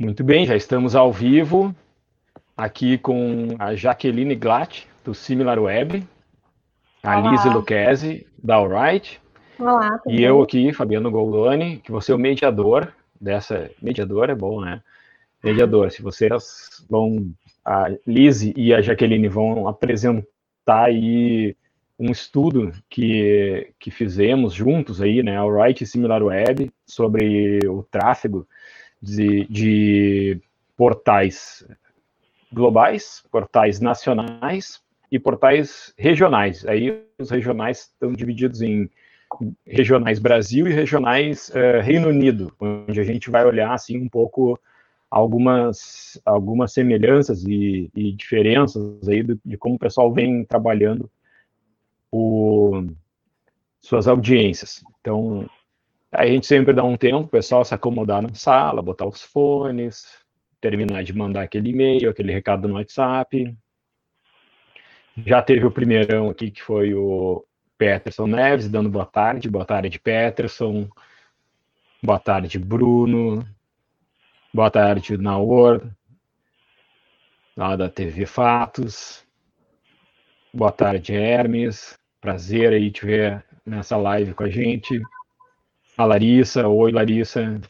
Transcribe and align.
Muito 0.00 0.24
bem, 0.24 0.46
já 0.46 0.56
estamos 0.56 0.96
ao 0.96 1.12
vivo 1.12 1.76
aqui 2.56 2.96
com 2.96 3.48
a 3.58 3.74
Jaqueline 3.74 4.34
Glatt, 4.34 4.88
do 5.04 5.12
SimilarWeb, 5.12 6.02
a 7.02 7.18
Olá. 7.18 7.30
Lise 7.30 7.50
Lucchesi, 7.50 8.26
da 8.42 8.54
Alright, 8.54 9.20
Olá, 9.58 10.00
e 10.06 10.22
eu 10.22 10.40
aqui, 10.40 10.72
Fabiano 10.72 11.10
Goldoni, 11.10 11.82
que 11.84 11.92
você 11.92 12.12
é 12.12 12.14
o 12.14 12.18
mediador 12.18 12.90
dessa... 13.20 13.70
Mediador 13.82 14.30
é 14.30 14.34
bom, 14.34 14.62
né? 14.62 14.82
Mediador, 15.44 15.90
se 15.90 16.00
vocês 16.00 16.82
vão... 16.88 17.30
A 17.62 17.90
Lise 18.06 18.54
e 18.56 18.72
a 18.72 18.80
Jaqueline 18.80 19.28
vão 19.28 19.68
apresentar 19.68 20.24
aí 20.84 21.54
um 21.98 22.10
estudo 22.10 22.72
que, 22.88 23.70
que 23.78 23.90
fizemos 23.90 24.54
juntos 24.54 25.02
aí, 25.02 25.22
né, 25.22 25.36
Alright 25.36 25.84
e 25.84 25.86
SimilarWeb, 25.86 26.72
sobre 26.86 27.58
o 27.68 27.82
tráfego 27.82 28.48
de, 29.00 29.46
de 29.46 30.40
portais 30.76 31.66
globais, 32.52 33.22
portais 33.30 33.80
nacionais 33.80 34.80
e 35.10 35.18
portais 35.18 35.92
regionais. 35.96 36.66
Aí 36.66 37.02
os 37.18 37.30
regionais 37.30 37.80
estão 37.80 38.12
divididos 38.12 38.62
em 38.62 38.90
regionais 39.66 40.18
Brasil 40.18 40.66
e 40.66 40.72
regionais 40.72 41.50
uh, 41.50 41.80
Reino 41.82 42.08
Unido, 42.08 42.52
onde 42.58 43.00
a 43.00 43.04
gente 43.04 43.30
vai 43.30 43.44
olhar 43.44 43.72
assim 43.72 43.98
um 43.98 44.08
pouco 44.08 44.58
algumas 45.08 46.20
algumas 46.24 46.72
semelhanças 46.72 47.44
e, 47.44 47.90
e 47.94 48.12
diferenças 48.12 49.08
aí 49.08 49.22
de, 49.44 49.56
como 49.56 49.76
o 49.76 49.78
pessoal 49.78 50.12
vem 50.12 50.44
trabalhando 50.44 51.10
o, 52.10 52.84
suas 53.80 54.08
audiências. 54.08 54.82
Então 55.00 55.48
a 56.12 56.26
gente 56.26 56.46
sempre 56.46 56.72
dá 56.72 56.82
um 56.82 56.96
tempo, 56.96 57.20
o 57.20 57.28
pessoal 57.28 57.64
se 57.64 57.72
acomodar 57.72 58.20
na 58.20 58.34
sala, 58.34 58.82
botar 58.82 59.06
os 59.06 59.22
fones, 59.22 60.04
terminar 60.60 61.04
de 61.04 61.12
mandar 61.12 61.42
aquele 61.42 61.70
e-mail, 61.70 62.10
aquele 62.10 62.32
recado 62.32 62.66
no 62.66 62.74
WhatsApp. 62.74 63.56
Já 65.24 65.40
teve 65.40 65.64
o 65.64 65.70
primeirão 65.70 66.28
aqui, 66.28 66.50
que 66.50 66.62
foi 66.62 66.94
o 66.94 67.44
Peterson 67.78 68.26
Neves, 68.26 68.68
dando 68.68 68.90
boa 68.90 69.06
tarde. 69.06 69.48
Boa 69.48 69.64
tarde, 69.64 70.00
Peterson. 70.00 70.88
Boa 72.02 72.18
tarde, 72.18 72.58
Bruno. 72.58 73.46
Boa 74.52 74.70
tarde, 74.70 75.16
Naor, 75.16 75.88
lá 77.56 77.76
da 77.76 77.88
TV 77.88 78.26
Fatos. 78.26 79.24
Boa 80.52 80.72
tarde, 80.72 81.14
Hermes. 81.14 81.96
Prazer 82.20 82.72
aí 82.72 82.90
te 82.90 83.06
ver 83.06 83.44
nessa 83.64 83.96
live 83.96 84.34
com 84.34 84.42
a 84.42 84.50
gente 84.50 85.00
a 86.00 86.04
Larissa, 86.06 86.66
oi 86.66 86.90
Larissa, 86.92 87.60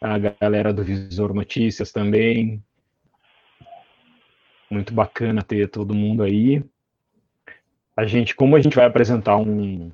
a 0.00 0.18
galera 0.18 0.72
do 0.72 0.84
Visor 0.84 1.34
Notícias 1.34 1.90
também. 1.90 2.62
Muito 4.70 4.94
bacana 4.94 5.42
ter 5.42 5.68
todo 5.68 5.94
mundo 5.94 6.22
aí. 6.22 6.62
A 7.96 8.06
gente, 8.06 8.36
como 8.36 8.54
a 8.54 8.60
gente 8.60 8.76
vai 8.76 8.86
apresentar 8.86 9.36
um, 9.36 9.90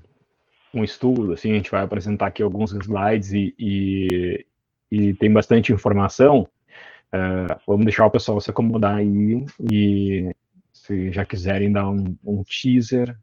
um 0.74 0.84
estudo, 0.84 1.32
assim, 1.32 1.52
a 1.52 1.54
gente 1.54 1.70
vai 1.70 1.82
apresentar 1.82 2.26
aqui 2.26 2.42
alguns 2.42 2.72
slides 2.72 3.32
e, 3.32 3.54
e, 3.58 4.46
e 4.90 5.14
tem 5.14 5.32
bastante 5.32 5.72
informação, 5.72 6.42
uh, 6.42 7.58
vamos 7.66 7.86
deixar 7.86 8.04
o 8.04 8.10
pessoal 8.10 8.38
se 8.38 8.50
acomodar 8.50 8.96
aí 8.96 9.46
e 9.72 10.34
se 10.74 11.10
já 11.10 11.24
quiserem 11.24 11.72
dar 11.72 11.88
um, 11.88 12.16
um 12.22 12.42
teaser. 12.44 13.16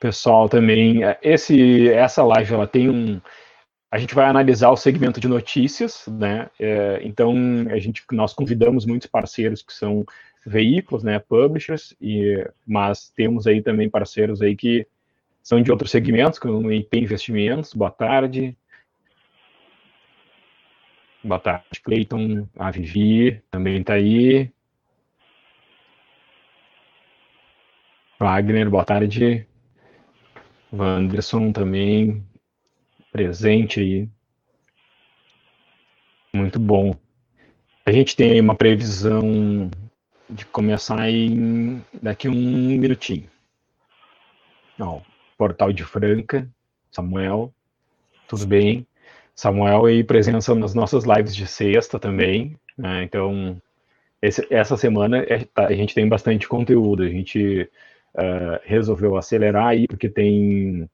Pessoal 0.00 0.48
também, 0.48 1.02
eh, 1.04 1.18
esse, 1.22 1.88
essa 1.88 2.24
live 2.24 2.54
ela 2.54 2.66
tem 2.66 2.88
um, 2.88 3.20
a 3.92 3.98
gente 3.98 4.14
vai 4.14 4.24
analisar 4.24 4.70
o 4.70 4.76
segmento 4.76 5.20
de 5.20 5.28
notícias, 5.28 6.06
né? 6.08 6.48
É, 6.58 7.00
então 7.04 7.34
a 7.70 7.78
gente, 7.78 8.02
nós 8.10 8.32
convidamos 8.32 8.86
muitos 8.86 9.06
parceiros 9.06 9.60
que 9.60 9.70
são 9.70 10.02
veículos, 10.46 11.04
né, 11.04 11.18
publishers, 11.18 11.94
e, 12.00 12.42
mas 12.66 13.10
temos 13.10 13.46
aí 13.46 13.60
também 13.60 13.90
parceiros 13.90 14.40
aí 14.40 14.56
que 14.56 14.86
são 15.42 15.60
de 15.62 15.70
outros 15.70 15.90
segmentos, 15.90 16.38
como 16.38 16.72
IP 16.72 17.00
Investimentos. 17.00 17.74
Boa 17.74 17.90
tarde. 17.90 18.56
Boa 21.22 21.38
tarde, 21.38 21.80
Cleiton. 21.84 22.48
A 22.58 22.70
Vivi 22.70 23.42
também 23.50 23.82
está 23.82 23.92
aí. 23.92 24.50
Wagner, 28.18 28.70
boa 28.70 28.86
tarde. 28.86 29.46
Wanderson 30.72 31.52
também 31.52 32.24
presente 33.12 33.78
aí. 33.80 34.08
Muito 36.34 36.58
bom. 36.58 36.96
A 37.84 37.92
gente 37.92 38.16
tem 38.16 38.40
uma 38.40 38.54
previsão 38.54 39.70
de 40.30 40.46
começar 40.46 41.10
em 41.10 41.84
daqui 42.02 42.28
um 42.28 42.32
minutinho. 42.32 43.28
Ó, 44.80 45.00
Portal 45.36 45.72
de 45.72 45.84
Franca, 45.84 46.48
Samuel, 46.90 47.52
tudo 48.26 48.46
bem? 48.46 48.86
Samuel 49.34 49.84
aí 49.84 50.02
presença 50.02 50.54
nas 50.54 50.74
nossas 50.74 51.04
lives 51.04 51.36
de 51.36 51.46
sexta 51.46 51.98
também, 51.98 52.56
né? 52.78 53.02
Então, 53.02 53.60
esse, 54.22 54.46
essa 54.50 54.76
semana 54.76 55.18
é, 55.18 55.44
tá, 55.44 55.66
a 55.66 55.74
gente 55.74 55.94
tem 55.94 56.08
bastante 56.08 56.48
conteúdo. 56.48 57.02
A 57.02 57.08
gente 57.08 57.68
uh, 58.14 58.58
resolveu 58.64 59.16
acelerar 59.16 59.66
aí 59.66 59.86
porque 59.86 60.08
tem 60.08 60.88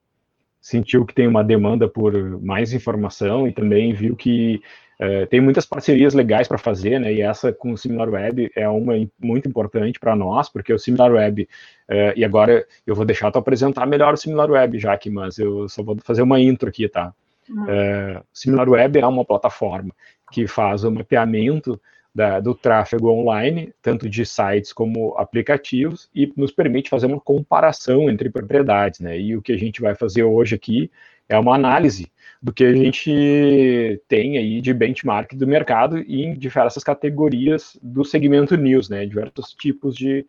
sentiu 0.61 1.05
que 1.05 1.13
tem 1.13 1.27
uma 1.27 1.43
demanda 1.43 1.87
por 1.87 2.13
mais 2.41 2.73
informação 2.73 3.47
e 3.47 3.51
também 3.51 3.93
viu 3.93 4.15
que 4.15 4.61
uh, 4.99 5.25
tem 5.27 5.39
muitas 5.39 5.65
parcerias 5.65 6.13
legais 6.13 6.47
para 6.47 6.57
fazer, 6.57 6.99
né? 6.99 7.13
E 7.13 7.21
essa 7.21 7.51
com 7.53 7.71
o 7.71 7.77
SimilarWeb 7.77 8.51
é 8.55 8.67
uma 8.67 8.93
muito 9.19 9.47
importante 9.47 9.99
para 9.99 10.15
nós, 10.15 10.49
porque 10.49 10.73
o 10.73 10.79
SimilarWeb, 10.79 11.43
uh, 11.43 12.13
e 12.15 12.25
agora 12.25 12.65
eu 12.85 12.93
vou 12.95 13.05
deixar 13.05 13.31
tu 13.31 13.39
apresentar 13.39 13.85
melhor 13.85 14.13
o 14.13 14.17
SimilarWeb, 14.17 14.77
Jaque, 14.79 15.09
mas 15.09 15.37
eu 15.37 15.69
só 15.69 15.81
vou 15.81 15.97
fazer 16.03 16.21
uma 16.21 16.39
intro 16.39 16.69
aqui, 16.69 16.87
tá? 16.87 17.13
Uhum. 17.49 17.63
Uh, 17.63 18.23
SimilarWeb 18.33 18.99
é 18.99 19.07
uma 19.07 19.25
plataforma 19.25 19.93
que 20.31 20.45
faz 20.45 20.83
o 20.83 20.91
mapeamento 20.91 21.79
da, 22.13 22.39
do 22.39 22.55
tráfego 22.55 23.09
online, 23.09 23.73
tanto 23.81 24.09
de 24.09 24.25
sites 24.25 24.73
como 24.73 25.15
aplicativos, 25.17 26.09
e 26.13 26.31
nos 26.35 26.51
permite 26.51 26.89
fazer 26.89 27.05
uma 27.05 27.19
comparação 27.19 28.09
entre 28.09 28.29
propriedades. 28.29 28.99
Né? 28.99 29.19
E 29.19 29.35
o 29.35 29.41
que 29.41 29.51
a 29.51 29.57
gente 29.57 29.81
vai 29.81 29.95
fazer 29.95 30.23
hoje 30.23 30.55
aqui 30.55 30.91
é 31.27 31.37
uma 31.37 31.55
análise 31.55 32.11
do 32.41 32.53
que 32.53 32.63
a 32.63 32.73
gente 32.73 34.01
tem 34.07 34.37
aí 34.37 34.61
de 34.61 34.73
benchmark 34.73 35.33
do 35.35 35.45
mercado 35.45 35.99
em 35.99 36.33
diversas 36.33 36.83
categorias 36.83 37.77
do 37.81 38.03
segmento 38.03 38.55
news, 38.55 38.89
né? 38.89 39.05
diversos 39.05 39.53
tipos 39.53 39.95
de, 39.95 40.25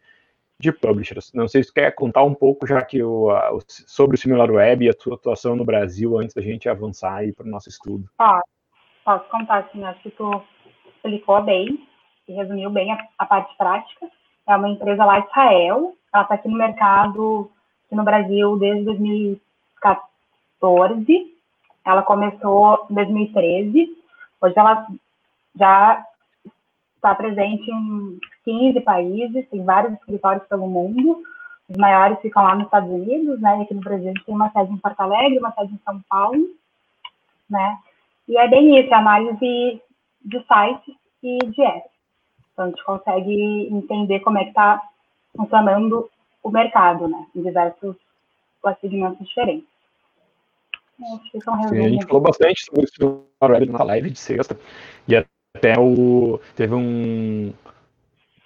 de 0.58 0.72
publishers. 0.72 1.32
Não 1.32 1.48
sei 1.48 1.62
se 1.62 1.72
quer 1.72 1.94
contar 1.94 2.24
um 2.24 2.34
pouco, 2.34 2.66
já 2.66 2.82
que 2.82 3.02
o, 3.02 3.30
o 3.30 3.60
sobre 3.68 4.16
o 4.16 4.18
SimilarWeb 4.18 4.84
e 4.84 4.88
a 4.90 4.92
sua 4.92 5.14
atuação 5.14 5.56
no 5.56 5.64
Brasil, 5.64 6.18
antes 6.18 6.34
da 6.34 6.42
gente 6.42 6.68
avançar 6.68 7.14
aí 7.14 7.32
para 7.32 7.46
o 7.46 7.50
nosso 7.50 7.68
estudo. 7.68 8.10
Ah, 8.18 8.40
posso 9.04 9.30
contar, 9.30 9.68
sim. 9.72 9.84
Acho 9.84 10.02
que 10.02 10.10
explicou 11.00 11.42
bem 11.42 11.86
e 12.28 12.32
resumiu 12.32 12.70
bem 12.70 12.92
a, 12.92 12.98
a, 13.18 13.26
parte 13.26 13.56
prática. 13.56 14.06
É 14.46 14.54
uma 14.54 14.68
empresa 14.68 15.04
lá 15.04 15.18
de 15.20 15.26
Israel, 15.28 15.96
ela 16.12 16.22
está 16.22 16.34
aqui 16.34 16.48
no 16.48 16.56
mercado, 16.56 17.50
aqui 17.86 17.94
no 17.94 18.04
Brasil, 18.04 18.58
desde 18.58 18.84
2014. 18.84 21.34
Ela 21.84 22.02
começou 22.02 22.86
em 22.90 22.94
2013. 22.94 23.96
Hoje 24.40 24.54
ela 24.56 24.86
já 25.56 26.04
está 26.96 27.14
presente 27.14 27.70
em 27.70 28.18
15 28.44 28.80
países, 28.80 29.48
tem 29.48 29.64
vários 29.64 29.92
escritórios 29.94 30.46
pelo 30.48 30.66
mundo. 30.66 31.22
Os 31.68 31.76
maiores 31.76 32.18
ficam 32.20 32.42
lá 32.42 32.54
nos 32.54 32.64
Estados 32.64 32.90
Unidos, 32.90 33.40
né? 33.40 33.58
E 33.58 33.62
aqui 33.62 33.74
no 33.74 33.80
Brasil 33.80 34.12
tem 34.26 34.34
uma 34.34 34.50
sede 34.50 34.72
em 34.72 34.78
Porto 34.78 35.00
Alegre, 35.00 35.38
uma 35.38 35.52
sede 35.52 35.72
em 35.72 35.80
São 35.84 36.00
Paulo, 36.08 36.48
né? 37.48 37.78
E 38.28 38.36
é 38.36 38.48
bem 38.48 38.78
isso, 38.78 38.92
a 38.92 38.98
análise 38.98 39.80
de 40.24 40.38
sites 40.46 40.94
e 41.22 41.38
de 41.38 41.62
apps. 41.62 41.90
Então, 42.52 42.64
a 42.64 42.68
gente 42.68 42.84
consegue 42.84 43.68
entender 43.70 44.20
como 44.20 44.38
é 44.38 44.44
que 44.44 44.50
está 44.50 44.82
funcionando 45.36 46.10
o 46.42 46.50
mercado, 46.50 47.08
né, 47.08 47.26
em 47.34 47.42
diversos 47.42 47.96
segmentos 48.80 49.26
diferentes. 49.26 49.68
Acho 51.14 51.32
que 51.32 51.40
são 51.40 51.62
Sim, 51.68 51.84
a 51.84 51.88
gente 51.88 52.06
falou 52.06 52.20
bastante 52.20 52.64
sobre 52.64 52.84
isso 52.84 53.24
na 53.72 53.84
live 53.84 54.10
de 54.10 54.18
sexta, 54.18 54.58
e 55.08 55.16
até 55.16 55.78
o, 55.78 56.38
teve 56.54 56.74
um, 56.74 57.52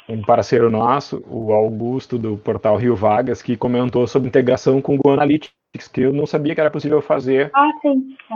um 0.09 0.23
parceiro 0.23 0.70
nosso, 0.70 1.25
o 1.29 1.53
Augusto, 1.53 2.19
do 2.19 2.37
portal 2.37 2.77
Rio 2.77 2.94
Vagas, 2.94 3.43
que 3.43 3.56
comentou 3.56 4.06
sobre 4.06 4.29
integração 4.29 4.81
com 4.81 4.94
o 4.94 4.97
Google 4.97 5.15
Analytics, 5.15 5.88
que 5.93 6.03
eu 6.03 6.12
não 6.12 6.27
sabia 6.27 6.55
que 6.55 6.61
era 6.61 6.70
possível 6.70 7.03
fazer 7.03 7.50
ah, 7.53 7.70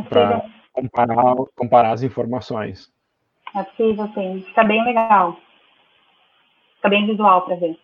para 0.09 0.45
comparar, 0.73 1.37
comparar 1.55 1.93
as 1.93 2.03
informações. 2.03 2.91
É 3.59 3.65
possível, 3.65 4.09
sim. 4.15 4.45
Está 4.49 4.63
bem 4.63 4.85
legal. 4.85 5.37
Está 6.77 6.89
bem 6.89 7.07
visual 7.07 7.45
para 7.45 7.57
ver. 7.57 7.77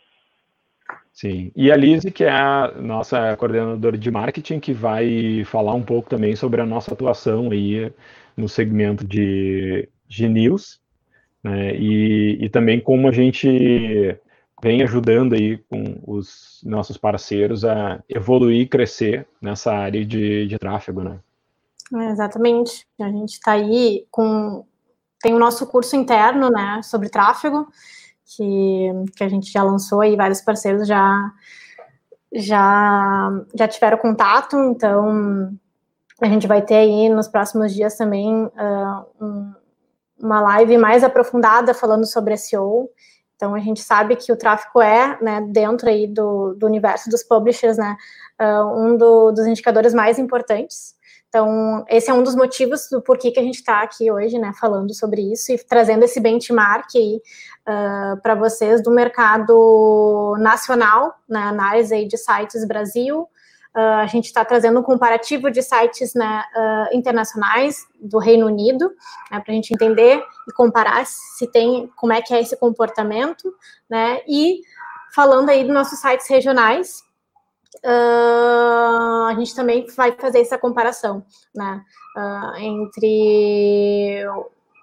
Sim. 1.13 1.51
E 1.57 1.73
a 1.73 1.77
Lise, 1.77 2.13
que 2.13 2.23
é 2.23 2.31
a 2.31 2.73
nossa 2.77 3.37
coordenadora 3.37 3.99
de 3.99 4.11
marketing, 4.11 4.61
que 4.61 4.73
vai 4.73 5.43
falar 5.45 5.75
um 5.75 5.83
pouco 5.83 6.09
também 6.09 6.37
sobre 6.37 6.61
a 6.61 6.67
nossa 6.67 6.93
atuação 6.93 7.51
aí 7.51 7.93
no 8.37 8.49
segmento 8.49 9.05
de, 9.05 9.89
de 10.07 10.29
news, 10.29 10.81
né? 11.43 11.75
E, 11.75 12.39
e 12.41 12.49
também 12.49 12.81
como 12.81 13.09
a 13.09 13.13
gente 13.13 14.17
vem 14.63 14.83
ajudando 14.83 15.35
aí 15.35 15.59
com 15.59 16.01
os 16.07 16.63
nossos 16.65 16.97
parceiros 16.97 17.65
a 17.65 18.03
evoluir 18.09 18.63
e 18.63 18.69
crescer 18.69 19.27
nessa 19.41 19.73
área 19.73 20.05
de, 20.05 20.47
de 20.47 20.59
tráfego, 20.59 21.03
né? 21.03 21.19
É, 21.95 22.11
exatamente. 22.11 22.87
A 23.01 23.09
gente 23.09 23.33
está 23.33 23.53
aí 23.53 24.07
com 24.11 24.65
tem 25.25 25.33
o 25.33 25.39
nosso 25.39 25.67
curso 25.67 25.97
interno, 25.97 26.51
né, 26.51 26.83
sobre 26.83 27.09
tráfego, 27.09 27.67
que, 28.27 28.91
que 29.17 29.25
a 29.25 29.29
gente 29.29 29.51
já 29.51 29.63
lançou 29.63 30.05
e 30.05 30.15
vários 30.17 30.43
parceiros 30.43 30.87
já 30.87 31.33
já 32.31 33.31
já 33.55 33.67
tiveram 33.67 33.97
contato, 33.97 34.59
então 34.59 35.51
a 36.21 36.27
gente 36.27 36.47
vai 36.47 36.61
ter 36.61 36.75
aí 36.75 37.09
nos 37.09 37.27
próximos 37.27 37.73
dias 37.73 37.97
também 37.97 38.35
uh, 38.35 39.07
um, 39.19 39.55
uma 40.21 40.43
live 40.43 40.77
mais 40.77 41.03
aprofundada 41.03 41.73
falando 41.73 42.05
sobre 42.05 42.37
SEO. 42.37 42.91
Então 43.35 43.55
a 43.55 43.61
gente 43.61 43.81
sabe 43.81 44.17
que 44.17 44.31
o 44.31 44.37
tráfego 44.37 44.83
é, 44.83 45.19
né, 45.23 45.41
dentro 45.49 45.89
aí 45.89 46.07
do, 46.07 46.55
do 46.55 46.67
universo 46.67 47.09
dos 47.09 47.23
publishers, 47.23 47.79
né, 47.79 47.97
uh, 48.43 48.79
um 48.79 48.97
do, 48.97 49.33
dos 49.33 49.47
indicadores 49.47 49.95
mais 49.95 50.19
importantes. 50.19 50.94
Então, 51.35 51.85
esse 51.89 52.09
é 52.09 52.15
um 52.15 52.23
dos 52.23 52.37
motivos 52.37 52.87
do 52.89 53.03
porquê 53.03 53.33
que 53.33 53.41
a 53.41 53.43
gente 53.43 53.57
está 53.57 53.83
aqui 53.83 54.09
hoje, 54.09 54.39
né, 54.39 54.53
falando 54.61 54.95
sobre 54.95 55.21
isso 55.33 55.51
e 55.51 55.59
trazendo 55.59 56.05
esse 56.05 56.21
benchmark 56.21 56.87
aí 56.95 57.17
uh, 57.17 58.23
para 58.23 58.37
vocês 58.37 58.81
do 58.81 58.93
mercado 58.93 60.37
nacional, 60.39 61.13
na 61.29 61.41
né, 61.41 61.47
análise 61.49 61.93
aí 61.93 62.07
de 62.07 62.17
sites 62.17 62.65
Brasil. 62.65 63.23
Uh, 63.77 63.99
a 63.99 64.07
gente 64.07 64.27
está 64.27 64.45
trazendo 64.45 64.79
um 64.79 64.83
comparativo 64.85 65.51
de 65.51 65.61
sites 65.61 66.15
né, 66.15 66.45
uh, 66.55 66.97
internacionais 66.97 67.85
do 68.01 68.21
Reino 68.21 68.47
Unido, 68.47 68.93
né, 69.29 69.41
para 69.41 69.51
a 69.51 69.57
gente 69.57 69.75
entender 69.75 70.23
e 70.49 70.53
comparar 70.53 71.05
se 71.05 71.49
tem, 71.49 71.91
como 71.97 72.13
é 72.13 72.23
que 72.23 72.33
é 72.33 72.41
esse 72.41 72.57
comportamento, 72.57 73.53
né, 73.91 74.21
e 74.29 74.61
falando 75.13 75.51
aí 75.51 75.65
dos 75.65 75.75
nossos 75.75 75.99
sites 75.99 76.31
regionais, 76.31 77.03
uh, 77.85 79.27
a 79.29 79.35
gente 79.39 79.55
também 79.55 79.87
vai 79.97 80.13
fazer 80.13 80.41
essa 80.41 80.59
comparação 80.59 81.25
né, 81.55 81.83
uh, 82.17 82.57
entre 82.59 84.25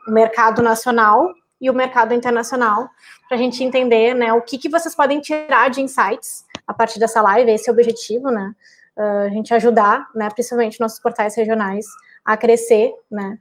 o 0.07 0.11
mercado 0.11 0.61
nacional 0.61 1.29
e 1.59 1.69
o 1.69 1.73
mercado 1.73 2.13
internacional, 2.13 2.89
para 3.27 3.37
a 3.37 3.39
gente 3.39 3.63
entender 3.63 4.15
né, 4.15 4.33
o 4.33 4.41
que, 4.41 4.57
que 4.57 4.69
vocês 4.69 4.95
podem 4.95 5.21
tirar 5.21 5.69
de 5.69 5.81
insights 5.81 6.43
a 6.65 6.73
partir 6.73 6.99
dessa 6.99 7.21
live, 7.21 7.51
esse 7.51 7.69
é 7.69 7.71
o 7.71 7.75
objetivo, 7.75 8.31
né? 8.31 8.53
Uh, 8.97 9.25
a 9.25 9.29
gente 9.29 9.53
ajudar, 9.53 10.09
né, 10.13 10.29
principalmente 10.29 10.79
nossos 10.79 10.99
portais 10.99 11.35
regionais, 11.35 11.85
a 12.25 12.35
crescer, 12.35 12.93
né? 13.09 13.37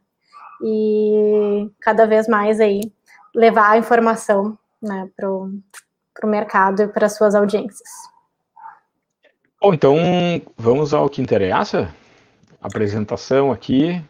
E 0.62 1.70
cada 1.80 2.06
vez 2.06 2.28
mais 2.28 2.60
aí 2.60 2.80
levar 3.34 3.70
a 3.70 3.78
informação 3.78 4.58
né, 4.82 5.08
para 5.16 5.30
o 5.30 5.50
mercado 6.24 6.82
e 6.82 6.88
para 6.88 7.08
suas 7.08 7.34
audiências. 7.34 7.88
Bom, 9.62 9.74
então 9.74 9.94
vamos 10.56 10.94
ao 10.94 11.06
que 11.10 11.20
interessa. 11.20 11.94
Apresentação 12.62 13.52
aqui, 13.52 14.02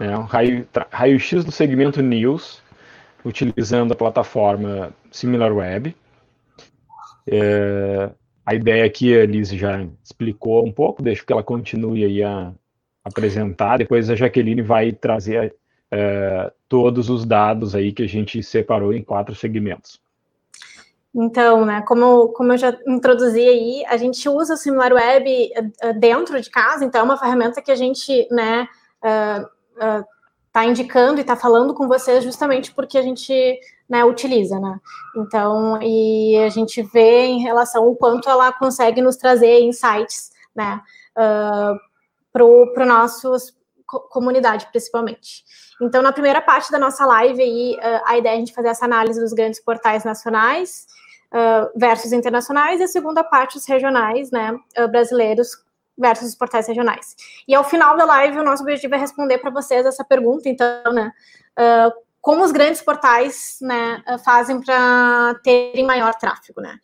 né, 0.00 0.16
um 0.16 0.22
raio-x 0.22 0.70
raio 0.90 1.44
do 1.44 1.52
segmento 1.52 2.00
News, 2.00 2.62
utilizando 3.22 3.92
a 3.92 3.96
plataforma 3.96 4.90
SimilarWeb. 5.10 5.94
É, 7.26 8.10
a 8.46 8.54
ideia 8.54 8.86
aqui 8.86 9.14
a 9.14 9.26
Liz 9.26 9.50
já 9.50 9.86
explicou 10.02 10.64
um 10.64 10.72
pouco, 10.72 11.02
deixo 11.02 11.26
que 11.26 11.34
ela 11.34 11.42
continue 11.42 12.02
aí 12.02 12.22
a 12.22 12.54
apresentar. 13.04 13.76
Depois 13.76 14.08
a 14.08 14.16
Jaqueline 14.16 14.62
vai 14.62 14.90
trazer 14.90 15.54
é, 15.90 16.50
todos 16.66 17.10
os 17.10 17.26
dados 17.26 17.74
aí 17.74 17.92
que 17.92 18.04
a 18.04 18.08
gente 18.08 18.42
separou 18.42 18.94
em 18.94 19.02
quatro 19.02 19.34
segmentos. 19.34 20.00
Então, 21.14 21.64
né, 21.64 21.82
como, 21.82 22.28
como 22.28 22.52
eu 22.52 22.58
já 22.58 22.76
introduzi 22.86 23.40
aí, 23.40 23.84
a 23.86 23.96
gente 23.96 24.28
usa 24.28 24.54
o 24.54 24.56
SimilarWeb 24.56 25.50
uh, 25.56 25.98
dentro 25.98 26.40
de 26.40 26.50
casa, 26.50 26.84
então 26.84 27.00
é 27.00 27.04
uma 27.04 27.16
ferramenta 27.16 27.62
que 27.62 27.72
a 27.72 27.74
gente, 27.74 28.28
né, 28.30 28.68
uh, 29.02 29.42
uh, 30.00 30.04
tá 30.52 30.64
indicando 30.64 31.18
e 31.18 31.22
está 31.22 31.34
falando 31.34 31.74
com 31.74 31.88
vocês 31.88 32.22
justamente 32.22 32.72
porque 32.74 32.98
a 32.98 33.02
gente, 33.02 33.58
né, 33.88 34.04
utiliza, 34.04 34.60
né. 34.60 34.78
Então, 35.16 35.80
e 35.82 36.36
a 36.38 36.50
gente 36.50 36.82
vê 36.82 37.24
em 37.24 37.40
relação 37.40 37.84
ao 37.84 37.96
quanto 37.96 38.28
ela 38.28 38.52
consegue 38.52 39.00
nos 39.00 39.16
trazer 39.16 39.60
insights, 39.60 40.30
né, 40.54 40.80
uh, 41.16 41.78
para 42.30 42.44
o 42.44 42.86
nossos 42.86 43.57
comunidade, 43.88 44.66
principalmente. 44.70 45.44
Então, 45.80 46.02
na 46.02 46.12
primeira 46.12 46.42
parte 46.42 46.70
da 46.70 46.78
nossa 46.78 47.06
live 47.06 47.40
aí, 47.42 47.78
a 48.04 48.18
ideia 48.18 48.34
é 48.34 48.36
a 48.36 48.38
gente 48.38 48.52
fazer 48.52 48.68
essa 48.68 48.84
análise 48.84 49.20
dos 49.20 49.32
grandes 49.32 49.60
portais 49.60 50.04
nacionais 50.04 50.86
uh, 51.32 51.78
versus 51.78 52.12
internacionais, 52.12 52.80
e 52.80 52.84
a 52.84 52.88
segunda 52.88 53.24
parte, 53.24 53.56
os 53.56 53.66
regionais, 53.66 54.30
né, 54.30 54.52
uh, 54.78 54.88
brasileiros 54.88 55.48
versus 55.96 56.28
os 56.28 56.34
portais 56.34 56.66
regionais. 56.66 57.16
E 57.46 57.54
ao 57.54 57.64
final 57.64 57.96
da 57.96 58.04
live, 58.04 58.38
o 58.38 58.44
nosso 58.44 58.62
objetivo 58.62 58.94
é 58.94 58.98
responder 58.98 59.38
para 59.38 59.50
vocês 59.50 59.84
essa 59.84 60.04
pergunta, 60.04 60.48
então, 60.48 60.92
né, 60.92 61.12
uh, 61.58 61.92
como 62.20 62.44
os 62.44 62.52
grandes 62.52 62.82
portais, 62.82 63.58
né, 63.62 64.02
fazem 64.24 64.60
para 64.60 65.34
terem 65.42 65.86
maior 65.86 66.14
tráfego, 66.14 66.60
né? 66.60 66.76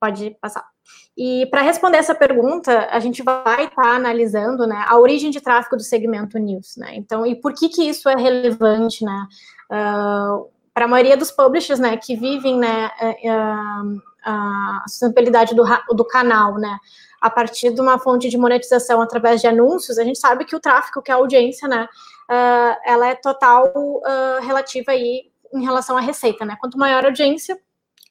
Pode 0.00 0.30
passar. 0.40 0.75
E 1.16 1.46
para 1.46 1.62
responder 1.62 1.96
essa 1.96 2.14
pergunta, 2.14 2.88
a 2.90 3.00
gente 3.00 3.22
vai 3.22 3.64
estar 3.64 3.82
tá 3.82 3.94
analisando 3.94 4.66
né, 4.66 4.84
a 4.86 4.98
origem 4.98 5.30
de 5.30 5.40
tráfego 5.40 5.76
do 5.76 5.82
segmento 5.82 6.38
news, 6.38 6.76
né? 6.76 6.94
Então, 6.94 7.24
e 7.24 7.34
por 7.34 7.54
que 7.54 7.70
que 7.70 7.88
isso 7.88 8.08
é 8.08 8.16
relevante, 8.16 9.02
né? 9.02 9.26
Uh, 9.70 10.56
para 10.76 10.84
a 10.84 10.88
maioria 10.88 11.16
dos 11.16 11.30
publishers, 11.30 11.80
né, 11.80 11.96
que 11.96 12.14
vivem, 12.14 12.58
né, 12.58 12.90
é, 13.00 13.30
a 14.22 14.84
sustentabilidade 14.86 15.54
do, 15.54 15.64
do 15.94 16.04
canal, 16.04 16.58
né, 16.58 16.78
a 17.18 17.30
partir 17.30 17.72
de 17.72 17.80
uma 17.80 17.98
fonte 17.98 18.28
de 18.28 18.36
monetização 18.36 19.00
através 19.00 19.40
de 19.40 19.46
anúncios, 19.46 19.98
a 19.98 20.04
gente 20.04 20.18
sabe 20.18 20.44
que 20.44 20.54
o 20.54 20.60
tráfego, 20.60 21.00
que 21.00 21.10
é 21.10 21.14
a 21.14 21.16
audiência, 21.16 21.66
né, 21.66 21.88
uh, 22.30 22.76
ela 22.84 23.06
é 23.06 23.14
total 23.14 23.72
uh, 23.74 24.44
relativa 24.44 24.92
aí 24.92 25.30
em 25.54 25.64
relação 25.64 25.96
à 25.96 26.00
receita, 26.00 26.44
né, 26.44 26.58
quanto 26.60 26.76
maior 26.76 27.04
a 27.04 27.08
audiência, 27.08 27.58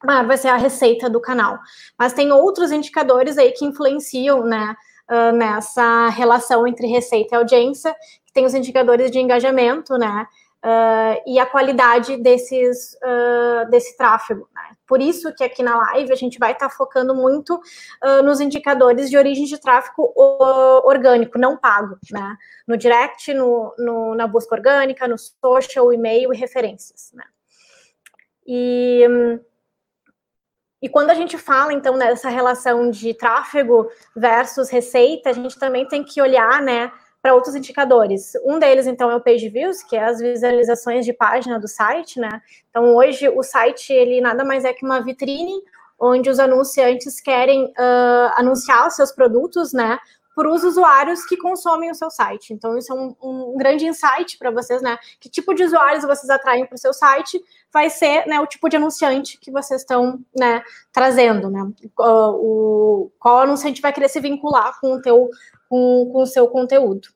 vai 0.05 0.37
ser 0.37 0.49
a 0.49 0.57
receita 0.57 1.09
do 1.09 1.19
canal. 1.19 1.59
Mas 1.97 2.13
tem 2.13 2.31
outros 2.31 2.71
indicadores 2.71 3.37
aí 3.37 3.51
que 3.51 3.65
influenciam, 3.65 4.43
né, 4.43 4.75
uh, 5.09 5.35
nessa 5.35 6.09
relação 6.09 6.67
entre 6.67 6.87
receita 6.87 7.35
e 7.35 7.37
audiência, 7.37 7.95
que 8.25 8.33
tem 8.33 8.45
os 8.45 8.53
indicadores 8.53 9.11
de 9.11 9.19
engajamento, 9.19 9.97
né, 9.97 10.27
Uh, 10.65 11.21
e 11.27 11.37
a 11.37 11.45
qualidade 11.45 12.17
desses, 12.17 12.95
uh, 12.95 13.69
desse 13.69 13.95
tráfego. 13.95 14.49
Né? 14.51 14.63
Por 14.87 14.99
isso 14.99 15.31
que 15.35 15.43
aqui 15.43 15.61
na 15.61 15.77
live 15.77 16.11
a 16.11 16.15
gente 16.15 16.39
vai 16.39 16.53
estar 16.53 16.69
tá 16.69 16.75
focando 16.75 17.13
muito 17.13 17.53
uh, 17.53 18.23
nos 18.23 18.41
indicadores 18.41 19.07
de 19.07 19.15
origem 19.15 19.45
de 19.45 19.59
tráfego 19.59 20.11
orgânico, 20.83 21.37
não 21.37 21.55
pago, 21.55 21.99
né? 22.11 22.35
No 22.67 22.75
direct, 22.77 23.31
no, 23.31 23.75
no, 23.77 24.15
na 24.15 24.25
busca 24.25 24.55
orgânica, 24.55 25.07
no 25.07 25.19
social, 25.19 25.93
e-mail 25.93 26.33
e 26.33 26.37
referências. 26.37 27.11
Né? 27.13 27.25
E, 28.47 29.07
e 30.85 30.89
quando 30.89 31.09
a 31.09 31.15
gente 31.15 31.35
fala, 31.35 31.73
então, 31.73 31.97
dessa 31.97 32.29
relação 32.29 32.91
de 32.91 33.11
tráfego 33.15 33.89
versus 34.15 34.69
receita, 34.69 35.31
a 35.31 35.33
gente 35.33 35.57
também 35.57 35.87
tem 35.87 36.03
que 36.03 36.21
olhar, 36.21 36.61
né? 36.61 36.91
para 37.23 37.33
outros 37.33 37.55
indicadores. 37.55 38.33
Um 38.45 38.59
deles, 38.59 38.85
então, 38.85 39.09
é 39.09 39.15
o 39.15 39.19
page 39.19 39.49
views, 39.49 39.81
que 39.81 39.95
é 39.95 40.03
as 40.03 40.19
visualizações 40.19 41.03
de 41.03 41.11
página 41.11 41.59
do 41.59 41.67
site, 41.67 42.19
né? 42.19 42.39
Então, 42.69 42.95
hoje, 42.95 43.27
o 43.27 43.41
site, 43.41 43.91
ele 43.91 44.21
nada 44.21 44.45
mais 44.45 44.63
é 44.63 44.71
que 44.71 44.85
uma 44.85 45.01
vitrine 45.01 45.59
onde 45.99 46.29
os 46.29 46.39
anunciantes 46.39 47.19
querem 47.19 47.63
uh, 47.65 48.31
anunciar 48.35 48.85
os 48.85 48.93
seus 48.93 49.11
produtos, 49.11 49.73
né? 49.73 49.97
Para 50.35 50.51
os 50.51 50.63
usuários 50.63 51.25
que 51.25 51.37
consomem 51.37 51.89
o 51.89 51.95
seu 51.95 52.11
site. 52.11 52.53
Então, 52.53 52.77
isso 52.77 52.91
é 52.91 52.95
um, 52.95 53.15
um 53.23 53.57
grande 53.57 53.85
insight 53.85 54.37
para 54.37 54.51
vocês, 54.51 54.81
né? 54.81 54.97
Que 55.19 55.29
tipo 55.29 55.53
de 55.53 55.63
usuários 55.63 56.03
vocês 56.03 56.29
atraem 56.29 56.65
para 56.65 56.75
o 56.75 56.79
seu 56.79 56.93
site 56.93 57.41
vai 57.71 57.89
ser 57.89 58.25
né, 58.27 58.39
o 58.39 58.45
tipo 58.45 58.69
de 58.69 58.75
anunciante 58.75 59.37
que 59.39 59.51
vocês 59.51 59.81
estão 59.81 60.19
né, 60.37 60.61
trazendo, 60.91 61.49
né? 61.49 61.65
O, 61.97 63.09
qual 63.17 63.39
anunciante 63.39 63.81
vai 63.81 63.93
querer 63.93 64.09
se 64.09 64.19
vincular 64.19 64.79
com 64.79 64.93
o 64.93 65.01
teu 65.01 65.29
com, 65.69 66.09
com 66.11 66.21
o 66.21 66.27
seu 66.27 66.47
conteúdo. 66.47 67.07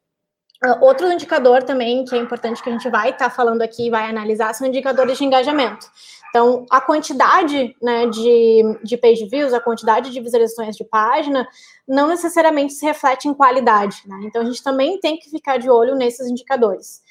Uh, 0.65 0.83
outro 0.83 1.09
indicador 1.09 1.63
também 1.63 2.03
que 2.03 2.13
é 2.13 2.17
importante 2.17 2.61
que 2.61 2.69
a 2.69 2.73
gente 2.73 2.89
vai 2.89 3.11
estar 3.11 3.29
tá 3.29 3.35
falando 3.35 3.61
aqui, 3.61 3.89
vai 3.89 4.09
analisar, 4.09 4.53
são 4.53 4.67
indicadores 4.67 5.17
de 5.17 5.23
engajamento. 5.23 5.89
Então, 6.29 6.65
a 6.69 6.79
quantidade 6.79 7.75
né, 7.81 8.07
de, 8.07 8.79
de 8.83 8.97
page 8.97 9.25
views, 9.25 9.53
a 9.53 9.59
quantidade 9.59 10.11
de 10.11 10.21
visualizações 10.21 10.75
de 10.75 10.83
página, 10.83 11.47
não 11.87 12.07
necessariamente 12.07 12.73
se 12.73 12.85
reflete 12.85 13.27
em 13.27 13.33
qualidade. 13.33 14.03
Né? 14.05 14.19
Então, 14.23 14.41
a 14.41 14.45
gente 14.45 14.63
também 14.63 14.99
tem 14.99 15.17
que 15.17 15.29
ficar 15.29 15.57
de 15.57 15.69
olho 15.69 15.95
nesses 15.95 16.27
indicadores. 16.27 17.01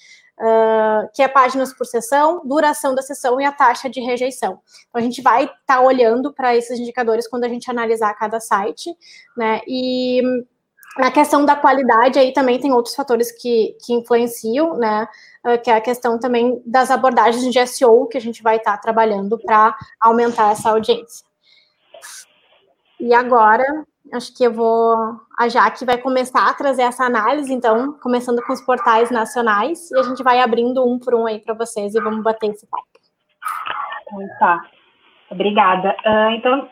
Uh, 0.40 1.10
que 1.12 1.20
é 1.20 1.26
páginas 1.26 1.72
por 1.72 1.84
sessão, 1.84 2.42
duração 2.44 2.94
da 2.94 3.02
sessão 3.02 3.40
e 3.40 3.44
a 3.44 3.50
taxa 3.50 3.90
de 3.90 4.00
rejeição. 4.00 4.60
Então, 4.88 5.00
a 5.00 5.00
gente 5.00 5.20
vai 5.20 5.44
estar 5.46 5.58
tá 5.66 5.80
olhando 5.80 6.32
para 6.32 6.54
esses 6.54 6.78
indicadores 6.78 7.26
quando 7.26 7.42
a 7.42 7.48
gente 7.48 7.68
analisar 7.68 8.14
cada 8.14 8.38
site, 8.38 8.96
né? 9.36 9.60
E 9.66 10.22
na 10.98 11.10
questão 11.12 11.44
da 11.44 11.54
qualidade, 11.54 12.18
aí 12.18 12.32
também 12.32 12.58
tem 12.58 12.72
outros 12.72 12.94
fatores 12.94 13.30
que, 13.30 13.76
que 13.84 13.94
influenciam, 13.94 14.76
né? 14.76 15.08
Ah, 15.44 15.56
que 15.56 15.70
é 15.70 15.76
a 15.76 15.80
questão 15.80 16.18
também 16.18 16.60
das 16.66 16.90
abordagens 16.90 17.52
de 17.52 17.66
SEO 17.66 18.06
que 18.06 18.18
a 18.18 18.20
gente 18.20 18.42
vai 18.42 18.56
estar 18.56 18.72
tá 18.72 18.78
trabalhando 18.78 19.38
para 19.38 19.74
aumentar 20.00 20.50
essa 20.50 20.70
audiência. 20.70 21.26
E 23.00 23.14
agora, 23.14 23.64
acho 24.12 24.36
que 24.36 24.44
eu 24.44 24.52
vou. 24.52 24.96
A 25.38 25.48
Jaque 25.48 25.84
vai 25.84 25.98
começar 25.98 26.48
a 26.48 26.54
trazer 26.54 26.82
essa 26.82 27.04
análise, 27.04 27.52
então, 27.52 27.92
começando 28.02 28.42
com 28.42 28.52
os 28.52 28.60
portais 28.60 29.10
nacionais, 29.10 29.90
e 29.92 29.98
a 29.98 30.02
gente 30.02 30.22
vai 30.22 30.40
abrindo 30.40 30.84
um 30.84 30.98
por 30.98 31.14
um 31.14 31.26
aí 31.26 31.38
para 31.38 31.54
vocês 31.54 31.94
e 31.94 32.00
vamos 32.00 32.22
bater 32.24 32.50
esse 32.50 32.66
papo. 32.66 32.86
Tá. 34.40 34.60
Obrigada. 35.30 35.94
Uh, 36.04 36.30
então, 36.32 36.68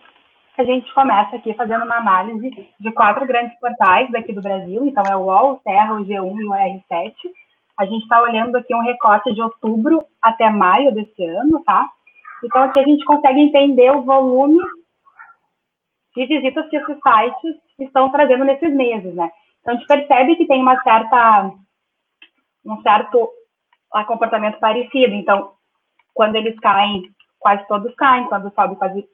a 0.60 0.64
gente 0.64 0.92
começa 0.94 1.36
aqui 1.36 1.52
fazendo 1.54 1.84
uma 1.84 1.96
análise 1.96 2.50
de 2.80 2.92
quatro 2.92 3.26
grandes 3.26 3.58
portais 3.58 4.10
daqui 4.10 4.32
do 4.32 4.42
Brasil. 4.42 4.86
Então, 4.86 5.02
é 5.10 5.16
o 5.16 5.24
UOL, 5.24 5.52
o 5.52 5.56
Terra, 5.58 5.94
o 5.94 6.04
G1 6.04 6.40
e 6.40 6.44
o 6.44 6.50
R7. 6.50 7.14
A 7.78 7.84
gente 7.84 8.02
está 8.02 8.22
olhando 8.22 8.56
aqui 8.56 8.74
um 8.74 8.82
recorte 8.82 9.34
de 9.34 9.42
outubro 9.42 10.04
até 10.22 10.48
maio 10.48 10.94
desse 10.94 11.24
ano, 11.24 11.62
tá? 11.64 11.88
Então, 12.42 12.62
aqui 12.62 12.80
a 12.80 12.84
gente 12.84 13.04
consegue 13.04 13.40
entender 13.40 13.90
o 13.90 14.02
volume 14.02 14.58
de 16.16 16.26
visitas 16.26 16.68
que 16.70 16.76
esses 16.76 16.96
sites 17.02 17.56
estão 17.78 18.10
trazendo 18.10 18.44
nesses 18.44 18.72
meses, 18.74 19.14
né? 19.14 19.30
Então, 19.60 19.74
a 19.74 19.76
gente 19.76 19.86
percebe 19.86 20.36
que 20.36 20.46
tem 20.46 20.62
uma 20.62 20.80
certa, 20.82 21.52
um 22.64 22.80
certo 22.82 23.28
comportamento 24.06 24.58
parecido. 24.58 25.14
Então, 25.14 25.52
quando 26.14 26.36
eles 26.36 26.58
caem, 26.60 27.10
quase 27.38 27.66
todos 27.68 27.94
caem. 27.96 28.24
Quando 28.24 28.54
sobe, 28.54 28.76
quase 28.76 29.06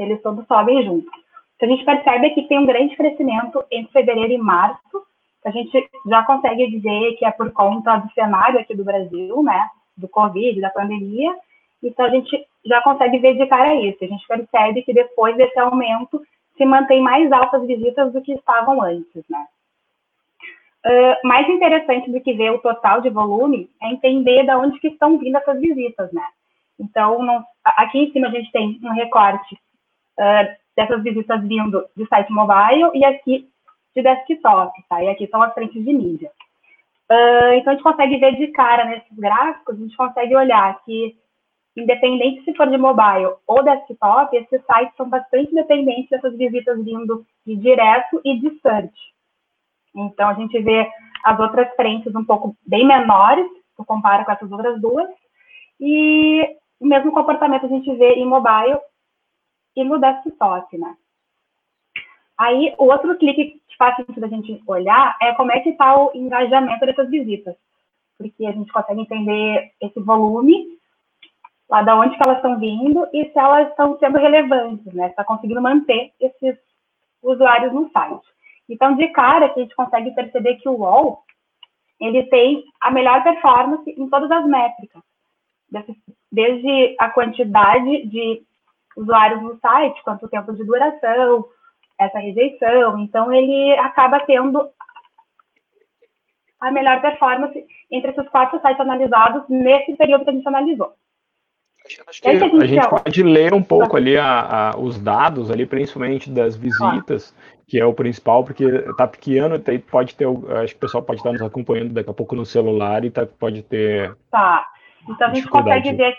eles 0.00 0.22
todos 0.22 0.46
sobem 0.46 0.82
juntos. 0.82 1.12
O 1.12 1.58
que 1.58 1.66
a 1.66 1.68
gente 1.68 1.84
percebe 1.84 2.30
que 2.30 2.48
tem 2.48 2.58
um 2.58 2.66
grande 2.66 2.96
crescimento 2.96 3.62
entre 3.70 3.92
fevereiro 3.92 4.32
e 4.32 4.38
março, 4.38 5.02
a 5.44 5.50
gente 5.50 5.88
já 6.06 6.22
consegue 6.22 6.70
dizer 6.70 7.16
que 7.16 7.24
é 7.24 7.30
por 7.30 7.52
conta 7.52 7.96
do 7.96 8.12
cenário 8.12 8.58
aqui 8.60 8.74
do 8.74 8.84
Brasil, 8.84 9.42
né, 9.42 9.68
do 9.96 10.08
Covid, 10.08 10.60
da 10.60 10.70
pandemia, 10.70 11.34
então 11.82 12.06
a 12.06 12.10
gente 12.10 12.46
já 12.64 12.82
consegue 12.82 13.18
ver 13.18 13.36
de 13.36 13.46
cara 13.46 13.74
isso. 13.74 13.98
A 14.02 14.06
gente 14.06 14.26
percebe 14.26 14.82
que 14.82 14.92
depois 14.92 15.36
desse 15.36 15.58
aumento 15.58 16.22
se 16.56 16.64
mantém 16.64 17.00
mais 17.00 17.30
altas 17.32 17.66
visitas 17.66 18.12
do 18.12 18.20
que 18.20 18.32
estavam 18.32 18.82
antes, 18.82 19.24
né. 19.28 19.46
Uh, 20.84 21.28
mais 21.28 21.46
interessante 21.46 22.10
do 22.10 22.22
que 22.22 22.32
ver 22.32 22.52
o 22.52 22.58
total 22.58 23.02
de 23.02 23.10
volume 23.10 23.68
é 23.82 23.90
entender 23.90 24.44
de 24.44 24.54
onde 24.54 24.80
que 24.80 24.88
estão 24.88 25.18
vindo 25.18 25.36
essas 25.36 25.60
visitas, 25.60 26.10
né. 26.12 26.26
Então, 26.78 27.44
aqui 27.64 27.98
em 27.98 28.12
cima 28.12 28.28
a 28.28 28.30
gente 28.30 28.50
tem 28.50 28.80
um 28.82 28.92
recorte 28.92 29.58
uh, 30.20 30.56
dessas 30.76 31.02
visitas 31.02 31.42
vindo 31.42 31.84
de 31.96 32.06
site 32.06 32.30
mobile 32.30 32.90
e 32.94 33.04
aqui 33.04 33.48
de 33.94 34.02
desktop, 34.02 34.72
tá? 34.88 35.02
E 35.02 35.08
aqui 35.08 35.26
são 35.28 35.42
as 35.42 35.52
frentes 35.54 35.84
de 35.84 35.92
mídia. 35.92 36.30
Uh, 37.10 37.54
então, 37.54 37.72
a 37.72 37.74
gente 37.74 37.82
consegue 37.82 38.18
ver 38.18 38.36
de 38.36 38.46
cara 38.48 38.84
nesses 38.84 39.18
gráficos, 39.18 39.74
a 39.74 39.78
gente 39.80 39.96
consegue 39.96 40.36
olhar 40.36 40.80
que, 40.84 41.16
independente 41.76 42.44
se 42.44 42.54
for 42.54 42.68
de 42.68 42.78
mobile 42.78 43.34
ou 43.48 43.64
desktop, 43.64 44.36
esses 44.36 44.62
sites 44.64 44.94
são 44.96 45.08
bastante 45.08 45.52
dependentes 45.52 46.08
dessas 46.08 46.36
visitas 46.36 46.84
vindo 46.84 47.26
de 47.44 47.56
direto 47.56 48.20
e 48.24 48.38
de 48.38 48.60
search. 48.60 48.94
Então, 49.96 50.28
a 50.28 50.34
gente 50.34 50.56
vê 50.60 50.88
as 51.24 51.38
outras 51.40 51.74
frentes 51.74 52.14
um 52.14 52.24
pouco 52.24 52.56
bem 52.64 52.86
menores, 52.86 53.46
se 53.76 53.84
compara 53.84 54.24
com 54.24 54.32
essas 54.32 54.52
outras 54.52 54.80
duas, 54.80 55.08
e 55.80 56.56
o 56.78 56.86
mesmo 56.86 57.10
comportamento 57.10 57.66
a 57.66 57.68
gente 57.68 57.92
vê 57.96 58.14
em 58.14 58.26
mobile 58.26 58.78
e 59.76 59.84
no 59.84 59.98
desktop, 59.98 60.76
né? 60.78 60.96
Aí, 62.38 62.74
o 62.78 62.84
outro 62.84 63.16
clique 63.18 63.60
que 63.68 63.76
faz 63.76 63.96
sentido 63.96 64.24
a 64.24 64.28
gente 64.28 64.62
olhar 64.66 65.16
é 65.20 65.34
como 65.34 65.52
é 65.52 65.60
que 65.60 65.70
está 65.70 65.94
o 65.94 66.10
engajamento 66.14 66.86
dessas 66.86 67.10
visitas, 67.10 67.54
porque 68.16 68.46
a 68.46 68.52
gente 68.52 68.72
consegue 68.72 69.02
entender 69.02 69.72
esse 69.80 70.00
volume, 70.00 70.78
lá 71.68 71.82
da 71.82 71.94
onde 71.96 72.16
que 72.16 72.22
elas 72.22 72.38
estão 72.38 72.58
vindo 72.58 73.06
e 73.12 73.24
se 73.30 73.38
elas 73.38 73.68
estão 73.68 73.98
sendo 73.98 74.18
relevantes, 74.18 74.92
né? 74.92 75.08
Está 75.08 75.22
conseguindo 75.22 75.60
manter 75.60 76.12
esses 76.18 76.58
usuários 77.22 77.72
no 77.72 77.90
site. 77.90 78.26
Então, 78.68 78.96
de 78.96 79.08
cara, 79.08 79.46
a 79.46 79.58
gente 79.58 79.74
consegue 79.74 80.10
perceber 80.12 80.56
que 80.56 80.68
o 80.68 80.78
UOL, 80.78 81.22
ele 82.00 82.22
tem 82.24 82.64
a 82.80 82.90
melhor 82.90 83.22
performance 83.22 83.90
em 83.90 84.08
todas 84.08 84.30
as 84.30 84.46
métricas, 84.46 85.02
desde 86.32 86.96
a 86.98 87.10
quantidade 87.10 88.06
de 88.06 88.42
usuários 88.96 89.42
no 89.42 89.58
site, 89.60 90.02
quanto 90.02 90.28
tempo 90.28 90.52
de 90.52 90.64
duração, 90.64 91.44
essa 91.98 92.18
rejeição. 92.18 92.98
Então, 92.98 93.32
ele 93.32 93.72
acaba 93.78 94.20
tendo 94.20 94.68
a 96.60 96.70
melhor 96.70 97.00
performance 97.00 97.64
entre 97.90 98.10
esses 98.10 98.28
quatro 98.28 98.60
sites 98.60 98.80
analisados 98.80 99.42
nesse 99.48 99.96
período 99.96 100.24
que 100.24 100.30
a 100.30 100.34
gente 100.34 100.48
analisou. 100.48 100.92
Acho 102.06 102.22
que 102.22 102.28
a 102.28 102.38
gente, 102.38 102.62
a 102.62 102.66
gente 102.66 102.88
pode 102.88 103.22
ler 103.22 103.54
um 103.54 103.62
pouco 103.62 103.96
ali 103.96 104.16
a, 104.16 104.70
a, 104.70 104.78
os 104.78 105.00
dados 105.00 105.50
ali, 105.50 105.64
principalmente 105.64 106.30
das 106.30 106.54
visitas, 106.54 107.34
que 107.66 107.80
é 107.80 107.86
o 107.86 107.94
principal, 107.94 108.44
porque 108.44 108.66
tá 108.96 109.08
pequeno, 109.08 109.56
pode 109.90 110.14
ter, 110.14 110.26
acho 110.62 110.74
que 110.74 110.78
o 110.78 110.80
pessoal 110.80 111.02
pode 111.02 111.20
estar 111.20 111.32
nos 111.32 111.42
acompanhando 111.42 111.94
daqui 111.94 112.10
a 112.10 112.14
pouco 112.14 112.36
no 112.36 112.44
celular 112.44 113.04
e 113.04 113.10
tá, 113.10 113.26
pode 113.26 113.62
ter. 113.62 114.14
Tá. 114.30 114.66
Então 115.08 115.28
a 115.28 115.34
gente 115.34 115.48
consegue 115.48 115.92
ver. 115.94 116.14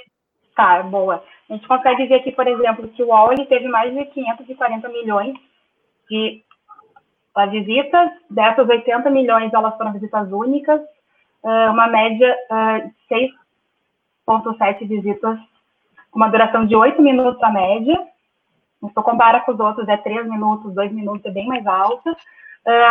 Tá, 0.56 0.82
boa. 0.84 1.24
A 1.52 1.54
gente 1.54 1.68
consegue 1.68 2.06
ver 2.06 2.16
aqui, 2.16 2.32
por 2.32 2.48
exemplo, 2.48 2.88
que 2.88 3.04
o 3.04 3.08
UOL 3.08 3.34
ele 3.34 3.46
teve 3.46 3.68
mais 3.68 3.94
de 3.94 4.06
540 4.06 4.88
milhões 4.88 5.36
de 6.10 6.42
visitas, 7.50 8.10
dessas 8.30 8.70
80 8.70 9.10
milhões 9.10 9.54
elas 9.54 9.76
foram 9.76 9.92
visitas 9.92 10.32
únicas, 10.32 10.80
uma 11.44 11.88
média 11.88 12.38
de 13.10 13.36
6,7 14.26 14.88
visitas, 14.88 15.38
uma 16.14 16.30
duração 16.30 16.66
de 16.66 16.74
8 16.74 17.02
minutos 17.02 17.44
a 17.44 17.50
média. 17.50 18.02
Se 18.80 18.94
tu 18.94 19.04
compara 19.04 19.42
com 19.42 19.52
os 19.52 19.60
outros, 19.60 19.86
é 19.90 19.98
3 19.98 20.30
minutos, 20.30 20.74
2 20.74 20.94
minutos, 20.94 21.26
é 21.26 21.32
bem 21.32 21.48
mais 21.48 21.68
alta. 21.68 22.16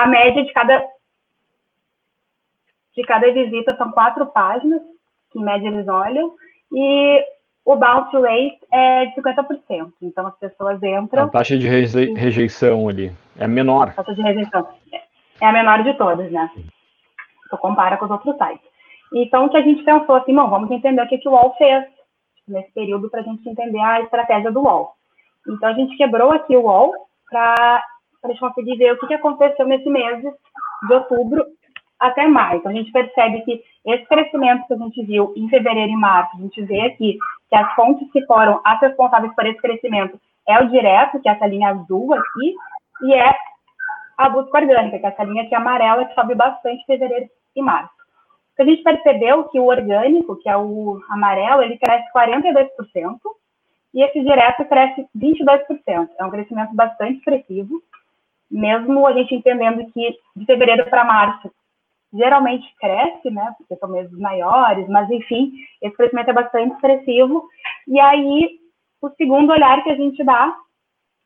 A 0.03 0.07
média 0.07 0.45
de 0.45 0.53
cada, 0.53 0.87
de 2.95 3.03
cada 3.05 3.33
visita 3.33 3.75
são 3.79 3.91
quatro 3.91 4.27
páginas, 4.27 4.83
que 5.31 5.39
em 5.39 5.45
média 5.45 5.69
eles 5.69 5.89
olham, 5.89 6.35
e 6.71 7.25
o 7.65 7.77
bounce 7.77 8.17
rate 8.17 8.59
é 8.73 9.07
de 9.07 9.15
50%. 9.17 9.93
Então, 10.03 10.27
as 10.27 10.37
pessoas 10.39 10.83
entram... 10.83 11.25
A 11.25 11.29
taxa 11.29 11.59
de 11.59 11.69
rejeição 11.69 12.89
ali 12.89 13.13
é 13.39 13.47
menor. 13.47 13.89
A 13.89 13.93
taxa 13.93 14.15
de 14.15 14.23
rejeição 14.23 14.67
é 15.41 15.47
a 15.47 15.53
menor 15.53 15.83
de 15.83 15.95
todas, 15.95 16.31
né? 16.31 16.51
Tu 17.51 17.59
compara 17.59 17.97
com 17.97 18.05
os 18.05 18.11
outros 18.11 18.37
sites. 18.37 18.69
Então, 19.15 19.47
o 19.47 19.49
que 19.51 19.57
a 19.57 19.63
gente 19.63 19.83
pensou 19.83 20.17
assim, 20.17 20.35
bom, 20.35 20.49
vamos 20.49 20.71
entender 20.71 21.03
o 21.03 21.09
que, 21.09 21.19
que 21.19 21.29
o 21.29 21.33
UOL 21.33 21.55
fez 21.57 21.85
nesse 22.47 22.71
período 22.73 23.11
para 23.11 23.21
a 23.21 23.25
gente 23.25 23.49
entender 23.49 23.81
a 23.81 24.01
estratégia 24.01 24.51
do 24.51 24.61
UOL. 24.61 24.93
Então, 25.49 25.69
a 25.69 25.73
gente 25.73 25.97
quebrou 25.97 26.33
aqui 26.33 26.57
o 26.57 26.63
UOL 26.63 26.93
para 27.29 27.83
a 28.25 28.29
gente 28.29 28.41
conseguir 28.41 28.77
ver 28.77 28.93
o 28.93 28.99
que, 28.99 29.07
que 29.07 29.15
aconteceu 29.15 29.67
nesse 29.67 29.89
mês 29.89 30.23
de 30.23 30.93
outubro 30.93 31.45
até 31.99 32.27
maio. 32.27 32.59
Então, 32.59 32.71
a 32.71 32.75
gente 32.75 32.93
percebe 32.93 33.43
que 33.43 33.63
esse 33.87 34.07
crescimento 34.07 34.67
que 34.67 34.75
a 34.75 34.77
gente 34.77 35.05
viu 35.05 35.33
em 35.37 35.49
fevereiro 35.49 35.93
e 35.93 35.97
março, 35.97 36.37
a 36.37 36.41
gente 36.41 36.63
vê 36.63 36.83
aqui 36.83 37.19
que 37.51 37.57
as 37.57 37.75
fontes 37.75 38.11
que 38.13 38.25
foram 38.27 38.61
as 38.65 38.81
responsáveis 38.81 39.35
por 39.35 39.45
esse 39.45 39.61
crescimento 39.61 40.19
é 40.49 40.59
o 40.61 40.69
direto, 40.69 41.21
que 41.21 41.29
é 41.29 41.33
essa 41.33 41.47
linha 41.47 41.71
azul 41.71 42.15
aqui, 42.15 42.55
e 43.03 43.15
é 43.15 43.35
a 44.17 44.29
busca 44.29 44.59
orgânica, 44.59 44.99
que 44.99 45.07
é 45.07 45.09
essa 45.09 45.25
linha 45.25 45.43
aqui 45.43 45.55
amarela, 45.55 46.05
que 46.05 46.15
sobe 46.15 46.35
bastante 46.35 46.83
em 46.83 46.87
fevereiro 46.87 47.29
e 47.57 47.63
março. 47.63 47.91
a 48.59 48.65
gente 48.65 48.83
percebeu 48.83 49.45
que 49.45 49.59
o 49.59 49.65
orgânico, 49.65 50.37
que 50.37 50.49
é 50.49 50.57
o 50.57 51.01
amarelo, 51.09 51.63
ele 51.63 51.79
cresce 51.79 52.07
42%, 52.15 53.19
e 53.93 54.03
esse 54.03 54.21
direto 54.21 54.65
cresce 54.67 55.07
22%. 55.17 56.09
É 56.19 56.25
um 56.25 56.31
crescimento 56.31 56.75
bastante 56.75 57.19
expressivo. 57.19 57.83
mesmo 58.51 59.07
a 59.07 59.13
gente 59.13 59.35
entendendo 59.35 59.91
que 59.93 60.19
de 60.37 60.45
fevereiro 60.45 60.89
para 60.91 61.05
março 61.05 61.51
geralmente 62.13 62.67
cresce, 62.79 63.31
né, 63.31 63.55
porque 63.59 63.77
são 63.77 63.89
meses 63.89 64.17
maiores, 64.19 64.89
mas 64.89 65.09
enfim, 65.11 65.53
esse 65.81 65.97
crescimento 65.97 66.31
é 66.31 66.35
bastante 66.35 66.75
expressivo. 66.75 67.49
E 67.87 67.99
aí, 68.01 68.59
o 69.01 69.09
segundo 69.11 69.53
olhar 69.53 69.83
que 69.83 69.91
a 69.91 69.97
gente 69.97 70.23
dá 70.25 70.55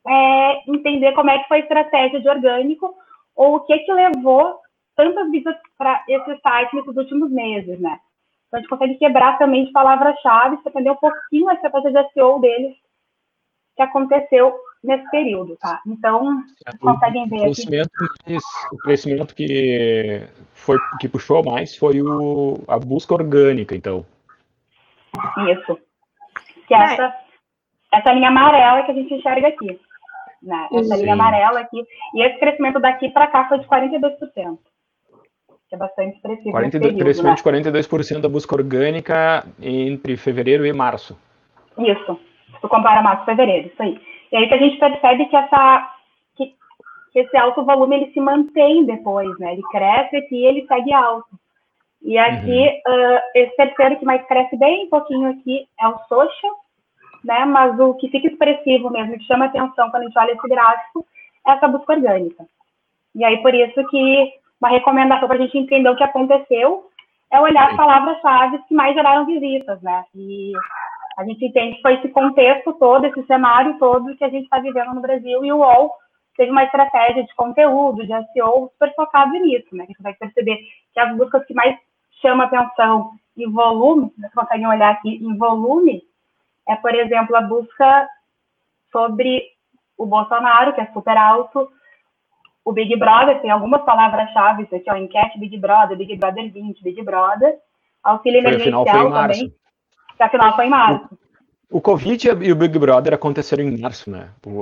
é 0.06 0.70
entender 0.70 1.12
como 1.12 1.30
é 1.30 1.38
que 1.38 1.48
foi 1.48 1.58
a 1.58 1.60
estratégia 1.60 2.20
de 2.20 2.28
orgânico 2.28 2.94
ou 3.34 3.56
o 3.56 3.60
que 3.60 3.78
que 3.78 3.92
levou 3.92 4.60
tantas 4.94 5.30
visitas 5.30 5.56
para 5.76 6.04
esse 6.08 6.40
site 6.40 6.76
nesses 6.76 6.96
últimos 6.96 7.30
meses, 7.30 7.80
né? 7.80 7.98
Então, 8.46 8.58
a 8.58 8.60
gente 8.60 8.68
consegue 8.68 8.94
quebrar 8.96 9.38
também 9.38 9.64
de 9.64 9.72
palavras-chave 9.72 10.58
entender 10.64 10.90
um 10.90 10.96
pouquinho 10.96 11.48
a 11.48 11.54
estratégia 11.54 11.90
de 11.90 12.12
SEO 12.12 12.40
deles 12.40 12.76
que 13.74 13.82
aconteceu 13.82 14.54
nesse 14.84 15.10
período, 15.10 15.56
tá? 15.56 15.80
Então, 15.86 16.38
o, 16.38 16.78
conseguem 16.78 17.26
ver 17.28 17.40
crescimento, 17.40 17.90
aqui. 18.22 18.36
O 18.72 18.76
crescimento 18.76 19.34
que, 19.34 20.22
foi, 20.52 20.78
que 21.00 21.08
puxou 21.08 21.42
mais 21.42 21.76
foi 21.76 22.02
o, 22.02 22.62
a 22.68 22.78
busca 22.78 23.14
orgânica, 23.14 23.74
então. 23.74 24.04
Isso. 25.50 25.78
Que 26.68 26.74
é 26.74 26.78
essa, 26.78 27.16
essa 27.92 28.12
linha 28.12 28.28
amarela 28.28 28.82
que 28.82 28.90
a 28.90 28.94
gente 28.94 29.14
enxerga 29.14 29.48
aqui. 29.48 29.80
Né? 30.42 30.68
Essa 30.72 30.96
Sim. 30.96 31.02
linha 31.02 31.14
amarela 31.14 31.60
aqui. 31.60 31.82
E 32.14 32.22
esse 32.22 32.38
crescimento 32.38 32.78
daqui 32.78 33.08
para 33.08 33.26
cá 33.26 33.48
foi 33.48 33.58
de 33.58 33.66
42%. 33.66 34.58
Que 35.68 35.74
é 35.74 35.78
bastante 35.78 36.16
expressivo. 36.16 36.50
42, 36.50 36.92
período, 36.92 37.04
crescimento 37.04 37.50
né? 37.50 37.60
de 37.62 37.72
42% 37.72 38.20
da 38.20 38.28
busca 38.28 38.54
orgânica 38.54 39.46
entre 39.60 40.16
fevereiro 40.16 40.66
e 40.66 40.72
março. 40.72 41.18
Isso. 41.78 42.20
Se 42.54 42.60
tu 42.60 42.68
compara 42.68 43.02
março 43.02 43.22
e 43.22 43.26
fevereiro, 43.26 43.68
isso 43.68 43.82
aí. 43.82 44.13
E 44.34 44.36
aí 44.36 44.48
que 44.48 44.54
a 44.54 44.58
gente 44.58 44.76
percebe 44.78 45.26
que, 45.26 45.36
essa, 45.36 45.94
que, 46.36 46.52
que 47.12 47.20
esse 47.20 47.36
alto 47.36 47.64
volume 47.64 47.94
ele 47.94 48.12
se 48.12 48.20
mantém 48.20 48.84
depois, 48.84 49.30
né? 49.38 49.52
Ele 49.52 49.62
cresce 49.70 50.16
aqui 50.16 50.34
e 50.34 50.44
ele 50.44 50.66
segue 50.66 50.92
alto. 50.92 51.28
E 52.02 52.18
aqui, 52.18 52.82
uhum. 52.84 53.14
uh, 53.14 53.20
esse 53.32 53.54
terceiro 53.54 53.96
que 53.96 54.04
mais 54.04 54.26
cresce 54.26 54.56
bem 54.56 54.86
um 54.86 54.90
pouquinho 54.90 55.30
aqui 55.30 55.68
é 55.80 55.86
o 55.86 55.98
social, 56.08 56.56
né? 57.22 57.44
Mas 57.44 57.78
o 57.78 57.94
que 57.94 58.08
fica 58.08 58.26
expressivo 58.26 58.90
mesmo, 58.90 59.16
que 59.16 59.24
chama 59.24 59.44
atenção 59.44 59.88
quando 59.90 60.02
a 60.02 60.06
gente 60.06 60.18
olha 60.18 60.32
esse 60.32 60.48
gráfico, 60.48 61.06
é 61.46 61.52
essa 61.52 61.68
busca 61.68 61.92
orgânica. 61.92 62.44
E 63.14 63.24
aí, 63.24 63.40
por 63.40 63.54
isso 63.54 63.86
que 63.86 64.32
uma 64.60 64.70
recomendação 64.70 65.28
para 65.28 65.36
a 65.36 65.40
gente 65.40 65.56
entender 65.56 65.88
o 65.88 65.96
que 65.96 66.02
aconteceu 66.02 66.90
é 67.30 67.40
olhar 67.40 67.70
as 67.70 67.76
palavras-chave 67.76 68.58
que 68.66 68.74
mais 68.74 68.94
geraram 68.94 69.26
visitas, 69.26 69.80
né? 69.80 70.04
E 70.12 70.52
a 71.16 71.24
gente 71.24 71.44
entende 71.44 71.76
que 71.76 71.82
foi 71.82 71.94
esse 71.94 72.08
contexto 72.08 72.72
todo, 72.74 73.06
esse 73.06 73.24
cenário 73.26 73.78
todo 73.78 74.16
que 74.16 74.24
a 74.24 74.28
gente 74.28 74.44
está 74.44 74.58
vivendo 74.58 74.94
no 74.94 75.00
Brasil 75.00 75.44
e 75.44 75.52
o 75.52 75.58
UOL 75.58 75.92
teve 76.36 76.50
uma 76.50 76.64
estratégia 76.64 77.22
de 77.22 77.34
conteúdo, 77.34 78.04
de 78.04 78.12
SEO 78.32 78.70
super 78.72 78.92
focado 78.94 79.32
nisso, 79.32 79.68
né? 79.72 79.84
A 79.84 79.86
gente 79.86 80.02
vai 80.02 80.14
perceber 80.14 80.58
que 80.92 80.98
as 81.00 81.16
buscas 81.16 81.44
que 81.46 81.54
mais 81.54 81.78
chamam 82.20 82.46
atenção 82.46 83.12
em 83.36 83.50
volume, 83.50 84.12
vocês 84.18 84.32
conseguem 84.34 84.66
olhar 84.66 84.90
aqui 84.90 85.16
em 85.16 85.36
volume, 85.36 86.02
é, 86.68 86.74
por 86.76 86.94
exemplo, 86.94 87.36
a 87.36 87.42
busca 87.42 88.08
sobre 88.90 89.44
o 89.96 90.06
Bolsonaro, 90.06 90.72
que 90.72 90.80
é 90.80 90.86
super 90.92 91.16
alto, 91.16 91.70
o 92.64 92.72
Big 92.72 92.96
Brother, 92.96 93.40
tem 93.40 93.50
algumas 93.50 93.84
palavras-chave 93.84 94.62
aqui, 94.64 94.84
ó, 94.88 94.96
enquete 94.96 95.38
Big 95.38 95.56
Brother, 95.58 95.96
Big 95.96 96.16
Brother 96.16 96.50
20, 96.50 96.82
Big 96.82 97.02
Brother, 97.02 97.56
auxílio 98.02 98.40
emergencial 98.40 99.12
também 99.12 99.54
que 100.16 100.22
afinal 100.22 100.54
foi 100.56 100.66
em 100.66 100.70
março. 100.70 101.08
O 101.70 101.80
Covid 101.80 102.28
e 102.42 102.52
o 102.52 102.56
Big 102.56 102.78
Brother 102.78 103.14
aconteceram 103.14 103.64
em 103.64 103.80
março, 103.80 104.10
né? 104.10 104.28
O, 104.46 104.60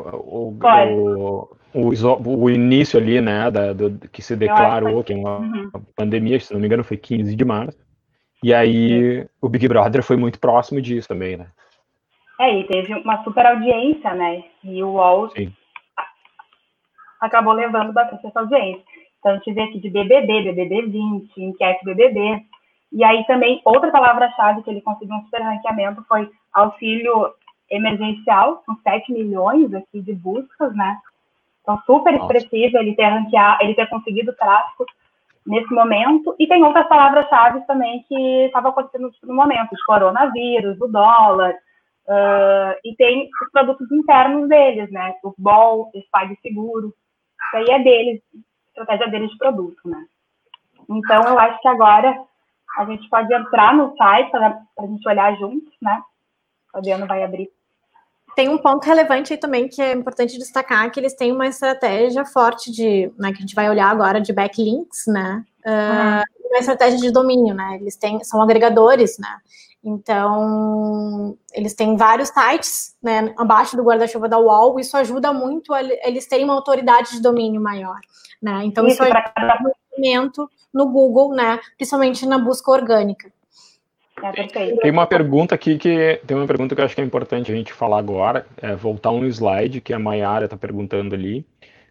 o, 0.54 1.48
o, 1.74 2.44
o, 2.44 2.50
início 2.50 2.98
ali, 2.98 3.20
né, 3.20 3.50
da, 3.50 3.72
do, 3.72 4.08
que 4.08 4.22
se 4.22 4.36
declarou 4.36 5.04
que 5.04 5.12
é 5.12 5.16
uma 5.16 5.38
uhum. 5.38 5.70
pandemia, 5.96 6.40
se 6.40 6.52
não 6.52 6.60
me 6.60 6.66
engano, 6.66 6.84
foi 6.84 6.96
15 6.96 7.34
de 7.34 7.44
março. 7.44 7.78
E 8.42 8.52
aí 8.52 9.26
o 9.40 9.48
Big 9.48 9.68
Brother 9.68 10.02
foi 10.02 10.16
muito 10.16 10.40
próximo 10.40 10.80
disso 10.80 11.08
também, 11.08 11.36
né? 11.36 11.46
É, 12.40 12.58
e 12.58 12.64
teve 12.64 12.94
uma 12.94 13.22
super 13.22 13.46
audiência, 13.46 14.14
né? 14.14 14.44
E 14.64 14.82
o 14.82 14.92
UOL 14.92 15.30
Sim. 15.30 15.52
acabou 17.20 17.52
levando 17.52 17.92
bastante 17.92 18.26
essa 18.26 18.40
audiência. 18.40 18.82
Então, 19.18 19.32
a 19.32 19.34
gente 19.36 19.52
vê 19.52 19.62
aqui 19.62 19.78
de 19.78 19.88
BBB, 19.88 20.42
BBB 20.42 20.82
20, 20.86 21.30
enquete 21.36 21.84
BBB, 21.84 22.42
e 22.92 23.02
aí 23.02 23.24
também, 23.26 23.60
outra 23.64 23.90
palavra-chave 23.90 24.62
que 24.62 24.70
ele 24.70 24.82
conseguiu 24.82 25.16
um 25.16 25.24
super 25.24 25.40
ranqueamento 25.40 26.04
foi 26.06 26.30
auxílio 26.52 27.32
emergencial, 27.70 28.62
com 28.66 28.76
7 28.82 29.10
milhões 29.12 29.72
aqui 29.72 30.02
de 30.02 30.12
buscas, 30.12 30.74
né? 30.76 30.98
Então, 31.62 31.80
super 31.86 32.14
expressivo 32.14 32.76
ele 32.76 32.94
ter 32.94 33.06
ranqueado, 33.06 33.62
ele 33.62 33.74
ter 33.74 33.88
conseguido 33.88 34.34
tráfego 34.34 34.84
nesse 35.46 35.72
momento. 35.72 36.36
E 36.38 36.46
tem 36.46 36.62
outras 36.62 36.86
palavras-chave 36.86 37.66
também 37.66 38.04
que 38.06 38.46
estavam 38.46 38.72
acontecendo 38.72 39.10
no 39.22 39.34
momento, 39.34 39.70
coronavírus, 39.86 40.78
o 40.78 40.86
dólar, 40.86 41.52
uh, 41.52 42.76
e 42.84 42.94
tem 42.96 43.30
os 43.42 43.50
produtos 43.50 43.90
internos 43.90 44.50
deles, 44.50 44.90
né? 44.90 45.14
O 45.24 45.32
BOL, 45.38 45.90
esse 45.94 46.08
PagSeguro, 46.10 46.88
isso 46.88 47.56
aí 47.56 47.70
é 47.70 47.78
deles, 47.82 48.22
estratégia 48.68 49.08
deles 49.08 49.30
de 49.30 49.38
produto, 49.38 49.80
né? 49.86 50.04
Então, 50.90 51.22
eu 51.22 51.38
acho 51.38 51.58
que 51.60 51.68
agora 51.68 52.22
a 52.78 52.84
gente 52.84 53.08
pode 53.08 53.32
entrar 53.32 53.74
no 53.74 53.94
site 53.96 54.30
para 54.30 54.60
a 54.78 54.86
gente 54.86 55.08
olhar 55.08 55.36
juntos, 55.36 55.72
né? 55.80 56.02
O 56.74 56.78
Adriano 56.78 57.06
vai 57.06 57.22
abrir. 57.22 57.50
Tem 58.34 58.48
um 58.48 58.56
ponto 58.56 58.84
relevante 58.86 59.32
aí 59.32 59.38
também 59.38 59.68
que 59.68 59.82
é 59.82 59.92
importante 59.92 60.38
destacar, 60.38 60.90
que 60.90 60.98
eles 60.98 61.14
têm 61.14 61.32
uma 61.32 61.46
estratégia 61.46 62.24
forte 62.24 62.70
de, 62.70 63.12
né, 63.18 63.30
que 63.30 63.38
a 63.38 63.40
gente 63.40 63.54
vai 63.54 63.68
olhar 63.68 63.90
agora 63.90 64.20
de 64.20 64.32
backlinks, 64.32 65.06
né? 65.06 65.44
Uh, 65.66 66.48
Uma 66.48 66.58
estratégia 66.58 66.98
de 66.98 67.10
domínio, 67.10 67.54
né? 67.54 67.76
Eles 67.78 67.96
têm, 67.96 68.22
são 68.24 68.40
agregadores, 68.40 69.18
né? 69.18 69.38
Então, 69.84 71.36
eles 71.52 71.74
têm 71.74 71.96
vários 71.96 72.28
sites, 72.28 72.96
né, 73.02 73.34
abaixo 73.36 73.76
do 73.76 73.82
guarda-chuva 73.82 74.28
da 74.28 74.38
UOL, 74.38 74.78
isso 74.78 74.96
ajuda 74.96 75.32
muito 75.32 75.74
a 75.74 75.82
eles 75.82 76.26
terem 76.26 76.44
uma 76.44 76.54
autoridade 76.54 77.10
de 77.10 77.20
domínio 77.20 77.60
maior, 77.60 77.98
né? 78.40 78.62
Então, 78.64 78.86
isso, 78.86 79.02
isso 79.02 79.12
ajuda 79.36 79.74
muito 79.96 80.48
no 80.72 80.88
Google, 80.90 81.34
né? 81.34 81.58
Principalmente 81.76 82.26
na 82.26 82.38
busca 82.38 82.70
orgânica. 82.70 83.30
É, 84.22 84.76
tem 84.76 84.90
uma 84.90 85.06
pergunta 85.06 85.54
aqui 85.54 85.76
que 85.78 86.20
tem 86.26 86.36
uma 86.36 86.46
pergunta 86.46 86.74
que 86.74 86.80
eu 86.80 86.84
acho 86.84 86.94
que 86.94 87.00
é 87.00 87.04
importante 87.04 87.50
a 87.50 87.54
gente 87.54 87.72
falar 87.72 87.98
agora, 87.98 88.46
é 88.60 88.74
voltar 88.74 89.10
um 89.10 89.24
slide 89.24 89.80
que 89.80 89.92
a 89.92 89.98
Maiara 89.98 90.44
está 90.44 90.56
perguntando 90.56 91.14
ali. 91.14 91.44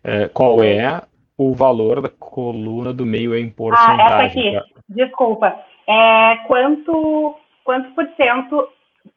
É, 0.03 0.29
qual 0.29 0.63
é 0.63 1.01
o 1.37 1.53
valor 1.53 2.01
da 2.01 2.09
coluna 2.09 2.93
do 2.93 3.05
meio 3.05 3.35
em 3.35 3.49
porcentagem? 3.49 4.01
Ah, 4.01 4.23
essa 4.23 4.39
aqui, 4.39 4.81
desculpa. 4.87 5.59
É, 5.87 6.37
quanto, 6.47 7.35
quantos 7.63 7.91
por 7.93 8.07
cento 8.15 8.67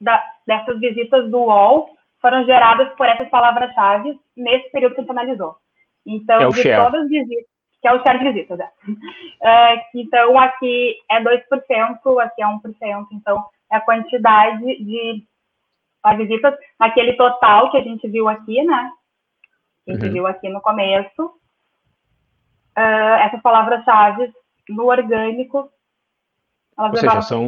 da, 0.00 0.22
dessas 0.46 0.80
visitas 0.80 1.30
do 1.30 1.38
UOL 1.38 1.90
foram 2.20 2.44
geradas 2.44 2.88
por 2.96 3.06
essas 3.06 3.28
palavras-chave 3.28 4.18
nesse 4.36 4.70
período 4.70 4.94
que 4.94 5.02
a 5.02 5.04
gente 5.04 5.10
analisou? 5.10 5.56
Então, 6.06 6.42
é 6.42 6.48
de 6.48 6.62
share. 6.62 6.82
todas 6.82 7.02
as 7.02 7.08
visitas, 7.08 7.53
que 7.84 7.88
é 7.88 7.92
o 7.92 8.02
share 8.02 8.18
de 8.18 8.24
visitas. 8.24 8.58
É. 8.58 8.64
Uh, 8.64 9.80
então, 9.94 10.38
aqui 10.38 10.96
é 11.10 11.22
2%, 11.22 11.38
aqui 12.18 12.42
é 12.42 12.46
1%, 12.46 13.06
então 13.12 13.44
é 13.70 13.76
a 13.76 13.80
quantidade 13.82 14.64
de 14.64 15.22
visitas 16.16 16.54
naquele 16.80 17.12
total 17.12 17.70
que 17.70 17.76
a 17.76 17.82
gente 17.82 18.08
viu 18.08 18.26
aqui, 18.26 18.62
né? 18.62 18.90
Que 19.84 19.90
a 19.90 19.94
gente 19.94 20.06
uhum. 20.06 20.12
viu 20.14 20.26
aqui 20.26 20.48
no 20.48 20.62
começo. 20.62 21.26
Uh, 22.76 23.16
essas 23.20 23.42
palavras-chave 23.42 24.32
no 24.70 24.86
orgânico. 24.86 25.70
Ou 26.78 26.96
seja, 26.96 27.20
são, 27.20 27.46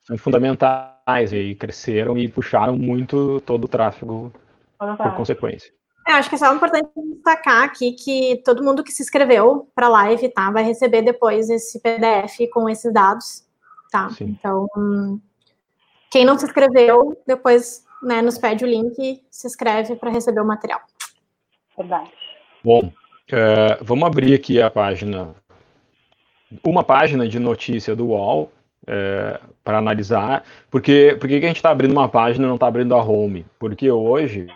são 0.00 0.16
fundamentais 0.16 1.34
e 1.34 1.54
cresceram 1.54 2.16
e 2.16 2.28
puxaram 2.28 2.78
muito 2.78 3.42
todo 3.42 3.64
o 3.64 3.68
tráfego 3.68 4.32
todo 4.78 4.96
por 4.96 5.14
consequência. 5.16 5.70
É, 6.08 6.12
acho 6.12 6.30
que 6.30 6.36
é 6.36 6.38
só 6.38 6.54
importante 6.54 6.88
destacar 6.96 7.64
aqui 7.64 7.92
que 7.92 8.40
todo 8.42 8.64
mundo 8.64 8.82
que 8.82 8.90
se 8.90 9.02
inscreveu 9.02 9.68
para 9.74 9.88
a 9.88 9.90
live, 9.90 10.30
tá, 10.30 10.50
vai 10.50 10.64
receber 10.64 11.02
depois 11.02 11.50
esse 11.50 11.78
PDF 11.80 12.50
com 12.50 12.66
esses 12.66 12.90
dados, 12.90 13.44
tá? 13.92 14.08
Sim. 14.08 14.24
Então, 14.24 14.66
quem 16.10 16.24
não 16.24 16.38
se 16.38 16.46
inscreveu, 16.46 17.14
depois 17.26 17.84
né, 18.02 18.22
nos 18.22 18.38
pede 18.38 18.64
o 18.64 18.66
link 18.66 18.98
e 18.98 19.22
se 19.30 19.46
inscreve 19.46 19.96
para 19.96 20.10
receber 20.10 20.40
o 20.40 20.46
material. 20.46 20.80
Verdade. 21.76 22.10
Bom, 22.64 22.90
é, 23.30 23.78
vamos 23.82 24.06
abrir 24.06 24.32
aqui 24.32 24.62
a 24.62 24.70
página, 24.70 25.34
uma 26.64 26.82
página 26.82 27.28
de 27.28 27.38
notícia 27.38 27.94
do 27.94 28.06
UOL 28.06 28.50
é, 28.86 29.38
para 29.62 29.76
analisar. 29.76 30.42
Porque, 30.70 31.18
por 31.20 31.28
que 31.28 31.34
a 31.34 31.40
gente 31.40 31.56
está 31.56 31.68
abrindo 31.68 31.92
uma 31.92 32.08
página 32.08 32.46
e 32.46 32.48
não 32.48 32.54
está 32.54 32.66
abrindo 32.66 32.94
a 32.94 33.02
home? 33.02 33.44
Porque 33.58 33.90
hoje 33.90 34.48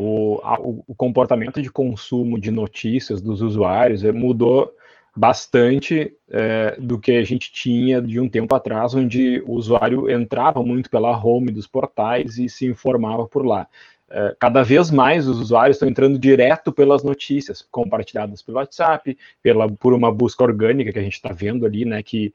o, 0.00 0.82
o 0.86 0.94
comportamento 0.94 1.60
de 1.60 1.70
consumo 1.70 2.40
de 2.40 2.50
notícias 2.50 3.20
dos 3.20 3.42
usuários 3.42 4.02
é, 4.02 4.10
mudou 4.12 4.72
bastante 5.14 6.16
é, 6.30 6.76
do 6.78 6.98
que 6.98 7.12
a 7.12 7.24
gente 7.24 7.52
tinha 7.52 8.00
de 8.00 8.18
um 8.18 8.28
tempo 8.28 8.54
atrás, 8.54 8.94
onde 8.94 9.42
o 9.46 9.52
usuário 9.52 10.08
entrava 10.08 10.62
muito 10.62 10.88
pela 10.88 11.16
home 11.16 11.50
dos 11.50 11.66
portais 11.66 12.38
e 12.38 12.48
se 12.48 12.64
informava 12.66 13.26
por 13.26 13.44
lá. 13.44 13.66
é, 14.10 14.34
cada 14.38 14.62
vez 14.62 14.90
mais 14.90 15.28
os 15.28 15.38
usuários 15.38 15.76
estão 15.76 15.88
entrando 15.88 16.18
direto 16.18 16.72
pelas 16.72 17.04
notícias 17.04 17.62
compartilhadas 17.70 18.42
pelo 18.42 18.58
WhatsApp, 18.58 19.16
pela, 19.42 19.70
por 19.70 19.92
uma 19.92 20.12
busca 20.12 20.42
orgânica 20.42 20.92
que 20.92 20.98
a 20.98 21.02
gente 21.02 21.14
está 21.14 21.32
vendo 21.32 21.64
ali, 21.64 21.84
né, 21.84 22.02
que, 22.02 22.34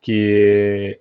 que, 0.00 1.00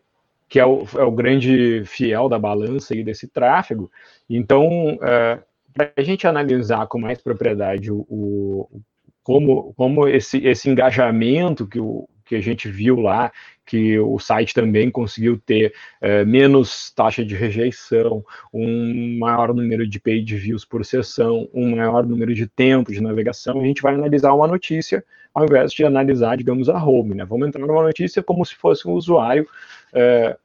que 0.50 0.60
é, 0.60 0.66
o, 0.66 0.84
é 0.96 1.04
o 1.04 1.12
grande 1.12 1.84
fiel 1.86 2.28
da 2.28 2.40
balança 2.40 2.96
desse 2.96 3.28
tráfego. 3.28 3.92
Então, 4.28 4.98
é, 5.02 5.40
para 5.76 5.92
a 5.98 6.02
gente 6.02 6.26
analisar 6.26 6.88
com 6.88 6.98
mais 6.98 7.22
propriedade 7.22 7.92
o, 7.92 8.06
o, 8.10 8.82
como, 9.22 9.74
como 9.74 10.08
esse, 10.08 10.38
esse 10.38 10.70
engajamento 10.70 11.68
que 11.68 11.80
o, 11.80 12.08
que 12.24 12.36
a 12.36 12.42
gente 12.42 12.70
viu 12.70 13.00
lá, 13.00 13.32
que 13.66 14.00
o 14.00 14.18
site 14.18 14.54
também 14.54 14.90
conseguiu 14.90 15.38
ter 15.38 15.74
é, 16.00 16.24
menos 16.24 16.92
taxa 16.92 17.24
de 17.26 17.36
rejeição, 17.36 18.24
um 18.54 19.20
maior 19.20 19.54
número 19.54 19.86
de 19.86 20.00
page 20.00 20.36
views 20.36 20.64
por 20.64 20.84
sessão, 20.86 21.48
um 21.54 21.76
maior 21.76 22.06
número 22.06 22.34
de 22.34 22.48
tempo 22.48 22.92
de 22.92 23.02
navegação, 23.02 23.60
a 23.60 23.66
gente 23.66 23.82
vai 23.82 23.94
analisar 23.94 24.34
uma 24.34 24.48
notícia 24.48 25.04
ao 25.34 25.44
invés 25.44 25.74
de 25.74 25.84
analisar, 25.84 26.38
digamos, 26.38 26.70
a 26.70 26.82
home, 26.82 27.14
né? 27.14 27.26
Vamos 27.26 27.50
entrar 27.50 27.68
numa 27.68 27.84
notícia 27.84 28.24
como 28.24 28.46
se 28.46 28.56
fosse 28.56 28.88
um 28.88 28.94
usuário 28.94 29.46
é, 29.94 30.38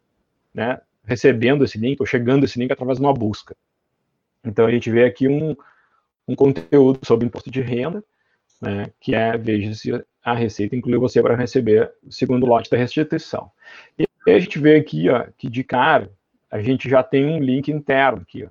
né, 0.53 0.81
recebendo 1.05 1.65
esse 1.65 1.79
link 1.79 2.01
ou 2.01 2.07
chegando 2.07 2.45
esse 2.45 2.59
link 2.59 2.73
através 2.73 2.99
de 2.99 3.05
uma 3.05 3.15
busca. 3.15 3.55
Então 4.45 4.67
a 4.67 4.71
gente 4.71 4.91
vê 4.91 5.05
aqui 5.05 5.29
um, 5.29 5.57
um 6.27 6.35
conteúdo 6.35 7.01
sobre 7.05 7.27
imposto 7.27 7.51
de 7.51 7.61
renda, 7.61 8.03
né, 8.61 8.91
que 9.01 9.15
é 9.15 9.37
veja 9.37 9.75
se 9.75 10.05
a 10.23 10.35
receita 10.35 10.77
incluiu 10.77 11.01
você 11.01 11.23
para 11.23 11.37
receber 11.37 11.93
o 12.03 12.13
segundo 12.13 12.47
lote 12.47 12.71
da 12.71 12.77
restituição. 12.77 13.51
E 13.99 14.07
a 14.27 14.39
gente 14.39 14.59
vê 14.59 14.77
aqui 14.77 15.09
ó, 15.09 15.27
que 15.37 15.49
de 15.49 15.65
cara 15.65 16.11
a 16.51 16.61
gente 16.61 16.89
já 16.89 17.03
tem 17.03 17.25
um 17.25 17.39
link 17.39 17.71
interno 17.71 18.23
aqui, 18.23 18.45
ó, 18.45 18.49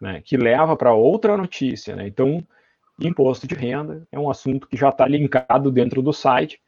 né, 0.00 0.20
que 0.24 0.36
leva 0.36 0.76
para 0.76 0.92
outra 0.92 1.36
notícia. 1.36 1.94
Né? 1.94 2.08
Então, 2.08 2.44
imposto 3.00 3.46
de 3.46 3.54
renda 3.54 4.06
é 4.10 4.18
um 4.18 4.28
assunto 4.28 4.66
que 4.66 4.76
já 4.76 4.88
está 4.88 5.06
linkado 5.06 5.70
dentro 5.70 6.02
do 6.02 6.12
site. 6.12 6.60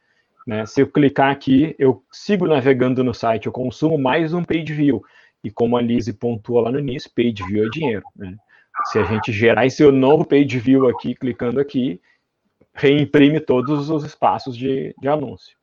Né? 0.47 0.65
Se 0.65 0.81
eu 0.81 0.87
clicar 0.87 1.31
aqui, 1.31 1.75
eu 1.77 2.03
sigo 2.11 2.47
navegando 2.47 3.03
no 3.03 3.13
site, 3.13 3.47
eu 3.47 3.51
consumo 3.51 3.97
mais 3.97 4.33
um 4.33 4.43
page 4.43 4.73
view. 4.73 5.03
E 5.45 5.51
como 5.51 5.77
a 5.77 5.81
Lise 5.81 6.11
pontuou 6.11 6.59
lá 6.59 6.71
no 6.71 6.79
início, 6.79 7.11
page 7.15 7.43
view 7.47 7.67
é 7.67 7.69
dinheiro. 7.69 8.03
Né? 8.15 8.35
Se 8.85 8.97
a 8.97 9.03
gente 9.03 9.31
gerar 9.31 9.67
esse 9.67 9.85
novo 9.91 10.25
page 10.25 10.57
view 10.57 10.89
aqui, 10.89 11.13
clicando 11.13 11.59
aqui, 11.59 12.01
reimprime 12.73 13.39
todos 13.39 13.91
os 13.91 14.03
espaços 14.03 14.57
de, 14.57 14.95
de 14.99 15.07
anúncio. 15.07 15.55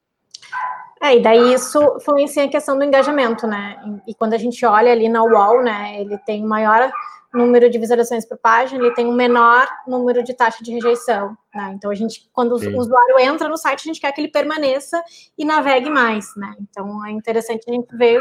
É, 1.03 1.17
e 1.17 1.21
daí 1.21 1.53
isso 1.53 1.81
influencia 1.97 2.45
a 2.45 2.49
questão 2.49 2.79
do 2.79 2.85
engajamento, 2.85 3.45
né? 3.45 3.77
E 4.07 4.15
quando 4.15 4.35
a 4.35 4.39
gente 4.39 4.65
olha 4.65 4.93
ali 4.93 5.09
na 5.09 5.25
wall, 5.25 5.61
né, 5.61 6.01
ele 6.01 6.17
tem 6.19 6.45
um 6.45 6.49
maior 6.49 6.93
número 7.35 7.69
de 7.69 7.77
visualizações 7.77 8.25
por 8.25 8.39
página, 8.39 8.85
ele 8.85 8.95
tem 8.95 9.07
um 9.07 9.13
menor 9.13 9.67
número 9.85 10.23
de 10.23 10.33
taxa 10.33 10.63
de 10.63 10.71
rejeição, 10.71 11.37
né? 11.53 11.73
Então 11.75 11.91
a 11.91 11.95
gente, 11.95 12.31
quando 12.33 12.57
Sim. 12.57 12.73
o 12.73 12.79
usuário 12.79 13.19
entra 13.19 13.49
no 13.49 13.57
site, 13.57 13.81
a 13.81 13.93
gente 13.93 14.01
quer 14.01 14.13
que 14.13 14.21
ele 14.21 14.31
permaneça 14.31 15.03
e 15.37 15.45
navegue 15.45 15.91
mais, 15.91 16.27
né? 16.37 16.55
Então 16.61 17.05
é 17.05 17.11
interessante 17.11 17.65
a 17.69 17.73
gente 17.73 17.97
ver 17.97 18.21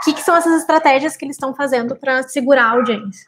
o 0.00 0.04
que, 0.04 0.14
que 0.14 0.22
são 0.22 0.36
essas 0.36 0.60
estratégias 0.60 1.16
que 1.16 1.24
eles 1.24 1.36
estão 1.36 1.54
fazendo 1.54 1.94
para 1.96 2.22
segurar 2.24 2.66
a 2.66 2.70
audiência. 2.70 3.24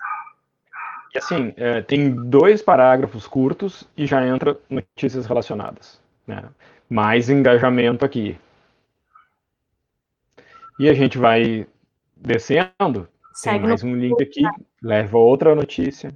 E 1.14 1.18
assim, 1.18 1.54
é, 1.56 1.80
tem 1.80 2.10
dois 2.10 2.60
parágrafos 2.60 3.26
curtos 3.26 3.88
e 3.96 4.04
já 4.04 4.26
entra 4.26 4.58
notícias 4.68 5.26
relacionadas. 5.26 6.00
Né? 6.26 6.42
Mais 6.90 7.30
engajamento 7.30 8.04
aqui. 8.04 8.36
E 10.78 10.88
a 10.88 10.94
gente 10.94 11.16
vai 11.16 11.66
descendo, 12.16 13.08
Segue 13.32 13.60
tem 13.60 13.68
mais 13.68 13.84
um 13.84 13.94
link 13.94 14.20
aqui, 14.20 14.42
leva 14.82 15.16
outra 15.16 15.54
notícia. 15.54 16.12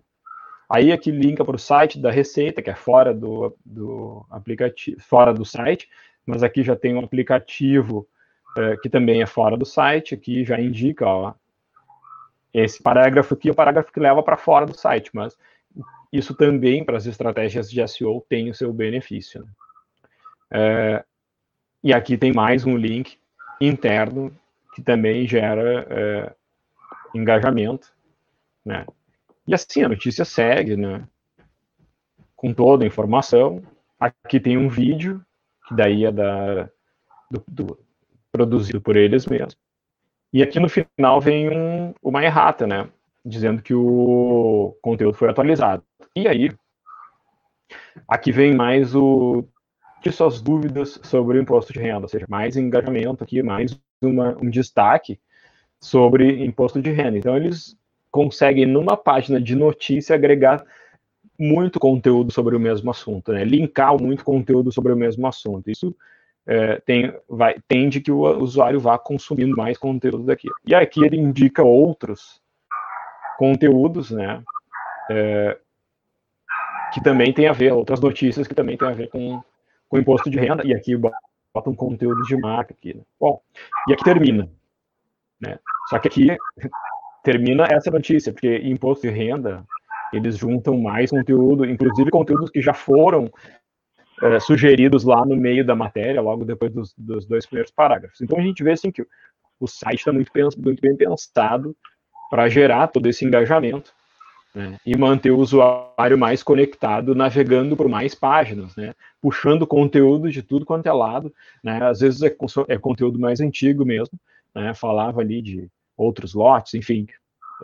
Aí 0.69 0.93
aqui 0.93 1.11
linka 1.11 1.45
para 1.45 1.57
o 1.57 1.59
site 1.59 1.99
da 1.99 2.11
Receita, 2.11 2.61
que 2.61 2.71
é 2.71 2.75
fora 2.75 3.15
do, 3.15 3.57
do 3.65 4.27
aplicativo, 4.29 5.01
fora 5.01 5.33
do 5.33 5.45
site, 5.45 5.89
mas 6.27 6.43
aqui 6.43 6.63
já 6.63 6.75
tem 6.75 6.95
um 6.95 7.05
aplicativo 7.05 8.07
é, 8.57 8.77
que 8.77 8.89
também 8.89 9.23
é 9.23 9.27
fora 9.27 9.57
do 9.57 9.65
site, 9.65 10.15
aqui 10.15 10.45
já 10.45 10.61
indica, 10.61 11.07
ó, 11.07 11.35
esse 12.53 12.83
parágrafo 12.83 13.35
aqui 13.35 13.49
é 13.49 13.53
o 13.53 13.55
parágrafo 13.55 13.93
que 13.93 14.01
leva 14.01 14.23
para 14.23 14.37
fora 14.37 14.67
do 14.67 14.77
site, 14.77 15.11
mas 15.13 15.37
isso 16.13 16.35
também, 16.35 16.85
para 16.85 16.97
as 16.97 17.07
estratégias 17.07 17.71
de 17.71 17.87
SEO, 17.87 18.25
tem 18.29 18.51
o 18.51 18.55
seu 18.55 18.73
benefício. 18.73 19.43
Né? 19.43 19.49
É, 20.51 21.05
e 21.85 21.93
aqui 21.93 22.17
tem 22.17 22.33
mais 22.33 22.65
um 22.65 22.77
link 22.77 23.19
interno 23.61 24.35
que 24.75 24.83
também 24.83 25.27
gera 25.27 25.87
é, 25.91 26.35
engajamento. 27.15 27.93
Né? 28.65 28.87
E 29.47 29.55
assim 29.55 29.83
a 29.83 29.89
notícia 29.89 30.25
segue, 30.25 30.77
né? 30.77 31.07
com 32.35 32.55
toda 32.55 32.85
a 32.85 32.87
informação. 32.87 33.63
Aqui 34.01 34.41
tem 34.41 34.57
um 34.57 34.69
vídeo, 34.69 35.25
que 35.67 35.75
daí 35.75 36.05
é 36.05 36.13
da, 36.13 36.71
do, 37.31 37.45
do, 37.47 37.79
produzido 38.33 38.81
por 38.81 38.97
eles 38.97 39.27
mesmos. 39.27 39.57
E 40.33 40.43
aqui 40.43 40.61
no 40.61 40.69
final 40.69 41.21
vem 41.21 41.49
um, 41.49 41.95
uma 42.03 42.23
errata, 42.23 42.67
né? 42.67 42.89
Dizendo 43.25 43.63
que 43.63 43.75
o 43.75 44.77
conteúdo 44.83 45.17
foi 45.17 45.31
atualizado. 45.31 45.83
E 46.15 46.29
aí, 46.29 46.51
aqui 48.07 48.31
vem 48.31 48.55
mais 48.55 48.95
o 48.95 49.45
que 50.03 50.13
suas 50.13 50.41
dúvidas 50.41 51.01
sobre 51.03 51.39
o 51.39 51.43
imposto 51.43 51.73
de 51.73 51.81
renda, 51.81 52.03
ou 52.03 52.09
seja, 52.09 52.27
mais 52.29 52.57
engajamento 52.57 53.25
aqui, 53.25 53.43
mais 53.43 53.79
uma, 54.01 54.37
um 54.41 54.49
destaque 54.49 55.19
sobre 55.81 56.45
imposto 56.45 56.81
de 56.81 56.91
renda. 56.91 57.19
Então, 57.19 57.37
eles 57.37 57.77
conseguem, 58.11 58.67
numa 58.67 58.97
página 58.97 59.41
de 59.41 59.57
notícia, 59.57 60.15
agregar 60.15 60.65
muito 61.39 61.79
conteúdo 61.79 62.33
sobre 62.33 62.57
o 62.57 62.61
mesmo 62.61 62.91
assunto, 62.91 63.33
né? 63.33 63.45
linkar 63.45 63.97
muito 64.01 64.25
conteúdo 64.25 64.73
sobre 64.73 64.93
o 64.93 64.97
mesmo 64.97 65.27
assunto. 65.27 65.71
Isso 65.71 65.95
é, 66.49 66.81
tem, 66.81 67.15
vai, 67.29 67.57
tende 67.69 68.01
que 68.01 68.11
o 68.11 68.23
usuário 68.39 68.81
vá 68.81 68.99
consumindo 68.99 69.55
mais 69.55 69.77
conteúdo 69.77 70.25
daqui. 70.25 70.49
E 70.65 70.75
aqui 70.75 71.05
ele 71.05 71.19
indica 71.19 71.63
outros 71.63 72.41
conteúdos, 73.39 74.11
né, 74.11 74.43
é, 75.11 75.59
que 76.95 77.03
também 77.03 77.35
tem 77.35 77.47
a 77.47 77.53
ver, 77.53 77.73
outras 77.73 78.01
notícias 78.01 78.49
que 78.49 78.55
também 78.55 78.79
tem 78.79 78.89
a 78.89 78.93
ver 78.93 79.11
com, 79.11 79.43
com 79.91 79.99
imposto 79.99 80.31
de 80.31 80.39
renda, 80.39 80.67
e 80.67 80.75
aqui 80.75 80.97
bota 80.97 81.69
um 81.69 81.75
conteúdo 81.75 82.23
de 82.23 82.37
marca 82.39 82.73
aqui. 82.73 82.95
Né. 82.95 83.03
Bom, 83.21 83.43
e 83.87 83.93
aqui 83.93 84.03
termina. 84.03 84.49
Né? 85.39 85.59
Só 85.91 85.99
que 85.99 86.09
aqui 86.09 86.29
termina 87.23 87.69
essa 87.71 87.91
notícia, 87.91 88.33
porque 88.33 88.57
imposto 88.65 89.07
de 89.07 89.13
renda, 89.13 89.67
eles 90.15 90.39
juntam 90.39 90.79
mais 90.79 91.11
conteúdo, 91.11 91.67
inclusive 91.67 92.11
conteúdos 92.11 92.49
que 92.49 92.63
já 92.63 92.73
foram 92.73 93.31
é, 94.23 94.41
sugeridos 94.41 95.05
lá 95.05 95.25
no 95.25 95.37
meio 95.37 95.65
da 95.65 95.75
matéria, 95.75 96.21
logo 96.21 96.45
depois 96.45 96.73
dos, 96.73 96.95
dos, 96.97 97.27
dois 97.27 97.47
primeiros 97.47 97.71
parágrafos. 97.71 98.21
Então 98.21 98.39
a 98.39 98.43
gente 98.43 98.63
vê 98.63 98.73
assim 98.73 98.91
que 98.91 99.07
o 99.61 99.67
site 99.67 99.99
está 99.99 100.13
muito, 100.13 100.31
muito, 100.59 100.81
bem 100.81 100.97
pensado 100.97 101.77
para 102.31 102.49
gerar 102.49 102.89
todo 102.89 103.07
esse 103.07 103.25
engajamento 103.25 103.93
né, 104.55 104.79
e 104.85 104.97
manter 104.97 105.31
o 105.31 105.39
usuário 105.39 106.19
mais 106.19 106.43
conectado, 106.43 107.15
navegando 107.15 107.77
por 107.77 107.89
mais 107.89 108.15
páginas, 108.15 108.75
né, 108.77 108.95
puxando 109.21 109.67
conteúdo 109.67 110.31
de 110.31 110.43
tudo 110.43 110.67
quanto 110.67 110.87
é 110.87 110.93
lado. 110.93 111.33
Né, 111.63 111.83
às 111.83 112.01
vezes 112.01 112.23
é, 112.23 112.35
é 112.69 112.79
conteúdo 112.79 113.19
mais 113.19 113.41
antigo 113.41 113.85
mesmo, 113.85 114.19
né, 114.55 114.75
falava 114.75 115.21
ali 115.21 115.43
de 115.43 115.71
outros 115.97 116.35
lotes, 116.35 116.75
enfim. 116.75 117.07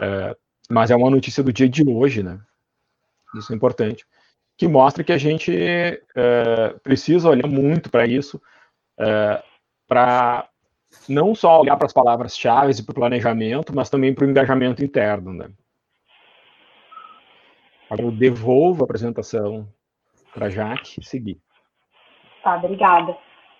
É, 0.01 0.37
mas 0.71 0.91
é 0.91 0.97
uma 0.97 1.11
notícia 1.11 1.43
do 1.43 1.53
dia 1.53 1.69
de 1.69 1.89
hoje, 1.89 2.23
né? 2.23 2.41
Isso 3.37 3.53
é 3.53 3.57
importante 3.57 4.07
que 4.57 4.69
mostra 4.69 5.03
que 5.03 5.13
a 5.13 5.19
gente 5.19 5.53
é, 5.57 6.75
precisa 6.83 7.29
olhar 7.29 7.49
muito 7.49 7.91
para 7.91 8.07
isso, 8.07 8.41
é, 8.99 9.43
para 9.87 10.49
não 11.09 11.35
só 11.35 11.61
olhar 11.61 11.77
para 11.77 11.87
as 11.87 11.93
palavras-chave 11.93 12.73
e 12.73 12.83
para 12.83 12.93
o 12.93 12.95
planejamento, 12.95 13.75
mas 13.75 13.91
também 13.91 14.15
para 14.15 14.27
o 14.27 14.31
engajamento 14.31 14.85
interno. 14.85 15.33
Né? 15.33 15.51
Agora 17.91 18.03
eu 18.03 18.13
devolvo 18.13 18.83
a 18.83 18.85
apresentação 18.85 19.69
para 20.33 20.47
a 20.47 20.51
Jaque 20.51 21.05
seguir. 21.05 21.41
Tá, 22.43 22.57
obrigada. 22.57 23.17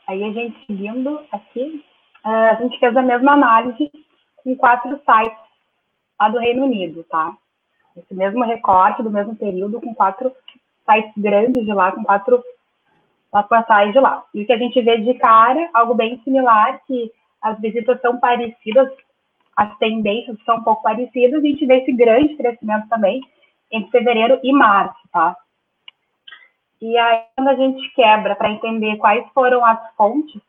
Aí 0.07 0.23
a 0.23 0.33
gente 0.33 0.67
seguindo 0.67 1.21
aqui, 1.33 1.85
é, 2.25 2.29
a 2.29 2.55
gente 2.57 2.79
fez 2.79 2.97
a 2.97 3.03
mesma 3.03 3.33
análise 3.33 3.91
com 4.37 4.55
quatro 4.57 4.91
sites 4.99 5.39
lá 6.21 6.29
do 6.29 6.39
Reino 6.39 6.65
Unido, 6.65 7.05
tá? 7.05 7.37
Esse 7.97 8.15
mesmo 8.15 8.45
recorte 8.45 9.03
do 9.03 9.11
mesmo 9.11 9.35
período 9.37 9.81
com 9.81 9.95
quatro 9.95 10.33
sites 10.85 11.13
grandes 11.17 11.65
de 11.65 11.73
lá, 11.73 11.93
com 11.93 12.05
quatro, 12.05 12.43
quatro 13.31 13.49
portais 13.49 13.93
de 13.93 14.01
lá. 14.01 14.25
E 14.35 14.43
o 14.43 14.47
que 14.47 14.53
a 14.53 14.59
gente 14.59 14.81
vê 14.83 14.99
de 14.99 15.15
cara, 15.15 15.69
algo 15.73 15.95
bem 15.95 16.21
similar, 16.25 16.81
que 16.87 17.11
as 17.43 17.61
visitas 17.61 18.01
são 18.01 18.19
parecidas, 18.19 18.91
as 19.57 19.77
tendências 19.79 20.37
são 20.45 20.57
um 20.57 20.65
pouco 20.65 20.83
parecidas, 20.83 21.43
a 21.43 21.47
gente 21.47 21.67
vê 21.67 21.79
esse 21.79 21.93
grande 21.93 22.37
crescimento 22.37 22.89
também 22.89 23.21
entre 23.71 23.91
fevereiro 23.91 24.41
e 24.43 24.53
março, 24.53 24.99
tá? 25.13 25.37
E 26.81 26.97
aí, 26.99 27.23
quando 27.37 27.49
a 27.49 27.55
gente 27.55 27.89
quebra 27.95 28.37
para 28.37 28.51
entender 28.51 28.97
quais 28.97 29.27
foram 29.33 29.65
as 29.65 29.95
fontes 29.97 30.41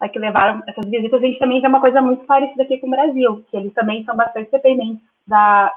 a 0.00 0.08
que 0.08 0.18
levaram 0.18 0.62
essas 0.66 0.88
visitas, 0.90 1.22
a 1.22 1.26
gente 1.26 1.38
também 1.38 1.60
vê 1.60 1.68
uma 1.68 1.80
coisa 1.80 2.00
muito 2.00 2.24
parecida 2.24 2.62
aqui 2.62 2.78
com 2.78 2.86
o 2.86 2.90
Brasil, 2.90 3.44
que 3.50 3.56
eles 3.56 3.72
também 3.74 4.02
são 4.04 4.16
bastante 4.16 4.50
dependentes 4.50 5.04
da, 5.26 5.72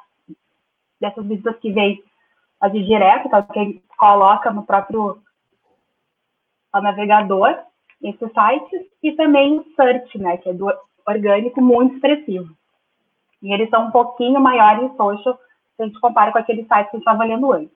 dessas 1.00 1.26
visitas 1.26 1.58
que 1.60 1.72
de 2.70 2.84
direto, 2.84 3.30
tá? 3.30 3.42
que 3.44 3.82
coloca 3.98 4.52
no 4.52 4.64
próprio 4.64 5.18
navegador 6.74 7.56
esses 8.02 8.30
sites, 8.34 8.82
e 9.02 9.14
também 9.14 9.60
o 9.60 9.66
search, 9.76 10.18
né, 10.18 10.38
que 10.38 10.50
é 10.50 10.54
do 10.54 10.68
orgânico 11.08 11.62
muito 11.62 11.96
expressivo. 11.96 12.54
E 13.42 13.54
eles 13.54 13.70
são 13.70 13.88
um 13.88 13.92
pouquinho 13.92 14.42
maiores 14.42 14.84
em 14.84 14.98
social 14.98 15.40
se 15.76 15.84
a 15.84 15.86
gente 15.86 16.00
compara 16.00 16.32
com 16.32 16.38
aquele 16.38 16.66
site 16.66 16.90
que 16.90 16.96
a 16.96 17.00
gente 17.00 17.08
estava 17.08 17.24
olhando 17.24 17.52
antes. 17.52 17.76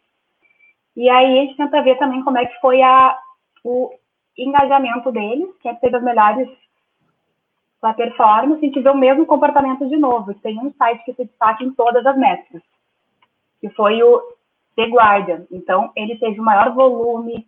E 0.95 1.09
aí 1.09 1.39
a 1.39 1.41
gente 1.43 1.57
tenta 1.57 1.81
ver 1.81 1.97
também 1.97 2.23
como 2.23 2.37
é 2.37 2.45
que 2.45 2.59
foi 2.59 2.81
a, 2.81 3.17
o 3.63 3.91
engajamento 4.37 5.11
deles, 5.11 5.49
que 5.61 5.69
é 5.69 5.73
teve 5.75 5.95
as 5.95 6.03
melhores 6.03 6.49
a 7.81 7.93
performance, 7.93 8.59
a 8.59 8.67
gente 8.67 8.81
vê 8.81 8.89
o 8.89 8.97
mesmo 8.97 9.25
comportamento 9.25 9.87
de 9.87 9.95
novo. 9.95 10.33
Tem 10.35 10.59
um 10.59 10.73
site 10.73 11.05
que 11.05 11.13
se 11.13 11.25
destaca 11.25 11.63
em 11.63 11.71
todas 11.71 12.05
as 12.05 12.17
métricas, 12.17 12.61
que 13.61 13.69
foi 13.69 14.01
o 14.03 14.21
The 14.77 14.85
Guardian. 14.85 15.45
Então, 15.51 15.91
ele 15.95 16.15
teve 16.17 16.39
o 16.39 16.43
maior 16.43 16.71
volume, 16.73 17.45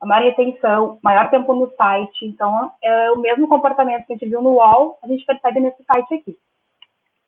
a 0.00 0.04
maior 0.04 0.24
retenção, 0.24 0.98
maior 1.02 1.30
tempo 1.30 1.54
no 1.54 1.72
site. 1.76 2.26
Então, 2.26 2.72
é 2.82 3.10
o 3.12 3.18
mesmo 3.18 3.48
comportamento 3.48 4.04
que 4.04 4.12
a 4.12 4.16
gente 4.16 4.28
viu 4.28 4.42
no 4.42 4.54
UOL, 4.54 4.98
a 5.02 5.06
gente 5.06 5.24
percebe 5.24 5.60
nesse 5.60 5.82
site 5.84 6.14
aqui. 6.14 6.36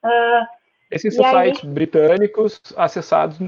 Uh, 0.05 0.47
Esses 0.91 1.15
são 1.15 1.25
aí... 1.25 1.55
sites 1.55 1.71
britânicos 1.71 2.61
acessados 2.77 3.39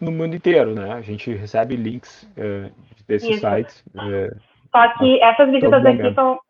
no 0.00 0.10
mundo 0.10 0.34
inteiro, 0.34 0.74
né? 0.74 0.92
A 0.92 1.00
gente 1.00 1.32
recebe 1.32 1.76
links 1.76 2.24
uh, 2.36 2.70
desses 3.06 3.30
Isso. 3.30 3.40
sites. 3.40 3.80
Uh, 3.94 4.36
Só 4.70 4.98
que 4.98 5.22
essas 5.22 5.50
visitas 5.50 5.86
aqui 5.86 6.14
são, 6.14 6.40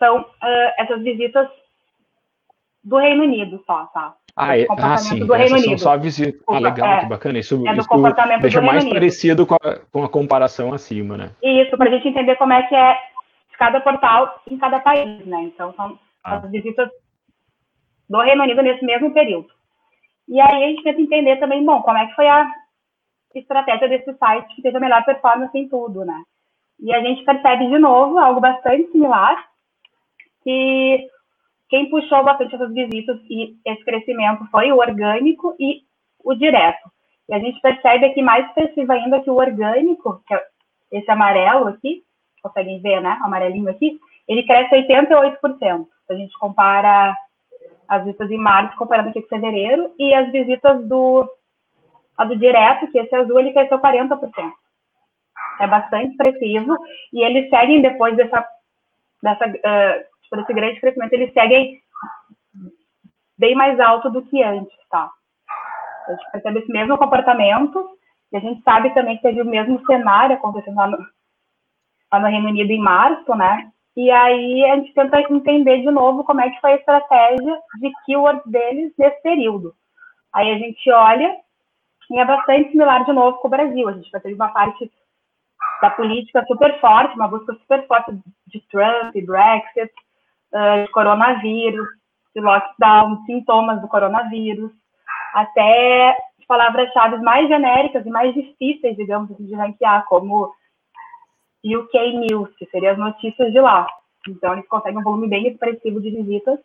são 0.00 0.20
uh, 0.20 0.72
essas 0.78 1.00
visitas 1.02 1.48
do 2.82 2.96
Reino 2.96 3.22
Unido 3.22 3.62
só, 3.64 3.86
tá? 3.86 4.16
Ah, 4.34 4.58
é, 4.58 4.66
ah 4.70 4.96
sim, 4.96 5.26
do 5.26 5.32
Reino 5.34 5.56
Unido. 5.56 5.78
são 5.78 5.78
só 5.78 5.96
visitas. 5.98 6.40
Ah, 6.48 6.58
legal, 6.58 6.88
é, 6.88 7.00
que 7.00 7.06
bacana. 7.06 7.38
Isso, 7.38 7.54
é 7.66 7.76
isso 7.76 7.88
deixa 8.40 8.60
mais 8.62 8.82
Unido. 8.82 8.94
parecido 8.94 9.46
com 9.46 9.54
a, 9.54 9.78
com 9.92 10.04
a 10.04 10.08
comparação 10.08 10.72
acima, 10.72 11.16
né? 11.16 11.30
Isso, 11.42 11.76
para 11.76 11.90
a 11.90 11.92
gente 11.92 12.08
entender 12.08 12.36
como 12.36 12.52
é 12.52 12.62
que 12.62 12.74
é 12.74 12.98
cada 13.58 13.80
portal 13.80 14.42
em 14.50 14.56
cada 14.56 14.80
país, 14.80 15.26
né? 15.26 15.42
Então, 15.42 15.74
são 15.74 15.98
ah. 16.24 16.36
as 16.36 16.50
visitas 16.50 16.88
do 18.08 18.20
Reino 18.20 18.42
Unido 18.42 18.62
nesse 18.62 18.84
mesmo 18.84 19.12
período. 19.12 19.48
E 20.28 20.40
aí 20.40 20.64
a 20.64 20.68
gente 20.68 20.82
tenta 20.82 21.00
entender 21.00 21.36
também, 21.36 21.64
bom, 21.64 21.82
como 21.82 21.98
é 21.98 22.06
que 22.06 22.14
foi 22.14 22.26
a 22.26 22.50
estratégia 23.34 23.88
desse 23.88 24.14
site 24.14 24.54
que 24.54 24.62
teve 24.62 24.76
a 24.78 24.80
melhor 24.80 25.04
performance 25.04 25.56
em 25.56 25.68
tudo, 25.68 26.04
né? 26.04 26.22
E 26.80 26.92
a 26.94 27.00
gente 27.00 27.24
percebe 27.24 27.68
de 27.68 27.78
novo 27.78 28.18
algo 28.18 28.40
bastante 28.40 28.90
similar, 28.90 29.36
que 30.42 31.06
quem 31.72 31.88
puxou 31.88 32.22
bastante 32.22 32.54
essas 32.54 32.70
visitas 32.74 33.18
e 33.30 33.56
esse 33.64 33.82
crescimento 33.82 34.44
foi 34.50 34.70
o 34.70 34.76
orgânico 34.76 35.56
e 35.58 35.80
o 36.22 36.34
direto. 36.34 36.92
E 37.26 37.32
a 37.32 37.38
gente 37.38 37.58
percebe 37.62 38.04
aqui 38.04 38.20
mais 38.20 38.46
expressivo 38.46 38.92
ainda 38.92 39.22
que 39.22 39.30
o 39.30 39.36
orgânico, 39.36 40.22
que 40.26 40.34
é 40.34 40.46
esse 40.92 41.10
amarelo 41.10 41.68
aqui, 41.68 42.04
conseguem 42.42 42.78
ver, 42.82 43.00
né? 43.00 43.18
O 43.22 43.24
amarelinho 43.24 43.70
aqui, 43.70 43.98
ele 44.28 44.42
cresce 44.42 44.74
88%. 44.86 45.86
Se 46.06 46.12
a 46.12 46.14
gente 46.14 46.38
compara 46.38 47.16
as 47.88 48.04
visitas 48.04 48.30
em 48.30 48.36
março 48.36 48.76
comparando 48.76 49.08
aqui 49.08 49.22
com 49.22 49.28
fevereiro, 49.28 49.94
e 49.98 50.12
as 50.12 50.30
visitas 50.30 50.86
do, 50.86 51.26
a 52.18 52.26
do 52.26 52.36
direto, 52.36 52.86
que 52.92 52.98
esse 52.98 53.14
azul, 53.14 53.40
ele 53.40 53.54
cresceu 53.54 53.78
40%. 53.78 54.20
É 55.58 55.66
bastante 55.66 56.10
expressivo, 56.10 56.76
e 57.14 57.24
eles 57.24 57.48
seguem 57.48 57.80
depois 57.80 58.14
dessa, 58.14 58.46
dessa 59.22 59.48
uh, 59.48 60.11
por 60.32 60.38
esse 60.38 60.54
grande 60.54 60.80
crescimento, 60.80 61.12
eles 61.12 61.30
seguem 61.34 61.78
bem 63.36 63.54
mais 63.54 63.78
alto 63.78 64.08
do 64.08 64.22
que 64.22 64.42
antes, 64.42 64.74
tá? 64.88 65.10
A 66.08 66.12
gente 66.12 66.30
percebe 66.32 66.58
esse 66.60 66.72
mesmo 66.72 66.96
comportamento, 66.96 67.86
e 68.32 68.38
a 68.38 68.40
gente 68.40 68.62
sabe 68.62 68.94
também 68.94 69.16
que 69.16 69.22
teve 69.22 69.42
o 69.42 69.44
mesmo 69.44 69.84
cenário 69.84 70.34
acontecendo 70.34 70.76
lá 70.76 70.86
no, 70.86 70.96
lá 72.10 72.18
no 72.18 72.28
Reino 72.28 72.48
Unido 72.48 72.70
em 72.70 72.80
março, 72.80 73.34
né? 73.34 73.70
E 73.94 74.10
aí 74.10 74.64
a 74.70 74.76
gente 74.76 74.94
tenta 74.94 75.20
entender 75.20 75.82
de 75.82 75.90
novo 75.90 76.24
como 76.24 76.40
é 76.40 76.48
que 76.48 76.60
foi 76.62 76.72
a 76.72 76.76
estratégia 76.76 77.60
de 77.78 77.92
keywords 78.06 78.50
deles 78.50 78.90
nesse 78.96 79.20
período. 79.20 79.74
Aí 80.32 80.50
a 80.50 80.56
gente 80.56 80.90
olha 80.90 81.36
e 82.10 82.18
é 82.18 82.24
bastante 82.24 82.70
similar 82.70 83.04
de 83.04 83.12
novo 83.12 83.36
com 83.36 83.48
o 83.48 83.50
Brasil. 83.50 83.86
A 83.86 83.92
gente 83.92 84.10
vai 84.10 84.20
ter 84.22 84.32
uma 84.32 84.48
parte 84.48 84.90
da 85.82 85.90
política 85.90 86.42
super 86.46 86.80
forte, 86.80 87.16
uma 87.16 87.28
busca 87.28 87.52
super 87.52 87.86
forte 87.86 88.18
de 88.46 88.60
Trump, 88.68 89.14
Brexit, 89.14 89.92
uh, 90.52 90.84
de 90.84 90.90
coronavírus, 90.92 91.88
de 92.34 92.40
lockdown, 92.40 93.24
sintomas 93.26 93.80
do 93.80 93.88
coronavírus, 93.88 94.70
até 95.34 96.16
palavras-chave 96.52 97.16
mais 97.22 97.48
genéricas 97.48 98.04
e 98.04 98.10
mais 98.10 98.34
difíceis, 98.34 98.94
digamos 98.94 99.30
assim, 99.30 99.46
de 99.46 99.54
ranquear, 99.54 100.04
como 100.06 100.52
UK 101.64 102.18
News, 102.18 102.50
que 102.58 102.66
seriam 102.66 102.92
as 102.92 102.98
notícias 102.98 103.50
de 103.52 103.58
lá. 103.58 103.86
Então, 104.28 104.52
eles 104.52 104.68
conseguem 104.68 104.98
um 104.98 105.02
volume 105.02 105.28
bem 105.28 105.48
expressivo 105.48 105.98
de 106.00 106.10
visitas 106.10 106.58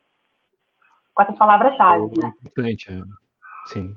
com 1.14 1.24
essas 1.24 1.38
palavras-chave. 1.38 2.20
Né? 2.22 2.34
Importante, 2.42 2.92
é. 2.92 3.02
sim. 3.68 3.94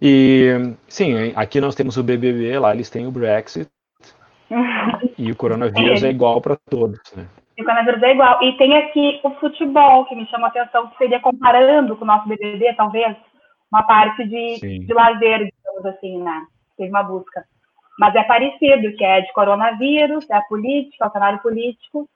E, 0.00 0.74
sim, 0.88 1.34
aqui 1.36 1.60
nós 1.60 1.74
temos 1.74 1.98
o 1.98 2.02
BBB, 2.02 2.58
lá 2.58 2.72
eles 2.72 2.88
têm 2.88 3.06
o 3.06 3.10
Brexit, 3.10 3.70
e 5.18 5.30
o 5.30 5.36
coronavírus 5.36 6.02
é, 6.02 6.06
é 6.06 6.10
igual 6.10 6.40
para 6.40 6.56
todos, 6.56 7.00
né? 7.14 7.28
E 7.58 7.62
o 7.62 7.64
coronavírus 7.64 8.02
é 8.04 8.12
igual. 8.12 8.40
E 8.40 8.56
tem 8.56 8.76
aqui 8.76 9.20
o 9.24 9.30
futebol, 9.32 10.04
que 10.04 10.14
me 10.14 10.28
chama 10.28 10.46
a 10.46 10.50
atenção, 10.50 10.86
que 10.88 10.96
seria 10.96 11.18
comparando 11.18 11.96
com 11.96 12.04
o 12.04 12.06
nosso 12.06 12.28
BBB, 12.28 12.72
talvez, 12.74 13.16
uma 13.70 13.82
parte 13.82 14.24
de, 14.24 14.78
de 14.78 14.94
lazer, 14.94 15.50
digamos 15.52 15.86
assim, 15.86 16.22
né? 16.22 16.46
Teve 16.76 16.90
uma 16.90 17.02
busca. 17.02 17.44
Mas 17.98 18.14
é 18.14 18.22
parecido, 18.22 18.96
que 18.96 19.04
é 19.04 19.22
de 19.22 19.32
coronavírus, 19.32 20.24
é 20.30 20.36
a 20.36 20.42
política, 20.42 21.04
é 21.04 21.08
o 21.08 21.10
cenário 21.10 21.40
político, 21.40 22.08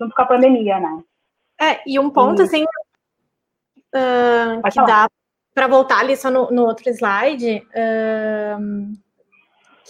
junto 0.00 0.14
com 0.14 0.22
a 0.22 0.26
pandemia, 0.26 0.80
né? 0.80 1.02
É, 1.60 1.82
e 1.86 1.98
um 1.98 2.08
ponto, 2.08 2.40
e... 2.40 2.44
assim, 2.44 2.64
uh, 2.64 4.62
que 4.62 4.74
falar. 4.74 4.86
dá 4.86 5.08
para 5.54 5.66
voltar 5.66 6.00
ali 6.00 6.16
só 6.16 6.30
no, 6.30 6.50
no 6.50 6.64
outro 6.64 6.88
slide, 6.88 7.58
uh, 7.58 8.92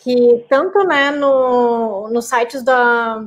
que 0.03 0.45
tanto 0.49 0.83
né, 0.85 1.13
no, 1.13 2.09
nos 2.09 2.25
sites 2.29 2.65
da, 2.65 3.25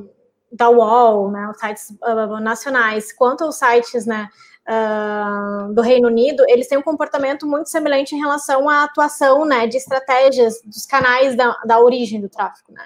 da 0.52 0.68
UOL, 0.68 1.30
né, 1.30 1.48
os 1.48 1.58
sites 1.58 1.90
uh, 1.90 2.40
nacionais, 2.40 3.12
quanto 3.12 3.44
os 3.44 3.56
sites 3.56 4.04
né, 4.04 4.28
uh, 4.68 5.72
do 5.72 5.80
Reino 5.80 6.08
Unido, 6.08 6.44
eles 6.48 6.66
têm 6.66 6.78
um 6.78 6.82
comportamento 6.82 7.46
muito 7.46 7.68
semelhante 7.68 8.14
em 8.14 8.18
relação 8.18 8.68
à 8.68 8.84
atuação 8.84 9.44
né, 9.44 9.66
de 9.66 9.76
estratégias 9.76 10.60
dos 10.64 10.84
canais 10.86 11.36
da, 11.36 11.56
da 11.64 11.78
origem 11.78 12.20
do 12.20 12.28
tráfego. 12.28 12.72
Né? 12.72 12.84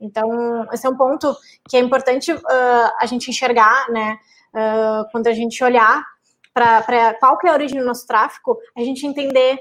Então, 0.00 0.66
esse 0.72 0.86
é 0.86 0.90
um 0.90 0.96
ponto 0.96 1.36
que 1.68 1.76
é 1.76 1.80
importante 1.80 2.32
uh, 2.32 2.42
a 2.98 3.06
gente 3.06 3.30
enxergar, 3.30 3.90
né, 3.90 4.18
quando 5.10 5.28
a 5.28 5.32
gente 5.32 5.64
olhar 5.64 6.04
para 6.52 7.14
qual 7.14 7.38
que 7.38 7.46
é 7.46 7.50
a 7.50 7.54
origem 7.54 7.80
do 7.80 7.86
nosso 7.86 8.06
tráfego, 8.06 8.58
a 8.76 8.80
gente 8.80 9.06
entender 9.06 9.58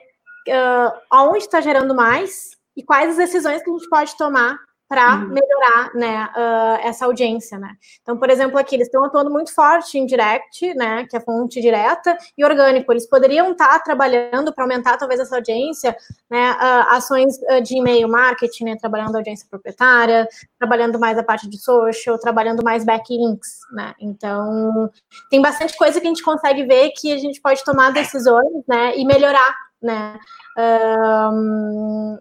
aonde 1.10 1.46
está 1.46 1.62
gerando 1.62 1.96
mais 1.96 2.58
e 2.76 2.84
quais 2.84 3.12
as 3.12 3.16
decisões 3.16 3.64
que 3.64 3.70
a 3.70 3.74
gente 3.74 3.88
pode 3.88 4.18
tomar 4.18 4.60
para 4.92 5.16
uhum. 5.16 5.30
melhorar 5.30 5.96
né, 5.96 6.30
uh, 6.36 6.86
essa 6.86 7.06
audiência, 7.06 7.58
né? 7.58 7.78
Então, 8.02 8.18
por 8.18 8.30
exemplo, 8.30 8.58
aqui 8.60 8.76
eles 8.76 8.88
estão 8.88 9.06
atuando 9.06 9.32
muito 9.32 9.56
forte 9.56 9.98
em 9.98 10.06
direct, 10.06 10.74
né, 10.74 11.08
que 11.10 11.16
é 11.16 11.20
fonte 11.22 11.62
direta, 11.62 12.18
e 12.38 12.44
orgânico. 12.44 12.92
Eles 12.92 13.08
poderiam 13.08 13.54
estar 13.54 13.70
tá 13.70 13.80
trabalhando 13.80 14.54
para 14.54 14.66
aumentar 14.66 14.98
talvez 14.98 15.22
essa 15.22 15.34
audiência, 15.38 15.96
né, 16.30 16.52
uh, 16.52 16.94
ações 16.94 17.38
uh, 17.38 17.62
de 17.62 17.78
e-mail 17.78 18.10
marketing, 18.10 18.66
né, 18.66 18.76
trabalhando 18.76 19.16
audiência 19.16 19.48
proprietária, 19.50 20.28
trabalhando 20.60 21.00
mais 21.00 21.18
a 21.18 21.24
parte 21.24 21.48
de 21.48 21.58
social, 21.58 22.20
trabalhando 22.20 22.62
mais 22.62 22.84
backlinks, 22.84 23.60
né? 23.72 23.96
Então, 23.98 24.92
tem 25.30 25.42
bastante 25.42 25.78
coisa 25.78 26.02
que 26.02 26.06
a 26.06 26.10
gente 26.10 26.22
consegue 26.22 26.66
ver 26.66 26.92
que 26.98 27.14
a 27.14 27.18
gente 27.18 27.40
pode 27.40 27.64
tomar 27.64 27.94
decisões, 27.94 28.62
né, 28.68 28.98
e 28.98 29.06
melhorar, 29.06 29.56
né, 29.82 30.20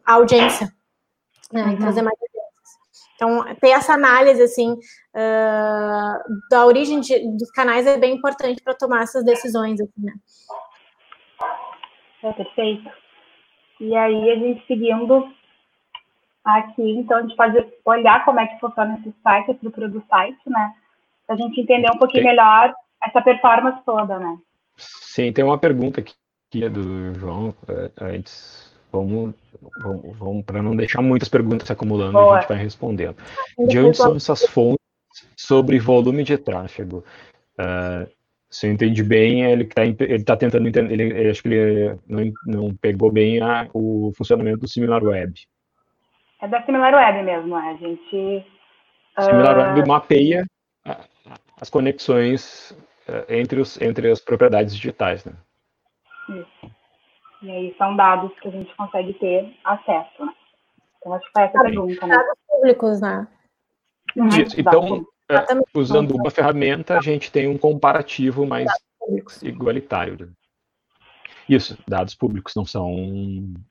a 0.07 0.15
audiência, 0.15 0.73
né, 1.53 1.65
uhum. 1.65 1.73
e 1.73 1.77
trazer 1.77 2.03
mais 2.03 2.17
então, 3.21 3.45
ter 3.57 3.69
essa 3.69 3.93
análise, 3.93 4.43
assim, 4.43 4.73
uh, 4.73 6.49
da 6.51 6.65
origem 6.65 7.01
de, 7.01 7.19
dos 7.37 7.51
canais 7.51 7.87
é 7.87 7.99
bem 7.99 8.15
importante 8.15 8.63
para 8.63 8.75
tomar 8.75 9.03
essas 9.03 9.23
decisões, 9.23 9.79
assim, 9.79 10.03
né? 10.03 10.15
É, 12.23 12.33
perfeito. 12.33 12.91
E 13.79 13.95
aí, 13.95 14.31
a 14.31 14.37
gente 14.37 14.67
seguindo 14.67 15.31
aqui, 16.43 16.93
então, 16.93 17.19
a 17.19 17.23
gente 17.23 17.37
pode 17.37 17.63
olhar 17.85 18.25
como 18.25 18.41
é 18.41 18.47
que 18.47 18.59
funciona 18.59 18.99
esse 18.99 19.15
site, 19.23 19.51
a 19.51 19.53
estrutura 19.53 19.91
do 19.91 20.03
site, 20.09 20.41
né? 20.47 20.73
Para 21.27 21.37
a 21.37 21.39
gente 21.39 21.61
entender 21.61 21.91
um 21.91 21.99
pouquinho 21.99 22.25
melhor 22.25 22.73
essa 23.05 23.21
performance 23.21 23.85
toda, 23.85 24.19
né? 24.19 24.39
Sim, 24.79 25.31
tem 25.31 25.45
uma 25.45 25.59
pergunta 25.59 26.01
aqui 26.01 26.15
do 26.71 27.13
João, 27.13 27.55
é, 27.69 27.91
antes 28.01 28.71
Vamos, 28.93 29.35
vamos, 29.83 30.19
vamos 30.19 30.45
para 30.45 30.63
não 30.63 30.77
deixar 30.77 31.03
muitas 31.03 31.29
perguntas 31.29 31.67
se 31.67 31.73
acumulando, 31.73 32.13
Boa. 32.13 32.37
a 32.37 32.41
gente 32.41 32.49
vai 32.49 32.59
respondendo. 32.59 33.17
De 33.69 33.79
onde 33.79 33.97
são 33.97 34.17
essas 34.17 34.45
fontes 34.47 34.79
sobre 35.37 35.79
volume 35.79 36.23
de 36.23 36.39
tráfego? 36.39 37.05
Uh, 37.59 38.11
se 38.49 38.67
eu 38.67 38.73
entendi 38.73 39.03
bem, 39.05 39.45
ele 39.45 39.63
está 39.65 39.85
ele 39.85 40.25
tá 40.25 40.37
tentando 40.37 40.67
entender, 40.67 40.93
ele, 40.93 41.03
ele, 41.05 41.31
acho 41.31 41.43
que 41.43 41.49
ele 41.49 41.99
não, 42.09 42.33
não 42.47 42.75
pegou 42.75 43.11
bem 43.11 43.41
a, 43.41 43.69
o 43.73 44.13
funcionamento 44.17 44.61
do 44.61 44.69
Similar 44.69 45.03
Web. 45.03 45.35
É 46.43 46.49
da 46.49 46.63
Similar 46.65 46.95
Web 46.95 47.23
mesmo, 47.23 47.55
a 47.55 47.75
gente... 47.75 48.45
Similar 49.21 49.57
uh... 49.57 49.61
Web 49.61 49.89
mapeia 49.89 50.45
as 51.61 51.69
conexões 51.69 52.71
uh, 53.09 53.25
entre, 53.29 53.61
os, 53.61 53.81
entre 53.81 54.11
as 54.11 54.21
propriedades 54.21 54.75
digitais, 54.75 55.25
né? 55.25 55.33
Isso. 56.31 56.80
E 57.43 57.51
aí 57.51 57.75
são 57.79 57.97
dados 57.97 58.31
que 58.41 58.49
a 58.49 58.51
gente 58.51 58.75
consegue 58.77 59.15
ter 59.15 59.57
acesso, 59.65 60.25
né? 60.25 60.33
Então, 60.99 61.15
acho 61.15 61.25
que 61.27 61.33
foi 61.33 61.43
essa 61.45 61.59
a 61.59 61.63
pergunta, 61.63 62.07
né? 62.07 62.17
Dados 62.17 62.39
públicos, 62.47 63.01
né? 63.01 63.29
Uhum. 64.17 64.29
Isso. 64.29 64.61
Então, 64.61 65.07
é, 65.31 65.79
usando 65.79 66.15
uma 66.15 66.31
ferramenta, 66.31 66.99
a 66.99 67.01
gente 67.01 67.33
tem 67.33 67.49
um 67.49 67.57
comparativo 67.57 68.47
mais 68.47 68.71
igualitário. 69.43 70.17
Né? 70.21 70.29
Isso, 71.49 71.79
dados 71.89 72.15
públicos 72.15 72.55
não 72.55 72.67
são, 72.67 72.95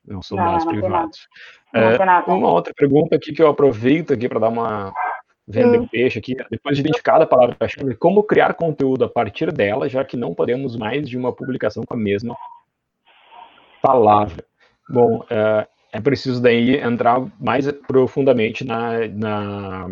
não 0.06 0.22
são 0.22 0.38
não, 0.38 0.46
dados 0.46 0.66
não 0.66 0.72
privados. 0.72 1.28
É, 1.74 1.98
uma 2.32 2.52
outra 2.52 2.74
pergunta 2.74 3.16
aqui 3.16 3.32
que 3.32 3.42
eu 3.42 3.48
aproveito 3.48 4.14
aqui 4.14 4.28
para 4.28 4.40
dar 4.40 4.50
uma 4.50 4.92
venda 5.48 5.80
hum. 5.80 5.88
peixe 5.88 6.20
aqui, 6.20 6.36
depois 6.50 6.76
de 6.76 6.82
identificada 6.82 7.24
a 7.24 7.28
palavra-chave, 7.28 7.96
como 7.96 8.24
criar 8.24 8.54
conteúdo 8.54 9.06
a 9.06 9.10
partir 9.10 9.52
dela, 9.52 9.90
já 9.90 10.04
que 10.04 10.18
não 10.18 10.34
podemos 10.34 10.76
mais 10.76 11.10
de 11.10 11.18
uma 11.18 11.34
publicação 11.34 11.84
com 11.84 11.94
a 11.94 11.98
mesma 11.98 12.36
palavra. 13.82 14.44
Bom, 14.90 15.24
é, 15.30 15.68
é 15.94 16.02
preciso 16.02 16.42
daí 16.42 16.78
entrar 16.78 17.26
mais 17.40 17.72
profundamente 17.88 18.64
na, 18.64 19.08
na 19.08 19.90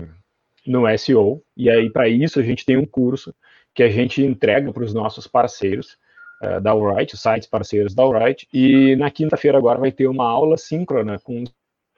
no 0.65 0.97
SEO, 0.97 1.41
e 1.55 1.69
aí 1.69 1.89
para 1.89 2.09
isso 2.09 2.39
a 2.39 2.43
gente 2.43 2.65
tem 2.65 2.77
um 2.77 2.85
curso 2.85 3.33
que 3.73 3.81
a 3.81 3.89
gente 3.89 4.21
entrega 4.21 4.71
para 4.73 4.83
os 4.83 4.93
nossos 4.93 5.25
parceiros 5.25 5.97
uh, 6.43 6.59
da 6.59 6.71
Alright, 6.71 7.13
os 7.13 7.21
sites 7.21 7.47
parceiros 7.47 7.95
da 7.95 8.03
Alright, 8.03 8.47
e 8.51 8.95
na 8.97 9.09
quinta-feira 9.09 9.57
agora 9.57 9.79
vai 9.79 9.91
ter 9.91 10.07
uma 10.07 10.27
aula 10.27 10.57
síncrona 10.57 11.17
com 11.19 11.39
um 11.39 11.43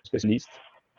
especialista 0.04 0.52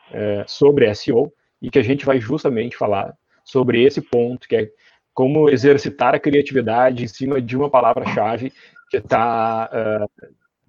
uh, 0.09 0.43
sobre 0.47 0.93
SEO, 0.93 1.31
e 1.61 1.69
que 1.69 1.79
a 1.79 1.83
gente 1.83 2.05
vai 2.05 2.19
justamente 2.19 2.75
falar 2.75 3.15
sobre 3.45 3.83
esse 3.83 4.01
ponto, 4.01 4.47
que 4.47 4.55
é 4.55 4.69
como 5.13 5.49
exercitar 5.49 6.15
a 6.15 6.19
criatividade 6.19 7.03
em 7.03 7.07
cima 7.07 7.41
de 7.41 7.55
uma 7.55 7.69
palavra-chave 7.69 8.51
que 8.89 8.97
está 8.97 9.69
uh, 9.71 10.27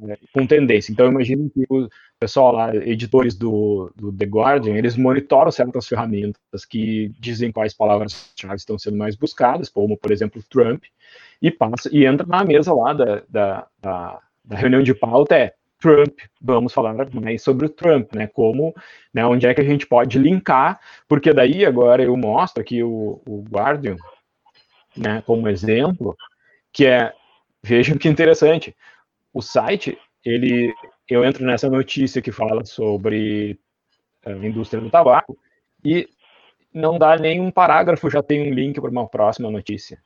eh, 0.09 0.19
com 0.33 0.47
tendência. 0.47 0.93
Então, 0.93 1.09
imagino 1.09 1.51
que 1.51 1.65
o 1.69 1.89
pessoal 2.19 2.53
lá, 2.53 2.75
editores 2.75 3.35
do, 3.35 3.93
do, 3.97 4.13
The 4.13 4.25
Guardian, 4.25 4.77
eles 4.77 4.97
monitoram 4.97 5.51
certas 5.51 5.87
ferramentas 5.87 6.65
que 6.69 7.13
dizem 7.19 7.53
quais 7.53 7.75
palavras-chave 7.75 8.57
estão 8.57 8.79
sendo 8.79 8.97
mais 8.97 9.17
buscadas, 9.17 9.69
como, 9.69 9.97
por 9.97 10.11
exemplo, 10.11 10.43
Trump, 10.49 10.85
e 11.41 11.51
passa 11.51 11.89
e 11.93 12.07
entra 12.07 12.27
na 12.27 12.45
mesa 12.45 12.73
lá 12.73 12.93
da, 12.93 13.23
da, 13.29 13.67
da, 13.81 14.21
da 14.45 14.57
reunião 14.57 14.83
de 14.83 14.95
pauta, 14.95 15.37
é 15.37 15.55
Trump, 15.83 16.17
vamos 16.41 16.73
falar 16.73 16.95
mais 17.13 17.43
sobre 17.43 17.67
o 17.67 17.69
Trump, 17.69 18.15
né? 18.15 18.29
Como, 18.29 18.73
né, 19.13 19.27
onde 19.27 19.49
é 19.49 19.53
que 19.53 19.61
a 19.61 19.65
gente 19.65 19.85
pode 19.85 20.17
linkar, 20.17 20.81
porque 21.09 21.33
daí 21.33 21.67
agora 21.67 22.05
eu 22.05 22.17
mostro 22.17 22.63
aqui 22.63 22.85
o, 22.85 23.21
o 23.27 23.45
Guardian, 23.51 23.97
né, 24.97 25.23
como 25.27 25.49
exemplo, 25.49 26.17
que 26.73 26.87
é, 26.87 27.13
vejam 27.63 27.99
que 27.99 28.09
interessante, 28.09 28.77
o 29.33 29.41
site, 29.41 29.99
ele, 30.25 30.73
eu 31.09 31.25
entro 31.25 31.45
nessa 31.45 31.69
notícia 31.69 32.23
que 32.23 32.33
fala 32.33 32.65
sobre 32.65 33.59
a 34.25 34.33
indústria 34.33 34.81
do 34.81 34.91
tabaco 34.91 35.37
e 35.85 36.09
não 36.73 36.99
dá 36.99 37.17
nem 37.17 37.41
um 37.41 37.51
parágrafo, 37.51 38.11
já 38.11 38.23
tem 38.23 38.51
um 38.51 38.55
link 38.55 38.81
para 38.81 38.91
uma 38.91 39.09
próxima 39.09 39.51
notícia. 39.51 39.99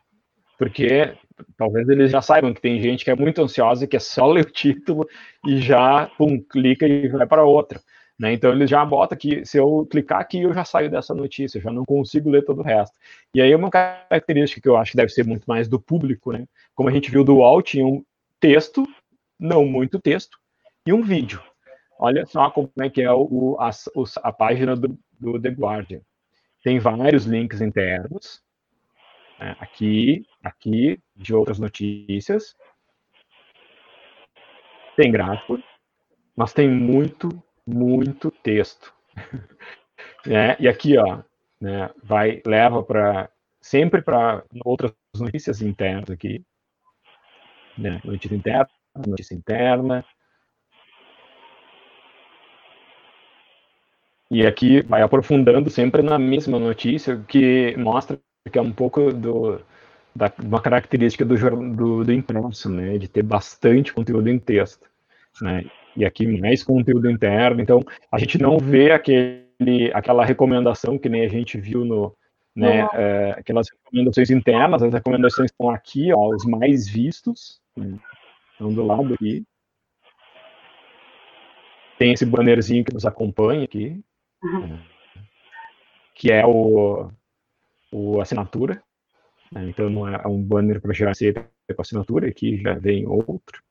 Porque 0.58 1.14
talvez 1.56 1.88
eles 1.88 2.10
já 2.10 2.22
saibam 2.22 2.54
que 2.54 2.60
tem 2.60 2.80
gente 2.80 3.04
que 3.04 3.10
é 3.10 3.14
muito 3.14 3.42
ansiosa 3.42 3.86
que 3.86 3.96
é 3.96 4.00
só 4.00 4.26
ler 4.32 4.46
o 4.46 4.50
título 4.50 5.06
e 5.46 5.58
já, 5.60 6.06
pum, 6.16 6.40
clica 6.40 6.86
e 6.86 7.08
vai 7.08 7.26
para 7.26 7.44
outra. 7.44 7.80
Né? 8.18 8.32
Então 8.32 8.50
eles 8.50 8.70
já 8.70 8.82
botam 8.84 9.18
que 9.18 9.44
se 9.44 9.58
eu 9.58 9.86
clicar 9.90 10.20
aqui 10.20 10.42
eu 10.42 10.54
já 10.54 10.64
saio 10.64 10.90
dessa 10.90 11.14
notícia, 11.14 11.60
já 11.60 11.70
não 11.70 11.84
consigo 11.84 12.30
ler 12.30 12.44
todo 12.44 12.60
o 12.60 12.64
resto. 12.64 12.96
E 13.34 13.42
aí 13.42 13.54
uma 13.54 13.70
característica 13.70 14.60
que 14.60 14.68
eu 14.68 14.76
acho 14.76 14.92
que 14.92 14.96
deve 14.96 15.12
ser 15.12 15.26
muito 15.26 15.44
mais 15.44 15.68
do 15.68 15.78
público, 15.78 16.32
né? 16.32 16.46
Como 16.74 16.88
a 16.88 16.92
gente 16.92 17.10
viu 17.10 17.22
do 17.22 17.36
UOL, 17.36 17.60
tinha 17.60 17.86
um 17.86 18.02
texto 18.40 18.86
não 19.38 19.64
muito 19.64 20.00
texto, 20.00 20.38
e 20.86 20.92
um 20.92 21.02
vídeo. 21.02 21.42
Olha 21.98 22.26
só 22.26 22.50
como 22.50 22.70
é 22.80 22.90
que 22.90 23.02
é 23.02 23.10
o, 23.10 23.56
a, 23.58 23.70
a 24.22 24.32
página 24.32 24.76
do, 24.76 24.98
do, 25.18 25.40
The 25.40 25.48
Guardian. 25.50 26.00
Tem 26.62 26.78
vários 26.78 27.24
links 27.24 27.60
internos, 27.60 28.42
né, 29.38 29.56
aqui, 29.58 30.26
aqui, 30.42 31.00
de 31.14 31.34
outras 31.34 31.58
notícias. 31.58 32.54
Tem 34.96 35.10
gráfico, 35.10 35.62
mas 36.34 36.52
tem 36.52 36.68
muito, 36.68 37.42
muito 37.66 38.30
texto. 38.30 38.92
né? 40.26 40.56
E 40.58 40.68
aqui, 40.68 40.98
ó, 40.98 41.22
né, 41.60 41.90
vai, 42.02 42.42
leva 42.44 42.82
para 42.82 43.30
sempre 43.60 44.02
para 44.02 44.44
outras 44.64 44.92
notícias 45.18 45.60
internas 45.60 46.10
aqui, 46.10 46.44
né, 47.76 48.00
notícia 48.04 48.34
interna, 48.36 48.68
notícia 49.06 49.34
interna. 49.34 50.04
E 54.30 54.44
aqui 54.44 54.82
vai 54.82 55.02
aprofundando 55.02 55.70
sempre 55.70 56.02
na 56.02 56.18
mesma 56.18 56.58
notícia, 56.58 57.16
que 57.28 57.76
mostra 57.76 58.18
que 58.50 58.58
é 58.58 58.62
um 58.62 58.72
pouco 58.72 59.12
do, 59.12 59.60
da, 60.14 60.32
uma 60.42 60.60
característica 60.60 61.24
do, 61.24 61.36
do, 61.74 62.04
do 62.04 62.12
impresso, 62.12 62.70
né, 62.70 62.98
de 62.98 63.08
ter 63.08 63.22
bastante 63.22 63.92
conteúdo 63.92 64.28
em 64.28 64.38
texto, 64.38 64.88
né, 65.40 65.64
e 65.96 66.04
aqui 66.04 66.26
mais 66.40 66.62
conteúdo 66.62 67.10
interno, 67.10 67.60
então 67.60 67.84
a 68.10 68.18
gente 68.18 68.40
não 68.40 68.58
vê 68.58 68.92
aquele, 68.92 69.90
aquela 69.92 70.24
recomendação 70.24 70.98
que 70.98 71.08
nem 71.08 71.24
a 71.24 71.28
gente 71.28 71.58
viu 71.58 71.84
no, 71.84 72.14
né, 72.54 72.86
é, 72.94 73.34
aquelas 73.38 73.68
recomendações 73.68 74.30
internas, 74.30 74.82
as 74.82 74.92
recomendações 74.92 75.50
estão 75.50 75.70
aqui, 75.70 76.12
ó, 76.12 76.28
os 76.28 76.44
mais 76.44 76.88
vistos, 76.88 77.60
né, 77.76 77.98
então, 78.56 78.72
do 78.72 78.84
lado 78.84 79.14
aqui. 79.14 79.44
Tem 81.98 82.12
esse 82.12 82.26
bannerzinho 82.26 82.84
que 82.84 82.92
nos 82.92 83.06
acompanha 83.06 83.64
aqui, 83.64 84.02
uhum. 84.42 84.78
que 86.14 86.30
é 86.30 86.44
o, 86.44 87.10
o 87.92 88.20
assinatura. 88.20 88.82
Né? 89.52 89.68
Então, 89.68 89.88
não 89.88 90.08
é 90.08 90.26
um 90.26 90.42
banner 90.42 90.80
para 90.80 90.92
gerar 90.92 91.10
receita 91.10 91.48
com 91.74 91.80
assinatura, 91.82 92.28
aqui 92.28 92.58
já 92.58 92.74
vem 92.74 93.06
outro. 93.06 93.62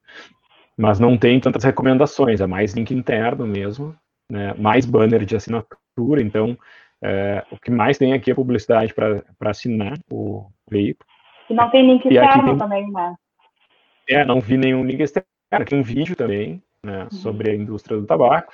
Mas 0.77 0.99
não 0.99 1.17
tem 1.17 1.39
tantas 1.39 1.63
recomendações, 1.63 2.41
é 2.41 2.47
mais 2.47 2.73
link 2.73 2.91
interno 2.91 3.45
mesmo, 3.45 3.95
né? 4.29 4.53
mais 4.55 4.85
banner 4.85 5.23
de 5.25 5.35
assinatura. 5.35 6.21
Então, 6.21 6.57
é, 7.03 7.45
o 7.51 7.57
que 7.57 7.69
mais 7.69 7.97
tem 7.97 8.13
aqui 8.13 8.31
é 8.31 8.35
publicidade 8.35 8.93
para 8.93 9.23
assinar 9.41 9.97
o 10.11 10.47
veículo. 10.69 11.07
E 11.49 11.53
não 11.53 11.69
tem 11.69 11.85
link 11.85 12.05
externo 12.05 12.49
tem... 12.49 12.57
também, 12.57 12.91
né? 12.91 13.15
É, 14.07 14.23
não 14.23 14.39
vi 14.39 14.57
nenhum 14.57 14.83
link 14.83 15.01
externo. 15.01 15.27
Tem 15.67 15.79
um 15.79 15.83
vídeo 15.83 16.15
também, 16.15 16.61
né, 16.83 17.03
uhum. 17.03 17.11
sobre 17.11 17.51
a 17.51 17.55
indústria 17.55 17.97
do 17.97 18.05
tabaco. 18.05 18.53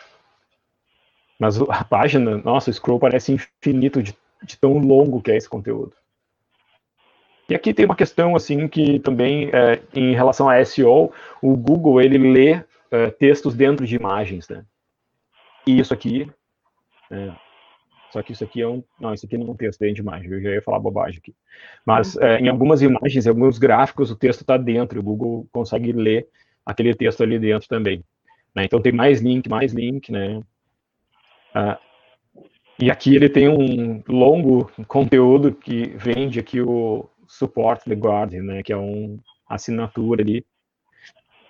Mas 1.40 1.60
a 1.60 1.84
página, 1.84 2.38
nossa, 2.38 2.70
o 2.70 2.74
scroll 2.74 3.00
parece 3.00 3.34
infinito 3.34 4.04
de, 4.04 4.16
de 4.44 4.58
tão 4.58 4.78
longo 4.78 5.22
que 5.22 5.32
é 5.32 5.38
esse 5.38 5.50
conteúdo. 5.50 5.94
E 7.50 7.56
aqui 7.56 7.74
tem 7.74 7.86
uma 7.86 7.96
questão 7.96 8.36
assim 8.36 8.68
que 8.68 9.00
também, 9.00 9.50
é, 9.52 9.82
em 9.94 10.14
relação 10.14 10.48
a 10.48 10.64
SEO, 10.64 11.12
o 11.42 11.58
Google 11.58 12.00
ele 12.00 12.18
lê 12.18 12.64
é, 12.92 13.10
textos 13.10 13.56
dentro 13.56 13.86
de 13.86 13.96
imagens, 13.96 14.48
né? 14.48 14.64
E 15.66 15.80
isso 15.80 15.94
aqui, 15.94 16.32
é, 17.10 17.32
só 18.12 18.22
que 18.22 18.34
isso 18.34 18.44
aqui 18.44 18.62
é 18.62 18.68
um. 18.68 18.84
Não, 19.00 19.14
isso 19.14 19.26
aqui 19.26 19.38
não 19.38 19.48
é 19.48 19.52
um 19.52 19.56
texto 19.56 19.80
dentro 19.80 19.96
de 19.96 20.02
imagem, 20.02 20.32
eu 20.32 20.42
já 20.42 20.50
ia 20.52 20.62
falar 20.62 20.80
bobagem 20.80 21.20
aqui. 21.20 21.34
Mas 21.86 22.16
uhum. 22.16 22.24
é, 22.24 22.40
em 22.40 22.50
algumas 22.50 22.82
imagens, 22.82 23.26
em 23.26 23.30
alguns 23.30 23.58
gráficos, 23.58 24.12
o 24.12 24.16
texto 24.16 24.42
está 24.42 24.58
dentro, 24.58 25.00
o 25.00 25.04
Google 25.04 25.48
consegue 25.52 25.92
ler 25.92 26.28
aquele 26.66 26.94
texto 26.94 27.24
ali 27.24 27.40
dentro 27.40 27.68
também. 27.68 28.04
Né? 28.54 28.66
Então 28.66 28.82
tem 28.82 28.92
mais 28.92 29.22
link, 29.22 29.50
mais 29.50 29.74
link, 29.74 30.12
né? 30.12 30.42
Ah, 31.54 31.80
e 32.80 32.92
aqui 32.92 33.16
ele 33.16 33.30
tem 33.30 33.48
um 33.48 34.04
longo 34.08 34.70
conteúdo 34.88 35.54
que 35.54 35.94
vende 35.96 36.40
aqui 36.40 36.60
o 36.60 37.10
Support 37.28 37.84
the 37.86 37.96
Guardian, 37.96 38.44
né? 38.44 38.64
Que 38.64 38.74
é 38.74 38.78
uma 38.78 39.20
assinatura 39.48 40.22
ali. 40.22 40.46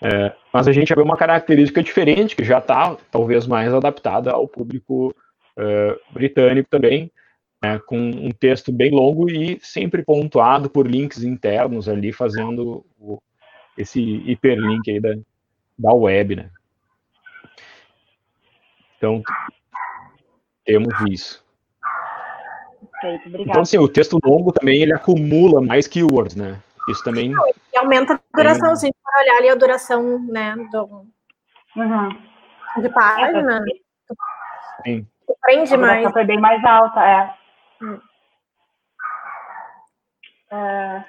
É, 0.04 0.34
mas 0.52 0.68
a 0.68 0.72
gente 0.72 0.94
vê 0.94 1.02
uma 1.02 1.16
característica 1.16 1.82
diferente, 1.82 2.36
que 2.36 2.44
já 2.44 2.58
está 2.58 2.98
talvez 3.12 3.48
mais 3.48 3.74
adaptada 3.74 4.32
ao 4.32 4.48
público 4.48 5.16
uh, 5.58 6.14
britânico 6.14 6.70
também, 6.70 7.12
né, 7.62 7.80
com 7.86 7.98
um 7.98 8.32
texto 8.32 8.72
bem 8.72 8.92
longo 8.92 9.30
e 9.30 9.60
sempre 9.62 10.04
pontuado 10.04 10.70
por 10.70 10.88
links 10.88 11.24
internos 11.24 11.88
ali, 11.88 12.12
fazendo 12.12 12.86
o, 13.00 13.22
esse 13.78 14.02
hiperlink 14.02 14.90
aí 14.90 15.00
da, 15.00 15.16
da 15.78 15.94
web, 15.94 16.36
né. 16.36 16.50
Então, 18.98 19.22
temos 20.66 20.94
isso. 21.10 21.44
Perfeito, 23.02 23.42
então, 23.42 23.62
assim, 23.62 23.78
o 23.78 23.88
texto 23.88 24.20
longo 24.24 24.52
também, 24.52 24.82
ele 24.82 24.94
acumula 24.94 25.62
mais 25.62 25.88
keywords, 25.88 26.36
né. 26.36 26.62
Isso 26.90 27.04
também. 27.04 27.32
E 27.74 27.78
aumenta 27.78 28.14
a 28.14 28.38
duração, 28.38 28.70
tem... 28.70 28.76
se 28.76 28.86
a 28.86 28.88
gente 28.88 28.98
for 29.04 29.22
olhar 29.22 29.38
ali 29.38 29.50
a 29.50 29.56
duração, 29.56 30.20
né, 30.28 30.56
do, 30.72 31.06
uhum. 31.76 32.82
de 32.82 32.90
página. 32.90 33.64
Sim. 34.84 35.08
Prende 35.42 35.78
mais. 35.78 36.12
foi 36.12 36.26
bem 36.26 36.40
mais 36.40 36.64
alta, 36.64 37.00
é. 37.04 37.34
Hum. 37.82 38.00
é. 40.52 41.06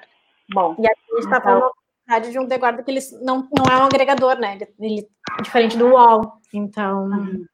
Bom. 0.53 0.75
E 0.79 0.85
aqui 0.85 1.01
a 1.11 1.15
gente 1.15 1.25
está 1.25 1.37
então... 1.37 1.71
falando 2.07 2.31
de 2.31 2.39
um 2.39 2.47
The 2.47 2.59
que 2.83 2.91
ele 2.91 2.99
não, 3.21 3.47
não 3.57 3.65
é 3.71 3.77
um 3.81 3.85
agregador, 3.85 4.37
né? 4.37 4.55
Ele, 4.55 4.67
ele 4.79 5.07
diferente 5.41 5.77
do 5.77 5.87
UOL. 5.87 6.33
Então. 6.53 7.05
Uhum. 7.05 7.45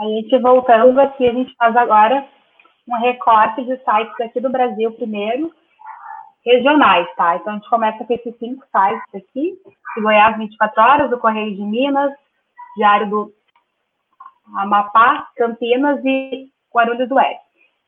A 0.00 0.04
gente 0.04 0.38
voltando 0.38 0.98
aqui, 0.98 1.28
a 1.28 1.32
gente 1.32 1.54
faz 1.56 1.76
agora 1.76 2.26
um 2.88 2.98
recorte 3.00 3.64
de 3.64 3.76
sites 3.84 4.20
aqui 4.20 4.40
do 4.40 4.50
Brasil 4.50 4.90
primeiro, 4.92 5.52
regionais, 6.44 7.06
tá? 7.16 7.36
Então 7.36 7.52
a 7.52 7.56
gente 7.56 7.68
começa 7.68 8.04
com 8.04 8.14
esses 8.14 8.36
cinco 8.38 8.64
sites 8.72 9.14
aqui, 9.14 9.58
de 9.94 10.02
Goiás 10.02 10.36
24 10.36 10.82
horas, 10.82 11.10
do 11.10 11.18
Correio 11.18 11.54
de 11.54 11.62
Minas, 11.62 12.12
Diário 12.76 13.10
do 13.10 13.34
Amapá, 14.56 15.28
Campinas 15.36 16.04
e 16.04 16.48
Guarulhos 16.74 17.08
do 17.08 17.16
Oeste. 17.16 17.40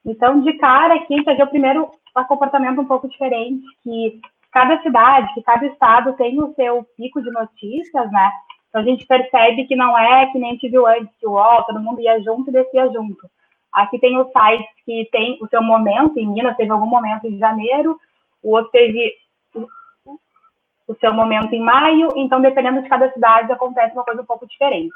Então, 0.04 0.40
de 0.40 0.52
cara 0.54 0.94
aqui, 0.94 1.14
a 1.14 1.16
gente 1.16 1.36
ver 1.36 1.44
o 1.44 1.48
primeiro 1.48 1.90
comportamento 2.28 2.80
um 2.80 2.86
pouco 2.86 3.08
diferente, 3.08 3.64
que 3.82 4.20
cada 4.52 4.80
cidade, 4.82 5.32
que 5.34 5.42
cada 5.42 5.64
estado 5.66 6.12
tem 6.14 6.40
o 6.40 6.52
seu 6.54 6.84
pico 6.96 7.22
de 7.22 7.30
notícias, 7.30 8.10
né? 8.12 8.30
Então 8.68 8.80
a 8.80 8.84
gente 8.84 9.06
percebe 9.06 9.66
que 9.66 9.76
não 9.76 9.96
é 9.96 10.26
que 10.26 10.38
nem 10.38 10.50
a 10.50 10.52
gente 10.52 10.68
viu 10.68 10.86
antes, 10.86 11.14
que 11.18 11.26
o 11.26 11.32
UOL, 11.32 11.62
todo 11.64 11.80
mundo 11.80 12.00
ia 12.00 12.22
junto 12.22 12.50
e 12.50 12.52
descia 12.52 12.90
junto. 12.90 13.30
Aqui 13.72 13.98
tem 13.98 14.18
os 14.18 14.26
sites 14.32 14.66
que 14.84 15.08
tem 15.10 15.38
o 15.40 15.48
seu 15.48 15.62
momento, 15.62 16.18
em 16.18 16.26
Minas 16.26 16.56
teve 16.56 16.70
algum 16.70 16.86
momento 16.86 17.26
em 17.26 17.38
janeiro, 17.38 17.98
o 18.42 18.54
outro 18.54 18.70
teve 18.70 19.14
o 20.88 20.94
seu 21.00 21.14
momento 21.14 21.54
em 21.54 21.60
maio, 21.60 22.08
então 22.16 22.40
dependendo 22.40 22.82
de 22.82 22.88
cada 22.88 23.10
cidade 23.12 23.52
acontece 23.52 23.94
uma 23.94 24.04
coisa 24.04 24.20
um 24.20 24.26
pouco 24.26 24.46
diferente. 24.46 24.92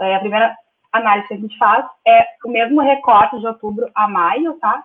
É, 0.00 0.16
a 0.16 0.20
primeira 0.20 0.54
análise 0.94 1.28
que 1.28 1.34
a 1.34 1.38
gente 1.38 1.58
faz 1.58 1.84
é 2.06 2.26
o 2.44 2.48
mesmo 2.48 2.80
recorte 2.80 3.38
de 3.38 3.46
outubro 3.46 3.90
a 3.94 4.08
maio, 4.08 4.54
tá? 4.54 4.84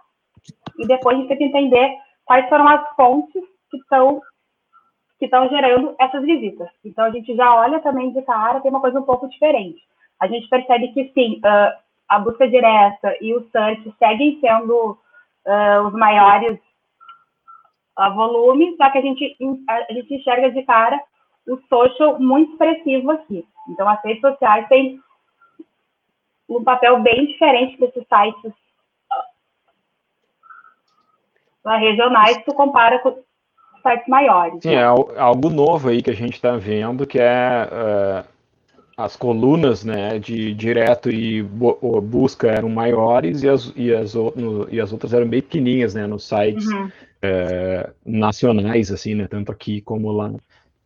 E 0.77 0.87
depois 0.87 1.15
a 1.15 1.19
gente 1.19 1.29
tem 1.29 1.37
que 1.37 1.43
entender 1.45 1.97
quais 2.25 2.47
foram 2.49 2.67
as 2.67 2.95
fontes 2.95 3.43
que 3.69 3.77
estão 3.77 4.21
que 5.17 5.25
estão 5.25 5.49
gerando 5.49 5.95
essas 5.99 6.23
visitas. 6.23 6.69
Então 6.83 7.03
a 7.03 7.11
gente 7.11 7.35
já 7.35 7.53
olha 7.53 7.81
também 7.81 8.13
de 8.13 8.21
cara, 8.21 8.61
tem 8.61 8.71
uma 8.71 8.79
coisa 8.79 8.99
um 8.99 9.03
pouco 9.03 9.27
diferente. 9.27 9.81
A 10.17 10.27
gente 10.27 10.47
percebe 10.47 10.87
que 10.93 11.11
sim, 11.13 11.41
uh, 11.45 11.77
a 12.07 12.19
busca 12.19 12.47
direta 12.47 13.15
e 13.21 13.35
o 13.35 13.45
search 13.51 13.93
seguem 13.99 14.39
sendo 14.39 14.97
uh, 15.45 15.87
os 15.87 15.93
maiores 15.93 16.57
uh, 17.99 18.13
volumes, 18.15 18.77
só 18.77 18.89
que 18.89 18.97
a 18.97 19.01
gente, 19.01 19.35
a 19.67 19.93
gente 19.93 20.15
enxerga 20.15 20.51
de 20.51 20.63
cara 20.63 20.97
o 21.45 21.57
social 21.67 22.17
muito 22.17 22.53
expressivo 22.53 23.11
aqui. 23.11 23.45
Então 23.67 23.89
as 23.89 24.01
redes 24.01 24.21
sociais 24.21 24.67
têm 24.69 25.01
um 26.49 26.63
papel 26.63 26.99
bem 27.01 27.27
diferente 27.27 27.79
desses 27.79 28.03
sites 28.07 28.53
regionais, 31.65 32.43
tu 32.45 32.53
compara 32.53 32.97
com 32.99 33.19
sites 33.83 34.07
maiores. 34.07 34.59
Sim, 34.61 34.69
né? 34.69 34.75
é 34.75 34.83
algo 34.83 35.49
novo 35.49 35.89
aí 35.89 36.01
que 36.01 36.09
a 36.09 36.15
gente 36.15 36.33
está 36.33 36.55
vendo, 36.57 37.05
que 37.05 37.19
é 37.19 37.67
uh, 37.71 38.27
as 38.97 39.15
colunas 39.15 39.83
né, 39.83 40.17
de 40.17 40.53
direto 40.53 41.11
e 41.11 41.43
busca 41.43 42.47
eram 42.47 42.69
maiores 42.69 43.43
e 43.43 43.49
as, 43.49 43.71
e 43.75 43.93
as, 43.93 44.13
no, 44.15 44.67
e 44.71 44.81
as 44.81 44.91
outras 44.91 45.13
eram 45.13 45.27
bem 45.27 45.41
pequenininhas 45.41 45.93
né, 45.93 46.07
nos 46.07 46.27
sites 46.27 46.65
uhum. 46.65 46.87
uh, 46.87 47.93
nacionais, 48.05 48.91
assim, 48.91 49.13
né, 49.13 49.27
tanto 49.27 49.51
aqui 49.51 49.81
como 49.81 50.11
lá 50.11 50.31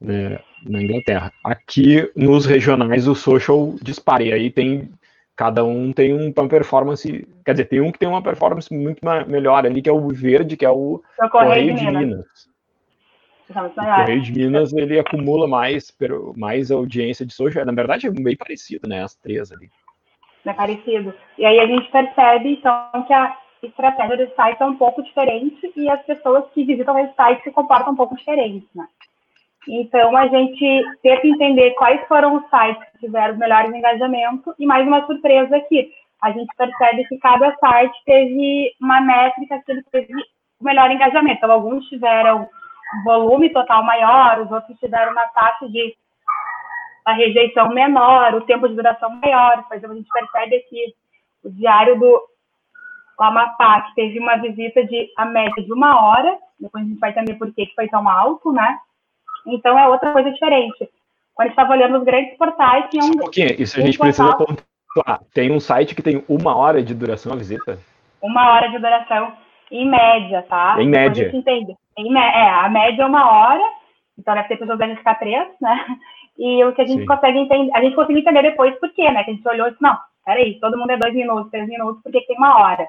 né, 0.01 0.39
na 0.65 0.81
Inglaterra. 0.81 1.31
Aqui 1.43 2.11
nos 2.15 2.45
regionais 2.45 3.07
o 3.07 3.15
social 3.15 3.73
dispara, 3.81 4.23
e 4.23 4.33
aí 4.33 4.51
tem 4.51 4.89
cada 5.35 5.63
um 5.63 5.91
tem 5.91 6.13
uma 6.13 6.47
performance, 6.47 7.27
quer 7.45 7.51
dizer, 7.53 7.65
tem 7.65 7.81
um 7.81 7.91
que 7.91 7.99
tem 7.99 8.07
uma 8.07 8.21
performance 8.21 8.73
muito 8.73 9.01
melhor 9.27 9.65
ali, 9.65 9.81
que 9.81 9.89
é 9.89 9.93
o 9.93 10.07
verde, 10.09 10.55
que 10.55 10.65
é 10.65 10.69
o, 10.69 11.01
o 11.19 11.29
Correio, 11.29 11.75
de 11.75 11.85
Minas. 11.85 12.01
Minas. 12.01 12.53
O 13.49 13.69
Correio 13.73 14.21
de 14.21 14.31
Minas, 14.31 14.73
ele 14.73 14.99
acumula 14.99 15.47
mais, 15.47 15.95
mais 16.35 16.71
audiência 16.71 17.25
de 17.25 17.33
social. 17.33 17.65
Na 17.65 17.73
verdade, 17.73 18.07
é 18.07 18.11
bem 18.11 18.37
parecido, 18.37 18.87
né? 18.87 19.03
As 19.03 19.15
três 19.15 19.51
ali. 19.51 19.69
É 20.45 20.53
parecido. 20.53 21.13
E 21.37 21.45
aí 21.45 21.59
a 21.59 21.65
gente 21.65 21.89
percebe, 21.89 22.53
então, 22.53 22.89
que 23.07 23.13
a 23.13 23.37
estratégia 23.61 24.25
do 24.25 24.35
site 24.35 24.61
é 24.61 24.65
um 24.65 24.75
pouco 24.75 25.01
diferente 25.01 25.71
e 25.75 25.89
as 25.89 26.03
pessoas 26.05 26.45
que 26.53 26.63
visitam 26.63 26.97
esse 26.99 27.15
site 27.15 27.43
se 27.43 27.51
comportam 27.51 27.93
um 27.93 27.95
pouco 27.95 28.15
diferente, 28.15 28.67
né? 28.75 28.87
Então, 29.67 30.15
a 30.15 30.27
gente 30.27 30.83
tenta 31.01 31.25
entender 31.25 31.71
quais 31.71 32.05
foram 32.07 32.35
os 32.35 32.49
sites 32.49 32.83
que 32.91 32.99
tiveram 32.99 33.37
melhores 33.37 33.73
engajamento 33.73 34.53
e 34.59 34.65
mais 34.65 34.85
uma 34.85 35.05
surpresa 35.05 35.55
aqui. 35.55 35.91
A 36.21 36.31
gente 36.31 36.53
percebe 36.55 37.05
que 37.05 37.17
cada 37.17 37.55
site 37.57 37.95
teve 38.05 38.73
uma 38.81 38.99
métrica 39.01 39.61
que 39.65 39.71
ele 39.71 39.83
teve 39.91 40.13
melhor 40.61 40.91
engajamento. 40.91 41.37
Então, 41.37 41.51
alguns 41.51 41.85
tiveram 41.87 42.47
volume 43.05 43.49
total 43.51 43.83
maior, 43.83 44.41
os 44.41 44.51
outros 44.51 44.77
tiveram 44.79 45.11
uma 45.11 45.27
taxa 45.29 45.67
de 45.69 45.95
a 47.05 47.13
rejeição 47.13 47.69
menor, 47.69 48.33
o 48.35 48.41
tempo 48.41 48.67
de 48.67 48.75
duração 48.75 49.09
maior. 49.09 49.63
Por 49.63 49.75
exemplo, 49.75 49.93
a 49.93 49.97
gente 49.97 50.09
percebe 50.09 50.55
aqui 50.57 50.93
o 51.43 51.49
diário 51.49 51.99
do 51.99 52.21
Amapá, 53.19 53.81
que 53.81 53.95
teve 53.95 54.19
uma 54.19 54.37
visita 54.37 54.85
de 54.85 55.09
a 55.17 55.25
média 55.25 55.63
de 55.63 55.71
uma 55.71 56.01
hora, 56.01 56.37
depois 56.59 56.83
a 56.83 56.87
gente 56.87 56.99
vai 56.99 57.11
entender 57.11 57.35
por 57.35 57.53
que 57.53 57.71
foi 57.75 57.87
tão 57.87 58.07
alto, 58.07 58.51
né? 58.51 58.77
Então 59.47 59.77
é 59.77 59.87
outra 59.87 60.11
coisa 60.11 60.31
diferente. 60.31 60.89
Quando 61.35 61.47
a 61.47 61.49
gente 61.49 61.59
estava 61.59 61.73
olhando 61.73 61.97
os 61.97 62.03
grandes 62.03 62.37
portais, 62.37 62.89
tinha 62.89 63.03
um. 63.03 63.07
Um 63.07 63.17
pouquinho, 63.17 63.55
isso 63.59 63.79
a 63.79 63.83
gente 63.83 63.97
precisa 63.97 64.35
pontuar. 64.35 65.21
Tem 65.33 65.51
um 65.51 65.59
site 65.59 65.95
que 65.95 66.01
tem 66.01 66.23
uma 66.27 66.55
hora 66.55 66.83
de 66.83 66.93
duração 66.93 67.33
a 67.33 67.35
visita? 67.35 67.79
Uma 68.21 68.53
hora 68.53 68.69
de 68.69 68.77
duração, 68.77 69.33
em 69.71 69.89
média, 69.89 70.45
tá? 70.47 70.75
Em 70.79 70.87
média. 70.87 71.29
A 71.31 71.35
entende. 71.35 71.75
Em, 71.97 72.15
é, 72.15 72.49
a 72.49 72.69
média 72.69 73.03
é 73.03 73.05
uma 73.05 73.29
hora, 73.29 73.63
então 74.17 74.33
deve 74.35 74.47
ter 74.47 74.57
pessoas 74.57 74.77
devem 74.77 74.95
ficar 74.95 75.15
três, 75.15 75.47
né? 75.59 75.85
E 76.37 76.63
o 76.63 76.73
que 76.73 76.81
a 76.81 76.85
gente 76.85 77.01
Sim. 77.01 77.05
consegue 77.05 77.37
entender, 77.37 77.71
a 77.75 77.81
gente 77.81 77.95
conseguiu 77.95 78.21
entender 78.21 78.41
depois 78.41 78.73
por 78.79 78.91
quê, 78.93 79.11
né? 79.11 79.23
Que 79.23 79.31
a 79.31 79.33
gente 79.33 79.47
olhou 79.47 79.67
e 79.67 79.71
disse, 79.71 79.83
não, 79.83 79.97
peraí, 80.25 80.59
todo 80.59 80.77
mundo 80.77 80.91
é 80.91 80.97
dois 80.97 81.13
minutos, 81.13 81.51
três 81.51 81.67
minutos, 81.67 82.01
por 82.01 82.11
que 82.11 82.21
tem 82.21 82.37
uma 82.37 82.59
hora? 82.59 82.87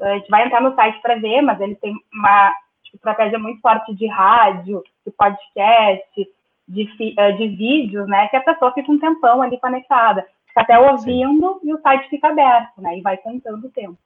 A 0.00 0.14
gente 0.14 0.30
vai 0.30 0.46
entrar 0.46 0.62
no 0.62 0.74
site 0.74 1.00
para 1.02 1.16
ver, 1.16 1.42
mas 1.42 1.60
ele 1.60 1.74
tem 1.76 1.94
uma 2.12 2.54
estratégia 2.94 3.38
muito 3.38 3.60
forte 3.60 3.94
de 3.94 4.06
rádio, 4.06 4.82
de 5.04 5.12
podcast, 5.12 6.28
de, 6.66 7.14
eh, 7.16 7.32
de 7.32 7.48
vídeos, 7.48 8.06
né? 8.08 8.28
Que 8.28 8.36
a 8.36 8.42
pessoa 8.42 8.72
fica 8.72 8.90
um 8.90 8.98
tempão 8.98 9.40
ali 9.40 9.58
conectada, 9.58 10.26
fica 10.46 10.60
até 10.60 10.78
ouvindo 10.78 11.58
Sim. 11.60 11.68
e 11.68 11.74
o 11.74 11.80
site 11.80 12.08
fica 12.08 12.28
aberto, 12.28 12.80
né? 12.80 12.98
E 12.98 13.02
vai 13.02 13.16
contando 13.16 13.66
o 13.66 13.70
tempo. 13.70 13.96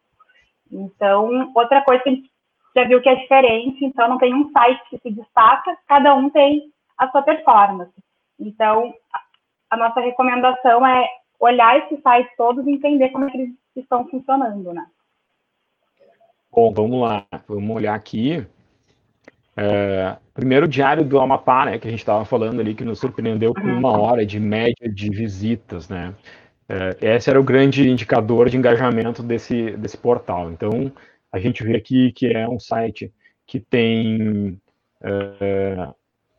Então, 0.70 1.50
outra 1.54 1.82
coisa 1.82 2.02
que 2.02 2.08
a 2.08 2.12
gente 2.12 2.30
já 2.74 2.84
viu 2.84 3.02
que 3.02 3.08
é 3.08 3.14
diferente, 3.14 3.84
então 3.84 4.08
não 4.08 4.18
tem 4.18 4.34
um 4.34 4.50
site 4.50 4.82
que 4.88 4.98
se 4.98 5.10
destaca, 5.10 5.76
cada 5.86 6.14
um 6.14 6.30
tem 6.30 6.72
a 6.96 7.10
sua 7.10 7.22
performance. 7.22 7.92
Então, 8.38 8.94
a 9.68 9.76
nossa 9.76 10.00
recomendação 10.00 10.86
é 10.86 11.06
olhar 11.38 11.78
esses 11.78 12.00
sites 12.02 12.36
todos 12.36 12.66
e 12.66 12.70
entender 12.70 13.10
como 13.10 13.24
é 13.24 13.30
que 13.30 13.36
eles 13.36 13.54
estão 13.76 14.06
funcionando, 14.08 14.72
né? 14.72 14.86
Bom, 16.50 16.72
vamos 16.72 17.00
lá, 17.00 17.26
vamos 17.48 17.76
olhar 17.76 17.94
aqui. 17.94 18.46
É, 19.56 20.16
primeiro, 20.32 20.66
o 20.66 20.68
Diário 20.68 21.04
do 21.04 21.20
Amapá, 21.20 21.66
né, 21.66 21.78
que 21.78 21.86
a 21.86 21.90
gente 21.90 22.00
estava 22.00 22.24
falando 22.24 22.60
ali, 22.60 22.74
que 22.74 22.84
nos 22.84 22.98
surpreendeu 22.98 23.52
com 23.52 23.60
uma 23.60 23.98
hora 23.98 24.24
de 24.24 24.40
média 24.40 24.88
de 24.88 25.10
visitas, 25.10 25.88
né? 25.88 26.14
É, 26.68 27.16
esse 27.16 27.28
era 27.28 27.40
o 27.40 27.44
grande 27.44 27.88
indicador 27.88 28.48
de 28.48 28.56
engajamento 28.56 29.22
desse, 29.22 29.72
desse 29.76 29.98
portal. 29.98 30.50
Então, 30.50 30.90
a 31.30 31.38
gente 31.38 31.62
vê 31.62 31.76
aqui 31.76 32.12
que 32.12 32.26
é 32.26 32.48
um 32.48 32.58
site 32.58 33.12
que 33.46 33.60
tem. 33.60 34.58
É, 35.02 35.88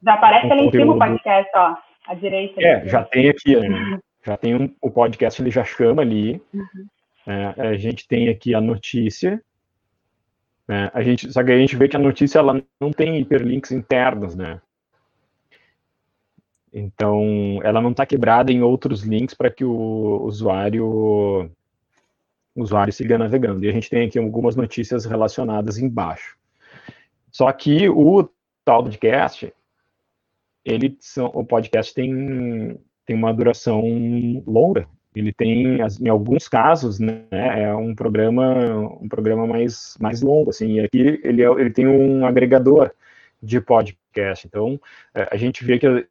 já 0.03 0.13
aparece 0.13 0.47
um 0.47 0.51
ali 0.51 0.67
em 0.67 0.71
cima 0.71 0.93
o 0.93 0.97
podcast, 0.97 1.51
ó, 1.55 1.75
à 2.07 2.13
direita. 2.15 2.61
É, 2.61 2.87
já 2.87 3.03
tem 3.03 3.29
aqui, 3.29 3.55
né? 3.55 3.67
Uhum. 3.67 3.99
Já 4.25 4.37
tem 4.37 4.55
um, 4.55 4.73
o 4.81 4.89
podcast, 4.89 5.41
ele 5.41 5.51
já 5.51 5.63
chama 5.63 6.01
ali. 6.01 6.41
Uhum. 6.53 6.87
É, 7.27 7.61
a 7.69 7.77
gente 7.77 8.07
tem 8.07 8.29
aqui 8.29 8.53
a 8.55 8.59
notícia, 8.59 9.41
né? 10.67 10.89
A 10.93 11.01
gente, 11.03 11.31
só 11.31 11.43
que 11.43 11.51
a 11.51 11.57
gente 11.57 11.75
vê 11.75 11.87
que 11.87 11.95
a 11.95 11.99
notícia 11.99 12.39
ela 12.39 12.61
não 12.79 12.91
tem 12.91 13.19
hiperlinks 13.19 13.71
internos, 13.71 14.35
né? 14.35 14.61
Então, 16.71 17.59
ela 17.63 17.79
não 17.79 17.91
está 17.91 18.05
quebrada 18.05 18.51
em 18.51 18.63
outros 18.63 19.03
links 19.03 19.35
para 19.35 19.51
que 19.51 19.63
o 19.63 20.23
usuário, 20.23 21.51
o 22.55 22.61
usuário 22.61 22.91
siga 22.91 23.17
navegando. 23.17 23.63
E 23.63 23.69
a 23.69 23.71
gente 23.71 23.89
tem 23.89 24.07
aqui 24.07 24.17
algumas 24.17 24.55
notícias 24.55 25.05
relacionadas 25.05 25.77
embaixo. 25.77 26.35
Só 27.31 27.51
que 27.51 27.87
o 27.89 28.27
tal 28.65 28.83
podcast, 28.83 29.53
ele, 30.65 30.97
o 31.33 31.45
podcast 31.45 31.93
tem, 31.93 32.79
tem 33.05 33.15
uma 33.15 33.33
duração 33.33 33.83
longa, 34.47 34.87
ele 35.15 35.33
tem, 35.33 35.77
em 36.01 36.09
alguns 36.09 36.47
casos, 36.47 36.99
né, 36.99 37.25
é 37.31 37.73
um 37.75 37.93
programa, 37.95 38.97
um 39.01 39.07
programa 39.07 39.45
mais, 39.45 39.97
mais 39.99 40.21
longo, 40.21 40.49
assim, 40.49 40.73
e 40.73 40.79
aqui 40.81 41.21
ele, 41.23 41.43
é, 41.43 41.47
ele 41.47 41.71
tem 41.71 41.87
um 41.87 42.25
agregador 42.25 42.91
de 43.41 43.59
podcast, 43.61 44.47
então 44.47 44.79
é, 45.13 45.27
a 45.31 45.37
gente 45.37 45.63
vê 45.63 45.77
que 45.79 46.07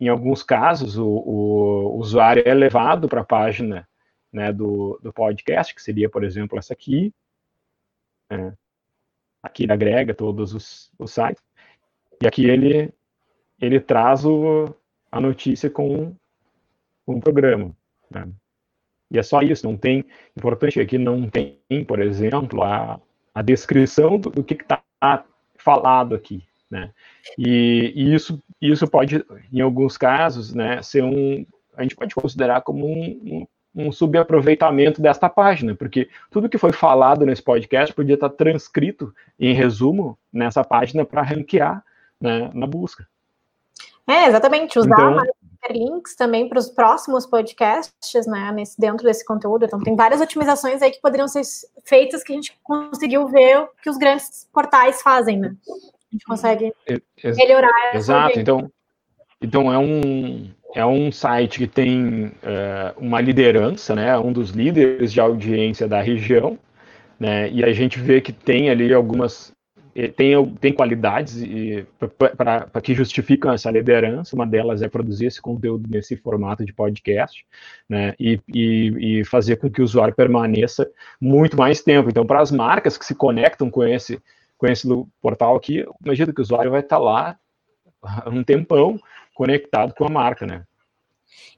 em 0.00 0.08
alguns 0.08 0.42
casos 0.42 0.96
o, 0.96 1.06
o 1.06 1.98
usuário 1.98 2.42
é 2.46 2.54
levado 2.54 3.08
para 3.08 3.20
a 3.20 3.24
página 3.24 3.88
né, 4.32 4.52
do, 4.52 4.98
do 5.02 5.12
podcast, 5.12 5.74
que 5.74 5.82
seria, 5.82 6.08
por 6.08 6.24
exemplo, 6.24 6.58
essa 6.58 6.72
aqui, 6.72 7.12
né, 8.30 8.54
aqui 9.42 9.70
agrega 9.70 10.14
todos 10.14 10.54
os, 10.54 10.90
os 10.98 11.12
sites, 11.12 11.42
e 12.22 12.26
aqui 12.26 12.46
ele, 12.46 12.92
ele 13.60 13.80
traz 13.80 14.24
o, 14.24 14.74
a 15.10 15.20
notícia 15.20 15.70
com, 15.70 16.14
o 17.14 17.20
programa. 17.20 17.74
Né? 18.10 18.28
E 19.10 19.18
é 19.18 19.22
só 19.22 19.40
isso, 19.40 19.66
não 19.66 19.76
tem. 19.76 20.04
Importante 20.36 20.80
aqui 20.80 20.98
não 20.98 21.28
tem, 21.28 21.58
por 21.86 22.00
exemplo, 22.00 22.62
a, 22.62 23.00
a 23.34 23.42
descrição 23.42 24.18
do, 24.18 24.30
do 24.30 24.44
que 24.44 24.54
está 24.54 24.82
falado 25.56 26.14
aqui. 26.14 26.42
Né? 26.70 26.90
E, 27.38 27.92
e, 27.94 28.14
isso, 28.14 28.42
isso 28.60 28.86
pode, 28.86 29.24
em 29.52 29.60
alguns 29.60 29.96
casos, 29.96 30.54
né, 30.54 30.82
ser 30.82 31.02
um. 31.02 31.46
A 31.76 31.82
gente 31.82 31.96
pode 31.96 32.14
considerar 32.14 32.60
como 32.62 32.86
um, 32.86 33.46
um, 33.74 33.86
um 33.86 33.92
subaproveitamento 33.92 35.00
desta 35.00 35.28
página, 35.28 35.74
porque 35.74 36.08
tudo 36.30 36.48
que 36.48 36.58
foi 36.58 36.72
falado 36.72 37.24
nesse 37.24 37.42
podcast 37.42 37.94
podia 37.94 38.14
estar 38.14 38.30
transcrito 38.30 39.14
em 39.38 39.54
resumo 39.54 40.18
nessa 40.32 40.64
página 40.64 41.04
para 41.04 41.22
ranquear 41.22 41.82
né, 42.20 42.50
na 42.52 42.66
busca. 42.66 43.06
É, 44.06 44.26
exatamente. 44.26 44.78
Usar 44.78 44.90
então, 44.92 45.22
links 45.70 46.14
também 46.14 46.48
para 46.48 46.58
os 46.58 46.70
próximos 46.70 47.26
podcasts, 47.26 48.26
né, 48.26 48.52
nesse, 48.52 48.80
dentro 48.80 49.04
desse 49.04 49.24
conteúdo. 49.24 49.64
Então, 49.64 49.80
tem 49.80 49.96
várias 49.96 50.20
otimizações 50.20 50.82
aí 50.82 50.90
que 50.90 51.00
poderiam 51.00 51.28
ser 51.28 51.42
feitas 51.84 52.22
que 52.22 52.32
a 52.32 52.36
gente 52.36 52.58
conseguiu 52.62 53.28
ver 53.28 53.68
que 53.82 53.90
os 53.90 53.96
grandes 53.96 54.48
portais 54.52 55.02
fazem, 55.02 55.38
né? 55.38 55.54
A 55.68 56.12
gente 56.12 56.24
consegue 56.24 56.72
melhorar. 57.36 57.94
Exato. 57.94 58.38
Então, 58.38 58.70
então 59.40 59.72
é 59.72 59.78
um 59.78 60.50
é 60.74 60.84
um 60.84 61.10
site 61.10 61.58
que 61.58 61.66
tem 61.66 62.32
é, 62.42 62.94
uma 62.96 63.20
liderança, 63.20 63.94
né? 63.94 64.18
Um 64.18 64.32
dos 64.32 64.50
líderes 64.50 65.12
de 65.12 65.20
audiência 65.20 65.88
da 65.88 66.00
região, 66.00 66.58
né? 67.18 67.50
E 67.50 67.64
a 67.64 67.72
gente 67.72 67.98
vê 67.98 68.20
que 68.20 68.32
tem 68.32 68.70
ali 68.70 68.92
algumas 68.92 69.52
tem, 70.06 70.54
tem 70.56 70.72
qualidades 70.72 71.42
para 72.36 72.80
que 72.80 72.94
justificam 72.94 73.52
essa 73.52 73.68
liderança. 73.68 74.36
Uma 74.36 74.46
delas 74.46 74.80
é 74.80 74.88
produzir 74.88 75.26
esse 75.26 75.42
conteúdo 75.42 75.88
nesse 75.90 76.16
formato 76.16 76.64
de 76.64 76.72
podcast, 76.72 77.44
né? 77.88 78.14
E, 78.20 78.40
e, 78.54 79.20
e 79.20 79.24
fazer 79.24 79.56
com 79.56 79.68
que 79.68 79.80
o 79.80 79.84
usuário 79.84 80.14
permaneça 80.14 80.88
muito 81.20 81.56
mais 81.56 81.82
tempo. 81.82 82.08
Então, 82.08 82.24
para 82.24 82.40
as 82.40 82.52
marcas 82.52 82.96
que 82.96 83.04
se 83.04 83.14
conectam 83.14 83.68
com 83.68 83.82
esse, 83.82 84.22
com 84.56 84.68
esse 84.68 84.86
portal 85.20 85.56
aqui, 85.56 85.84
imagina 86.04 86.32
que 86.32 86.40
o 86.40 86.42
usuário 86.42 86.70
vai 86.70 86.80
estar 86.80 86.98
lá 86.98 87.36
um 88.26 88.44
tempão 88.44 89.00
conectado 89.34 89.94
com 89.94 90.04
a 90.04 90.10
marca, 90.10 90.46
né? 90.46 90.64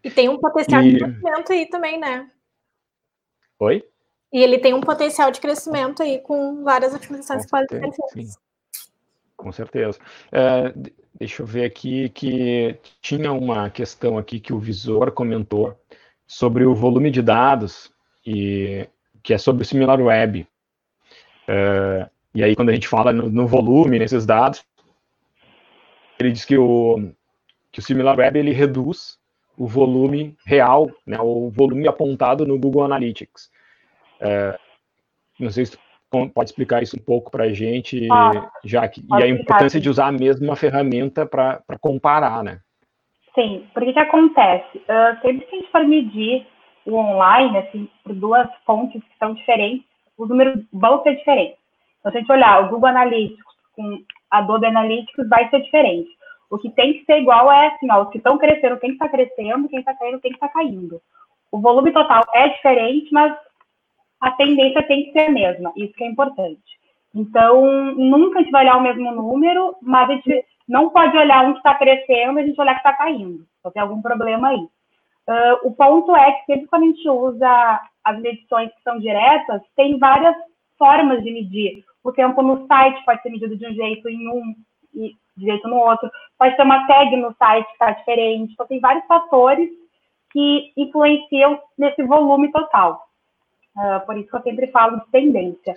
E 0.02 0.10
tem 0.10 0.30
um 0.30 0.38
potencial 0.38 0.82
e... 0.82 0.92
de 0.92 0.98
crescimento 0.98 1.52
aí 1.52 1.66
também, 1.68 2.00
né? 2.00 2.30
Oi? 3.58 3.84
E 4.32 4.42
ele 4.42 4.58
tem 4.58 4.74
um 4.74 4.80
potencial 4.80 5.30
de 5.30 5.40
crescimento 5.40 6.02
aí 6.02 6.20
com 6.20 6.62
várias 6.62 6.94
podem 7.46 7.68
ser 7.68 7.92
feitas. 8.12 8.38
Com 9.36 9.50
certeza. 9.50 9.98
É, 10.30 10.72
deixa 11.14 11.42
eu 11.42 11.46
ver 11.46 11.64
aqui 11.64 12.10
que 12.10 12.78
tinha 13.00 13.32
uma 13.32 13.70
questão 13.70 14.18
aqui 14.18 14.38
que 14.38 14.52
o 14.52 14.58
Visor 14.58 15.10
comentou 15.12 15.76
sobre 16.26 16.64
o 16.64 16.74
volume 16.74 17.10
de 17.10 17.22
dados 17.22 17.90
e 18.24 18.86
que 19.22 19.34
é 19.34 19.38
sobre 19.38 19.62
o 19.62 19.66
SimilarWeb. 19.66 20.46
É, 21.48 22.08
e 22.34 22.44
aí, 22.44 22.54
quando 22.54 22.68
a 22.68 22.72
gente 22.72 22.86
fala 22.86 23.12
no, 23.12 23.28
no, 23.28 23.46
volume, 23.46 23.98
nesses 23.98 24.24
dados, 24.24 24.64
ele 26.18 26.30
diz 26.30 26.44
que 26.44 26.56
o, 26.56 27.10
que 27.72 27.80
o 27.80 27.82
SimilarWeb 27.82 28.38
ele 28.38 28.52
reduz 28.52 29.18
o 29.56 29.66
volume 29.66 30.36
real, 30.46 30.90
né, 31.04 31.18
o 31.20 31.50
volume 31.50 31.88
apontado 31.88 32.46
no 32.46 32.58
Google 32.58 32.84
Analytics. 32.84 33.50
É, 34.20 34.58
não 35.38 35.50
sei 35.50 35.66
se 35.66 35.78
pode 36.10 36.50
explicar 36.50 36.82
isso 36.82 36.96
um 36.96 37.02
pouco 37.02 37.30
para 37.30 37.44
a 37.44 37.52
gente, 37.52 38.08
ah, 38.10 38.50
Jaque, 38.64 39.04
e 39.08 39.22
a 39.22 39.28
importância 39.28 39.80
de 39.80 39.88
usar 39.88 40.08
a 40.08 40.12
mesma 40.12 40.56
ferramenta 40.56 41.24
para 41.24 41.62
comparar, 41.80 42.42
né? 42.42 42.60
Sim, 43.34 43.66
porque 43.72 43.92
que 43.92 43.98
acontece? 43.98 44.78
Uh, 44.78 45.20
sempre 45.22 45.46
que 45.46 45.54
a 45.54 45.58
gente 45.58 45.70
for 45.70 45.84
medir 45.86 46.46
o 46.84 46.96
online, 46.96 47.58
assim, 47.58 47.88
por 48.02 48.12
duas 48.12 48.48
fontes 48.66 49.00
que 49.02 49.18
são 49.18 49.34
diferentes, 49.34 49.86
os 50.18 50.28
números 50.28 50.64
vão 50.72 51.02
ser 51.02 51.16
diferentes. 51.16 51.58
Então, 52.00 52.10
se 52.10 52.18
a 52.18 52.20
gente 52.20 52.32
olhar 52.32 52.64
o 52.64 52.68
Google 52.70 52.88
Analytics 52.88 53.44
com 53.76 54.02
Adobe 54.30 54.66
Analytics, 54.66 55.28
vai 55.28 55.48
ser 55.48 55.60
diferente. 55.62 56.10
O 56.50 56.58
que 56.58 56.70
tem 56.70 56.94
que 56.94 57.04
ser 57.04 57.20
igual 57.20 57.50
é 57.52 57.68
assim, 57.68 57.86
ó, 57.90 58.02
os 58.02 58.10
que 58.10 58.18
estão 58.18 58.36
crescendo 58.36 58.78
tem 58.78 58.90
que 58.90 58.96
estar 58.96 59.08
tá 59.08 59.12
crescendo, 59.12 59.68
quem 59.68 59.78
está 59.78 59.94
caindo 59.94 60.20
tem 60.20 60.32
que 60.32 60.36
estar 60.36 60.48
tá 60.48 60.54
caindo. 60.54 61.00
O 61.52 61.60
volume 61.60 61.92
total 61.92 62.24
é 62.34 62.48
diferente, 62.48 63.12
mas 63.12 63.36
a 64.20 64.30
tendência 64.32 64.82
tem 64.82 65.04
que 65.04 65.12
ser 65.12 65.26
a 65.26 65.30
mesma, 65.30 65.72
isso 65.76 65.94
que 65.94 66.04
é 66.04 66.08
importante. 66.08 66.80
Então, 67.14 67.64
nunca 67.94 68.38
a 68.38 68.42
gente 68.42 68.52
vai 68.52 68.62
olhar 68.62 68.76
o 68.76 68.82
mesmo 68.82 69.10
número, 69.12 69.76
mas 69.82 70.08
a 70.08 70.12
gente 70.14 70.44
não 70.68 70.90
pode 70.90 71.16
olhar 71.16 71.44
um 71.44 71.52
que 71.52 71.58
está 71.58 71.74
crescendo 71.74 72.38
e 72.38 72.42
a 72.42 72.46
gente 72.46 72.60
olhar 72.60 72.74
que 72.74 72.80
está 72.80 72.92
caindo. 72.92 73.44
Então, 73.58 73.72
tem 73.72 73.82
algum 73.82 74.00
problema 74.00 74.48
aí. 74.48 74.68
Uh, 75.28 75.68
o 75.68 75.72
ponto 75.72 76.14
é 76.14 76.32
que 76.32 76.46
sempre 76.46 76.66
quando 76.68 76.84
a 76.84 76.86
gente 76.86 77.08
usa 77.08 77.80
as 78.04 78.20
medições 78.20 78.72
que 78.72 78.82
são 78.82 78.98
diretas, 78.98 79.62
tem 79.76 79.98
várias 79.98 80.34
formas 80.78 81.22
de 81.22 81.32
medir. 81.32 81.84
O 82.02 82.12
tempo 82.12 82.42
no 82.42 82.66
site 82.66 83.04
pode 83.04 83.20
ser 83.22 83.30
medido 83.30 83.56
de 83.56 83.66
um 83.66 83.74
jeito 83.74 84.08
em 84.08 84.28
um 84.28 84.54
e 84.94 85.14
de 85.36 85.46
jeito 85.46 85.68
no 85.68 85.76
outro. 85.76 86.10
Pode 86.38 86.56
ter 86.56 86.62
uma 86.62 86.86
tag 86.86 87.16
no 87.16 87.34
site 87.34 87.66
que 87.66 87.72
está 87.72 87.90
diferente. 87.90 88.52
Então, 88.52 88.66
tem 88.66 88.80
vários 88.80 89.04
fatores 89.06 89.68
que 90.32 90.72
influenciam 90.76 91.60
nesse 91.76 92.02
volume 92.04 92.50
total. 92.52 93.09
Uh, 93.80 94.04
por 94.04 94.18
isso 94.18 94.28
que 94.28 94.36
eu 94.36 94.42
sempre 94.42 94.66
falo 94.66 94.98
de 94.98 95.06
tendência. 95.10 95.74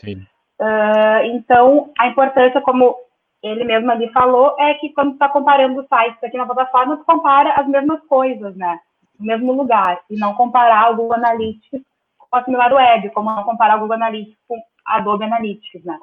Uh, 0.60 1.24
então, 1.36 1.92
a 1.98 2.08
importância, 2.08 2.60
como 2.60 2.98
ele 3.42 3.64
mesmo 3.64 3.90
ali 3.90 4.12
falou, 4.12 4.56
é 4.60 4.74
que 4.74 4.90
quando 4.90 5.14
está 5.14 5.30
comparando 5.30 5.86
sites 5.88 6.22
aqui 6.22 6.36
na 6.36 6.46
plataforma, 6.46 6.98
tu 6.98 7.06
compara 7.06 7.54
as 7.54 7.68
mesmas 7.68 8.02
coisas, 8.08 8.54
né? 8.58 8.80
No 9.18 9.26
mesmo 9.26 9.54
lugar. 9.54 10.02
E 10.10 10.18
não 10.18 10.34
comparar 10.34 10.92
o 10.92 10.98
Google 10.98 11.16
Analytics 11.16 11.82
com 12.18 12.38
a 12.38 12.44
SimilarWeb, 12.44 13.10
como 13.12 13.34
não 13.34 13.44
comparar 13.44 13.78
o 13.78 13.80
Google 13.82 13.96
Analytics 13.96 14.38
com 14.48 14.58
a 14.86 14.98
Adobe 14.98 15.24
Analytics, 15.24 15.86
né? 15.86 15.98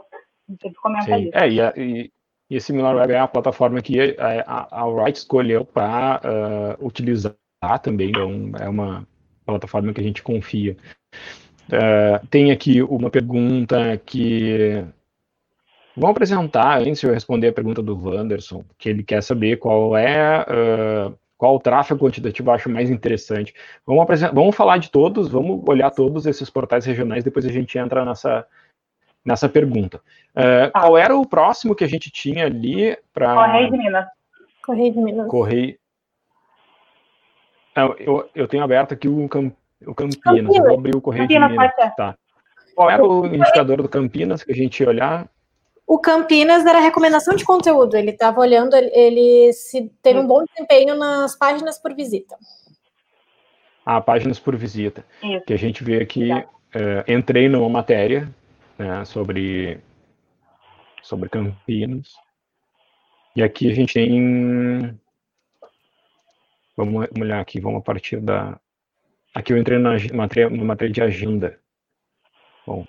Sempre 0.47 0.75
comenta 0.81 1.05
Sim. 1.05 1.23
isso. 1.25 1.39
É, 1.39 1.51
e, 1.51 1.61
a, 1.61 1.73
e, 1.77 2.11
e 2.51 2.57
a 2.57 2.61
SimilarWeb 2.61 3.13
é 3.13 3.19
a 3.19 3.29
plataforma 3.29 3.83
que 3.83 4.17
a, 4.19 4.41
a, 4.47 4.81
a 4.81 4.87
Wright 4.87 5.19
escolheu 5.19 5.67
para 5.67 6.21
uh, 6.25 6.87
utilizar 6.87 7.35
também, 7.83 8.09
então 8.09 8.53
é 8.59 8.69
uma 8.69 9.07
plataforma 9.45 9.93
que 9.93 10.01
a 10.01 10.05
gente 10.05 10.23
confia. 10.23 10.77
Uh, 11.71 12.27
tem 12.29 12.51
aqui 12.51 12.83
uma 12.83 13.11
pergunta 13.11 13.97
que. 14.05 14.85
Vamos 15.97 16.11
apresentar 16.13 16.81
antes 16.81 17.01
de 17.01 17.07
eu 17.07 17.13
responder 17.13 17.49
a 17.49 17.53
pergunta 17.53 17.83
do 17.83 17.99
Wanderson, 17.99 18.65
que 18.79 18.89
ele 18.89 19.03
quer 19.03 19.23
saber 19.23 19.57
qual 19.57 19.97
é. 19.97 20.43
Uh, 20.43 21.19
qual 21.37 21.59
tráfego 21.59 22.05
quantitativo 22.05 22.51
eu 22.51 22.55
acho 22.55 22.69
mais 22.69 22.91
interessante. 22.91 23.55
Vamos, 23.87 24.05
vamos 24.33 24.55
falar 24.55 24.77
de 24.77 24.91
todos, 24.91 25.27
vamos 25.27 25.63
olhar 25.67 25.91
todos 25.91 26.27
esses 26.27 26.51
portais 26.51 26.85
regionais, 26.85 27.25
depois 27.25 27.47
a 27.47 27.51
gente 27.51 27.79
entra 27.79 28.05
nessa, 28.05 28.47
nessa 29.25 29.49
pergunta. 29.49 30.03
Uh, 30.37 30.71
Qual 30.71 30.99
era 30.99 31.17
o 31.17 31.27
próximo 31.27 31.75
que 31.75 31.83
a 31.83 31.89
gente 31.89 32.11
tinha 32.11 32.45
ali 32.45 32.97
para. 33.13 33.35
Correio 33.35 33.71
de 33.71 33.79
Minas. 33.79 34.07
Correio 34.63 34.93
de 34.93 34.99
Minas. 35.01 35.29
Correio. 35.29 35.79
Eu, 37.99 38.29
eu 38.35 38.47
tenho 38.47 38.63
aberto 38.63 38.93
aqui 38.93 39.09
o, 39.09 39.29
o 39.87 39.95
Campinas. 39.95 40.21
Campinas. 40.23 40.57
Eu 40.57 40.63
vou 40.63 40.75
abrir 40.75 40.97
o 40.97 41.01
Correio 41.01 41.29
Campinas, 41.29 41.51
de 41.51 41.57
Minas. 41.57 41.95
Tá. 41.97 42.17
Qual 42.75 42.91
era 42.91 43.05
o 43.05 43.27
indicador 43.27 43.83
do 43.83 43.89
Campinas 43.89 44.43
que 44.43 44.53
a 44.53 44.55
gente 44.55 44.81
ia 44.81 44.89
olhar? 44.89 45.29
O 45.87 45.99
Campinas 45.99 46.65
era 46.65 46.79
recomendação 46.79 47.35
de 47.35 47.45
conteúdo. 47.45 47.97
Ele 47.97 48.11
estava 48.11 48.41
olhando, 48.41 48.75
ele 48.75 49.53
se 49.53 49.91
teve 50.03 50.21
um 50.21 50.27
bom 50.27 50.45
desempenho 50.45 50.95
nas 50.97 51.37
páginas 51.37 51.79
por 51.79 51.95
visita. 51.95 52.37
Ah, 53.85 54.01
páginas 54.01 54.39
por 54.39 54.57
visita. 54.57 55.05
Isso. 55.23 55.45
Que 55.47 55.53
a 55.53 55.59
gente 55.59 55.83
vê 55.83 56.01
aqui, 56.01 56.31
é, 56.31 57.13
entrei 57.13 57.49
numa 57.49 57.69
matéria 57.69 58.33
né, 58.79 59.05
sobre, 59.05 59.81
sobre 61.03 61.29
Campinas. 61.29 62.15
E 63.35 63.43
aqui 63.43 63.71
a 63.71 63.75
gente 63.75 63.95
tem. 63.95 64.99
Vamos 66.77 67.09
olhar 67.19 67.41
aqui, 67.41 67.61
vamos 67.61 67.81
a 67.81 67.83
partir 67.83 68.21
da, 68.21 68.59
Aqui 69.35 69.53
eu 69.53 69.59
entrei 69.59 69.79
na 69.79 69.97
matéria, 70.13 70.51
na 70.51 70.65
matéria 70.65 70.93
de 70.93 71.03
agenda. 71.03 71.61
Bom, 72.67 72.85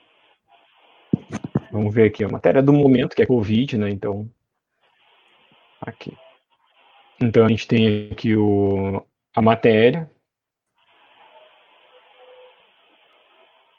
vamos 1.71 1.93
ver 1.93 2.07
aqui 2.07 2.23
a 2.23 2.29
matéria 2.29 2.63
do 2.63 2.73
momento, 2.73 3.15
que 3.15 3.21
é 3.21 3.25
Covid, 3.25 3.77
né? 3.77 3.89
Então, 3.89 4.29
aqui. 5.79 6.17
Então 7.21 7.45
a 7.45 7.49
gente 7.49 7.67
tem 7.67 8.09
aqui 8.11 8.35
o, 8.35 9.05
a 9.35 9.41
matéria. 9.41 10.09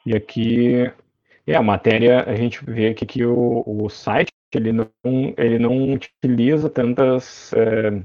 E 0.06 0.14
aqui, 0.14 0.92
é, 1.46 1.54
a 1.54 1.62
matéria, 1.62 2.24
a 2.24 2.34
gente 2.34 2.64
vê 2.64 2.94
que 2.94 3.04
aqui 3.04 3.24
o, 3.24 3.64
o 3.66 3.88
site, 3.88 4.32
ele 4.52 4.72
não, 4.72 4.88
ele 5.36 5.58
não 5.58 5.92
utiliza 5.92 6.68
tantas, 6.68 7.52
é, 7.54 8.04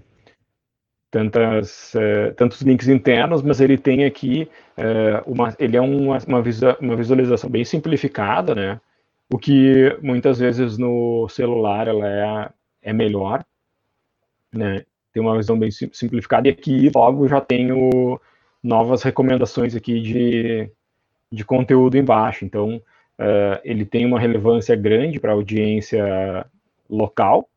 tantas, 1.09 1.95
é, 1.95 2.31
tantos 2.31 2.61
links 2.61 2.87
internos, 2.87 3.41
mas 3.41 3.61
ele 3.61 3.77
tem 3.77 4.05
aqui, 4.05 4.49
é, 4.75 5.23
uma, 5.25 5.55
ele 5.57 5.77
é 5.77 5.81
uma, 5.81 6.17
uma, 6.27 6.43
uma 6.81 6.95
visualização 6.95 7.49
bem 7.49 7.63
simplificada, 7.63 8.53
né? 8.53 8.81
O 9.29 9.37
que 9.37 9.97
muitas 10.01 10.39
vezes 10.39 10.77
no 10.77 11.27
celular 11.29 11.87
ela 11.87 12.07
é, 12.07 12.89
é 12.89 12.93
melhor, 12.93 13.43
né? 14.53 14.85
Tem 15.13 15.21
uma 15.23 15.35
visão 15.35 15.57
bem 15.57 15.71
simplificada 15.71 16.47
e 16.47 16.51
aqui 16.51 16.91
logo 16.93 17.27
já 17.27 17.41
tenho 17.41 18.19
novas 18.61 19.01
recomendações 19.03 19.75
aqui 19.75 19.99
de, 19.99 20.69
de 21.31 21.43
conteúdo 21.43 21.97
embaixo. 21.97 22.45
Então, 22.45 22.75
uh, 22.75 23.59
ele 23.63 23.85
tem 23.85 24.05
uma 24.05 24.19
relevância 24.19 24.75
grande 24.75 25.19
para 25.19 25.31
a 25.31 25.35
audiência 25.35 26.45
local. 26.89 27.49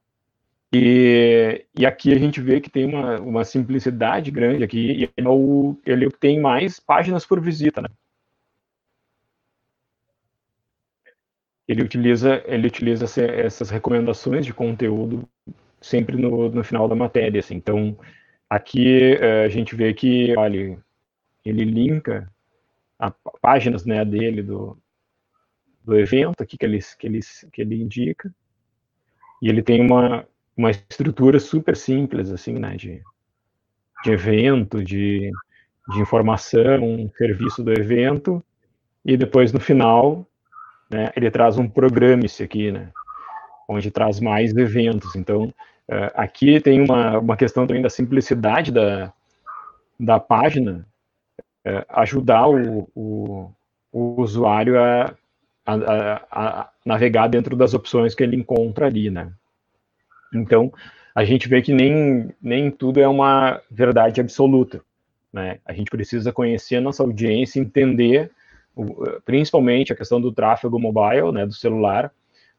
E, 0.73 1.67
e 1.77 1.85
aqui 1.85 2.13
a 2.13 2.19
gente 2.19 2.41
vê 2.41 2.61
que 2.61 2.71
tem 2.71 2.85
uma, 2.85 3.19
uma 3.21 3.45
simplicidade 3.45 4.31
grande 4.31 4.63
aqui, 4.63 4.79
e 4.79 5.11
ele, 5.17 5.27
é 5.27 5.29
o, 5.29 5.77
ele 5.85 6.09
tem 6.11 6.41
mais 6.41 6.79
páginas 6.79 7.27
por 7.27 7.41
visita, 7.41 7.83
né? 7.83 7.89
Ele 11.67 11.83
utiliza, 11.83 12.43
ele 12.47 12.67
utiliza 12.67 13.07
essas 13.23 13.71
recomendações 13.71 14.45
de 14.45 14.53
conteúdo 14.53 15.29
sempre 15.81 16.17
no, 16.17 16.49
no 16.51 16.65
final 16.65 16.89
da 16.89 16.95
matéria, 16.95 17.41
assim. 17.41 17.55
Então, 17.55 17.97
aqui 18.49 19.15
uh, 19.15 19.45
a 19.47 19.49
gente 19.49 19.75
vê 19.75 19.95
que, 19.95 20.37
olha, 20.37 20.79
ele 21.45 21.65
linka 21.65 22.31
a 22.99 23.11
páginas 23.41 23.87
né, 23.87 24.05
dele 24.05 24.43
do, 24.43 24.77
do 25.85 25.99
evento 25.99 26.43
aqui 26.43 26.59
que 26.59 26.67
ele, 26.67 26.81
que, 26.99 27.07
ele, 27.07 27.21
que 27.53 27.63
ele 27.63 27.81
indica. 27.81 28.33
E 29.41 29.49
ele 29.49 29.63
tem 29.63 29.81
uma, 29.81 30.27
uma 30.61 30.71
estrutura 30.71 31.41
super 31.41 31.75
simples, 31.75 32.31
assim, 32.31 32.53
né, 32.53 32.77
de, 32.77 33.01
de 34.05 34.11
evento, 34.13 34.85
de, 34.85 35.31
de 35.89 36.01
informação, 36.01 36.85
um 36.85 37.11
serviço 37.17 37.65
do 37.65 37.73
evento, 37.73 38.45
e 39.03 39.17
depois 39.17 39.53
no 39.55 39.59
final, 39.59 40.27
né, 40.91 41.11
ele 41.17 41.31
traz 41.31 41.57
um 41.57 41.67
programa-se 41.67 42.43
aqui, 42.43 42.71
né, 42.71 42.93
onde 43.67 43.91
traz 43.91 44.21
mais 44.21 44.55
eventos. 44.55 45.17
Então, 45.17 45.45
uh, 45.45 46.13
aqui 46.15 46.61
tem 46.61 46.83
uma, 46.83 47.19
uma 47.19 47.37
questão 47.39 47.67
também 47.67 47.83
da 47.83 47.89
simplicidade 47.89 48.71
da, 48.71 49.11
da 49.99 50.21
página, 50.21 50.87
é, 51.65 51.85
ajudar 51.91 52.49
o, 52.49 52.89
o, 52.95 53.51
o 53.93 54.21
usuário 54.21 54.79
a, 54.79 55.15
a, 55.67 56.23
a, 56.31 56.71
navegar 56.85 57.29
dentro 57.29 57.55
das 57.55 57.75
opções 57.75 58.15
que 58.15 58.23
ele 58.23 58.35
encontra 58.35 58.87
ali, 58.87 59.11
né? 59.11 59.31
Então, 60.35 60.73
a 61.15 61.25
gente 61.25 61.49
vê 61.49 61.61
que 61.61 61.73
nem, 61.73 62.31
nem 62.41 62.71
tudo 62.71 63.01
é 63.01 63.09
uma 63.09 63.61
verdade 63.71 64.21
absoluta, 64.21 64.81
né? 65.33 65.59
A 65.65 65.73
gente 65.73 65.91
precisa 65.91 66.33
conhecer 66.33 66.77
a 66.77 66.81
nossa 66.81 67.03
audiência, 67.03 67.61
entender 67.61 68.31
principalmente 69.25 69.93
a 69.93 69.97
questão 69.97 70.21
do 70.21 70.33
tráfego 70.33 70.79
mobile, 70.79 71.33
né, 71.33 71.45
do 71.45 71.53
celular, 71.53 72.13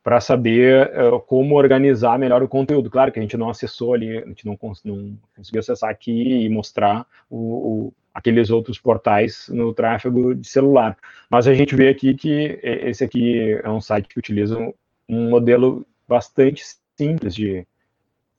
para 0.03 0.19
saber 0.19 0.91
uh, 0.97 1.19
como 1.19 1.55
organizar 1.55 2.17
melhor 2.17 2.41
o 2.41 2.47
conteúdo. 2.47 2.89
Claro 2.89 3.11
que 3.11 3.19
a 3.19 3.21
gente 3.21 3.37
não 3.37 3.49
acessou 3.49 3.93
ali, 3.93 4.17
a 4.17 4.27
gente 4.27 4.45
não, 4.45 4.57
cons 4.57 4.81
não 4.83 5.15
conseguiu 5.35 5.59
acessar 5.59 5.89
aqui 5.89 6.45
e 6.45 6.49
mostrar 6.49 7.05
o, 7.29 7.37
o, 7.37 7.93
aqueles 8.13 8.49
outros 8.49 8.79
portais 8.79 9.47
no 9.49 9.73
tráfego 9.73 10.33
de 10.33 10.47
celular. 10.47 10.97
Mas 11.29 11.47
a 11.47 11.53
gente 11.53 11.75
vê 11.75 11.89
aqui 11.89 12.15
que 12.15 12.59
esse 12.63 13.03
aqui 13.03 13.59
é 13.63 13.69
um 13.69 13.79
site 13.79 14.07
que 14.07 14.17
utiliza 14.17 14.57
um, 14.57 14.73
um 15.07 15.29
modelo 15.29 15.85
bastante 16.07 16.63
simples 17.01 17.33
de, 17.33 17.65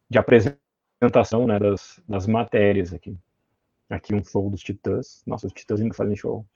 de 0.09 0.19
apresentação 0.19 1.47
né, 1.49 1.59
das, 1.59 2.01
das 2.09 2.29
matérias 2.29 2.95
aqui. 2.95 3.17
Aqui 3.91 4.15
um 4.15 4.25
show 4.25 4.49
dos 4.49 4.63
Titãs. 4.63 5.23
Nossa, 5.27 5.49
os 5.49 5.53
Titãs 5.53 5.81
ainda 5.81 5.95
fazem 5.95 6.15
show. 6.15 6.47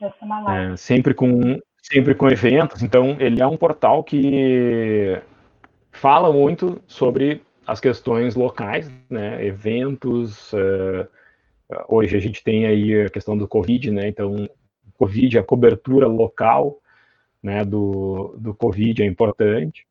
É, 0.00 0.76
sempre 0.76 1.14
com 1.14 1.60
sempre 1.82 2.14
com 2.14 2.28
eventos. 2.28 2.82
Então, 2.82 3.16
ele 3.18 3.40
é 3.40 3.46
um 3.46 3.56
portal 3.56 4.02
que 4.02 5.20
fala 5.92 6.32
muito 6.32 6.82
sobre 6.86 7.42
as 7.66 7.80
questões 7.80 8.34
locais, 8.34 8.90
né? 9.08 9.44
Eventos. 9.44 10.52
Uh, 10.52 11.08
hoje 11.88 12.16
a 12.16 12.20
gente 12.20 12.42
tem 12.42 12.66
aí 12.66 13.02
a 13.02 13.10
questão 13.10 13.36
do 13.38 13.46
Covid, 13.46 13.90
né? 13.90 14.08
Então, 14.08 14.48
Covid, 14.98 15.38
a 15.38 15.42
cobertura 15.42 16.06
local, 16.06 16.80
né? 17.42 17.64
Do, 17.64 18.36
do 18.38 18.54
Covid 18.54 19.02
é 19.02 19.06
importante. 19.06 19.86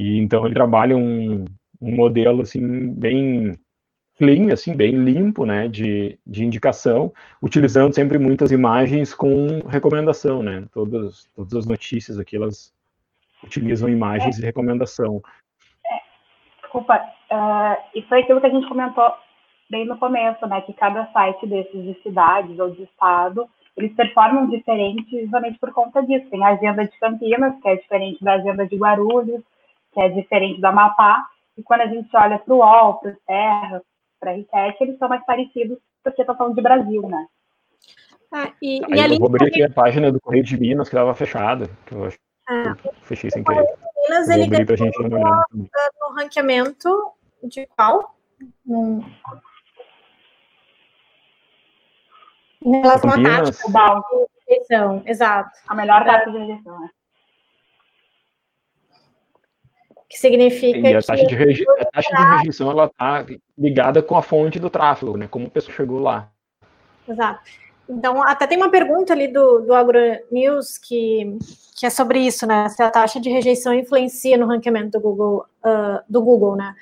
E 0.00 0.18
então 0.18 0.44
ele 0.44 0.54
trabalha 0.54 0.96
um, 0.96 1.44
um 1.80 1.96
modelo 1.96 2.42
assim 2.42 2.92
bem 2.94 3.58
clean, 4.18 4.52
assim, 4.52 4.76
bem 4.76 4.92
limpo, 4.92 5.44
né, 5.44 5.66
de, 5.68 6.18
de 6.24 6.44
indicação, 6.44 7.12
utilizando 7.42 7.94
sempre 7.94 8.18
muitas 8.18 8.52
imagens 8.52 9.14
com 9.14 9.60
recomendação, 9.66 10.42
né, 10.42 10.64
todas, 10.72 11.28
todas 11.34 11.54
as 11.54 11.66
notícias 11.66 12.18
aqui, 12.18 12.36
elas 12.36 12.72
utilizam 13.42 13.88
imagens 13.88 14.38
é. 14.38 14.42
e 14.42 14.44
recomendação. 14.44 15.20
Desculpa, 16.60 16.96
uh, 17.30 17.76
e 17.94 18.02
foi 18.02 18.20
aquilo 18.20 18.40
que 18.40 18.46
a 18.46 18.50
gente 18.50 18.68
comentou 18.68 19.12
bem 19.68 19.86
no 19.86 19.98
começo, 19.98 20.46
né, 20.46 20.60
que 20.60 20.72
cada 20.72 21.06
site 21.12 21.46
desses 21.46 21.82
de 21.82 22.00
cidades 22.02 22.58
ou 22.58 22.70
de 22.70 22.82
estado, 22.84 23.48
eles 23.76 23.94
performam 23.94 24.48
diferente 24.48 25.22
justamente 25.22 25.58
por 25.58 25.72
conta 25.72 26.02
disso. 26.02 26.28
Tem 26.30 26.44
a 26.44 26.48
agenda 26.48 26.84
de 26.84 26.98
Campinas, 26.98 27.54
que 27.60 27.68
é 27.68 27.76
diferente 27.76 28.22
da 28.22 28.34
agenda 28.34 28.66
de 28.66 28.76
Guarulhos, 28.76 29.42
que 29.92 30.00
é 30.00 30.08
diferente 30.08 30.60
da 30.60 30.70
Amapá, 30.70 31.24
e 31.56 31.62
quando 31.62 31.82
a 31.82 31.86
gente 31.86 32.08
olha 32.16 32.38
para 32.38 32.54
o 32.54 32.58
UOL, 32.58 32.94
para 32.94 33.10
o 33.10 33.16
Terra, 33.26 33.82
para 34.20 34.30
a 34.32 34.74
eles 34.80 34.98
são 34.98 35.08
mais 35.08 35.24
parecidos 35.24 35.78
porque 36.02 36.22
estão 36.22 36.36
falando 36.36 36.54
de 36.54 36.62
Brasil, 36.62 37.08
né? 37.08 37.26
Ah, 38.32 38.50
e, 38.62 38.80
e 38.88 39.00
ali, 39.00 39.14
eu 39.14 39.20
vou 39.20 39.28
abrir 39.28 39.48
aqui 39.48 39.62
a 39.62 39.70
página 39.70 40.10
do 40.10 40.20
Correio 40.20 40.42
de 40.42 40.58
Minas, 40.58 40.88
que 40.88 40.94
estava 40.94 41.14
fechada, 41.14 41.68
que 41.86 41.94
eu 41.94 42.04
acho 42.04 42.18
ah, 42.48 42.74
que 42.74 42.88
eu 42.88 42.94
fechei 43.02 43.30
sem 43.30 43.44
querer. 43.44 43.66
Minas, 44.08 44.28
ele 44.28 44.46
ganhou 44.46 44.76
gente 44.76 44.98
no 45.02 46.14
ranqueamento 46.16 47.12
de 47.44 47.66
qual? 47.76 48.16
Hum. 48.66 49.02
Em 52.64 52.80
relação 52.80 53.10
à 53.10 53.22
tática 53.22 53.70
da 53.70 54.02
rejeição, 54.48 55.02
exato. 55.06 55.50
A 55.68 55.74
melhor 55.74 56.04
tática 56.04 56.30
de 56.30 56.38
rejeição, 56.38 56.80
né? 56.80 56.88
que 60.12 60.18
significa 60.18 60.90
e 60.90 60.94
a 60.94 61.00
taxa, 61.00 61.26
de, 61.26 61.34
reje... 61.34 61.64
a 61.80 61.84
taxa 61.86 62.14
de 62.14 62.36
rejeição 62.36 62.70
ela 62.70 62.84
está 62.84 63.24
ligada 63.56 64.02
com 64.02 64.14
a 64.14 64.20
fonte 64.20 64.60
do 64.60 64.68
tráfego, 64.68 65.16
né? 65.16 65.26
Como 65.26 65.46
a 65.46 65.50
pessoa 65.50 65.74
chegou 65.74 65.98
lá. 65.98 66.28
Exato. 67.08 67.40
Então, 67.88 68.22
até 68.22 68.46
tem 68.46 68.58
uma 68.58 68.70
pergunta 68.70 69.14
ali 69.14 69.26
do, 69.26 69.60
do 69.60 69.72
AgroNews 69.72 70.76
que, 70.76 71.38
que 71.78 71.86
é 71.86 71.90
sobre 71.90 72.18
isso, 72.18 72.46
né? 72.46 72.68
Se 72.68 72.82
a 72.82 72.90
taxa 72.90 73.18
de 73.18 73.30
rejeição 73.30 73.72
influencia 73.72 74.36
no 74.36 74.46
ranqueamento 74.46 74.90
do 74.90 75.00
Google, 75.00 75.46
uh, 75.64 76.00
do 76.06 76.20
Google 76.20 76.56
né? 76.56 76.74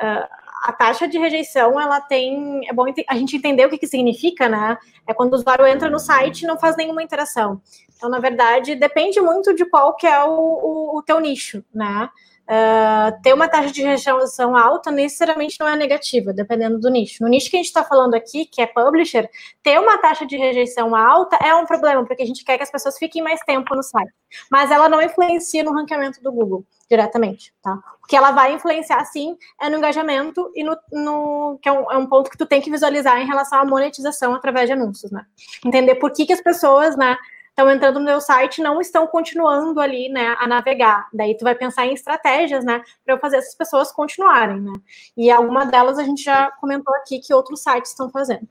Uh, 0.00 0.28
a 0.62 0.72
taxa 0.72 1.06
de 1.06 1.18
rejeição, 1.18 1.80
ela 1.80 2.00
tem. 2.00 2.68
É 2.68 2.72
bom 2.72 2.84
a 3.08 3.16
gente 3.16 3.36
entender 3.36 3.66
o 3.66 3.70
que, 3.70 3.78
que 3.78 3.86
significa, 3.86 4.48
né? 4.48 4.76
É 5.06 5.14
quando 5.14 5.32
o 5.32 5.36
usuário 5.36 5.66
entra 5.66 5.88
no 5.90 5.98
site 5.98 6.42
e 6.42 6.46
não 6.46 6.58
faz 6.58 6.76
nenhuma 6.76 7.02
interação. 7.02 7.60
Então, 7.96 8.08
na 8.08 8.18
verdade, 8.18 8.74
depende 8.74 9.20
muito 9.20 9.54
de 9.54 9.64
qual 9.64 9.94
que 9.96 10.06
é 10.06 10.24
o, 10.24 10.30
o, 10.30 10.98
o 10.98 11.02
teu 11.02 11.20
nicho, 11.20 11.64
né? 11.74 12.08
Uh, 12.48 13.20
ter 13.22 13.34
uma 13.34 13.46
taxa 13.46 13.70
de 13.70 13.82
rejeição 13.82 14.56
alta 14.56 14.90
necessariamente 14.90 15.60
não 15.60 15.68
é 15.68 15.76
negativa, 15.76 16.32
dependendo 16.32 16.78
do 16.80 16.88
nicho. 16.88 17.22
No 17.22 17.28
nicho 17.28 17.50
que 17.50 17.56
a 17.56 17.58
gente 17.58 17.66
está 17.66 17.84
falando 17.84 18.14
aqui, 18.14 18.46
que 18.46 18.62
é 18.62 18.66
publisher, 18.66 19.28
ter 19.62 19.78
uma 19.78 19.98
taxa 19.98 20.24
de 20.24 20.34
rejeição 20.34 20.96
alta 20.96 21.36
é 21.36 21.54
um 21.54 21.66
problema, 21.66 22.06
porque 22.06 22.22
a 22.22 22.26
gente 22.26 22.42
quer 22.44 22.56
que 22.56 22.62
as 22.62 22.70
pessoas 22.70 22.96
fiquem 22.96 23.22
mais 23.22 23.40
tempo 23.40 23.74
no 23.76 23.82
site. 23.82 24.10
Mas 24.50 24.70
ela 24.70 24.88
não 24.88 25.02
influencia 25.02 25.62
no 25.62 25.74
ranqueamento 25.74 26.22
do 26.22 26.32
Google 26.32 26.64
diretamente, 26.88 27.52
tá? 27.62 27.78
O 28.02 28.06
que 28.06 28.16
ela 28.16 28.30
vai 28.30 28.54
influenciar, 28.54 29.04
sim, 29.04 29.36
é 29.60 29.68
no 29.68 29.76
engajamento 29.76 30.50
e 30.54 30.64
no, 30.64 30.76
no 30.90 31.58
que 31.60 31.68
é 31.68 31.72
um, 31.72 31.92
é 31.92 31.96
um, 31.96 32.06
ponto 32.06 32.30
que 32.30 32.38
tu 32.38 32.46
tem 32.46 32.60
que 32.60 32.70
visualizar 32.70 33.20
em 33.20 33.26
relação 33.26 33.60
à 33.60 33.64
monetização 33.64 34.34
através 34.34 34.66
de 34.66 34.72
anúncios, 34.72 35.12
né? 35.12 35.24
Entender 35.64 35.96
por 35.96 36.10
que, 36.12 36.24
que 36.24 36.32
as 36.32 36.40
pessoas, 36.40 36.96
né, 36.96 37.16
estão 37.58 37.70
entrando 37.70 37.98
no 37.98 38.04
meu 38.04 38.20
site 38.20 38.62
não 38.62 38.80
estão 38.80 39.06
continuando 39.06 39.80
ali, 39.80 40.08
né, 40.08 40.36
a 40.38 40.46
navegar. 40.46 41.08
Daí 41.12 41.36
tu 41.36 41.42
vai 41.42 41.56
pensar 41.56 41.86
em 41.86 41.92
estratégias, 41.92 42.64
né, 42.64 42.82
para 43.04 43.14
eu 43.14 43.18
fazer 43.18 43.38
essas 43.38 43.54
pessoas 43.54 43.90
continuarem, 43.90 44.60
né? 44.60 44.72
E 45.16 45.30
alguma 45.30 45.66
delas 45.66 45.98
a 45.98 46.04
gente 46.04 46.22
já 46.22 46.50
comentou 46.52 46.94
aqui 46.94 47.18
que 47.18 47.34
outros 47.34 47.60
sites 47.60 47.90
estão 47.90 48.08
fazendo. 48.10 48.48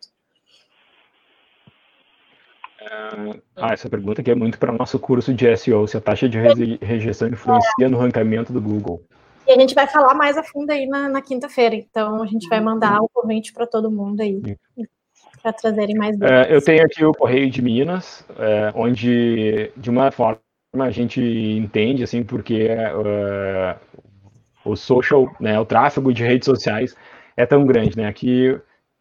É, 2.90 3.40
ah, 3.58 3.74
essa 3.74 3.90
pergunta 3.90 4.22
aqui 4.22 4.32
é 4.32 4.36
muito 4.36 4.58
para 4.58 4.72
o 4.72 4.78
nosso 4.78 4.98
curso 4.98 5.34
de 5.34 5.56
SEO, 5.58 5.88
se 5.88 5.98
a 5.98 6.02
taxa 6.02 6.30
de 6.30 6.40
rejeição 6.82 7.28
influencia 7.28 7.90
no 7.90 7.98
ranqueamento 7.98 8.54
do 8.54 8.62
Google. 8.62 9.04
E 9.46 9.52
a 9.52 9.60
gente 9.60 9.76
vai 9.76 9.88
falar 9.88 10.14
mais 10.14 10.38
a 10.38 10.44
fundo 10.44 10.70
aí 10.72 10.86
na, 10.86 11.08
na 11.10 11.22
quinta-feira, 11.22 11.76
então 11.76 12.22
a 12.22 12.26
gente 12.26 12.48
vai 12.48 12.62
mandar 12.62 13.00
o 13.02 13.10
convite 13.10 13.54
para 13.54 13.66
todo 13.66 13.92
mundo 13.92 14.22
aí. 14.22 14.42
para 15.42 15.54
trazerem 15.54 15.96
mais 15.96 16.20
é, 16.22 16.54
Eu 16.54 16.62
tenho 16.62 16.84
aqui 16.84 17.04
o 17.04 17.14
Correio 17.14 17.50
de 17.50 17.62
Minas, 17.62 18.26
é, 18.38 18.72
onde, 18.76 19.72
de 19.76 19.90
uma 19.90 20.12
forma, 20.12 20.40
a 20.80 20.92
gente 20.92 21.22
entende, 21.22 22.04
assim, 22.04 22.24
porque 22.24 22.68
uh, 22.68 24.00
o 24.66 24.76
social, 24.76 25.34
né, 25.40 25.60
o 25.60 25.66
tráfego 25.66 26.14
de 26.14 26.24
redes 26.24 26.46
sociais 26.46 26.96
é 27.36 27.46
tão 27.46 27.66
grande, 27.66 27.96
né? 27.96 28.08
Aqui 28.08 28.60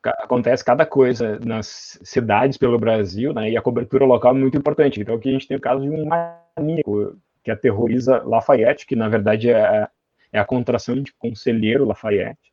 acontece 0.09 0.65
cada 0.65 0.87
coisa 0.87 1.39
nas 1.45 1.99
cidades 2.03 2.57
pelo 2.57 2.79
Brasil, 2.79 3.33
né? 3.33 3.51
E 3.51 3.57
a 3.57 3.63
cobertura 3.63 4.05
local 4.05 4.35
é 4.35 4.39
muito 4.39 4.57
importante. 4.57 5.01
Então 5.01 5.15
aqui 5.15 5.29
a 5.29 5.33
gente 5.33 5.49
tem 5.49 5.57
o 5.57 5.61
caso 5.61 5.83
de 5.83 5.91
um 5.91 6.07
maníaco 6.07 7.17
que 7.43 7.51
aterroriza 7.51 8.23
Lafayette, 8.25 8.87
que 8.87 8.97
na 8.97 9.09
verdade 9.09 9.51
é, 9.51 9.89
é 10.33 10.39
a 10.39 10.45
contração 10.45 11.01
de 11.01 11.13
Conselheiro 11.15 11.85
Lafayette. 11.85 12.53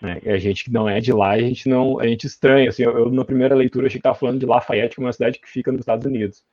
Né? 0.00 0.20
E 0.22 0.30
a 0.30 0.38
gente 0.38 0.64
que 0.64 0.72
não 0.72 0.88
é 0.88 1.00
de 1.00 1.12
lá, 1.12 1.30
a 1.30 1.40
gente 1.40 1.68
não, 1.68 2.00
a 2.00 2.06
gente 2.06 2.26
estranha. 2.26 2.68
Assim, 2.68 2.82
eu, 2.82 2.96
eu 2.98 3.10
na 3.10 3.24
primeira 3.24 3.54
leitura 3.54 3.86
achei 3.86 3.98
que 3.98 4.00
estava 4.00 4.18
falando 4.18 4.40
de 4.40 4.46
Lafayette, 4.46 4.96
que 4.96 5.00
é 5.00 5.04
uma 5.04 5.12
cidade 5.12 5.38
que 5.38 5.48
fica 5.48 5.70
nos 5.70 5.82
Estados 5.82 6.06
Unidos. 6.06 6.44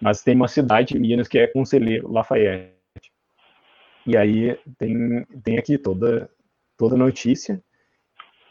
Mas 0.00 0.22
tem 0.22 0.34
uma 0.34 0.48
cidade 0.48 0.96
em 0.96 1.00
Minas 1.00 1.28
que 1.28 1.38
é 1.38 1.46
Conselheiro 1.46 2.10
Lafayette. 2.10 2.72
E 4.06 4.16
aí 4.16 4.58
tem, 4.78 5.24
tem 5.42 5.58
aqui 5.58 5.78
toda 5.78 6.30
toda 6.80 6.96
notícia, 6.96 7.62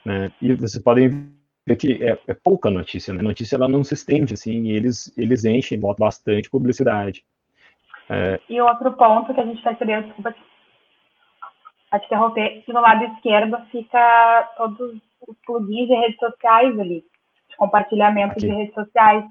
né? 0.06 0.32
E 0.42 0.54
vocês 0.54 0.82
podem 0.84 1.32
ver 1.66 1.76
que 1.76 2.04
é, 2.04 2.18
é 2.28 2.34
pouca 2.34 2.70
notícia, 2.70 3.14
né? 3.14 3.20
A 3.20 3.24
notícia 3.24 3.56
ela 3.56 3.68
não 3.68 3.84
se 3.84 3.94
estende 3.94 4.34
assim, 4.34 4.64
e 4.64 4.72
eles 4.72 5.16
eles 5.18 5.46
enchem, 5.46 5.80
botam 5.80 6.06
bastante 6.06 6.50
publicidade. 6.50 7.24
É... 8.10 8.40
E 8.50 8.60
outro 8.60 8.92
ponto 8.94 9.34
que 9.34 9.40
a 9.40 9.46
gente 9.46 9.62
percebeu, 9.62 10.02
desculpa 10.02 10.34
a 11.92 12.00
te 12.00 12.06
interromper, 12.06 12.64
que 12.64 12.74
no 12.74 12.82
lado 12.82 13.04
esquerdo 13.06 13.58
fica 13.72 14.54
todos 14.58 14.96
os 15.28 15.38
plugins 15.46 15.88
de 15.88 15.96
redes 15.96 16.20
sociais 16.20 16.80
ali, 16.80 17.04
de 17.50 17.58
compartilhamento 17.58 18.34
Aqui. 18.34 18.42
de 18.42 18.48
redes 18.48 18.74
sociais, 18.74 19.26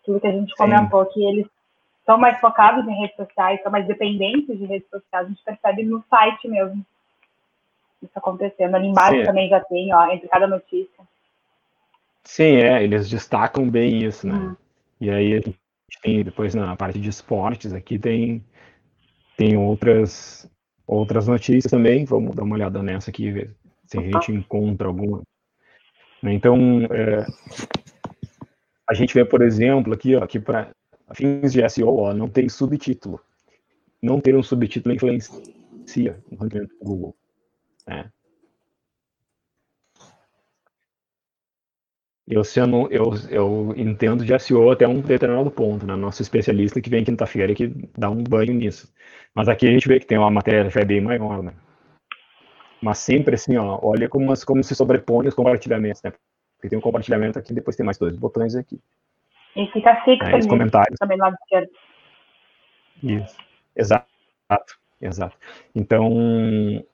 aquilo 0.00 0.20
que 0.20 0.26
a 0.26 0.32
gente 0.32 0.54
comentou, 0.56 1.04
Sim. 1.04 1.10
que 1.12 1.24
eles 1.24 1.46
são 2.06 2.16
mais 2.16 2.40
focados 2.40 2.86
em 2.88 3.00
redes 3.00 3.16
sociais, 3.16 3.62
são 3.62 3.70
mais 3.70 3.86
dependentes 3.86 4.58
de 4.58 4.64
redes 4.64 4.88
sociais, 4.88 5.26
a 5.26 5.28
gente 5.28 5.44
percebe 5.44 5.84
no 5.84 6.02
site 6.08 6.48
mesmo 6.48 6.84
isso 8.02 8.12
acontecendo. 8.16 8.74
Ali 8.74 8.88
embaixo 8.88 9.18
Sim. 9.18 9.24
também 9.24 9.48
já 9.48 9.60
tem, 9.60 9.94
ó, 9.94 10.10
entre 10.10 10.28
cada 10.28 10.46
notícia. 10.46 11.06
Sim, 12.24 12.56
é, 12.56 12.82
eles 12.82 13.08
destacam 13.08 13.68
bem 13.68 14.04
isso, 14.04 14.26
né? 14.26 14.34
Hum. 14.34 14.56
E 15.00 15.10
aí 15.10 15.32
a 15.32 15.36
gente 15.36 15.58
tem 16.02 16.22
depois 16.22 16.54
na 16.54 16.76
parte 16.76 16.98
de 16.98 17.08
esportes 17.08 17.72
aqui 17.72 17.98
tem 17.98 18.44
tem 19.36 19.56
outras 19.56 20.50
outras 20.86 21.26
notícias 21.26 21.70
também. 21.70 22.04
Vamos 22.04 22.34
dar 22.34 22.42
uma 22.42 22.54
olhada 22.54 22.82
nessa 22.82 23.10
aqui 23.10 23.30
ver 23.30 23.56
se 23.86 23.98
a 23.98 24.02
gente 24.02 24.32
encontra 24.32 24.88
alguma. 24.88 25.22
Né? 26.22 26.34
Então 26.34 26.82
é, 26.90 27.24
a 28.88 28.94
gente 28.94 29.14
vê, 29.14 29.24
por 29.24 29.42
exemplo, 29.42 29.92
aqui, 29.92 30.16
ó, 30.16 30.24
aqui 30.24 30.40
para 30.40 30.70
fins 31.14 31.52
de 31.52 31.68
SEO, 31.68 31.96
ó, 31.96 32.14
não 32.14 32.28
tem 32.28 32.48
subtítulo. 32.48 33.20
Não 34.02 34.20
ter 34.20 34.36
um 34.36 34.42
subtítulo 34.42 34.94
influencia 34.94 36.18
no 36.30 36.38
ranking 36.38 36.60
do 36.60 36.68
Google. 36.82 37.16
Né? 37.88 38.10
Eu, 42.30 42.44
sendo, 42.44 42.92
eu, 42.92 43.14
eu 43.30 43.74
entendo 43.74 44.22
de 44.22 44.38
SEO 44.38 44.70
até 44.70 44.86
um 44.86 45.00
determinado 45.00 45.50
ponto, 45.50 45.86
né? 45.86 45.96
Nosso 45.96 46.20
especialista 46.20 46.78
que 46.78 46.90
vem 46.90 47.02
quinta-feira 47.02 47.54
que 47.54 47.68
dá 47.96 48.10
um 48.10 48.22
banho 48.22 48.52
nisso. 48.52 48.92
Mas 49.34 49.48
aqui 49.48 49.66
a 49.66 49.70
gente 49.70 49.88
vê 49.88 49.98
que 49.98 50.06
tem 50.06 50.18
uma 50.18 50.30
matéria 50.30 50.68
já 50.68 50.80
é 50.80 50.84
bem 50.84 51.00
maior, 51.00 51.42
né? 51.42 51.54
Mas 52.82 52.98
sempre 52.98 53.34
assim, 53.34 53.56
ó, 53.56 53.80
olha 53.82 54.10
como, 54.10 54.30
como 54.44 54.62
se 54.62 54.74
sobrepõe 54.74 55.26
os 55.26 55.34
compartilhamentos, 55.34 56.02
né? 56.02 56.12
Porque 56.56 56.68
tem 56.68 56.78
um 56.78 56.82
compartilhamento 56.82 57.38
aqui, 57.38 57.54
depois 57.54 57.76
tem 57.76 57.86
mais 57.86 57.96
dois 57.96 58.14
botões 58.14 58.54
aqui. 58.54 58.78
E 59.56 59.66
fica 59.68 59.96
fixo 60.04 60.28
é, 60.28 60.46
comentários. 60.46 60.98
também 60.98 61.16
lado 61.16 61.34
esquerdo. 61.42 61.70
Isso, 63.02 63.36
exato, 63.74 64.06
exato. 65.00 65.36
Então, 65.74 66.84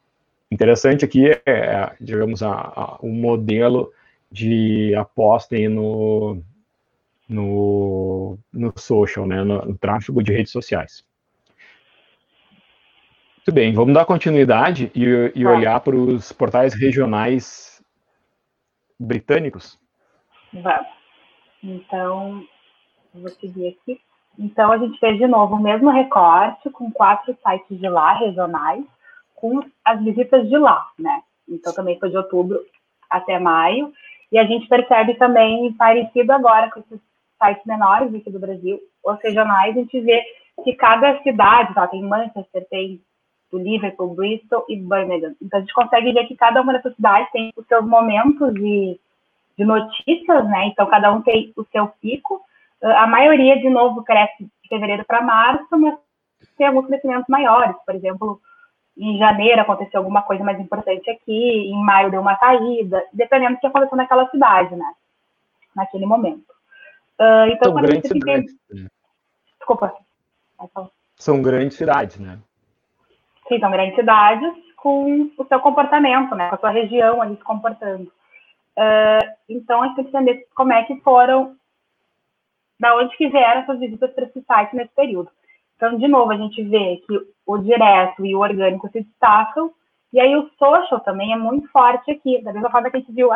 interessante 0.51 1.05
aqui 1.05 1.31
é, 1.47 1.93
digamos, 2.01 2.43
a, 2.43 2.53
a, 2.53 2.99
o 3.01 3.09
modelo 3.09 3.93
de 4.31 4.95
aposta 4.95 5.57
no, 5.69 6.43
no, 7.29 8.39
no 8.53 8.73
social, 8.79 9.27
né, 9.27 9.43
no, 9.43 9.65
no 9.65 9.79
tráfego 9.79 10.23
de 10.23 10.33
redes 10.33 10.53
sociais. 10.53 11.05
Muito 13.39 13.53
bem, 13.53 13.75
vamos 13.75 13.93
dar 13.93 14.07
continuidade 14.07 14.91
e, 14.95 15.33
e 15.35 15.47
olhar 15.47 15.79
para 15.81 15.95
os 15.95 16.33
portais 16.33 16.73
regionais 16.75 17.83
britânicos. 18.99 19.79
Vamos. 20.53 20.89
Então, 21.63 22.43
vou 23.13 23.29
seguir 23.29 23.69
aqui. 23.69 24.01
Então, 24.39 24.73
a 24.73 24.79
gente 24.79 24.99
fez 24.99 25.19
de 25.19 25.27
novo 25.27 25.57
o 25.57 25.63
mesmo 25.63 25.91
recorte 25.91 26.71
com 26.71 26.91
quatro 26.91 27.37
sites 27.47 27.79
de 27.79 27.89
lá, 27.89 28.15
regionais, 28.15 28.85
com 29.35 29.63
as 29.85 30.03
visitas 30.03 30.49
de 30.49 30.57
lá, 30.57 30.87
né? 30.99 31.23
Então, 31.49 31.73
também 31.73 31.99
foi 31.99 32.11
de 32.11 32.17
outubro 32.17 32.61
até 33.11 33.39
maio. 33.39 33.93
E 34.33 34.39
a 34.39 34.45
gente 34.45 34.67
percebe 34.69 35.15
também, 35.15 35.73
parecido 35.75 36.33
agora 36.33 36.71
com 36.71 36.81
esses 36.81 37.01
sites 37.43 37.65
menores 37.67 38.15
aqui 38.15 38.31
do 38.31 38.41
Brasil, 38.41 38.81
os 39.05 39.21
regionais, 39.23 39.77
a 39.77 39.81
gente 39.81 40.01
vê 40.01 40.23
que 40.63 40.75
cada 40.75 41.21
cidade, 41.23 41.75
tá, 41.75 41.87
tem 41.87 42.03
Manchester, 42.03 42.67
tem 42.71 43.01
do 43.51 43.59
Liverpool, 43.59 44.15
Bristol 44.15 44.65
e 44.69 44.77
Birmingham. 44.77 45.35
Então, 45.41 45.59
a 45.59 45.61
gente 45.61 45.75
consegue 45.75 46.13
ver 46.13 46.27
que 46.27 46.37
cada 46.37 46.61
uma 46.61 46.73
dessas 46.73 46.95
cidades 46.97 47.31
tem 47.31 47.53
os 47.57 47.67
seus 47.67 47.85
momentos 47.85 48.53
de, 48.55 48.99
de 49.57 49.65
notícias, 49.65 50.49
né? 50.49 50.67
Então, 50.67 50.87
cada 50.87 51.13
um 51.13 51.23
tem 51.23 51.53
o 51.57 51.65
seu 51.71 51.89
pico. 52.01 52.41
A 52.83 53.07
maioria, 53.07 53.59
de 53.61 53.71
novo, 53.71 54.03
cresce 54.03 54.45
de 54.45 54.69
fevereiro 54.69 55.05
para 55.05 55.23
março, 55.23 55.69
mas 55.79 55.97
tem 56.57 56.67
alguns 56.67 56.87
crescimentos 56.87 57.29
maiores. 57.29 57.77
Por 57.87 57.95
exemplo, 57.95 58.41
em 58.97 59.19
janeiro 59.19 59.61
aconteceu 59.61 60.01
alguma 60.01 60.23
coisa 60.23 60.45
mais 60.45 60.59
importante 60.61 61.11
aqui, 61.11 61.69
em 61.69 61.83
maio 61.83 62.11
deu 62.11 62.21
uma 62.21 62.37
caída, 62.37 63.05
dependendo 63.13 63.55
do 63.55 63.61
que 63.61 63.67
aconteceu 63.67 63.97
naquela 63.97 64.29
cidade, 64.31 64.75
né? 64.77 64.95
Naquele 65.75 66.07
momento. 66.07 66.45
Uh, 67.19 67.47
então, 67.49 67.73
São 67.73 67.83
grandes 67.83 68.09
cidades. 68.09 68.57
Né? 68.71 68.87
Desculpa. 69.59 69.95
São 71.17 71.43
grandes 71.43 71.77
cidades, 71.77 72.19
né? 72.19 72.39
Sim, 73.49 73.59
são 73.59 73.71
grandes 73.71 73.97
cidades 73.97 74.55
com 74.77 75.31
o 75.37 75.47
seu 75.47 75.61
comportamento, 75.61 76.35
né? 76.35 76.49
Com 76.49 76.55
a 76.55 76.59
sua 76.59 76.71
região 76.71 77.21
ali 77.21 77.37
se 77.37 77.43
comportando. 77.43 78.05
Uh, 78.77 79.35
então, 79.49 79.83
a 79.83 79.87
gente 79.87 79.97
tem 79.97 80.05
que 80.05 80.11
entender 80.11 80.47
como 80.55 80.73
é 80.73 80.85
que 80.85 81.01
foram, 81.01 81.57
da 82.79 82.97
onde 82.97 83.17
que 83.17 83.29
vieram 83.29 83.63
essas 83.63 83.79
visitas 83.79 84.13
para 84.13 84.25
esse 84.25 84.41
site 84.43 84.77
nesse 84.77 84.95
período. 84.95 85.31
Então, 85.85 85.99
de 85.99 86.09
novo, 86.09 86.33
a 86.33 86.37
gente 86.37 86.63
vê 86.63 87.03
que 87.07 87.21
o 87.47 87.59
direto 87.59 88.25
e 88.25 88.35
o 88.35 88.41
orgânico 88.41 88.89
se 88.89 89.03
destacam, 89.03 89.71
e 90.15 90.19
aí 90.19 90.35
o 90.35 90.49
social 90.59 90.99
também 91.01 91.31
é 91.31 91.37
muito 91.37 91.69
forte 91.69 92.11
aqui, 92.11 92.43
da 92.43 92.55
mesma 92.55 92.71
forma 92.71 92.91
que 92.91 92.97
a 92.97 93.01
gente 93.01 93.13
viu 93.13 93.29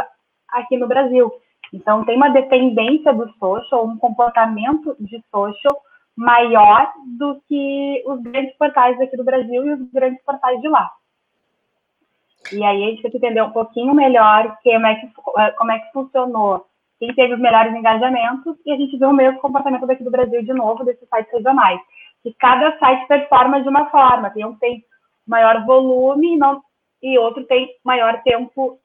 aqui 0.48 0.78
no 0.78 0.88
Brasil. 0.88 1.30
Então, 1.74 2.06
tem 2.06 2.16
uma 2.16 2.30
dependência 2.30 3.12
do 3.12 3.30
social, 3.34 3.84
um 3.84 3.98
comportamento 3.98 4.96
de 4.98 5.22
social 5.30 5.78
maior 6.16 6.90
do 7.18 7.38
que 7.46 8.02
os 8.06 8.22
grandes 8.22 8.56
portais 8.56 8.98
aqui 8.98 9.14
do 9.14 9.24
Brasil 9.24 9.66
e 9.66 9.72
os 9.74 9.92
grandes 9.92 10.24
portais 10.24 10.58
de 10.62 10.68
lá. 10.68 10.90
E 12.50 12.64
aí 12.64 12.82
a 12.82 12.86
gente 12.86 13.02
tem 13.02 13.10
que 13.10 13.16
entender 13.18 13.42
um 13.42 13.50
pouquinho 13.50 13.94
melhor 13.94 14.56
como 14.62 14.86
é 14.86 14.94
que, 14.94 15.08
como 15.58 15.72
é 15.72 15.78
que 15.80 15.92
funcionou, 15.92 16.64
quem 16.98 17.14
teve 17.14 17.34
os 17.34 17.40
melhores 17.40 17.74
engajamentos, 17.74 18.56
e 18.64 18.72
a 18.72 18.76
gente 18.76 18.96
vê 18.96 19.04
o 19.04 19.12
mesmo 19.12 19.38
comportamento 19.38 19.86
daqui 19.86 20.02
do 20.02 20.10
Brasil 20.10 20.42
de 20.42 20.54
novo, 20.54 20.82
desses 20.82 21.06
sites 21.10 21.30
regionais 21.30 21.78
que 22.22 22.32
cada 22.34 22.78
site 22.78 23.06
performa 23.06 23.62
de 23.62 23.68
uma 23.68 23.90
forma. 23.90 24.30
Tem 24.30 24.44
um 24.44 24.56
tem 24.56 24.84
maior 25.26 25.64
volume 25.64 26.34
e, 26.34 26.36
não, 26.36 26.62
e 27.02 27.18
outro 27.18 27.44
tem 27.44 27.68
maior 27.84 28.22
tempo 28.22 28.78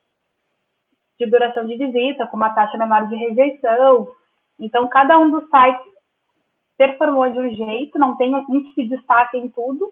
de 1.19 1.25
duração 1.25 1.65
de 1.65 1.77
visita, 1.77 2.27
com 2.27 2.37
uma 2.37 2.49
taxa 2.49 2.77
menor 2.77 3.07
de 3.07 3.15
rejeição. 3.15 4.07
Então, 4.59 4.87
cada 4.87 5.17
um 5.17 5.29
dos 5.29 5.43
sites 5.49 5.93
performou 6.77 7.29
de 7.29 7.39
um 7.39 7.49
jeito, 7.55 7.99
não 7.99 8.17
tem 8.17 8.33
um 8.35 8.45
que 8.45 8.73
se 8.73 8.87
destaque 8.87 9.37
em 9.37 9.47
tudo, 9.49 9.91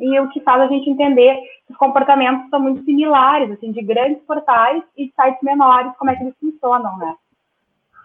e 0.00 0.18
o 0.20 0.28
que 0.28 0.40
faz 0.40 0.60
a 0.62 0.66
gente 0.68 0.88
entender 0.90 1.34
que 1.66 1.72
os 1.72 1.76
comportamentos 1.76 2.48
são 2.50 2.60
muito 2.60 2.84
similares, 2.84 3.50
assim, 3.50 3.72
de 3.72 3.82
grandes 3.82 4.22
portais 4.24 4.82
e 4.96 5.12
sites 5.14 5.42
menores, 5.42 5.96
como 5.96 6.10
é 6.10 6.16
que 6.16 6.22
eles 6.22 6.36
funcionam, 6.38 6.96
né? 6.98 7.16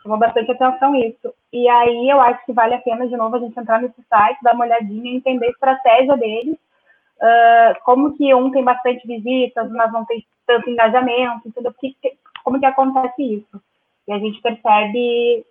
Chamou 0.04 0.18
bastante 0.18 0.52
atenção 0.52 0.94
isso. 0.96 1.34
E 1.52 1.68
aí 1.68 2.10
eu 2.10 2.20
acho 2.20 2.46
que 2.46 2.52
vale 2.52 2.76
a 2.76 2.82
pena, 2.82 3.08
de 3.08 3.16
novo, 3.16 3.38
a 3.38 3.40
gente 3.40 3.58
entrar 3.58 3.82
nesse 3.82 4.04
site, 4.04 4.44
dar 4.44 4.54
uma 4.54 4.66
olhadinha 4.66 5.16
entender 5.16 5.48
a 5.48 5.52
estratégia 5.52 6.18
deles, 6.18 6.56
uh, 6.56 7.84
como 7.84 8.16
que 8.16 8.34
um 8.36 8.52
tem 8.52 8.64
bastante 8.64 9.08
visitas, 9.08 9.72
mas 9.72 9.92
não 9.92 10.06
tem 10.06 10.26
tanto 10.46 10.70
engajamento, 10.70 11.48
entendeu? 11.48 11.72
Porque, 11.72 12.18
como 12.44 12.60
que 12.60 12.66
acontece 12.66 13.24
isso? 13.24 13.62
E 14.08 14.12
a 14.12 14.20
gente 14.20 14.42
percebe 14.42 15.46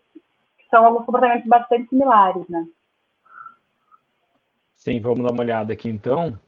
que 0.59 0.68
são 0.70 0.84
alguns 0.84 1.07
comportamentos 1.07 1.48
bastante 1.48 1.88
similares, 1.88 2.46
né? 2.48 2.66
Sim, 4.76 5.00
vamos 5.00 5.24
dar 5.24 5.32
uma 5.32 5.42
olhada 5.42 5.72
aqui 5.72 5.88
então. 5.88 6.38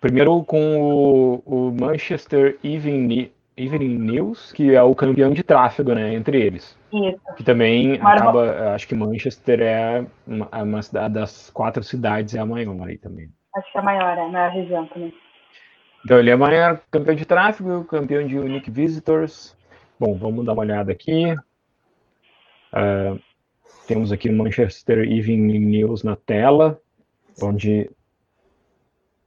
Primeiro 0.00 0.44
com 0.44 0.80
o, 0.80 1.42
o 1.46 1.72
Manchester 1.72 2.58
Evening, 2.62 3.30
Evening 3.56 3.98
News, 3.98 4.52
que 4.52 4.74
é 4.74 4.82
o 4.82 4.94
campeão 4.94 5.30
de 5.32 5.42
tráfego, 5.42 5.94
né, 5.94 6.14
entre 6.14 6.40
eles. 6.40 6.78
Isso. 6.92 7.20
Que 7.36 7.42
também 7.42 7.94
acaba, 7.94 8.74
acho 8.74 8.86
que 8.86 8.94
Manchester 8.94 9.60
é 9.60 10.04
uma, 10.26 10.48
é 10.52 10.62
uma 10.62 10.80
das 11.08 11.50
quatro 11.50 11.82
cidades 11.82 12.34
é 12.34 12.38
a 12.38 12.46
maior 12.46 12.86
aí 12.86 12.98
também. 12.98 13.30
Acho 13.54 13.72
que 13.72 13.78
é 13.78 13.80
a 13.80 13.84
maior, 13.84 14.18
é, 14.18 14.28
na 14.28 14.48
região 14.48 14.86
também. 14.86 15.12
Então 16.04 16.18
ele 16.18 16.30
é 16.30 16.36
maior 16.36 16.80
campeão 16.90 17.14
de 17.14 17.24
tráfego, 17.24 17.84
campeão 17.84 18.26
de 18.26 18.38
Unique 18.38 18.70
Visitors. 18.70 19.56
Bom, 19.98 20.14
vamos 20.14 20.44
dar 20.44 20.52
uma 20.52 20.62
olhada 20.62 20.92
aqui. 20.92 21.32
Uh, 22.72 23.18
temos 23.88 24.12
aqui 24.12 24.28
o 24.28 24.32
Manchester 24.36 24.98
Evening 24.98 25.58
News 25.58 26.02
na 26.02 26.14
tela, 26.14 26.78
onde 27.42 27.90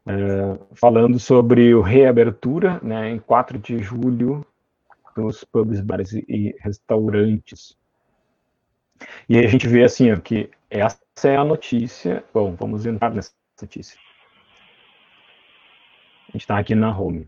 uh, 0.09 0.75
falando 0.75 1.19
sobre 1.19 1.73
o 1.73 1.81
reabertura, 1.81 2.79
né, 2.81 3.11
em 3.11 3.19
4 3.19 3.59
de 3.59 3.79
julho, 3.79 4.45
dos 5.15 5.43
pubs, 5.43 5.81
bares 5.81 6.13
e 6.13 6.55
restaurantes. 6.59 7.77
E 9.27 9.37
a 9.37 9.47
gente 9.47 9.67
vê 9.67 9.83
assim, 9.83 10.11
ó, 10.11 10.17
que 10.17 10.49
essa 10.69 10.99
é 11.23 11.35
a 11.35 11.43
notícia. 11.43 12.23
Bom, 12.33 12.55
vamos 12.55 12.85
entrar 12.85 13.13
nessa 13.13 13.31
notícia. 13.61 13.97
A 16.29 16.31
gente 16.33 16.41
está 16.41 16.57
aqui 16.57 16.75
na 16.75 16.97
home. 16.97 17.27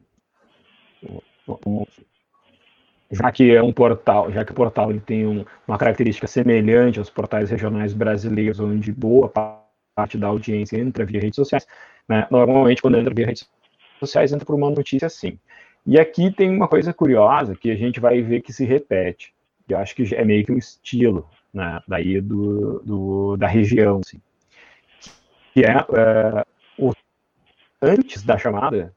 Já 3.11 3.31
que 3.31 3.53
é 3.53 3.61
um 3.61 3.73
portal, 3.73 4.31
já 4.31 4.45
que 4.45 4.51
o 4.51 4.55
portal 4.55 4.91
ele 4.91 5.01
tem 5.01 5.25
um, 5.25 5.43
uma 5.67 5.77
característica 5.77 6.27
semelhante 6.27 6.99
aos 6.99 7.09
portais 7.09 7.49
regionais 7.49 7.93
brasileiros, 7.93 8.59
onde 8.59 8.91
boa 8.91 9.27
parte 9.27 10.17
da 10.17 10.27
audiência 10.27 10.77
entra 10.77 11.05
via 11.05 11.19
redes 11.19 11.35
sociais, 11.35 11.67
né? 12.11 12.27
normalmente 12.29 12.81
quando 12.81 12.97
entra 12.97 13.13
via 13.13 13.25
redes 13.25 13.49
sociais 13.99 14.33
entra 14.33 14.45
por 14.45 14.55
uma 14.55 14.69
notícia 14.69 15.05
assim. 15.05 15.39
E 15.85 15.97
aqui 15.97 16.29
tem 16.29 16.49
uma 16.49 16.67
coisa 16.67 16.93
curiosa 16.93 17.55
que 17.55 17.71
a 17.71 17.75
gente 17.75 17.99
vai 17.99 18.21
ver 18.21 18.41
que 18.41 18.51
se 18.51 18.65
repete. 18.65 19.33
Eu 19.67 19.77
acho 19.77 19.95
que 19.95 20.13
é 20.13 20.25
meio 20.25 20.45
que 20.45 20.51
um 20.51 20.57
estilo 20.57 21.27
né, 21.53 21.81
daí 21.87 22.19
do, 22.19 22.79
do 22.79 23.37
da 23.37 23.47
região, 23.47 24.01
assim, 24.05 24.19
que 25.53 25.63
é, 25.63 25.71
é 25.71 26.45
o, 26.77 26.91
antes 27.81 28.23
da 28.23 28.37
chamada, 28.37 28.93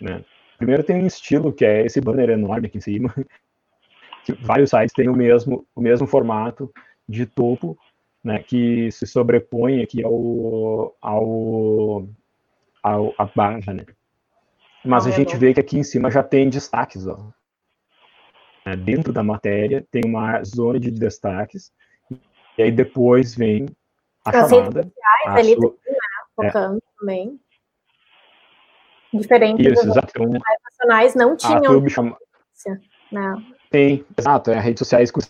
né, 0.00 0.24
primeiro 0.56 0.82
tem 0.82 0.96
um 0.96 1.06
estilo 1.06 1.52
que 1.52 1.64
é 1.64 1.86
esse 1.86 2.00
banner 2.00 2.30
enorme 2.30 2.66
aqui 2.66 2.78
em 2.78 2.80
cima, 2.80 3.14
que 4.26 4.32
vários 4.32 4.70
sites 4.70 4.92
têm 4.92 5.08
o 5.08 5.16
mesmo, 5.16 5.64
o 5.74 5.80
mesmo 5.80 6.06
formato 6.06 6.72
de 7.08 7.24
topo, 7.24 7.78
né, 8.22 8.40
que 8.40 8.90
se 8.90 9.06
sobrepõe 9.06 9.82
aqui 9.82 10.04
ao, 10.04 10.96
ao, 11.00 12.08
ao 12.92 13.14
a 13.18 13.24
barra, 13.24 13.72
né. 13.72 13.84
Mas 14.84 15.06
a 15.06 15.10
gente 15.10 15.36
vê 15.36 15.52
que 15.52 15.60
aqui 15.60 15.78
em 15.78 15.82
cima 15.82 16.10
já 16.10 16.22
tem 16.22 16.48
destaques, 16.48 17.06
ó. 17.06 17.30
É, 18.64 18.76
dentro 18.76 19.12
da 19.12 19.22
matéria 19.22 19.86
tem 19.90 20.02
uma 20.04 20.42
zona 20.44 20.78
de 20.78 20.90
destaques, 20.90 21.72
e 22.56 22.62
aí 22.62 22.70
depois 22.70 23.34
vem 23.34 23.66
a 24.24 24.30
As 24.30 24.50
chamada. 24.50 24.80
Redes 24.80 24.92
sociais 24.92 25.38
ali 25.38 25.54
sua, 25.54 25.70
né, 25.70 25.98
focando 26.36 26.76
é, 26.76 26.98
também. 26.98 27.40
Diferente 29.12 29.62
Isso, 29.62 29.86
dos 29.86 29.96
exato. 29.96 30.12
Então, 30.16 30.40
nacionais 30.64 31.14
não 31.14 31.36
tinham. 31.36 31.88
Chama... 31.88 32.18
Não. 33.10 33.42
Tem, 33.70 34.04
exato, 34.16 34.50
é 34.50 34.60
redes 34.60 34.80
sociais 34.80 35.10
com 35.10 35.20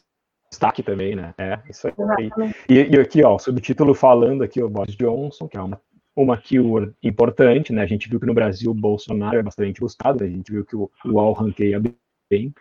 destaque 0.51 0.83
também, 0.83 1.15
né? 1.15 1.35
É, 1.39 1.61
isso 1.69 1.87
aí. 1.87 2.31
E, 2.69 2.97
e, 2.97 3.01
aqui, 3.01 3.23
ó, 3.23 3.37
o 3.37 3.39
subtítulo 3.39 3.95
falando 3.95 4.43
aqui, 4.43 4.63
o 4.63 4.69
Boris 4.69 4.97
Johnson, 4.97 5.47
que 5.47 5.57
é 5.57 5.61
uma 5.61 5.81
uma 6.23 6.37
keyword 6.37 6.93
importante, 7.03 7.73
né? 7.73 7.83
A 7.83 7.87
gente 7.87 8.09
viu 8.09 8.19
que 8.19 8.27
no 8.27 8.35
Brasil 8.35 8.71
o 8.71 8.75
Bolsonaro 8.75 9.39
é 9.39 9.43
bastante 9.43 9.81
buscado, 9.81 10.25
a 10.25 10.27
gente 10.27 10.51
viu 10.51 10.65
que 10.65 10.75
o 10.75 10.91
UOL 11.05 11.33
ranqueia 11.33 11.81
bem 12.29 12.53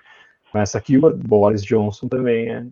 com 0.51 0.59
essa 0.59 0.79
keyword, 0.79 1.27
Boris 1.27 1.63
Johnson 1.63 2.07
também 2.07 2.49
é, 2.49 2.65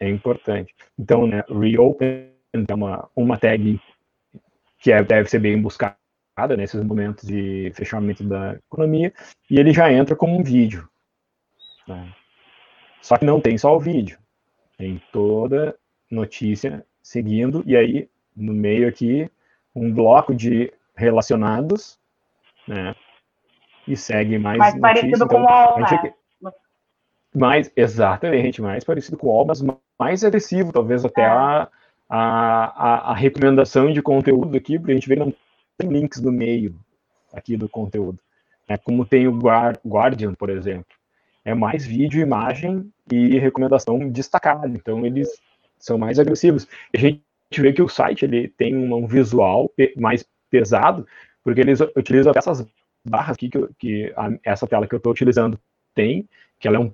é 0.00 0.08
importante. 0.08 0.74
Então, 0.98 1.26
né, 1.26 1.42
reopen 1.48 2.30
é 2.52 2.74
uma, 2.74 3.08
uma 3.16 3.36
tag 3.36 3.80
que 4.78 4.92
é, 4.92 5.02
deve 5.02 5.28
ser 5.28 5.40
bem 5.40 5.60
buscada 5.60 5.96
nesses 6.56 6.82
momentos 6.82 7.26
de 7.26 7.72
fechamento 7.74 8.24
da 8.24 8.54
economia, 8.54 9.12
e 9.50 9.58
ele 9.58 9.72
já 9.72 9.92
entra 9.92 10.16
como 10.16 10.38
um 10.38 10.42
vídeo. 10.42 10.88
Né? 11.86 12.12
Só 13.00 13.16
que 13.16 13.24
não 13.24 13.40
tem 13.40 13.58
só 13.58 13.76
o 13.76 13.80
vídeo, 13.80 14.18
tem 14.78 15.02
toda 15.12 15.76
notícia 16.10 16.84
seguindo, 17.02 17.62
e 17.66 17.76
aí 17.76 18.08
no 18.34 18.52
meio 18.52 18.88
aqui 18.88 19.30
um 19.74 19.92
bloco 19.92 20.34
de 20.34 20.72
relacionados, 20.94 21.98
né? 22.66 22.94
E 23.86 23.96
segue 23.96 24.38
mais. 24.38 24.58
Mais 24.58 24.78
parecido 24.78 25.26
com 25.26 25.40
o 25.40 25.44
UOL, 25.44 25.80
né? 25.80 26.14
Mais, 27.34 27.72
exatamente, 27.74 28.60
mais 28.60 28.84
parecido 28.84 29.16
com 29.16 29.26
o 29.26 29.30
UOL, 29.30 29.46
mas 29.46 29.62
mais 29.98 30.22
agressivo, 30.22 30.72
talvez 30.72 31.04
até 31.04 31.22
é. 31.22 31.26
a, 31.26 31.68
a, 32.08 33.10
a, 33.10 33.14
recomendação 33.14 33.90
de 33.90 34.02
conteúdo 34.02 34.54
aqui, 34.56 34.78
porque 34.78 34.92
a 34.92 34.94
gente 34.94 35.08
vê 35.08 35.14
que 35.14 35.20
não 35.20 35.34
tem 35.78 35.88
links 35.88 36.20
no 36.20 36.30
meio 36.30 36.78
aqui 37.32 37.56
do 37.56 37.68
conteúdo. 37.68 38.18
É 38.68 38.76
como 38.76 39.06
tem 39.06 39.26
o 39.26 39.38
Guardian, 39.38 40.34
por 40.34 40.50
exemplo. 40.50 40.94
É 41.44 41.54
mais 41.54 41.84
vídeo, 41.84 42.20
imagem 42.20 42.92
e 43.10 43.38
recomendação 43.38 44.10
destacada. 44.10 44.68
Então, 44.68 45.04
eles 45.04 45.28
são 45.78 45.98
mais 45.98 46.18
agressivos. 46.18 46.68
A 46.94 46.98
gente 46.98 47.22
gente 47.52 47.60
vê 47.60 47.72
que 47.72 47.82
o 47.82 47.88
site 47.88 48.24
ele 48.24 48.48
tem 48.48 48.74
um 48.74 49.06
visual 49.06 49.70
mais 49.96 50.24
pesado, 50.50 51.06
porque 51.44 51.60
eles 51.60 51.80
utilizam 51.80 52.32
essas 52.34 52.66
barras 53.04 53.36
aqui 53.36 53.50
que, 53.50 53.68
que 53.78 54.12
a, 54.16 54.30
essa 54.42 54.66
tela 54.66 54.86
que 54.86 54.94
eu 54.94 54.96
estou 54.96 55.12
utilizando 55.12 55.58
tem, 55.94 56.26
que 56.58 56.66
ela 56.66 56.78
é 56.78 56.80
um, 56.80 56.92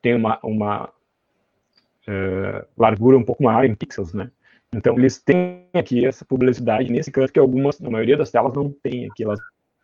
tem 0.00 0.14
uma, 0.14 0.38
uma 0.42 0.84
uh, 0.86 2.66
largura 2.78 3.18
um 3.18 3.24
pouco 3.24 3.42
maior 3.42 3.64
em 3.64 3.74
pixels, 3.74 4.12
né? 4.12 4.30
Então 4.72 4.96
eles 4.96 5.18
têm 5.18 5.66
aqui 5.74 6.06
essa 6.06 6.24
publicidade 6.24 6.90
nesse 6.90 7.10
canto 7.10 7.32
que 7.32 7.38
algumas, 7.38 7.80
na 7.80 7.90
maioria 7.90 8.16
das 8.16 8.30
telas 8.30 8.52
não 8.52 8.70
tem 8.70 9.06
aqui, 9.06 9.24
elas 9.24 9.40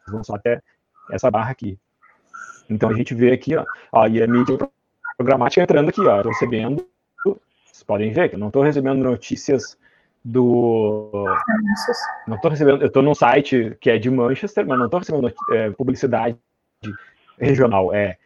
vão 0.06 0.22
só 0.22 0.34
até 0.34 0.60
essa 1.10 1.30
barra 1.30 1.50
aqui. 1.50 1.78
Então 2.68 2.90
a 2.90 2.94
gente 2.94 3.14
vê 3.14 3.32
aqui, 3.32 3.56
ó, 3.56 3.64
ó 3.92 4.06
e 4.06 4.22
a 4.22 4.26
mídia 4.26 4.58
programática 5.16 5.62
entrando 5.62 5.88
aqui, 5.88 6.00
ó, 6.00 6.20
recebendo, 6.22 6.86
vocês 7.24 7.82
podem 7.84 8.12
ver 8.12 8.28
que 8.28 8.34
eu 8.34 8.38
não 8.38 8.48
estou 8.48 8.62
recebendo 8.62 9.02
notícias 9.02 9.78
do. 10.24 11.10
Não 12.26 12.36
estou 12.36 12.50
recebendo. 12.50 12.80
Eu 12.80 12.86
estou 12.86 13.02
num 13.02 13.14
site 13.14 13.76
que 13.80 13.90
é 13.90 13.98
de 13.98 14.10
Manchester, 14.10 14.66
mas 14.66 14.78
não 14.78 14.86
estou 14.86 15.00
recebendo 15.00 15.32
é, 15.50 15.70
publicidade 15.70 16.36
regional. 17.38 17.92
É, 17.92 18.16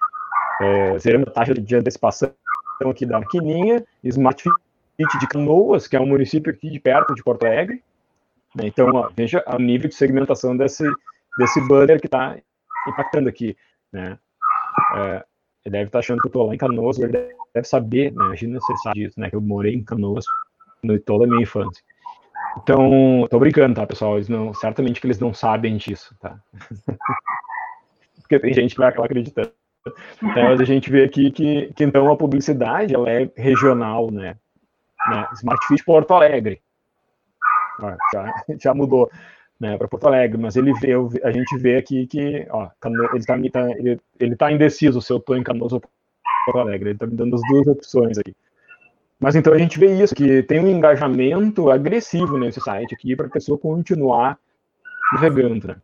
é 0.60 0.98
zerando 0.98 1.28
a 1.28 1.32
taxa 1.32 1.54
de 1.54 1.76
antecipação 1.76 2.32
aqui 2.84 3.06
da 3.06 3.18
maquininha, 3.18 3.84
Smart 4.04 4.42
Fit 4.42 5.18
de 5.18 5.26
Canoas, 5.26 5.88
que 5.88 5.96
é 5.96 6.00
um 6.00 6.06
município 6.06 6.52
aqui 6.52 6.70
de 6.70 6.78
perto 6.78 7.14
de 7.14 7.22
Porto 7.22 7.46
Alegre. 7.46 7.82
Né? 8.54 8.66
Então, 8.66 8.90
ó, 8.94 9.10
veja 9.16 9.42
o 9.46 9.58
nível 9.58 9.88
de 9.88 9.94
segmentação 9.94 10.56
desse, 10.56 10.84
desse 11.38 11.66
banner 11.66 12.00
que 12.00 12.06
está 12.06 12.36
impactando 12.86 13.28
aqui. 13.28 13.56
Né? 13.92 14.18
É, 14.96 15.24
ele 15.64 15.72
deve 15.72 15.84
estar 15.84 15.90
tá 15.92 15.98
achando 16.00 16.20
que 16.20 16.26
eu 16.26 16.30
estou 16.30 16.46
lá 16.46 16.54
em 16.54 16.58
Canoas, 16.58 16.98
ele 16.98 17.34
deve 17.54 17.66
saber, 17.66 18.12
né? 18.12 18.26
imagina 18.26 18.58
ele 18.58 18.78
sabe 18.82 19.00
disso, 19.00 19.18
né? 19.18 19.30
que 19.30 19.36
eu 19.36 19.40
morei 19.40 19.74
em 19.74 19.82
Canoas 19.82 20.26
no, 20.86 20.98
toda 21.00 21.24
a 21.24 21.26
minha 21.28 21.42
infância. 21.42 21.82
Então, 22.62 23.26
tô 23.30 23.38
brincando, 23.38 23.74
tá, 23.74 23.86
pessoal? 23.86 24.16
Eles 24.16 24.28
não, 24.28 24.54
certamente 24.54 25.00
que 25.00 25.06
eles 25.06 25.18
não 25.18 25.34
sabem 25.34 25.76
disso, 25.76 26.14
tá? 26.20 26.38
Porque 28.20 28.40
tem 28.40 28.52
gente 28.52 28.74
que 28.74 28.80
vai 28.80 28.88
acabar 28.88 29.06
acreditando. 29.06 29.52
Então, 30.22 30.48
a 30.48 30.64
gente 30.64 30.90
vê 30.90 31.04
aqui 31.04 31.30
que, 31.30 31.72
que 31.74 31.84
então 31.84 32.10
a 32.10 32.16
publicidade 32.16 32.94
ela 32.94 33.08
é 33.08 33.30
regional, 33.36 34.10
né? 34.10 34.36
né? 35.08 35.28
Smart 35.34 35.64
Fit 35.68 35.84
Porto 35.84 36.12
Alegre. 36.12 36.60
já, 38.12 38.44
já 38.58 38.74
mudou 38.74 39.10
né, 39.60 39.76
para 39.78 39.88
Porto 39.88 40.06
Alegre, 40.06 40.38
mas 40.38 40.56
ele 40.56 40.72
vê, 40.74 40.92
a 41.22 41.30
gente 41.30 41.56
vê 41.56 41.76
aqui 41.76 42.06
que 42.06 42.46
ó, 42.50 42.68
ele 42.84 43.18
está 43.18 43.36
tá, 43.52 43.70
ele, 43.70 44.00
ele 44.18 44.36
tá 44.36 44.50
indeciso 44.50 45.00
se 45.00 45.12
eu 45.12 45.18
estou 45.18 45.36
em 45.36 45.42
Canoas 45.42 45.72
ou 45.72 45.80
Porto 45.80 46.58
Alegre. 46.58 46.90
Ele 46.90 46.96
está 46.96 47.06
me 47.06 47.14
dando 47.14 47.36
as 47.36 47.42
duas 47.48 47.66
opções 47.68 48.18
aqui. 48.18 48.34
Mas 49.18 49.34
então 49.34 49.52
a 49.52 49.58
gente 49.58 49.78
vê 49.78 50.02
isso, 50.02 50.14
que 50.14 50.42
tem 50.42 50.60
um 50.60 50.68
engajamento 50.68 51.70
agressivo 51.70 52.36
nesse 52.36 52.60
site 52.60 52.94
aqui 52.94 53.16
para 53.16 53.26
a 53.26 53.30
pessoa 53.30 53.58
continuar 53.58 54.38
navegando. 55.12 55.68
Né? 55.68 55.76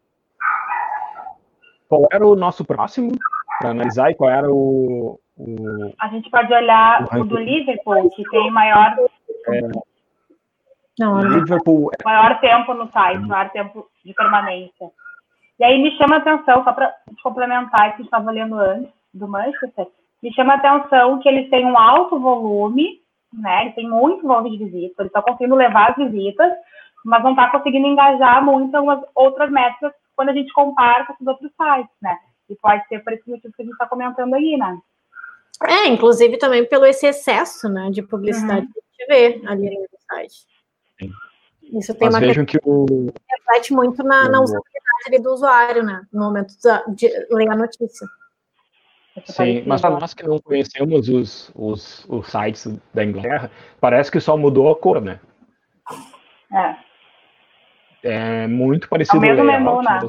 Qual 1.89 2.07
era 2.13 2.27
o 2.27 2.37
nosso 2.37 2.65
próximo 2.65 3.13
para 3.59 3.71
analisar 3.71 4.11
e 4.11 4.15
qual 4.15 4.31
era 4.31 4.51
o, 4.51 5.19
o, 5.39 5.93
A 6.01 6.09
gente 6.09 6.31
pode 6.31 6.53
olhar 6.53 7.09
o, 7.15 7.21
o 7.21 7.25
do 7.25 7.39
Liverpool, 7.39 8.11
que 8.11 8.23
tem 8.31 8.51
maior. 8.51 8.97
É, 9.49 9.61
não, 10.99 11.21
Liverpool... 11.23 11.91
É 11.99 12.05
maior 12.05 12.39
tempo 12.41 12.75
no 12.75 12.91
site, 12.91 13.21
maior 13.21 13.51
tempo 13.51 13.89
de 14.05 14.13
permanência. 14.13 14.91
E 15.59 15.65
aí 15.65 15.83
me 15.83 15.97
chama 15.97 16.17
a 16.17 16.19
atenção, 16.19 16.63
só 16.65 16.73
para 16.73 16.95
complementar 17.23 17.91
o 17.91 17.97
que 17.97 18.03
estava 18.03 18.31
lendo 18.31 18.57
antes 18.57 18.93
do 19.15 19.27
Manchester, 19.27 19.87
me 20.23 20.33
chama 20.35 20.55
a 20.55 20.57
atenção 20.57 21.19
que 21.19 21.29
eles 21.29 21.49
têm 21.51 21.65
um 21.65 21.79
alto 21.79 22.19
volume 22.19 23.02
né? 23.33 23.63
Ele 23.63 23.73
tem 23.73 23.89
muito 23.89 24.27
volume 24.27 24.57
de 24.57 24.65
visitas, 24.65 24.99
ele 24.99 25.09
está 25.09 25.23
conseguindo 25.23 25.55
levar 25.55 25.91
as 25.91 25.97
visitas, 25.97 26.53
mas 27.05 27.23
não 27.23 27.31
está 27.31 27.51
conseguindo 27.51 27.87
engajar 27.87 28.45
muito 28.45 28.75
algumas 28.75 29.05
outras 29.15 29.51
métricas 29.51 29.93
quando 30.15 30.29
a 30.29 30.35
gente 30.35 30.53
compara 30.53 31.05
com 31.07 31.15
os 31.21 31.27
outros 31.27 31.51
sites, 31.53 31.97
né? 32.01 32.17
E 32.49 32.57
pode 32.57 32.87
ser 32.89 33.03
por 33.03 33.13
esse 33.13 33.29
motivo 33.29 33.53
que 33.55 33.63
a 33.63 33.65
gente 33.65 33.73
está 33.73 33.87
comentando 33.87 34.35
aí, 34.35 34.57
né? 34.57 34.79
É, 35.65 35.87
inclusive 35.87 36.39
também 36.39 36.67
pelo 36.67 36.85
esse 36.85 37.07
excesso 37.07 37.69
né, 37.69 37.91
de 37.91 38.03
publicidade 38.03 38.67
uhum. 38.67 38.73
que 38.73 38.81
a 38.81 39.05
gente 39.05 39.41
vê 39.41 39.49
ali 39.49 39.71
no 39.71 39.87
site. 40.11 40.47
Isso 41.63 41.95
tem 41.95 42.07
Mas 42.07 42.15
uma 42.15 42.21
vejam 42.21 42.45
que 42.45 42.59
o... 42.65 43.11
reflete 43.31 43.73
muito 43.73 44.03
na, 44.03 44.29
na 44.29 44.43
usabilidade 44.43 45.23
do 45.23 45.33
usuário, 45.33 45.83
né? 45.83 46.03
No 46.13 46.25
momento 46.25 46.55
de 46.95 47.09
ler 47.31 47.51
a 47.51 47.57
notícia. 47.57 48.07
Sim, 49.27 49.63
mas 49.67 49.81
para 49.81 49.99
nós 49.99 50.15
que 50.15 50.27
não 50.27 50.39
conhecemos 50.39 51.09
os, 51.09 51.53
os, 51.55 52.07
os 52.09 52.27
sites 52.29 52.67
da 52.95 53.05
Inglaterra, 53.05 53.51
parece 53.79 54.11
que 54.11 54.19
só 54.21 54.37
mudou 54.37 54.71
a 54.71 54.77
cor, 54.77 55.03
né? 55.03 55.21
É. 56.51 56.77
É 58.03 58.47
muito 58.47 58.89
parecido. 58.89 59.25
É 59.25 59.33
o 59.33 59.45
mesmo 59.45 59.45
menu, 59.45 59.83
né? 59.83 60.01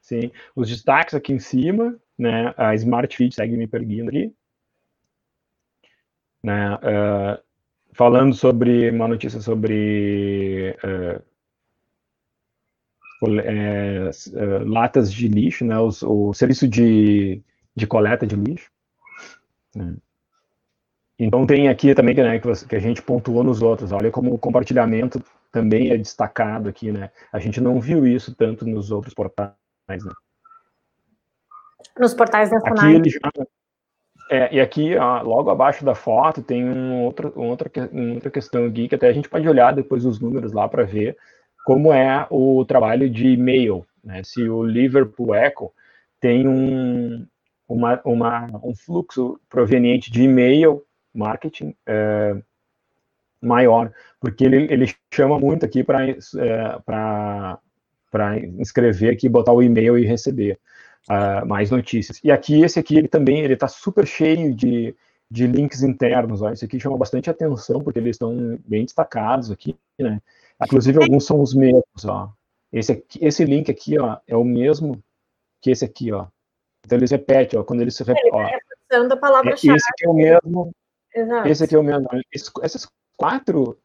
Sim, 0.00 0.30
os 0.54 0.68
destaques 0.68 1.14
aqui 1.14 1.32
em 1.32 1.38
cima, 1.38 1.96
né? 2.18 2.54
A 2.56 2.74
Smart 2.74 3.14
Feed 3.16 3.34
segue 3.34 3.56
me 3.56 3.66
perguindo 3.66 4.08
aqui. 4.08 4.32
Né, 6.42 6.74
uh, 6.74 7.38
falando 7.92 8.34
sobre 8.34 8.88
uma 8.88 9.06
notícia 9.06 9.42
sobre 9.42 10.74
uh, 10.82 11.22
é, 13.44 14.10
latas 14.64 15.12
de 15.12 15.28
lixo, 15.28 15.64
né, 15.64 15.78
os, 15.78 16.02
o 16.02 16.32
serviço 16.32 16.66
de, 16.66 17.42
de 17.74 17.86
coleta 17.86 18.26
de 18.26 18.36
lixo. 18.36 18.70
Né. 19.74 19.94
Então 21.18 21.46
tem 21.46 21.68
aqui 21.68 21.94
também 21.94 22.14
né, 22.14 22.38
que, 22.38 22.66
que, 22.66 22.76
a 22.76 22.80
gente 22.80 23.02
pontuou 23.02 23.44
nos 23.44 23.60
outros. 23.60 23.92
Olha 23.92 24.10
como 24.10 24.32
o 24.32 24.38
compartilhamento 24.38 25.22
também 25.52 25.90
é 25.90 25.96
destacado 25.98 26.68
aqui, 26.68 26.90
né? 26.90 27.10
A 27.30 27.38
gente 27.38 27.60
não 27.60 27.78
viu 27.78 28.06
isso 28.06 28.34
tanto 28.34 28.66
nos 28.66 28.90
outros 28.90 29.12
portais. 29.12 29.52
Né? 29.88 30.12
Nos 31.98 32.14
portais 32.14 32.50
ele 32.50 33.10
já, 33.10 33.18
é, 34.30 34.54
e 34.54 34.60
aqui, 34.60 34.96
ó, 34.96 35.22
logo 35.22 35.50
abaixo 35.50 35.84
da 35.84 35.92
foto, 35.92 36.40
tem 36.40 36.64
um 36.64 37.02
outro, 37.02 37.32
um 37.36 37.48
outra, 37.48 37.68
uma 37.92 38.14
outra 38.14 38.30
questão 38.30 38.64
aqui 38.64 38.88
que 38.88 38.94
até 38.94 39.08
a 39.08 39.12
gente 39.12 39.28
pode 39.28 39.48
olhar 39.48 39.74
depois 39.74 40.06
os 40.06 40.20
números 40.20 40.52
lá 40.52 40.68
para 40.68 40.84
ver 40.84 41.16
como 41.64 41.92
é 41.92 42.26
o 42.30 42.64
trabalho 42.64 43.08
de 43.08 43.28
e-mail. 43.28 43.86
Né? 44.02 44.22
Se 44.24 44.48
o 44.48 44.62
Liverpool 44.62 45.34
Echo 45.34 45.70
tem 46.20 46.46
um, 46.46 47.26
uma, 47.68 48.00
uma, 48.04 48.46
um 48.62 48.74
fluxo 48.74 49.40
proveniente 49.48 50.10
de 50.10 50.22
e-mail 50.22 50.82
marketing 51.12 51.74
é, 51.86 52.36
maior, 53.40 53.92
porque 54.20 54.44
ele, 54.44 54.72
ele 54.72 54.94
chama 55.12 55.38
muito 55.38 55.64
aqui 55.64 55.82
para 55.82 56.06
é, 56.08 56.16
inscrever 58.58 59.12
aqui, 59.12 59.28
botar 59.28 59.52
o 59.52 59.62
e-mail 59.62 59.98
e 59.98 60.04
receber 60.04 60.58
uh, 61.08 61.46
mais 61.46 61.70
notícias. 61.70 62.20
E 62.22 62.30
aqui, 62.30 62.62
esse 62.62 62.78
aqui, 62.78 62.96
ele 62.96 63.08
também 63.08 63.40
ele 63.40 63.54
está 63.54 63.68
super 63.68 64.06
cheio 64.06 64.54
de, 64.54 64.94
de 65.30 65.46
links 65.46 65.82
internos. 65.82 66.42
Ó. 66.42 66.50
Esse 66.50 66.64
aqui 66.64 66.78
chama 66.78 66.98
bastante 66.98 67.30
atenção, 67.30 67.80
porque 67.80 67.98
eles 67.98 68.16
estão 68.16 68.58
bem 68.66 68.84
destacados 68.84 69.50
aqui, 69.50 69.76
né? 69.98 70.20
Inclusive, 70.62 71.02
alguns 71.02 71.24
são 71.24 71.40
os 71.40 71.54
mesmos, 71.54 72.04
ó. 72.04 72.32
Esse, 72.72 72.92
aqui, 72.92 73.18
esse 73.24 73.44
link 73.44 73.70
aqui, 73.70 73.98
ó, 73.98 74.18
é 74.26 74.36
o 74.36 74.44
mesmo 74.44 75.02
que 75.60 75.70
esse 75.70 75.84
aqui, 75.84 76.12
ó. 76.12 76.26
Então, 76.84 76.98
eles 76.98 77.10
repetem, 77.10 77.58
ó, 77.58 77.64
quando 77.64 77.80
eles 77.80 77.94
se 77.94 78.04
repetem, 78.04 78.30
ó. 78.32 79.12
a 79.12 79.16
palavra-chave. 79.16 79.76
Esse 79.76 79.88
aqui 79.90 80.06
é 80.06 80.08
o 80.08 80.14
mesmo. 80.14 80.74
Exato. 81.14 81.48
Esse 81.48 81.64
aqui 81.64 81.74
é 81.74 81.78
o 81.78 81.82
mesmo. 81.82 82.08
Essas 82.62 82.88
quatro, 83.16 83.78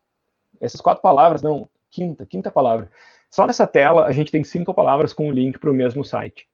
essas 0.61 0.81
quatro 0.81 1.01
palavras, 1.01 1.41
não, 1.41 1.69
quinta, 1.89 2.25
quinta 2.25 2.51
palavra. 2.51 2.91
Só 3.29 3.45
nessa 3.47 3.65
tela, 3.65 4.05
a 4.05 4.11
gente 4.11 4.31
tem 4.31 4.43
cinco 4.43 4.73
palavras 4.73 5.11
com 5.11 5.27
o 5.27 5.31
link 5.31 5.57
para 5.59 5.71
o 5.71 5.73
mesmo 5.73 6.03
site. 6.03 6.47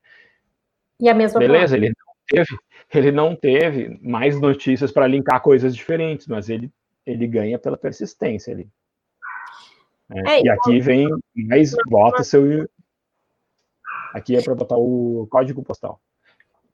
E 1.00 1.10
a 1.10 1.14
mesma 1.14 1.40
Beleza, 1.40 1.76
palavra. 1.76 1.78
ele 1.78 1.94
não 1.96 2.14
teve, 2.28 2.58
ele 2.94 3.12
não 3.12 3.36
teve 3.36 4.00
mais 4.02 4.40
notícias 4.40 4.92
para 4.92 5.08
linkar 5.08 5.42
coisas 5.42 5.76
diferentes, 5.76 6.28
mas 6.28 6.50
ele, 6.50 6.72
ele 7.06 7.28
ganha 7.28 7.60
pela 7.60 7.78
persistência 7.78 8.54
ali. 8.54 8.68
É, 10.12 10.38
é, 10.38 10.44
e 10.44 10.50
aqui 10.50 10.80
vem 10.80 11.08
mais, 11.36 11.74
bota 11.88 12.24
seu. 12.24 12.68
Aqui 14.14 14.36
é 14.36 14.42
para 14.42 14.56
botar 14.56 14.78
o 14.78 15.28
código 15.30 15.64
postal. 15.64 16.00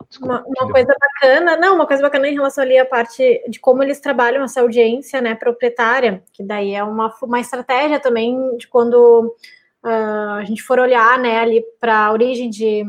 Desculpa, 0.09 0.43
uma, 0.47 0.63
uma 0.63 0.71
coisa 0.71 0.93
bacana, 0.99 1.57
não, 1.57 1.75
uma 1.75 1.85
coisa 1.87 2.01
bacana 2.01 2.27
em 2.27 2.33
relação 2.33 2.63
ali 2.63 2.77
à 2.77 2.85
parte 2.85 3.43
de 3.47 3.59
como 3.59 3.83
eles 3.83 3.99
trabalham 3.99 4.43
essa 4.43 4.61
audiência, 4.61 5.19
né, 5.21 5.35
proprietária, 5.35 6.23
que 6.31 6.43
daí 6.43 6.73
é 6.73 6.83
uma, 6.83 7.13
uma 7.21 7.39
estratégia 7.39 7.99
também 7.99 8.55
de 8.57 8.67
quando 8.67 9.35
uh, 9.83 10.33
a 10.37 10.43
gente 10.45 10.63
for 10.63 10.79
olhar, 10.79 11.19
né, 11.19 11.39
ali 11.39 11.63
para 11.79 12.05
a 12.05 12.11
origem 12.11 12.49
de, 12.49 12.83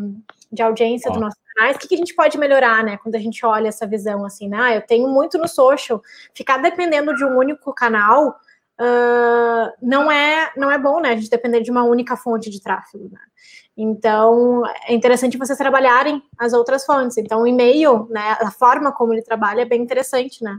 de 0.53 0.63
audiência 0.63 1.11
dos 1.11 1.21
nossos 1.21 1.41
canais, 1.55 1.77
o 1.77 1.79
que, 1.79 1.89
que, 1.89 1.95
a 1.95 1.99
gente 1.99 2.15
pode 2.15 2.39
melhorar, 2.39 2.85
né, 2.85 2.99
quando 2.99 3.17
a 3.17 3.21
gente 3.21 3.45
olha 3.45 3.69
essa 3.69 3.87
visão, 3.87 4.25
assim, 4.25 4.49
né, 4.49 4.59
ah, 4.61 4.75
eu 4.77 4.83
tenho 4.83 5.09
muito 5.09 5.39
no 5.39 5.49
social, 5.49 6.01
ficar 6.35 6.59
dependendo 6.59 7.15
de 7.17 7.25
um 7.25 7.37
único 7.37 7.73
canal, 7.75 8.39
uh, 8.81 9.73
não 9.83 10.11
é 10.11 10.53
não 10.57 10.71
é 10.71 10.79
bom, 10.79 11.01
né? 11.01 11.11
A 11.11 11.17
gente 11.17 11.31
depender 11.31 11.61
de 11.61 11.71
uma 11.71 11.85
única 11.85 12.17
fonte 12.17 12.51
de 12.51 12.63
tráfego. 12.63 13.09
Né? 13.11 13.21
Então 13.77 14.63
é 14.87 14.95
interessante 14.95 15.39
vocês 15.39 15.59
trabalharem 15.59 16.23
as 16.39 16.53
outras 16.53 16.85
fontes. 16.85 17.17
Então 17.19 17.43
o 17.43 17.47
e-mail, 17.47 18.07
né? 18.11 18.37
A 18.41 18.51
forma 18.51 18.93
como 18.93 19.13
ele 19.13 19.23
trabalha 19.23 19.63
é 19.63 19.67
bem 19.67 19.83
interessante, 19.83 20.43
né? 20.43 20.59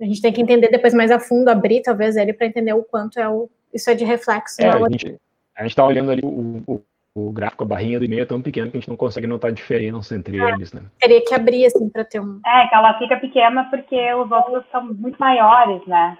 A 0.00 0.04
gente 0.04 0.22
tem 0.22 0.32
que 0.32 0.40
entender 0.40 0.68
depois 0.68 0.94
mais 0.94 1.10
a 1.10 1.20
fundo, 1.20 1.48
abrir 1.48 1.82
talvez 1.82 2.16
ele 2.16 2.32
para 2.32 2.46
entender 2.46 2.72
o 2.72 2.82
quanto 2.82 3.20
é 3.20 3.28
o, 3.28 3.50
isso 3.72 3.90
é 3.90 3.94
de 3.94 4.04
reflexo. 4.04 4.60
É, 4.62 4.68
a 4.68 5.62
gente 5.62 5.72
está 5.72 5.84
olhando 5.84 6.10
ali 6.10 6.22
o, 6.24 6.62
o, 6.66 6.82
o, 7.14 7.30
gráfico, 7.30 7.64
a 7.64 7.66
barrinha 7.66 7.98
do 7.98 8.06
e-mail 8.06 8.22
é 8.22 8.26
tão 8.26 8.40
pequeno 8.40 8.70
que 8.70 8.78
a 8.78 8.80
gente 8.80 8.88
não 8.88 8.96
consegue 8.96 9.26
notar 9.26 9.50
a 9.50 9.54
diferença 9.54 10.14
entre 10.14 10.40
é, 10.40 10.50
eles, 10.52 10.72
né? 10.72 10.80
Teria 10.98 11.22
que 11.22 11.34
abrir 11.34 11.66
assim 11.66 11.86
para 11.90 12.02
ter 12.02 12.18
um. 12.18 12.40
É, 12.46 12.66
que 12.68 12.74
ela 12.74 12.98
fica 12.98 13.18
pequena 13.18 13.64
porque 13.68 14.14
os 14.14 14.30
outros 14.30 14.64
são 14.72 14.84
muito 14.94 15.18
maiores, 15.18 15.86
né? 15.86 16.16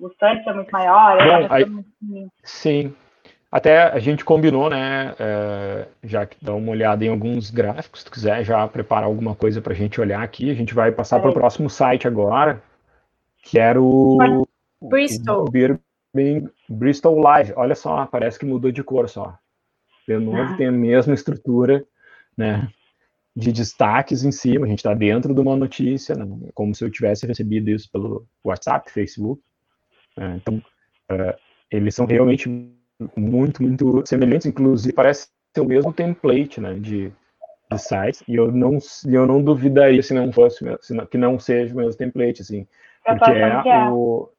O 0.00 0.10
tanque 0.10 0.48
é 0.48 0.52
muito 0.52 0.70
maior. 0.70 1.18
Bom, 1.18 1.46
aí, 1.50 1.64
muito... 1.66 2.32
Sim. 2.42 2.94
Até 3.52 3.82
a 3.82 3.98
gente 3.98 4.24
combinou, 4.24 4.70
né? 4.70 5.14
É, 5.18 5.88
já 6.04 6.24
que 6.24 6.36
dá 6.40 6.54
uma 6.54 6.70
olhada 6.70 7.04
em 7.04 7.08
alguns 7.08 7.50
gráficos, 7.50 8.00
se 8.00 8.06
tu 8.06 8.12
quiser 8.12 8.44
já 8.44 8.66
preparar 8.68 9.04
alguma 9.04 9.34
coisa 9.34 9.60
para 9.60 9.72
a 9.72 9.76
gente 9.76 10.00
olhar 10.00 10.22
aqui, 10.22 10.50
a 10.50 10.54
gente 10.54 10.72
vai 10.72 10.92
passar 10.92 11.20
para 11.20 11.30
o 11.30 11.34
próximo 11.34 11.68
site 11.68 12.06
agora, 12.06 12.62
que 13.42 13.58
era 13.58 13.80
o 13.80 14.46
Bristol. 14.80 15.46
O 15.48 16.74
Bristol 16.74 17.18
Live. 17.18 17.52
Olha 17.56 17.74
só, 17.74 18.06
parece 18.06 18.38
que 18.38 18.46
mudou 18.46 18.70
de 18.70 18.84
cor 18.84 19.08
só. 19.08 19.36
De 20.06 20.16
novo, 20.16 20.38
ah. 20.38 20.56
tem 20.56 20.68
a 20.68 20.72
mesma 20.72 21.12
estrutura, 21.12 21.84
né? 22.36 22.68
De 23.34 23.52
destaques 23.52 24.22
em 24.22 24.30
cima. 24.30 24.64
A 24.64 24.68
gente 24.68 24.78
está 24.78 24.94
dentro 24.94 25.34
de 25.34 25.40
uma 25.40 25.56
notícia, 25.56 26.14
né, 26.14 26.24
como 26.54 26.74
se 26.74 26.84
eu 26.84 26.90
tivesse 26.90 27.26
recebido 27.26 27.68
isso 27.70 27.90
pelo 27.90 28.26
WhatsApp, 28.44 28.90
Facebook. 28.90 29.42
É, 30.18 30.36
então, 30.36 30.62
é, 31.10 31.36
eles 31.70 31.94
são 31.94 32.06
realmente 32.06 32.48
muito, 33.16 33.62
muito 33.62 34.02
semelhantes, 34.06 34.46
inclusive 34.46 34.92
parece 34.92 35.28
ser 35.54 35.60
o 35.60 35.64
mesmo 35.64 35.92
template 35.92 36.60
né, 36.60 36.74
de, 36.74 37.12
de 37.70 37.78
sites, 37.78 38.22
e 38.28 38.34
eu 38.34 38.52
não, 38.52 38.78
eu 39.06 39.26
não 39.26 39.42
duvidaria 39.42 40.02
se 40.02 40.14
não 40.14 40.32
fosse, 40.32 40.64
se 40.80 40.94
não, 40.94 41.06
que 41.06 41.18
não 41.18 41.38
seja 41.38 41.74
o 41.74 41.76
mesmo 41.76 41.94
template, 41.94 42.42
assim, 42.42 42.66
porque 43.04 43.30
é, 43.30 43.62
é 43.66 43.90
o... 43.90 44.30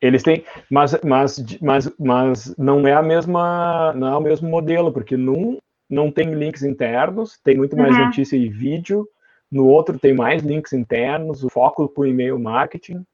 Eles 0.00 0.22
têm, 0.22 0.44
mas, 0.70 0.98
mas, 1.02 1.44
mas, 1.62 1.92
mas 1.98 2.56
não 2.58 2.86
é 2.86 2.92
a 2.92 3.02
mesma, 3.02 3.92
não 3.94 4.08
é 4.08 4.16
o 4.16 4.20
mesmo 4.20 4.48
modelo, 4.48 4.92
porque 4.92 5.16
num 5.16 5.58
não 5.88 6.10
tem 6.10 6.34
links 6.34 6.62
internos, 6.62 7.38
tem 7.42 7.56
muito 7.56 7.76
mais 7.76 7.94
uhum. 7.96 8.06
notícia 8.06 8.36
e 8.36 8.48
vídeo, 8.48 9.08
no 9.50 9.66
outro 9.66 9.98
tem 9.98 10.14
mais 10.14 10.42
links 10.42 10.72
internos, 10.72 11.44
o 11.44 11.48
foco 11.48 11.88
para 11.88 12.02
o 12.02 12.06
e-mail 12.06 12.38
marketing, 12.38 13.04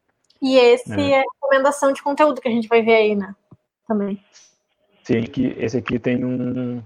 e 0.43 0.57
esse 0.57 0.93
é. 0.93 1.13
é 1.13 1.23
recomendação 1.23 1.93
de 1.93 2.03
conteúdo 2.03 2.41
que 2.41 2.49
a 2.49 2.51
gente 2.51 2.69
vai 2.69 2.83
ver 2.83 2.95
aí, 2.95 3.15
né? 3.15 3.35
Também. 3.87 4.23
Sim, 5.03 5.23
que 5.23 5.55
esse 5.59 5.77
aqui 5.77 5.99
tem 5.99 6.25
um, 6.25 6.83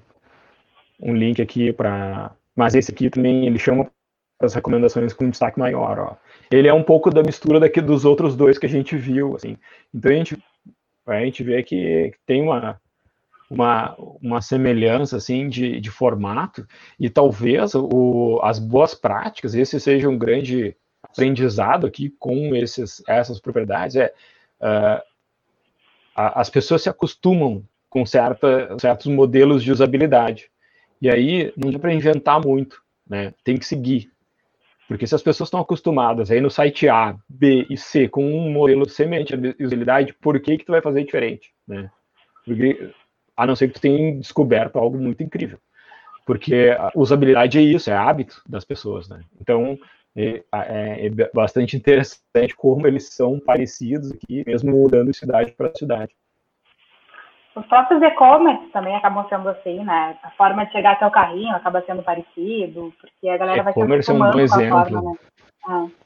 um 1.00 1.14
link 1.14 1.40
aqui 1.40 1.72
para. 1.72 2.32
Mas 2.56 2.74
esse 2.74 2.90
aqui 2.90 3.10
também 3.10 3.46
ele 3.46 3.58
chama 3.58 3.90
as 4.40 4.54
recomendações 4.54 5.12
com 5.12 5.28
destaque 5.28 5.58
maior. 5.58 5.98
Ó. 5.98 6.16
Ele 6.50 6.68
é 6.68 6.74
um 6.74 6.82
pouco 6.82 7.10
da 7.10 7.22
mistura 7.22 7.60
daqui 7.60 7.80
dos 7.80 8.04
outros 8.04 8.36
dois 8.36 8.58
que 8.58 8.66
a 8.66 8.68
gente 8.68 8.96
viu. 8.96 9.36
Assim. 9.36 9.56
Então 9.92 10.10
a 10.10 10.14
gente, 10.14 10.42
a 11.06 11.20
gente 11.20 11.42
vê 11.42 11.62
que 11.62 12.12
tem 12.26 12.42
uma, 12.42 12.80
uma, 13.50 13.94
uma 14.22 14.40
semelhança 14.40 15.16
assim 15.16 15.48
de, 15.48 15.80
de 15.80 15.90
formato 15.90 16.66
e 16.98 17.10
talvez 17.10 17.74
o, 17.74 18.40
as 18.42 18.58
boas 18.58 18.94
práticas, 18.94 19.54
esse 19.54 19.78
seja 19.78 20.08
um 20.08 20.18
grande 20.18 20.76
aprendizado 21.14 21.86
aqui 21.86 22.10
com 22.18 22.54
esses, 22.56 23.02
essas 23.06 23.40
propriedades 23.40 23.94
é 23.94 24.12
uh, 24.60 25.00
as 26.16 26.50
pessoas 26.50 26.82
se 26.82 26.88
acostumam 26.88 27.64
com 27.88 28.04
certa, 28.04 28.76
certos 28.78 29.06
modelos 29.06 29.62
de 29.62 29.70
usabilidade. 29.70 30.50
E 31.00 31.08
aí 31.08 31.52
não 31.56 31.70
dá 31.70 31.78
para 31.78 31.94
inventar 31.94 32.40
muito, 32.44 32.82
né? 33.08 33.32
Tem 33.44 33.56
que 33.56 33.64
seguir. 33.64 34.10
Porque 34.88 35.06
se 35.06 35.14
as 35.14 35.22
pessoas 35.22 35.48
estão 35.48 35.60
acostumadas 35.60 36.30
aí 36.30 36.40
no 36.40 36.50
site 36.50 36.88
A, 36.88 37.16
B 37.28 37.66
e 37.70 37.76
C 37.76 38.08
com 38.08 38.24
um 38.24 38.50
modelo 38.50 38.88
semelhante 38.88 39.34
à 39.34 39.38
usabilidade, 39.64 40.12
por 40.14 40.38
que 40.40 40.58
que 40.58 40.64
tu 40.64 40.72
vai 40.72 40.82
fazer 40.82 41.04
diferente, 41.04 41.52
né? 41.66 41.90
Porque, 42.44 42.90
a 43.36 43.46
não 43.46 43.56
ser 43.56 43.68
que 43.68 43.74
tu 43.74 43.80
tenha 43.80 44.16
descoberto 44.16 44.76
algo 44.76 44.98
muito 44.98 45.22
incrível. 45.22 45.58
porque 46.26 46.74
a 46.78 46.90
usabilidade 46.94 47.58
é 47.58 47.62
isso, 47.62 47.90
é 47.90 47.96
hábito 47.96 48.42
das 48.48 48.64
pessoas, 48.64 49.08
né? 49.08 49.20
Então, 49.40 49.78
é, 50.16 50.42
é, 50.52 51.06
é 51.06 51.10
bastante 51.34 51.76
interessante 51.76 52.56
como 52.56 52.86
eles 52.86 53.08
são 53.08 53.40
parecidos 53.40 54.12
aqui, 54.12 54.44
mesmo 54.46 54.70
mudando 54.70 55.10
de 55.10 55.16
cidade 55.16 55.52
para 55.52 55.74
cidade. 55.74 56.14
Os 57.56 57.64
próprios 57.66 58.02
e-commerce 58.02 58.66
também 58.72 58.96
acabam 58.96 59.28
sendo 59.28 59.48
assim, 59.48 59.84
né? 59.84 60.18
A 60.22 60.30
forma 60.32 60.66
de 60.66 60.72
chegar 60.72 60.92
até 60.92 61.06
o 61.06 61.10
carrinho 61.10 61.54
acaba 61.54 61.82
sendo 61.82 62.02
parecido, 62.02 62.92
porque 63.00 63.28
a 63.28 63.36
galera 63.36 63.62
vai 63.62 63.72
se 63.72 63.78
E-commerce 63.78 64.10
é 64.10 64.14
um 64.14 64.18
bom 64.18 64.38
exemplo. 64.40 64.84
Forma, 64.90 65.02
né? 65.02 65.16
é. 65.68 66.04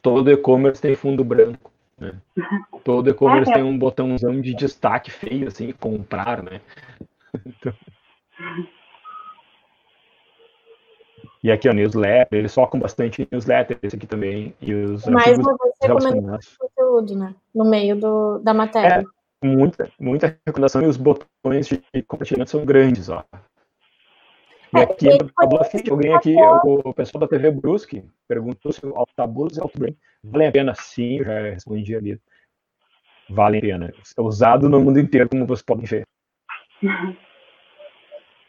Todo 0.00 0.30
e-commerce 0.30 0.80
tem 0.80 0.94
fundo 0.94 1.24
branco. 1.24 1.72
Né? 1.98 2.12
Todo 2.84 3.10
e-commerce 3.10 3.50
é, 3.50 3.54
tem 3.54 3.62
um 3.64 3.76
botãozão 3.76 4.40
de 4.40 4.54
destaque 4.54 5.10
feio, 5.10 5.48
assim, 5.48 5.72
comprar, 5.72 6.42
né? 6.42 6.60
Então... 7.44 7.74
E 11.44 11.52
aqui, 11.52 11.68
a 11.68 11.74
newsletter, 11.74 12.38
eles 12.38 12.54
focam 12.54 12.80
bastante 12.80 13.20
em 13.20 13.28
newsletter, 13.30 13.78
esse 13.82 13.94
aqui 13.94 14.06
também. 14.06 14.54
E 14.62 14.72
os 14.72 15.04
Mais 15.04 15.38
uma 15.38 15.54
vez 15.58 15.74
recomendando 15.82 16.38
conteúdo, 16.58 17.18
né? 17.18 17.34
No 17.54 17.68
meio 17.68 18.00
do, 18.00 18.38
da 18.38 18.54
matéria. 18.54 19.04
É, 19.42 19.46
muita, 19.46 19.90
muita 20.00 20.38
recomendação 20.46 20.80
e 20.80 20.86
os 20.86 20.96
botões 20.96 21.68
de 21.68 22.02
compartilhamento 22.08 22.50
são 22.50 22.64
grandes, 22.64 23.10
ó. 23.10 23.22
E 24.74 24.78
é, 24.78 24.82
aqui, 24.84 25.08
alguém 25.90 26.14
aqui, 26.14 26.34
o, 26.64 26.94
pessoal 26.94 27.20
da 27.20 27.28
TV 27.28 27.50
Brusque 27.50 28.02
perguntou 28.26 28.72
se 28.72 28.86
o 28.86 28.96
Altabus 28.96 29.58
e 29.58 29.60
o 29.60 29.70
Brain 29.78 29.94
valem 30.24 30.48
a 30.48 30.52
pena. 30.52 30.74
Sim, 30.74 31.18
eu 31.18 31.24
já 31.26 31.40
respondi 31.42 31.94
ali. 31.94 32.18
Valem 33.28 33.58
a 33.58 33.62
pena. 33.62 33.92
É 34.16 34.22
usado 34.22 34.66
no 34.66 34.80
mundo 34.80 34.98
inteiro, 34.98 35.28
como 35.28 35.44
vocês 35.44 35.62
podem 35.62 35.84
ver. 35.84 36.06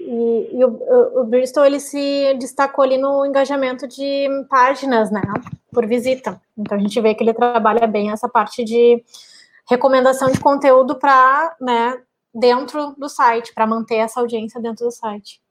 E, 0.07 0.59
e 0.59 0.63
o, 0.63 1.21
o, 1.21 1.23
Bristol 1.23 1.65
ele 1.65 1.79
se 1.79 2.35
destacou 2.35 2.83
ali 2.83 2.95
no 2.97 3.25
engajamento 3.25 3.87
de 3.87 4.27
páginas, 4.47 5.09
né, 5.09 5.21
por 5.73 5.87
visita. 5.87 6.39
Então 6.55 6.77
a 6.77 6.81
gente 6.81 7.01
vê 7.01 7.15
que 7.15 7.23
ele 7.23 7.33
trabalha 7.33 7.87
bem 7.87 8.11
essa 8.11 8.29
parte 8.29 8.63
de 8.63 9.03
recomendação 9.67 10.31
de 10.31 10.39
conteúdo 10.39 10.95
para, 10.95 11.55
né, 11.59 11.99
dentro 12.31 12.93
do 12.97 13.09
site, 13.09 13.51
para 13.53 13.65
manter 13.65 13.95
essa 13.95 14.19
audiência 14.19 14.61
dentro 14.61 14.85
do 14.85 14.91
site. 14.91 15.41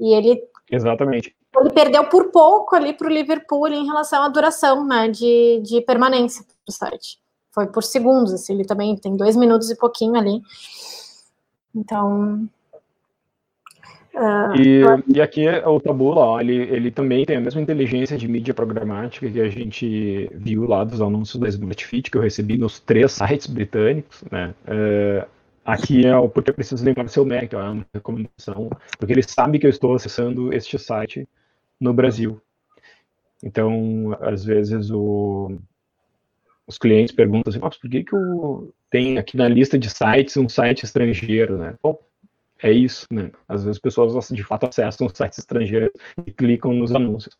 E 0.00 0.14
ele 0.14 0.42
Exatamente. 0.70 1.36
Ele 1.54 1.70
perdeu 1.70 2.08
por 2.08 2.30
pouco 2.30 2.76
ali 2.76 2.92
para 2.92 3.08
o 3.08 3.10
Liverpool 3.10 3.68
em 3.68 3.86
relação 3.86 4.22
à 4.22 4.28
duração, 4.28 4.86
né, 4.86 5.08
de, 5.08 5.60
de 5.62 5.82
permanência 5.82 6.44
do 6.66 6.72
site. 6.72 7.18
Foi 7.52 7.66
por 7.66 7.82
segundos, 7.82 8.32
assim, 8.32 8.54
ele 8.54 8.64
também 8.64 8.96
tem 8.96 9.16
dois 9.16 9.36
minutos 9.36 9.70
e 9.70 9.76
pouquinho 9.76 10.16
ali. 10.16 10.40
Então, 11.74 12.48
e, 14.58 14.82
e, 15.16 15.20
aqui 15.20 15.46
o 15.48 15.80
Tabula, 15.80 16.20
ó, 16.20 16.40
ele, 16.40 16.54
ele 16.54 16.90
também 16.90 17.24
tem 17.24 17.36
a 17.36 17.40
mesma 17.40 17.60
inteligência 17.60 18.16
de 18.16 18.26
mídia 18.26 18.52
programática 18.52 19.30
que 19.30 19.40
a 19.40 19.48
gente 19.48 20.28
viu 20.34 20.66
lá 20.66 20.84
dos 20.84 21.00
anúncios 21.00 21.40
da 21.40 21.48
Smart 21.48 21.86
Fit, 21.86 22.10
que 22.10 22.16
eu 22.16 22.22
recebi 22.22 22.56
nos 22.58 22.80
três 22.80 23.12
sites 23.12 23.46
britânicos, 23.46 24.24
né? 24.30 24.54
Uh, 24.66 25.28
aqui 25.64 26.06
é 26.06 26.16
o 26.16 26.28
porque 26.28 26.50
eu 26.50 26.54
preciso 26.54 26.84
lembrar 26.84 27.08
seu 27.08 27.24
Mac, 27.24 27.52
ó, 27.54 27.60
é 27.60 27.70
uma 27.70 27.86
recomendação, 27.94 28.70
porque 28.98 29.12
ele 29.12 29.22
sabe 29.22 29.58
que 29.58 29.66
eu 29.66 29.70
estou 29.70 29.94
acessando 29.94 30.52
este 30.52 30.78
site 30.78 31.28
no 31.80 31.92
Brasil. 31.92 32.40
Então, 33.42 34.16
às 34.20 34.44
vezes, 34.44 34.90
o, 34.90 35.58
os 36.66 36.76
clientes 36.76 37.14
perguntam 37.14 37.50
assim, 37.50 37.60
mas 37.60 37.76
por 37.76 37.88
que, 37.88 38.02
que 38.02 38.14
eu 38.14 38.74
tenho 38.90 39.18
aqui 39.18 39.36
na 39.36 39.48
lista 39.48 39.78
de 39.78 39.88
sites 39.88 40.36
um 40.36 40.48
site 40.48 40.84
estrangeiro, 40.84 41.56
né? 41.56 41.74
Bom, 41.82 41.98
é 42.62 42.72
isso, 42.72 43.06
né? 43.10 43.30
Às 43.48 43.62
vezes 43.62 43.76
as 43.76 43.80
pessoas 43.80 44.28
de 44.28 44.44
fato 44.44 44.66
acessam 44.66 45.08
sites 45.08 45.38
estrangeiros 45.38 45.90
e 46.26 46.32
clicam 46.32 46.72
nos 46.72 46.94
anúncios, 46.94 47.36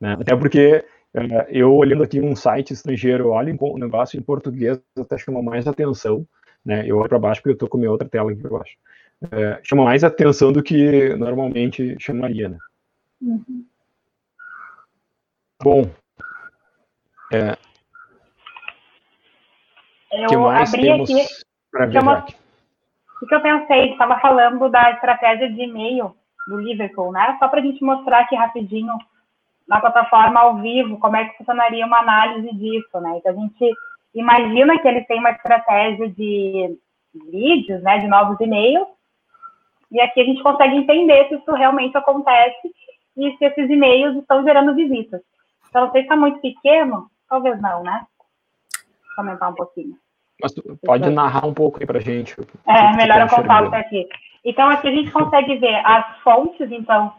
né? 0.00 0.16
Até 0.20 0.36
porque 0.36 0.84
é, 1.14 1.48
eu 1.50 1.74
olhando 1.74 2.02
aqui 2.02 2.20
um 2.20 2.36
site 2.36 2.72
estrangeiro, 2.72 3.28
olho 3.28 3.56
um 3.60 3.78
negócio 3.78 4.18
em 4.18 4.22
português 4.22 4.80
até 4.98 5.16
chama 5.16 5.42
mais 5.42 5.66
atenção, 5.66 6.26
né? 6.64 6.84
Eu 6.86 6.98
olho 6.98 7.08
para 7.08 7.18
baixo 7.18 7.40
porque 7.40 7.50
eu 7.50 7.54
estou 7.54 7.68
com 7.68 7.78
minha 7.78 7.90
outra 7.90 8.08
tela 8.08 8.30
aqui 8.30 8.40
para 8.40 8.50
baixo. 8.50 8.76
É, 9.32 9.60
chama 9.62 9.84
mais 9.84 10.04
atenção 10.04 10.52
do 10.52 10.62
que 10.62 11.14
normalmente 11.16 11.96
chamaria, 11.98 12.50
né? 12.50 12.58
Uhum. 13.20 13.64
Bom, 15.60 15.90
é, 17.32 17.56
eu 20.12 20.28
que 20.28 20.36
mais 20.36 20.70
temos 20.70 21.10
para 21.70 21.86
ver 21.86 21.98
aqui? 21.98 22.36
O 23.20 23.26
que 23.26 23.34
eu 23.34 23.40
pensei, 23.40 23.92
estava 23.92 24.18
falando 24.20 24.68
da 24.68 24.92
estratégia 24.92 25.50
de 25.50 25.62
e-mail 25.62 26.14
do 26.46 26.58
Liverpool, 26.58 27.12
né? 27.12 27.36
Só 27.38 27.48
para 27.48 27.60
a 27.60 27.62
gente 27.62 27.82
mostrar 27.84 28.20
aqui 28.20 28.36
rapidinho 28.36 28.96
na 29.66 29.80
plataforma 29.80 30.40
ao 30.40 30.56
vivo 30.56 30.98
como 30.98 31.16
é 31.16 31.26
que 31.26 31.36
funcionaria 31.36 31.84
uma 31.84 31.98
análise 31.98 32.54
disso, 32.54 33.00
né? 33.00 33.18
Então 33.18 33.32
a 33.32 33.34
gente 33.34 33.74
imagina 34.14 34.78
que 34.78 34.88
eles 34.88 35.06
têm 35.06 35.18
uma 35.18 35.30
estratégia 35.30 36.08
de 36.08 36.78
vídeos, 37.30 37.82
né, 37.82 37.98
de 37.98 38.06
novos 38.06 38.40
e-mails, 38.40 38.86
e 39.90 40.00
aqui 40.00 40.20
a 40.20 40.24
gente 40.24 40.42
consegue 40.42 40.76
entender 40.76 41.28
se 41.28 41.34
isso 41.34 41.52
realmente 41.52 41.96
acontece 41.96 42.72
e 43.16 43.36
se 43.36 43.44
esses 43.44 43.70
e-mails 43.70 44.16
estão 44.16 44.42
gerando 44.44 44.74
visitas. 44.74 45.20
Então, 45.68 45.86
não 45.86 45.92
sei 45.92 46.02
se 46.02 46.06
está 46.06 46.16
muito 46.16 46.40
pequeno, 46.40 47.10
talvez 47.28 47.60
não, 47.60 47.82
né? 47.82 48.06
Vou 49.16 49.24
aumentar 49.24 49.48
um 49.48 49.54
pouquinho. 49.54 49.96
Mas 50.40 50.54
pode 50.84 51.10
narrar 51.10 51.46
um 51.46 51.54
pouco 51.54 51.78
aí 51.80 51.86
para 51.86 52.00
gente. 52.00 52.36
É, 52.66 52.96
melhor 52.96 53.20
eu 53.20 53.28
contar 53.28 53.78
aqui. 53.78 54.08
Então, 54.44 54.68
aqui 54.68 54.88
a 54.88 54.92
gente 54.92 55.10
consegue 55.10 55.56
ver 55.56 55.82
as 55.84 56.18
fontes, 56.20 56.70
então, 56.70 57.12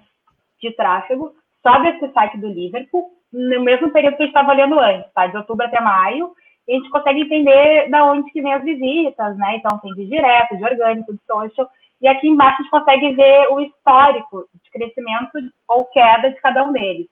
de 0.61 0.71
tráfego 0.71 1.33
só 1.61 1.79
desse 1.79 2.11
site 2.13 2.37
do 2.37 2.47
Liverpool, 2.47 3.11
no 3.31 3.61
mesmo 3.61 3.91
período 3.91 4.15
que 4.15 4.23
a 4.23 4.25
gente 4.25 4.35
estava 4.35 4.51
olhando 4.51 4.79
antes, 4.79 5.11
tá? 5.13 5.27
De 5.27 5.37
outubro 5.37 5.65
até 5.65 5.81
maio, 5.81 6.31
e 6.67 6.73
a 6.73 6.75
gente 6.77 6.89
consegue 6.89 7.21
entender 7.21 7.89
da 7.89 8.05
onde 8.05 8.31
que 8.31 8.41
vem 8.41 8.53
as 8.53 8.63
visitas, 8.63 9.37
né? 9.37 9.57
Então, 9.57 9.77
tem 9.79 9.93
de 9.93 10.05
direto, 10.05 10.57
de 10.57 10.63
orgânico, 10.63 11.13
de 11.13 11.19
social, 11.27 11.69
e 12.01 12.07
aqui 12.07 12.27
embaixo 12.27 12.55
a 12.59 12.63
gente 12.63 12.71
consegue 12.71 13.13
ver 13.13 13.47
o 13.51 13.59
histórico 13.59 14.47
de 14.63 14.71
crescimento 14.71 15.31
ou 15.67 15.85
queda 15.85 16.29
de 16.29 16.39
cada 16.39 16.63
um 16.63 16.71
deles. 16.71 17.07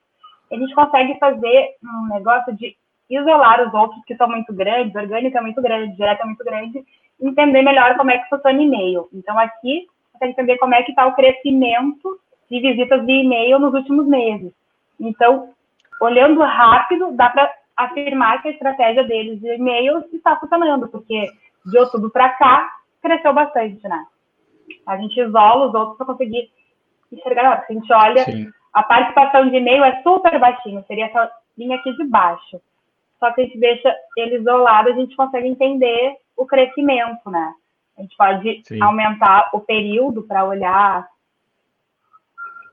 A 0.50 0.56
gente 0.56 0.74
consegue 0.74 1.18
fazer 1.18 1.76
um 1.84 2.14
negócio 2.14 2.56
de 2.56 2.74
isolar 3.10 3.66
os 3.66 3.72
outros 3.72 4.04
que 4.04 4.16
são 4.16 4.28
muito 4.28 4.52
grandes, 4.52 4.94
orgânico 4.94 5.36
é 5.36 5.40
muito 5.40 5.62
grande, 5.62 5.96
direto 5.96 6.22
é 6.22 6.26
muito 6.26 6.44
grande, 6.44 6.84
entender 7.20 7.62
melhor 7.62 7.96
como 7.96 8.10
é 8.10 8.18
que 8.18 8.28
funciona 8.28 8.62
e-mail. 8.62 9.08
Então, 9.12 9.38
aqui, 9.38 9.86
você 10.12 10.26
entender 10.26 10.58
como 10.58 10.74
é 10.74 10.82
que 10.82 10.92
está 10.92 11.06
o 11.06 11.14
crescimento 11.14 12.20
de 12.50 12.60
visitas 12.60 13.04
de 13.06 13.12
e-mail 13.12 13.58
nos 13.58 13.74
últimos 13.74 14.06
meses. 14.06 14.52
Então, 15.00 15.50
olhando 16.00 16.40
rápido, 16.40 17.12
dá 17.12 17.30
para 17.30 17.50
afirmar 17.76 18.42
que 18.42 18.48
a 18.48 18.52
estratégia 18.52 19.04
deles 19.04 19.40
de 19.40 19.54
e-mail 19.54 20.04
está 20.12 20.36
funcionando, 20.36 20.88
porque 20.88 21.26
de 21.64 21.78
outubro 21.78 22.10
para 22.10 22.30
cá, 22.30 22.68
cresceu 23.02 23.32
bastante, 23.32 23.86
né? 23.86 24.04
A 24.86 24.96
gente 24.96 25.18
isola 25.20 25.66
os 25.66 25.74
outros 25.74 25.96
para 25.96 26.06
conseguir 26.06 26.50
enxergar. 27.12 27.64
A 27.68 27.72
gente 27.72 27.92
olha, 27.92 28.24
Sim. 28.24 28.48
a 28.72 28.82
participação 28.82 29.48
de 29.48 29.56
e-mail 29.56 29.84
é 29.84 30.02
super 30.02 30.38
baixinho, 30.38 30.84
seria 30.86 31.06
essa 31.06 31.30
linha 31.56 31.76
aqui 31.76 31.92
de 31.96 32.04
baixo 32.04 32.60
só 33.18 33.32
que 33.32 33.40
a 33.40 33.44
gente 33.44 33.58
deixa 33.58 33.94
ele 34.16 34.36
isolado, 34.36 34.88
a 34.88 34.92
gente 34.92 35.16
consegue 35.16 35.48
entender 35.48 36.16
o 36.36 36.46
crescimento, 36.46 37.30
né? 37.30 37.52
A 37.96 38.02
gente 38.02 38.16
pode 38.16 38.62
Sim. 38.64 38.82
aumentar 38.82 39.50
o 39.52 39.60
período 39.60 40.22
para 40.22 40.44
olhar 40.44 41.06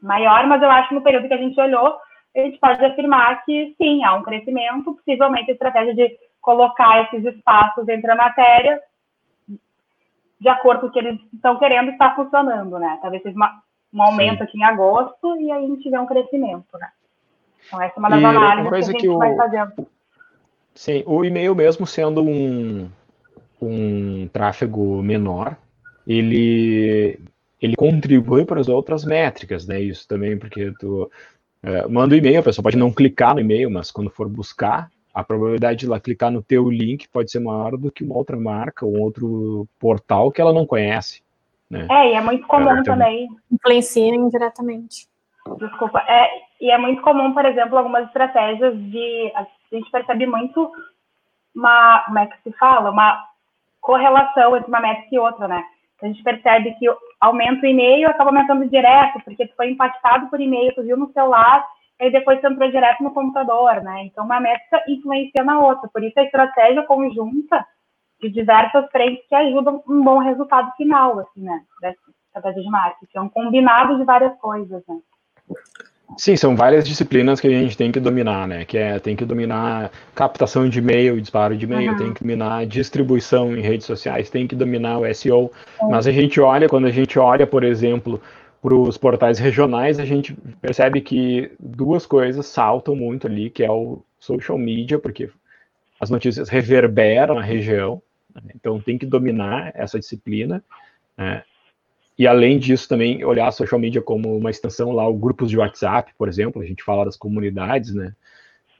maior, 0.02 0.46
mas 0.46 0.62
eu 0.62 0.70
acho 0.70 0.90
que 0.90 0.96
no 0.96 1.02
período 1.02 1.28
que 1.28 1.34
a 1.34 1.38
gente 1.38 1.60
olhou, 1.60 1.98
a 2.36 2.40
gente 2.40 2.60
pode 2.60 2.84
afirmar 2.86 3.44
que 3.44 3.74
sim, 3.78 4.04
há 4.04 4.14
um 4.14 4.22
crescimento, 4.22 4.94
possivelmente 4.94 5.50
a 5.50 5.54
estratégia 5.54 5.96
de 5.96 6.18
colocar 6.42 7.04
esses 7.04 7.26
espaços 7.26 7.88
entre 7.88 8.12
a 8.12 8.16
matéria 8.16 8.80
de 10.40 10.50
acordo 10.50 10.82
com 10.82 10.88
o 10.88 10.92
que 10.92 11.00
eles 11.00 11.20
estão 11.34 11.58
querendo 11.58 11.92
está 11.92 12.14
funcionando, 12.14 12.78
né? 12.78 13.00
Talvez 13.02 13.24
seja 13.24 13.36
uma, 13.36 13.64
um 13.94 14.02
aumento 14.02 14.38
sim. 14.38 14.44
aqui 14.44 14.58
em 14.60 14.64
agosto 14.64 15.36
e 15.38 15.52
aí 15.52 15.66
a 15.66 15.68
gente 15.68 15.90
vê 15.90 15.98
um 15.98 16.06
crescimento, 16.06 16.78
né? 16.78 16.90
Então 17.66 17.82
essa 17.82 17.96
é 17.96 18.00
uma 18.00 18.10
das 18.10 18.22
e 18.22 18.26
análises 18.26 18.70
que 18.70 18.76
a 18.76 18.82
gente 18.82 19.02
que 19.02 19.08
vai 19.08 19.34
o... 19.34 19.38
fazendo. 19.38 19.88
Sim, 20.76 21.04
o 21.06 21.24
e-mail 21.24 21.56
mesmo 21.56 21.88
sendo 21.88 22.22
um, 22.22 22.90
um 23.62 24.28
tráfego 24.28 25.02
menor, 25.02 25.58
ele, 26.06 27.18
ele 27.62 27.76
contribui 27.76 28.46
para 28.46 28.60
as 28.60 28.68
outras 28.68 29.06
métricas, 29.06 29.66
né? 29.66 29.80
Isso 29.80 30.08
também 30.08 30.38
porque 30.38 30.74
tu 30.78 31.10
é, 31.64 31.88
manda 31.88 32.14
o 32.14 32.18
um 32.18 32.20
e-mail, 32.20 32.42
a 32.42 32.44
pessoa 32.44 32.64
pode 32.64 32.78
não 32.78 32.92
clicar 32.92 33.34
no 33.34 33.40
e-mail, 33.40 33.72
mas 33.72 33.90
quando 33.90 34.10
for 34.10 34.28
buscar, 34.28 34.92
a 35.14 35.24
probabilidade 35.24 35.80
de 35.80 35.86
ela 35.86 36.00
clicar 36.00 36.30
no 36.30 36.44
teu 36.44 36.70
link 36.70 37.08
pode 37.08 37.32
ser 37.32 37.40
maior 37.40 37.78
do 37.78 37.90
que 37.90 38.04
uma 38.04 38.18
outra 38.18 38.38
marca, 38.38 38.86
um 38.86 39.00
outro 39.02 39.66
portal 39.80 40.30
que 40.30 40.42
ela 40.42 40.52
não 40.52 40.66
conhece. 40.66 41.24
Né? 41.70 41.88
É, 41.90 42.12
e 42.12 42.14
é 42.16 42.22
muito 42.22 42.46
comum 42.46 42.70
é, 42.70 42.84
também. 42.84 43.28
Influencia 43.50 44.14
indiretamente. 44.14 45.08
Desculpa. 45.58 46.04
É, 46.08 46.28
e 46.60 46.70
é 46.70 46.78
muito 46.78 47.02
comum, 47.02 47.34
por 47.34 47.46
exemplo, 47.46 47.78
algumas 47.78 48.08
estratégias 48.08 48.78
de. 48.78 49.32
A 49.72 49.76
gente 49.76 49.92
percebe 49.92 50.26
muito 50.26 50.72
uma. 51.56 52.04
Como 52.06 52.20
é 52.20 52.28
que 52.28 52.42
se 52.44 52.52
fala? 52.58 52.92
Uma 52.92 53.24
correlação 53.82 54.56
entre 54.56 54.68
uma 54.68 54.80
métrica 54.80 55.16
e 55.16 55.20
outra, 55.20 55.48
né? 55.48 55.64
A 56.02 56.08
gente 56.08 56.22
percebe 56.24 56.74
que 56.74 56.86
aumenta 57.22 57.66
o 57.66 57.70
e-mail, 57.70 58.10
acaba 58.10 58.30
aumentando 58.30 58.68
direto, 58.70 59.20
porque 59.24 59.48
tu 59.48 59.56
foi 59.56 59.70
impactado 59.70 60.28
por 60.28 60.40
e-mail, 60.42 60.74
tu 60.76 60.84
viu 60.84 60.98
no 60.98 61.12
celular, 61.14 61.66
e 62.00 62.12
depois 62.12 62.42
tu 62.42 62.48
entrou 62.48 62.70
direto 62.70 63.02
no 63.02 63.14
computador, 63.14 63.82
né? 63.82 64.04
Então, 64.04 64.26
uma 64.26 64.40
métrica 64.40 64.84
influencia 64.88 65.44
na 65.44 65.60
outra. 65.60 65.88
Por 65.88 66.04
isso, 66.04 66.20
a 66.20 66.24
estratégia 66.24 66.84
conjunta 66.84 67.66
de 68.22 68.30
diversas 68.30 68.90
frentes 68.92 69.26
que 69.28 69.36
ajudam 69.36 69.82
um 69.88 70.04
bom 70.04 70.20
resultado 70.20 70.72
final, 70.76 71.20
assim, 71.20 71.42
né? 71.42 71.64
Dessa 71.82 71.98
estratégia 72.28 72.64
de 72.64 72.70
marketing. 72.70 73.18
É 73.18 73.22
um 73.22 73.30
combinado 73.30 73.98
de 73.98 74.04
várias 74.04 74.38
coisas, 74.40 74.84
né? 74.88 75.00
Sim, 76.18 76.36
são 76.36 76.56
várias 76.56 76.88
disciplinas 76.88 77.40
que 77.42 77.48
a 77.48 77.50
gente 77.50 77.76
tem 77.76 77.92
que 77.92 78.00
dominar, 78.00 78.48
né? 78.48 78.64
Que 78.64 78.78
é 78.78 79.00
tem 79.00 79.16
que 79.16 79.26
dominar 79.26 79.92
captação 80.14 80.70
de 80.70 80.80
e-mail, 80.80 81.20
disparo 81.20 81.58
de 81.58 81.66
e-mail, 81.66 81.92
uhum. 81.92 81.98
tem 81.98 82.14
que 82.14 82.22
dominar 82.22 82.66
distribuição 82.66 83.56
em 83.56 83.62
redes 83.62 83.86
sociais, 83.86 84.30
tem 84.30 84.48
que 84.48 84.56
dominar 84.56 85.00
o 85.00 85.14
SEO. 85.14 85.52
Uhum. 85.82 85.90
Mas 85.90 86.08
a 86.08 86.12
gente 86.12 86.40
olha, 86.40 86.70
quando 86.70 86.86
a 86.86 86.92
gente 86.92 87.18
olha, 87.18 87.46
por 87.46 87.64
exemplo, 87.64 88.22
para 88.62 88.76
os 88.76 88.98
portais 88.98 89.40
regionais, 89.40 90.00
a 90.00 90.06
gente 90.06 90.36
percebe 90.62 91.02
que 91.02 91.52
duas 91.60 92.06
coisas 92.06 92.46
saltam 92.46 92.96
muito 92.96 93.28
ali, 93.28 93.50
que 93.50 93.64
é 93.64 93.72
o 93.72 94.02
social 94.20 94.58
media, 94.58 94.98
porque 94.98 95.30
as 96.00 96.10
notícias 96.10 96.50
reverberam 96.50 97.36
na 97.36 97.42
região, 97.42 98.02
né? 98.34 98.52
então 98.56 98.80
tem 98.80 98.98
que 98.98 99.06
dominar 99.06 99.72
essa 99.76 100.00
disciplina. 100.00 100.64
Né? 101.18 101.44
E 102.18 102.26
além 102.26 102.58
disso, 102.58 102.88
também 102.88 103.24
olhar 103.26 103.48
a 103.48 103.52
social 103.52 103.80
media 103.80 104.02
como 104.02 104.38
uma 104.38 104.50
extensão 104.50 104.92
lá, 104.92 105.04
grupos 105.12 105.50
de 105.50 105.58
WhatsApp, 105.58 106.14
por 106.18 106.30
exemplo, 106.30 106.62
a 106.62 106.66
gente 106.66 106.84
fala 106.84 107.06
das 107.06 107.18
comunidades, 107.18 107.94
né? 107.94 108.14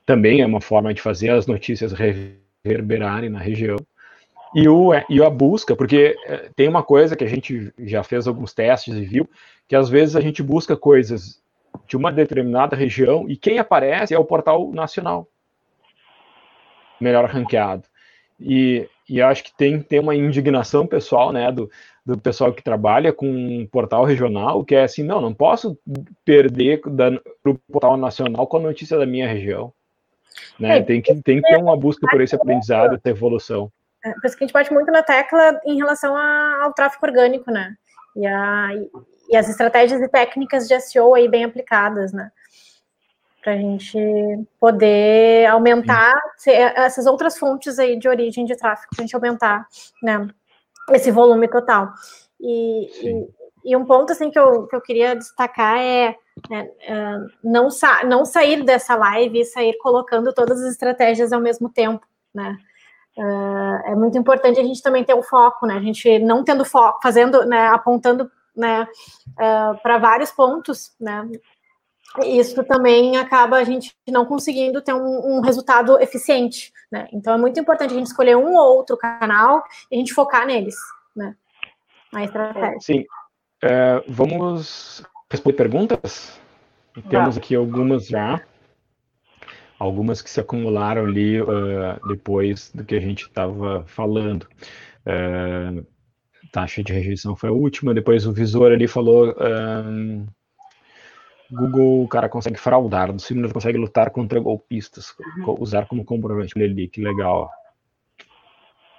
Também 0.06 0.40
é 0.40 0.46
uma 0.46 0.60
forma 0.60 0.94
de 0.94 1.02
fazer 1.02 1.30
as 1.30 1.46
notícias 1.46 1.92
reverberarem 1.92 3.28
na 3.28 3.38
região. 3.38 3.76
E, 4.54 4.68
o, 4.68 4.92
e 5.10 5.22
a 5.22 5.28
busca, 5.28 5.76
porque 5.76 6.16
eh, 6.26 6.50
tem 6.56 6.68
uma 6.68 6.82
coisa 6.82 7.16
que 7.16 7.24
a 7.24 7.28
gente 7.28 7.72
já 7.78 8.02
fez 8.02 8.26
alguns 8.26 8.54
testes 8.54 8.94
e 8.94 9.04
viu, 9.04 9.28
que 9.68 9.76
às 9.76 9.88
vezes 9.90 10.16
a 10.16 10.20
gente 10.20 10.42
busca 10.42 10.76
coisas 10.76 11.42
de 11.86 11.96
uma 11.96 12.10
determinada 12.10 12.74
região 12.74 13.28
e 13.28 13.36
quem 13.36 13.58
aparece 13.58 14.14
é 14.14 14.18
o 14.18 14.24
portal 14.24 14.72
nacional 14.72 15.28
melhor 17.00 17.28
ranqueado. 17.28 17.84
E, 18.40 18.88
e 19.08 19.20
acho 19.20 19.44
que 19.44 19.56
tem 19.56 19.80
ter 19.80 20.00
uma 20.00 20.14
indignação 20.14 20.86
pessoal, 20.86 21.32
né, 21.32 21.50
do, 21.50 21.70
do 22.06 22.16
pessoal 22.16 22.52
que 22.52 22.62
trabalha 22.62 23.12
com 23.12 23.26
um 23.26 23.66
portal 23.66 24.04
regional, 24.04 24.64
que 24.64 24.76
é 24.76 24.84
assim, 24.84 25.02
não, 25.02 25.20
não 25.20 25.34
posso 25.34 25.76
perder 26.24 26.80
para 26.80 27.20
o 27.50 27.58
portal 27.70 27.96
nacional 27.96 28.46
com 28.46 28.58
a 28.58 28.60
notícia 28.60 28.96
da 28.96 29.04
minha 29.04 29.26
região. 29.26 29.72
Né? 30.58 30.78
É, 30.78 30.82
tem, 30.82 31.02
que, 31.02 31.12
tem 31.22 31.42
que 31.42 31.48
ter 31.48 31.56
uma 31.56 31.76
busca 31.76 32.06
por 32.08 32.20
esse 32.20 32.36
aprendizado, 32.36 32.94
essa 32.94 33.08
evolução. 33.08 33.72
É, 34.04 34.12
por 34.12 34.26
isso 34.26 34.36
que 34.36 34.44
a 34.44 34.46
gente 34.46 34.54
bate 34.54 34.72
muito 34.72 34.92
na 34.92 35.02
tecla 35.02 35.60
em 35.64 35.76
relação 35.76 36.16
a, 36.16 36.62
ao 36.62 36.72
tráfego 36.72 37.06
orgânico, 37.06 37.50
né? 37.50 37.74
E, 38.14 38.24
a, 38.24 38.68
e 39.28 39.36
as 39.36 39.48
estratégias 39.48 40.00
e 40.00 40.08
técnicas 40.08 40.68
de 40.68 40.78
SEO 40.80 41.12
aí 41.14 41.28
bem 41.28 41.44
aplicadas, 41.44 42.12
né? 42.12 42.30
Para 43.42 43.54
a 43.54 43.56
gente 43.56 43.98
poder 44.60 45.46
aumentar 45.46 46.14
essas 46.76 47.06
outras 47.06 47.36
fontes 47.36 47.78
aí 47.78 47.98
de 47.98 48.08
origem 48.08 48.44
de 48.44 48.56
tráfego, 48.56 48.90
para 48.94 49.02
a 49.02 49.06
gente 49.06 49.16
aumentar, 49.16 49.66
né? 50.02 50.28
Esse 50.90 51.10
volume 51.10 51.48
total. 51.48 51.92
E, 52.40 53.08
e, 53.08 53.28
e, 53.64 53.76
um 53.76 53.84
ponto 53.84 54.12
assim 54.12 54.30
que 54.30 54.38
eu, 54.38 54.66
que 54.66 54.76
eu 54.76 54.80
queria 54.80 55.16
destacar 55.16 55.78
é 55.78 56.16
né, 56.50 56.68
uh, 56.88 57.26
não, 57.42 57.70
sa 57.70 58.04
não 58.04 58.24
sair 58.24 58.62
dessa 58.62 58.94
live 58.94 59.40
e 59.40 59.44
sair 59.44 59.76
colocando 59.78 60.32
todas 60.32 60.60
as 60.60 60.72
estratégias 60.72 61.32
ao 61.32 61.40
mesmo 61.40 61.68
tempo, 61.68 62.06
né? 62.34 62.56
Uh, 63.16 63.90
é 63.90 63.94
muito 63.94 64.18
importante 64.18 64.60
a 64.60 64.62
gente 64.62 64.82
também 64.82 65.02
ter 65.02 65.14
o 65.14 65.22
foco, 65.22 65.66
né? 65.66 65.74
A 65.74 65.80
gente 65.80 66.18
não 66.18 66.44
tendo 66.44 66.64
foco, 66.66 67.00
fazendo, 67.02 67.46
né, 67.46 67.66
apontando, 67.68 68.30
né, 68.54 68.86
uh, 69.30 69.80
para 69.82 69.96
vários 69.96 70.30
pontos, 70.30 70.94
né? 71.00 71.26
Isso 72.24 72.62
também 72.64 73.16
acaba 73.16 73.56
a 73.56 73.64
gente 73.64 73.94
não 74.08 74.24
conseguindo 74.24 74.80
ter 74.80 74.94
um, 74.94 75.36
um 75.36 75.40
resultado 75.40 76.00
eficiente, 76.00 76.72
né? 76.90 77.08
Então 77.12 77.34
é 77.34 77.38
muito 77.38 77.58
importante 77.60 77.92
a 77.92 77.96
gente 77.96 78.06
escolher 78.06 78.36
um 78.36 78.54
ou 78.54 78.76
outro 78.76 78.96
canal 78.96 79.62
e 79.90 79.96
a 79.96 79.98
gente 79.98 80.14
focar 80.14 80.46
neles, 80.46 80.76
né? 81.14 81.34
Na 82.12 82.24
estratégia. 82.24 82.80
Sim. 82.80 83.04
É, 83.62 84.02
vamos 84.08 85.04
responder 85.30 85.56
perguntas? 85.56 86.40
Temos 87.10 87.36
aqui 87.36 87.54
algumas 87.54 88.06
já. 88.06 88.40
Algumas 89.78 90.22
que 90.22 90.30
se 90.30 90.40
acumularam 90.40 91.04
ali 91.04 91.40
uh, 91.42 92.08
depois 92.08 92.70
do 92.72 92.82
que 92.82 92.94
a 92.94 93.00
gente 93.00 93.24
estava 93.24 93.84
falando. 93.86 94.48
Uh, 95.04 95.86
taxa 96.50 96.82
de 96.82 96.94
rejeição 96.94 97.36
foi 97.36 97.50
a 97.50 97.52
última, 97.52 97.92
depois 97.92 98.26
o 98.26 98.32
visor 98.32 98.72
ali 98.72 98.88
falou. 98.88 99.34
Google, 101.50 102.02
o 102.04 102.08
cara 102.08 102.28
consegue 102.28 102.58
fraudar, 102.58 103.10
o 103.10 103.18
Similar 103.18 103.52
consegue 103.52 103.78
lutar 103.78 104.10
contra 104.10 104.40
golpistas, 104.40 105.14
uhum. 105.38 105.56
usar 105.60 105.86
como 105.86 106.04
comprovante. 106.04 106.52
ali, 106.56 106.88
que 106.88 107.00
legal. 107.00 107.50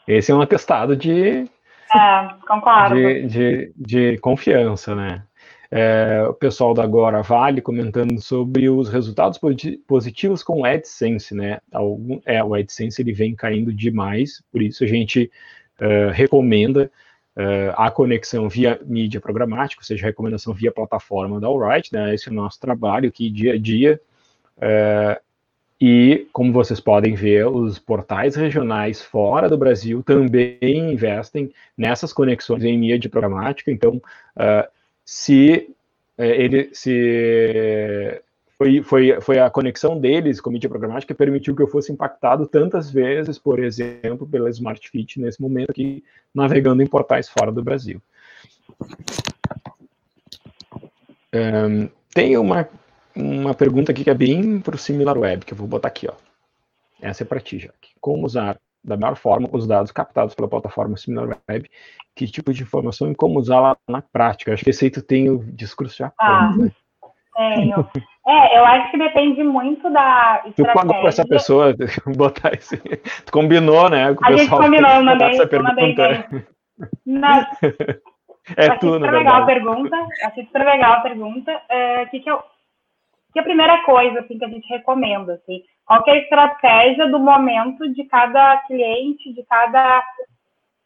Esse 0.08 0.32
é 0.32 0.36
um 0.36 0.42
atestado 0.42 0.96
de. 0.96 1.50
É, 1.94 2.30
concordo. 2.48 2.96
De, 2.96 3.28
de, 3.28 3.74
de 3.76 4.18
confiança, 4.20 4.96
né? 4.96 5.24
É, 5.70 6.26
o 6.30 6.34
pessoal 6.34 6.74
da 6.74 6.84
Agora 6.84 7.22
Vale 7.22 7.62
comentando 7.62 8.22
sobre 8.22 8.70
os 8.70 8.88
resultados 8.88 9.38
positivos 9.86 10.42
com 10.42 10.62
o 10.62 10.66
AdSense, 10.66 11.36
né? 11.36 11.60
Algum, 11.74 12.22
é, 12.26 12.42
o 12.42 12.54
AdSense 12.54 13.02
ele 13.02 13.12
vem 13.12 13.36
caindo 13.36 13.74
demais, 13.74 14.42
por 14.50 14.62
isso 14.62 14.86
a 14.86 14.88
gente 14.88 15.30
uh, 15.82 16.12
recomenda 16.14 16.90
uh, 17.38 17.74
a 17.78 17.92
conexão 17.92 18.50
via 18.50 18.80
mídia 18.86 19.22
programática, 19.22 19.82
ou 19.82 19.86
seja, 19.86 20.06
recomendação 20.06 20.54
via 20.54 20.72
plataforma 20.72 21.40
da 21.40 21.48
Alright, 21.48 21.94
né? 21.94 22.14
Esse 22.14 22.30
é 22.30 22.32
o 22.32 22.36
nosso 22.36 22.60
trabalho 22.60 23.08
aqui 23.08 23.30
dia 23.30 23.54
a 23.54 23.58
dia. 23.58 24.02
Uh, 24.58 25.22
e, 25.80 26.28
como 26.34 26.52
vocês 26.52 26.80
podem 26.80 27.14
ver, 27.14 27.46
os 27.48 27.78
portais 27.78 28.36
regionais 28.36 29.00
fora 29.00 29.48
do 29.48 29.58
Brasil 29.58 30.02
também 30.02 30.58
investem 30.64 31.54
nessas 31.78 32.12
conexões 32.12 32.64
em 32.64 32.76
mídia 32.76 33.10
programática. 33.10 33.70
Então, 33.72 33.98
uh, 34.36 34.68
se 35.06 35.70
ele 36.18 36.72
se 36.74 38.20
foi, 38.58 38.82
foi, 38.82 39.22
foi 39.22 39.40
a 39.40 39.50
conexão 39.50 40.00
deles 40.00 40.42
com 40.42 40.50
a 40.50 40.54
mídia 40.54 40.70
programática 40.70 41.14
que 41.14 41.18
permitiu 41.18 41.56
que 41.56 41.62
eu 41.62 41.68
fosse 41.68 41.92
impactado 41.92 42.48
tantas 42.48 42.90
vezes, 42.90 43.38
por 43.38 43.60
exemplo, 43.60 44.28
pela 44.28 44.50
Smart 44.50 44.90
Fit 44.90 45.20
nesse 45.20 45.40
momento 45.40 45.70
aqui, 45.70 46.04
navegando 46.34 46.82
em 46.82 46.88
portais 46.88 47.30
fora 47.30 47.52
do 47.52 47.64
Brasil. 47.64 48.02
Um, 51.34 51.88
tem 52.14 52.36
uma, 52.38 52.68
uma 53.16 53.54
pergunta 53.54 53.92
aqui 53.92 54.04
que 54.04 54.10
é 54.10 54.16
bem 54.16 54.60
para 54.60 54.76
o 54.76 54.80
SimilarWeb, 54.80 55.46
que 55.46 55.54
eu 55.54 55.58
vou 55.58 55.68
botar 55.68 55.90
aqui. 55.90 56.08
Ó. 56.10 56.14
Essa 57.00 57.24
é 57.24 57.26
para 57.26 57.40
ti, 57.40 57.60
Jaque. 57.60 57.92
Como 58.02 58.26
usar 58.26 58.60
da 58.84 58.96
melhor 58.96 59.18
forma 59.18 59.50
os 59.52 59.68
dados 59.68 59.92
captados 59.92 60.34
pela 60.34 60.48
plataforma 60.48 60.98
SimilarWeb, 60.98 61.70
que 62.16 62.26
tipo 62.26 62.52
de 62.52 62.64
informação 62.64 63.12
e 63.12 63.16
como 63.16 63.40
usá-la 63.40 63.78
na 63.88 64.02
prática? 64.02 64.54
Acho 64.54 64.64
que 64.64 64.72
esse 64.72 64.86
aí 64.86 64.92
tu 64.92 65.04
tem 65.04 65.30
o 65.30 65.44
discurso 65.44 65.98
já 65.98 66.12
ah, 66.18 66.54
pronto, 66.54 66.66
né? 66.66 66.72
Tenho. 67.38 67.88
É, 68.30 68.60
eu 68.60 68.66
acho 68.66 68.92
que 68.92 68.98
depende 68.98 69.42
muito 69.42 69.90
da 69.90 70.44
estratégia. 70.48 70.66
Tu 70.66 70.74
pagou 70.74 71.02
com 71.02 71.08
essa 71.08 71.26
pessoa 71.26 71.74
botar 72.18 72.54
esse... 72.54 72.76
Tu 72.76 73.32
combinou, 73.32 73.90
né? 73.90 74.14
Com 74.14 74.26
a 74.26 74.36
gente 74.36 74.50
combinou, 74.50 74.92
eu 74.92 75.02
mandei, 75.02 75.30
essa 75.30 75.48
pergunta. 75.48 76.28
Não. 77.06 77.40
É 78.58 78.66
achei 78.66 78.80
tu, 78.80 78.92
super 78.96 79.14
legal 79.14 79.44
a 79.44 79.46
pergunta. 79.46 79.96
Achei 80.26 80.44
super 80.44 80.66
legal 80.66 80.94
a 80.96 81.00
pergunta. 81.00 81.62
É, 81.70 82.06
que, 82.08 82.20
que, 82.20 82.30
eu, 82.30 82.44
que 83.32 83.40
a 83.40 83.44
primeira 83.44 83.82
coisa 83.84 84.20
assim, 84.20 84.38
que 84.38 84.44
a 84.44 84.50
gente 84.50 84.68
recomenda, 84.68 85.36
assim, 85.36 85.64
qual 85.86 86.04
é 86.06 86.12
a 86.12 86.18
estratégia 86.18 87.08
do 87.08 87.20
momento 87.20 87.88
de 87.94 88.04
cada 88.04 88.58
cliente, 88.64 89.34
de 89.34 89.44
cada, 89.44 90.04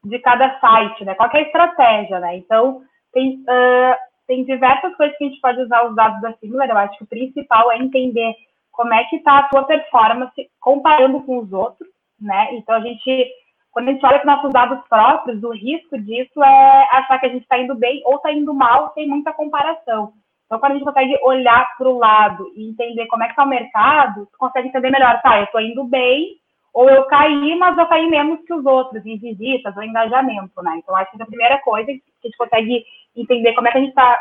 de 0.06 0.20
cada 0.20 0.60
site, 0.60 1.06
né? 1.06 1.16
Qual 1.16 1.28
é 1.34 1.40
a 1.40 1.42
estratégia, 1.42 2.20
né? 2.20 2.38
Então, 2.38 2.84
tem, 3.12 3.44
uh, 3.50 4.11
tem 4.28 4.44
diversas 4.46 4.96
coisas 4.96 5.18
que 5.18 5.26
a 5.26 5.28
gente 5.28 5.42
pode 5.42 5.62
usar 5.62 5.86
os 5.86 5.96
dados 5.96 6.22
da 6.22 6.34
Similar. 6.34 6.70
Eu 6.70 6.78
acho 6.78 6.98
que 6.98 7.04
o 7.04 7.08
principal 7.08 7.72
é 7.72 7.78
entender 7.78 8.36
como 8.72 8.94
é 8.94 9.04
que 9.06 9.18
está 9.18 9.40
a 9.40 9.44
tua 9.50 9.64
performance 9.64 10.50
comparando 10.60 11.22
com 11.24 11.40
os 11.40 11.52
outros, 11.52 11.90
né? 12.20 12.50
Então, 12.54 12.76
a 12.76 12.80
gente, 12.80 13.32
quando 13.72 13.90
a 13.90 13.92
gente 13.92 14.06
olha 14.06 14.20
para 14.20 14.36
nossos 14.36 14.52
dados 14.52 14.80
próprios, 14.88 15.44
o 15.44 15.52
risco 15.52 15.98
disso 16.00 16.44
é 16.44 16.88
achar 16.92 17.20
que 17.20 17.26
a 17.26 17.30
gente 17.30 17.44
está 17.44 17.60
indo 17.60 17.76
bem 17.76 18.02
ou 18.06 18.16
está 18.16 18.32
indo 18.32 18.54
mal, 18.54 18.90
tem 18.90 19.08
muita 19.08 19.34
comparação. 19.34 20.14
Então, 20.46 20.60
quando 20.60 20.72
a 20.72 20.76
gente 20.76 20.86
consegue 20.86 21.18
olhar 21.24 21.78
para 21.78 21.90
o 21.90 21.98
lado 21.98 22.52
e 22.56 22.70
entender 22.70 23.06
como 23.08 23.24
é 23.24 23.28
que 23.28 23.32
está 23.32 23.44
o 23.44 23.48
mercado, 23.48 24.28
tu 24.32 24.38
consegue 24.38 24.68
entender 24.68 24.90
melhor, 24.90 25.22
tá, 25.22 25.40
eu 25.40 25.46
estou 25.46 25.62
indo 25.62 25.84
bem, 25.86 26.36
ou 26.74 26.90
eu 26.90 27.06
caí, 27.06 27.56
mas 27.56 27.78
eu 27.78 27.86
caí 27.86 28.10
menos 28.10 28.42
que 28.46 28.54
os 28.54 28.66
outros, 28.66 29.06
em 29.06 29.18
visitas 29.18 29.76
ou 29.76 29.84
engajamento, 29.84 30.62
né? 30.62 30.76
Então, 30.78 30.96
acho 30.96 31.12
que 31.12 31.22
a 31.22 31.26
primeira 31.26 31.58
coisa 31.60 31.88
que 31.88 32.02
a 32.24 32.28
gente 32.28 32.38
consegue 32.38 32.86
entender 33.16 33.54
como 33.54 33.68
é 33.68 33.72
que 33.72 33.78
a 33.78 33.82
gente 33.82 33.90
está 33.90 34.20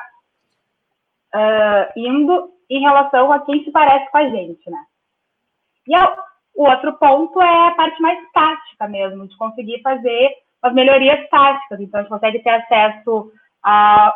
uh, 1.34 1.98
indo 1.98 2.52
em 2.68 2.80
relação 2.80 3.32
a 3.32 3.40
quem 3.40 3.64
se 3.64 3.70
parece 3.70 4.10
com 4.10 4.18
a 4.18 4.28
gente, 4.28 4.70
né? 4.70 4.84
E 5.86 5.94
a, 5.94 6.16
o 6.54 6.64
outro 6.68 6.92
ponto 6.94 7.40
é 7.40 7.68
a 7.68 7.74
parte 7.74 8.00
mais 8.00 8.18
tática 8.32 8.88
mesmo, 8.88 9.26
de 9.26 9.36
conseguir 9.36 9.80
fazer 9.82 10.30
as 10.62 10.72
melhorias 10.72 11.28
táticas. 11.30 11.80
Então, 11.80 12.00
a 12.00 12.02
gente 12.02 12.10
consegue 12.10 12.38
ter 12.40 12.50
acesso 12.50 13.32
a 13.62 14.14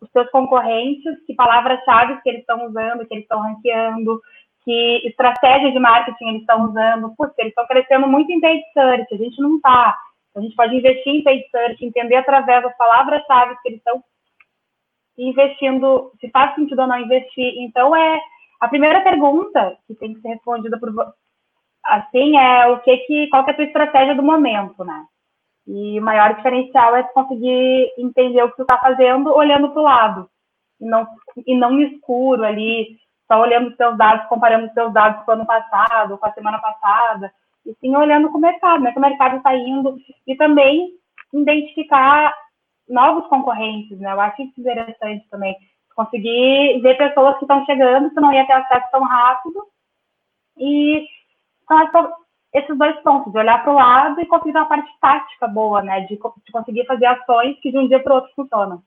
os 0.00 0.08
seus 0.12 0.30
concorrentes, 0.30 1.12
que 1.26 1.34
palavras-chave 1.34 2.20
que 2.22 2.28
eles 2.28 2.40
estão 2.42 2.66
usando, 2.66 3.04
que 3.06 3.14
eles 3.14 3.24
estão 3.24 3.40
ranqueando, 3.40 4.20
que 4.64 5.08
estratégia 5.08 5.72
de 5.72 5.78
marketing 5.78 6.28
eles 6.28 6.40
estão 6.42 6.64
usando. 6.66 7.14
Putz, 7.16 7.34
eles 7.38 7.50
estão 7.50 7.66
crescendo 7.66 8.06
muito 8.06 8.30
em 8.30 8.40
paid 8.40 8.62
search, 8.72 9.12
a 9.12 9.16
gente 9.16 9.40
não 9.40 9.56
está. 9.56 9.96
A 10.38 10.40
gente 10.40 10.54
pode 10.54 10.76
investir 10.76 11.14
em 11.14 11.22
paid 11.22 11.48
search, 11.50 11.84
entender 11.84 12.16
através 12.16 12.62
das 12.62 12.76
palavras-chave 12.76 13.56
que 13.60 13.68
eles 13.68 13.78
estão 13.78 14.02
investindo, 15.18 16.12
se 16.20 16.30
faz 16.30 16.54
sentido 16.54 16.80
ou 16.80 16.86
não 16.86 16.98
investir. 16.98 17.54
Então, 17.58 17.94
é 17.94 18.20
a 18.60 18.68
primeira 18.68 19.00
pergunta 19.00 19.76
que 19.86 19.94
tem 19.94 20.14
que 20.14 20.20
ser 20.20 20.28
respondida 20.28 20.78
por 20.78 20.92
assim 21.84 22.36
é 22.36 22.66
o 22.68 22.80
que 22.80 22.96
que 22.98 23.28
qual 23.28 23.44
que 23.44 23.50
é 23.50 23.52
a 23.52 23.56
tua 23.56 23.64
estratégia 23.64 24.14
do 24.14 24.22
momento, 24.22 24.84
né? 24.84 25.06
E 25.66 25.98
o 25.98 26.02
maior 26.02 26.34
diferencial 26.34 26.96
é 26.96 27.02
conseguir 27.02 27.92
entender 27.98 28.42
o 28.42 28.50
que 28.50 28.56
tu 28.56 28.62
está 28.62 28.78
fazendo 28.78 29.34
olhando 29.34 29.70
para 29.70 29.80
o 29.80 29.84
lado. 29.84 30.30
E 30.80 30.84
não, 30.84 31.06
e 31.46 31.56
não 31.56 31.70
no 31.70 31.80
escuro 31.80 32.44
ali, 32.44 32.96
só 33.26 33.40
olhando 33.40 33.70
os 33.70 33.76
seus 33.76 33.96
dados, 33.96 34.26
comparando 34.28 34.66
os 34.66 34.72
seus 34.72 34.92
dados 34.92 35.24
com 35.24 35.32
o 35.32 35.34
ano 35.34 35.46
passado, 35.46 36.16
com 36.16 36.26
a 36.26 36.32
semana 36.32 36.58
passada. 36.58 37.32
E 37.68 37.76
sim 37.80 37.94
olhando 37.94 38.30
com 38.30 38.38
o 38.38 38.40
mercado, 38.40 38.82
né? 38.82 38.92
Que 38.92 38.98
o 38.98 39.02
mercado 39.02 39.36
está 39.36 39.54
indo. 39.54 39.98
E 40.26 40.34
também 40.36 40.90
identificar 41.34 42.34
novos 42.88 43.28
concorrentes, 43.28 43.98
né? 44.00 44.10
Eu 44.10 44.20
acho 44.20 44.40
isso 44.40 44.58
interessante 44.58 45.28
também. 45.30 45.54
Conseguir 45.94 46.80
ver 46.80 46.96
pessoas 46.96 47.36
que 47.36 47.44
estão 47.44 47.62
chegando, 47.66 48.08
que 48.08 48.20
não 48.20 48.32
ia 48.32 48.46
ter 48.46 48.54
acesso 48.54 48.86
tão 48.90 49.02
rápido. 49.02 49.62
E 50.56 51.06
são 51.66 52.10
esses 52.54 52.78
dois 52.78 52.98
pontos, 53.02 53.30
de 53.30 53.38
olhar 53.38 53.62
para 53.62 53.72
o 53.72 53.76
lado 53.76 54.18
e 54.18 54.26
conseguir 54.26 54.56
uma 54.56 54.64
parte 54.64 54.90
tática 54.98 55.46
boa, 55.46 55.82
né? 55.82 56.00
De, 56.00 56.16
de 56.16 56.52
conseguir 56.52 56.86
fazer 56.86 57.04
ações 57.04 57.60
que 57.60 57.70
de 57.70 57.76
um 57.76 57.86
dia 57.86 58.02
para 58.02 58.12
o 58.12 58.16
outro 58.16 58.32
funcionam. 58.34 58.82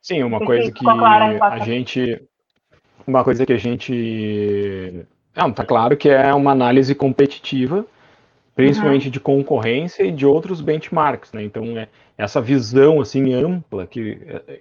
Sim, 0.00 0.22
uma 0.22 0.38
coisa 0.38 0.70
que 0.70 0.88
a 0.88 1.58
gente. 1.58 2.28
Uma 3.04 3.24
coisa 3.24 3.44
que 3.44 3.52
a 3.52 3.58
gente. 3.58 5.04
Não, 5.34 5.52
tá 5.52 5.64
claro 5.64 5.96
que 5.96 6.08
é 6.08 6.32
uma 6.34 6.52
análise 6.52 6.94
competitiva, 6.94 7.86
principalmente 8.54 9.06
uhum. 9.06 9.12
de 9.12 9.20
concorrência 9.20 10.04
e 10.04 10.12
de 10.12 10.26
outros 10.26 10.60
benchmarks, 10.60 11.32
né? 11.32 11.42
Então, 11.42 11.78
é 11.78 11.88
essa 12.16 12.40
visão 12.40 13.00
assim 13.00 13.32
ampla 13.32 13.86
que, 13.86 14.18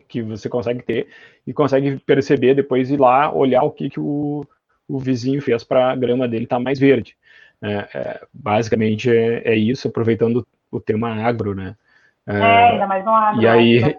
que 0.07 0.21
você 0.21 0.47
consegue 0.47 0.81
ter 0.81 1.07
e 1.45 1.53
consegue 1.53 1.97
perceber 1.99 2.55
depois 2.55 2.89
ir 2.89 2.97
lá 2.97 3.31
olhar 3.33 3.63
o 3.63 3.71
que, 3.71 3.89
que 3.89 3.99
o, 3.99 4.45
o 4.87 4.97
vizinho 4.97 5.41
fez 5.41 5.63
para 5.63 5.91
a 5.91 5.95
grama 5.95 6.27
dele 6.27 6.45
estar 6.45 6.57
tá 6.57 6.61
mais 6.61 6.79
verde. 6.79 7.15
É, 7.61 7.87
é, 7.93 8.21
basicamente 8.33 9.09
é, 9.09 9.53
é, 9.53 9.55
isso, 9.55 9.87
aproveitando 9.87 10.47
o 10.71 10.79
tema 10.79 11.13
agro, 11.23 11.53
né? 11.53 11.75
É, 12.25 12.37
é 12.37 12.69
ainda 12.71 12.87
mais 12.87 13.05
no 13.05 13.11
agro. 13.11 13.41
E 13.41 13.47
aí, 13.47 13.81
né? 13.81 13.95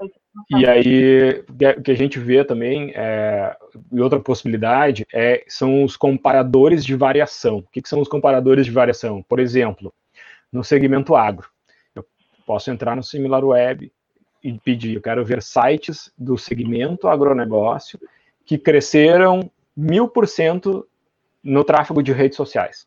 E 0.51 0.67
aí 0.67 1.45
o 1.79 1.83
que 1.83 1.91
a 1.91 1.97
gente 1.97 2.19
vê 2.19 2.45
também, 2.45 2.93
é, 2.95 3.57
e 3.93 4.01
outra 4.01 4.19
possibilidade, 4.19 5.07
é, 5.13 5.45
são 5.47 5.85
os 5.85 5.97
comparadores 5.97 6.85
de 6.85 6.95
variação. 6.95 7.59
O 7.59 7.63
que, 7.71 7.83
que 7.83 7.89
são 7.89 8.01
os 8.01 8.09
comparadores 8.09 8.65
de 8.65 8.73
variação? 8.73 9.23
Por 9.23 9.39
exemplo, 9.39 9.93
no 10.51 10.65
segmento 10.65 11.15
agro, 11.15 11.49
eu 11.95 12.05
posso 12.47 12.71
entrar 12.71 12.97
no 12.97 13.03
SimilarWeb 13.03 13.93
e 14.43 14.53
pedir, 14.59 14.95
eu 14.95 15.03
quero 15.03 15.25
ver 15.25 15.43
sites 15.43 16.13
do 16.19 16.37
segmento 16.37 17.09
agronegócio 17.09 17.99
que 18.45 18.59
cresceram 18.59 19.51
mil 19.77 20.09
por 20.09 20.27
cento 20.27 20.87
no 21.43 21.65
tráfego 21.65 22.03
de 22.03 22.13
redes 22.13 22.37
sociais. 22.37 22.87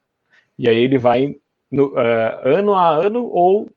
E 0.57 0.67
aí 0.69 0.77
ele 0.77 0.97
vai 0.97 1.35
no, 1.71 1.93
uh, 1.93 2.39
ano 2.43 2.73
a 2.73 2.89
ano 2.89 3.25
ou 3.25 3.69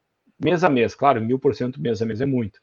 mês 0.43 0.65
a 0.65 0.69
mês. 0.69 0.95
Claro, 0.95 1.21
mil 1.21 1.39
por 1.39 1.55
cento 1.55 1.81
mês 1.81 2.01
a 2.01 2.07
mês 2.07 2.21
é 2.21 2.27
muito. 2.27 2.59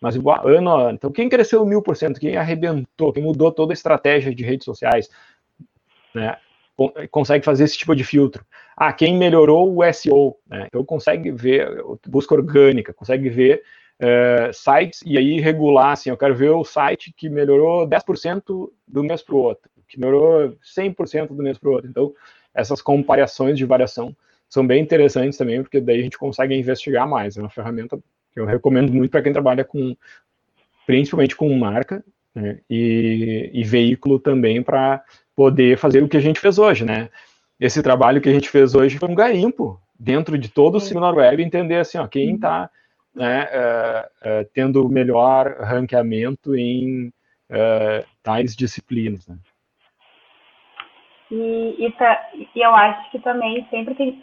Mas 0.00 0.14
igual, 0.14 0.46
ano 0.46 0.70
a 0.70 0.82
ano. 0.82 0.94
Então, 0.94 1.10
quem 1.10 1.28
cresceu 1.28 1.64
mil 1.64 1.82
por 1.82 1.96
cento, 1.96 2.20
quem 2.20 2.36
arrebentou, 2.36 3.12
quem 3.12 3.22
mudou 3.22 3.50
toda 3.50 3.72
a 3.72 3.74
estratégia 3.74 4.34
de 4.34 4.44
redes 4.44 4.64
sociais, 4.64 5.08
né, 6.14 6.36
consegue 7.10 7.44
fazer 7.44 7.64
esse 7.64 7.78
tipo 7.78 7.94
de 7.94 8.04
filtro. 8.04 8.44
Ah, 8.76 8.92
quem 8.92 9.16
melhorou 9.16 9.74
o 9.74 9.92
SEO, 9.92 10.36
né, 10.46 10.66
então 10.66 10.84
consegue 10.84 11.30
ver 11.30 11.82
busca 12.06 12.34
orgânica, 12.34 12.92
consegue 12.92 13.30
ver 13.30 13.62
uh, 14.00 14.52
sites 14.52 15.00
e 15.04 15.16
aí 15.16 15.40
regular, 15.40 15.92
assim, 15.92 16.10
eu 16.10 16.16
quero 16.16 16.34
ver 16.34 16.50
o 16.50 16.64
site 16.64 17.12
que 17.16 17.28
melhorou 17.28 17.88
10% 17.88 18.70
do 18.86 19.02
mês 19.02 19.22
para 19.22 19.34
o 19.34 19.38
outro, 19.38 19.70
que 19.88 19.98
melhorou 19.98 20.56
100% 20.62 21.28
do 21.28 21.42
mês 21.42 21.58
para 21.58 21.70
o 21.70 21.72
outro. 21.72 21.88
Então, 21.88 22.12
essas 22.54 22.82
comparações 22.82 23.56
de 23.56 23.64
variação 23.64 24.14
são 24.48 24.66
bem 24.66 24.82
interessantes 24.82 25.38
também, 25.38 25.62
porque 25.62 25.80
daí 25.80 26.00
a 26.00 26.02
gente 26.02 26.18
consegue 26.18 26.54
investigar 26.54 27.08
mais. 27.08 27.36
É 27.36 27.40
uma 27.40 27.50
ferramenta 27.50 27.98
que 28.36 28.40
eu 28.40 28.44
recomendo 28.44 28.92
muito 28.92 29.10
para 29.10 29.22
quem 29.22 29.32
trabalha 29.32 29.64
com, 29.64 29.96
principalmente 30.86 31.34
com 31.34 31.56
marca 31.56 32.04
né, 32.34 32.60
e, 32.68 33.50
e 33.54 33.64
veículo 33.64 34.18
também 34.18 34.62
para 34.62 35.02
poder 35.34 35.78
fazer 35.78 36.02
o 36.02 36.08
que 36.08 36.18
a 36.18 36.20
gente 36.20 36.38
fez 36.38 36.58
hoje, 36.58 36.84
né? 36.84 37.08
Esse 37.58 37.82
trabalho 37.82 38.20
que 38.20 38.28
a 38.28 38.32
gente 38.32 38.50
fez 38.50 38.74
hoje 38.74 38.98
foi 38.98 39.08
um 39.08 39.14
garimpo 39.14 39.80
dentro 39.98 40.36
de 40.36 40.50
todo 40.50 40.74
o 40.74 40.80
seminário 40.80 41.18
web, 41.18 41.42
entender 41.42 41.76
assim, 41.76 41.96
ó, 41.96 42.06
quem 42.06 42.34
está 42.34 42.68
né, 43.14 43.44
uh, 43.44 44.42
uh, 44.42 44.48
tendo 44.52 44.86
melhor 44.90 45.56
ranqueamento 45.60 46.54
em 46.54 47.08
uh, 47.08 48.06
tais 48.22 48.54
disciplinas. 48.54 49.26
Né? 49.26 49.38
E, 51.30 51.86
e, 51.86 51.92
tá, 51.92 52.30
e, 52.34 52.60
eu 52.60 52.74
acho 52.74 53.10
que 53.10 53.18
também 53.20 53.66
sempre 53.70 53.94
tem. 53.94 54.22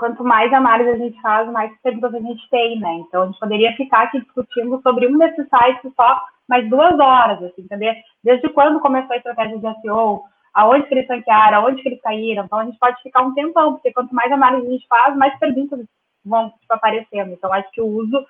Quanto 0.00 0.24
mais 0.24 0.50
análise 0.50 0.88
a 0.88 0.96
gente 0.96 1.20
faz, 1.20 1.46
mais 1.52 1.70
perguntas 1.82 2.14
a 2.14 2.20
gente 2.20 2.48
tem, 2.48 2.80
né? 2.80 2.90
Então 3.06 3.22
a 3.22 3.26
gente 3.26 3.38
poderia 3.38 3.76
ficar 3.76 4.04
aqui 4.04 4.18
discutindo 4.18 4.80
sobre 4.80 5.06
um 5.06 5.18
desses 5.18 5.46
sites 5.46 5.92
só 5.94 6.22
mais 6.48 6.66
duas 6.70 6.98
horas, 6.98 7.42
assim, 7.42 7.60
entender? 7.60 8.02
Desde 8.24 8.48
quando 8.48 8.80
começou 8.80 9.12
a 9.12 9.18
estratégia 9.18 9.58
de 9.58 9.82
SEO, 9.82 10.22
aonde 10.54 10.86
que 10.86 10.94
eles 10.94 11.06
ranquearam, 11.06 11.58
aonde 11.58 11.82
que 11.82 11.88
eles 11.90 12.00
caíram. 12.00 12.46
Então 12.46 12.60
a 12.60 12.64
gente 12.64 12.78
pode 12.78 13.02
ficar 13.02 13.20
um 13.20 13.34
tempão, 13.34 13.74
porque 13.74 13.92
quanto 13.92 14.14
mais 14.14 14.32
análise 14.32 14.66
a 14.66 14.70
gente 14.70 14.88
faz, 14.88 15.14
mais 15.14 15.38
perguntas 15.38 15.78
vão 16.24 16.48
tipo, 16.48 16.72
aparecendo. 16.72 17.32
Então 17.32 17.52
acho 17.52 17.70
que 17.70 17.82
o 17.82 17.86
uso 17.86 18.24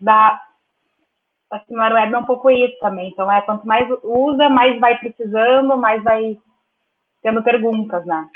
da 0.00 0.42
no 1.70 1.78
web 1.78 2.14
é 2.14 2.18
um 2.18 2.24
pouco 2.24 2.50
isso 2.50 2.76
também. 2.80 3.10
Então 3.10 3.30
é 3.30 3.40
quanto 3.42 3.64
mais 3.64 3.88
usa, 4.02 4.48
mais 4.48 4.80
vai 4.80 4.98
precisando, 4.98 5.76
mais 5.76 6.02
vai 6.02 6.36
tendo 7.22 7.44
perguntas, 7.44 8.04
né? 8.04 8.28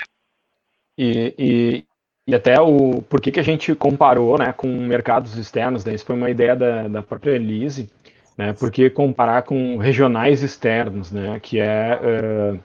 E, 0.97 1.35
e, 1.37 1.86
e 2.27 2.35
até 2.35 2.59
o 2.59 3.01
por 3.01 3.21
que, 3.21 3.31
que 3.31 3.39
a 3.39 3.43
gente 3.43 3.73
comparou 3.73 4.37
né, 4.37 4.51
com 4.51 4.67
mercados 4.67 5.37
externos, 5.37 5.85
né? 5.85 5.95
isso 5.95 6.05
foi 6.05 6.15
uma 6.15 6.29
ideia 6.29 6.55
da, 6.55 6.87
da 6.87 7.01
própria 7.01 7.31
Elise, 7.31 7.89
né, 8.37 8.53
porque 8.53 8.89
comparar 8.89 9.43
com 9.43 9.77
regionais 9.77 10.43
externos, 10.43 11.11
né, 11.11 11.39
que 11.41 11.59
é 11.59 11.97
uh, 12.53 12.59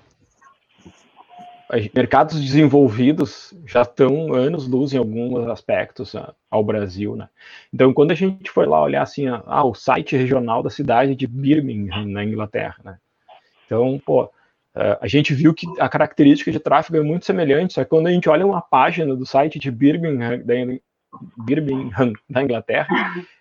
mercados 1.94 2.38
desenvolvidos 2.38 3.54
já 3.64 3.82
estão 3.82 4.34
anos 4.34 4.66
luz 4.66 4.92
em 4.92 4.98
alguns 4.98 5.48
aspectos 5.48 6.12
uh, 6.14 6.34
ao 6.50 6.62
Brasil, 6.62 7.16
né? 7.16 7.28
Então, 7.72 7.94
quando 7.94 8.10
a 8.10 8.14
gente 8.14 8.50
foi 8.50 8.66
lá 8.66 8.82
olhar 8.82 9.02
assim, 9.02 9.26
ah, 9.28 9.64
o 9.64 9.74
site 9.74 10.14
regional 10.14 10.62
da 10.62 10.68
cidade 10.68 11.16
de 11.16 11.26
Birmingham, 11.26 12.04
na 12.04 12.22
Inglaterra, 12.22 12.76
né? 12.84 12.98
Então, 13.64 13.98
pô, 14.04 14.30
Uh, 14.74 14.96
a 15.00 15.06
gente 15.06 15.34
viu 15.34 15.52
que 15.52 15.66
a 15.78 15.88
característica 15.88 16.50
de 16.50 16.58
tráfego 16.58 16.96
é 16.96 17.02
muito 17.02 17.26
semelhante, 17.26 17.74
só 17.74 17.84
que 17.84 17.90
quando 17.90 18.06
a 18.06 18.10
gente 18.10 18.28
olha 18.28 18.46
uma 18.46 18.62
página 18.62 19.14
do 19.14 19.26
site 19.26 19.58
de 19.58 19.70
Birmingham, 19.70 20.38
da, 20.38 20.54
Birmingham, 21.36 22.12
da 22.28 22.42
Inglaterra, 22.42 22.88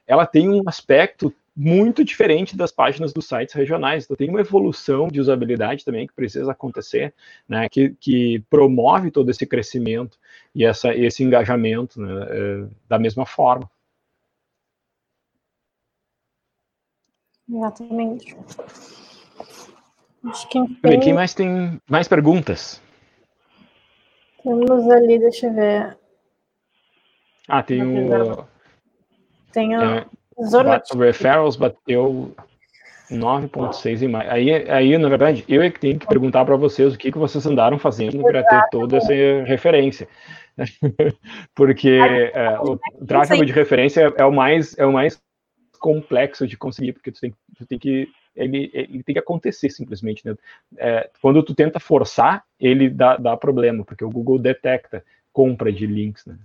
ela 0.06 0.26
tem 0.26 0.49
um 0.49 0.62
aspecto 0.68 1.34
muito 1.56 2.03
diferente 2.03 2.56
das 2.56 2.72
páginas 2.72 3.14
dos 3.14 3.28
sites 3.28 3.53
regionais. 3.53 4.03
Então 4.03 4.16
tem 4.16 4.30
uma 4.30 4.40
evolução 4.40 5.08
de 5.08 5.20
usabilidade 5.20 5.86
também 5.86 6.08
que 6.08 6.14
precisa 6.14 6.52
acontecer, 6.52 7.14
né, 7.48 7.68
que, 7.70 7.90
que 7.99 8.40
promove 8.49 9.12
todo 9.12 9.30
esse 9.30 9.45
crescimento 9.45 10.18
e 10.56 10.66
essa, 10.66 10.94
esse 10.95 11.24
engajamento 11.24 12.02
né, 12.02 12.14
uh, 12.14 12.72
da 12.88 12.98
mesma 12.98 13.26
forma. 13.26 13.70
Exatamente. 17.49 18.36
Acho 20.26 20.48
que 20.49 20.60
tem... 20.81 20.99
Quem 20.99 21.14
mais 21.14 21.34
tem 21.34 21.81
mais 21.89 22.07
perguntas? 22.07 22.81
Temos 24.43 24.89
ali, 24.89 25.19
deixa 25.19 25.48
eu 25.48 25.53
ver. 25.53 25.98
Ah, 27.48 27.61
tem 27.61 27.81
o. 27.81 28.45
Tem 29.52 29.76
o. 29.77 29.81
É, 29.81 30.06
referrals 30.95 31.56
bateu 31.56 32.34
9,6 33.11 34.02
em 34.02 34.07
mais. 34.07 34.30
Aí, 34.30 34.52
aí, 34.69 34.98
na 34.98 35.10
verdade, 35.10 35.43
eu 35.48 35.61
é 35.61 35.69
que 35.69 35.80
tenho 35.80 35.99
que 35.99 36.07
perguntar 36.07 36.45
para 36.45 36.56
vocês 36.56 36.93
o 36.93 36.98
que, 36.98 37.11
que 37.11 37.18
vocês 37.18 37.45
andaram 37.45 37.77
fazendo 37.77 38.22
para 38.23 38.43
ter 38.43 38.64
toda 38.72 38.98
essa 38.98 39.14
referência. 39.45 40.07
Porque 41.53 41.99
é, 42.34 42.60
o 42.60 42.80
tráfego 43.06 43.45
de 43.45 43.52
referência 43.52 44.14
é 44.15 44.26
o 44.26 44.31
mais 44.31 44.77
é 44.77 44.85
o 44.85 44.93
mais 44.93 45.22
complexo 45.80 46.48
de 46.48 46.56
conseguir, 46.57 46.93
porque 46.93 47.11
tu 47.11 47.19
tem, 47.19 47.34
tu 47.57 47.65
tem 47.65 47.80
que 47.80 48.07
ele, 48.36 48.70
ele 48.74 49.03
tem 49.03 49.14
que 49.14 49.20
acontecer 49.20 49.70
simplesmente. 49.70 50.26
Né? 50.26 50.36
É, 50.78 51.10
quando 51.22 51.44
tu 51.44 51.53
tenta 51.53 51.80
forçar, 51.80 52.44
ele 52.60 52.90
dá, 52.90 53.18
dá 53.18 53.36
problema, 53.38 53.84
porque 53.84 54.06
o 54.06 54.10
Google 54.10 54.40
detecta 54.40 55.03
compra 55.34 55.72
de 55.72 55.86
links. 55.86 56.26
Né? 56.26 56.36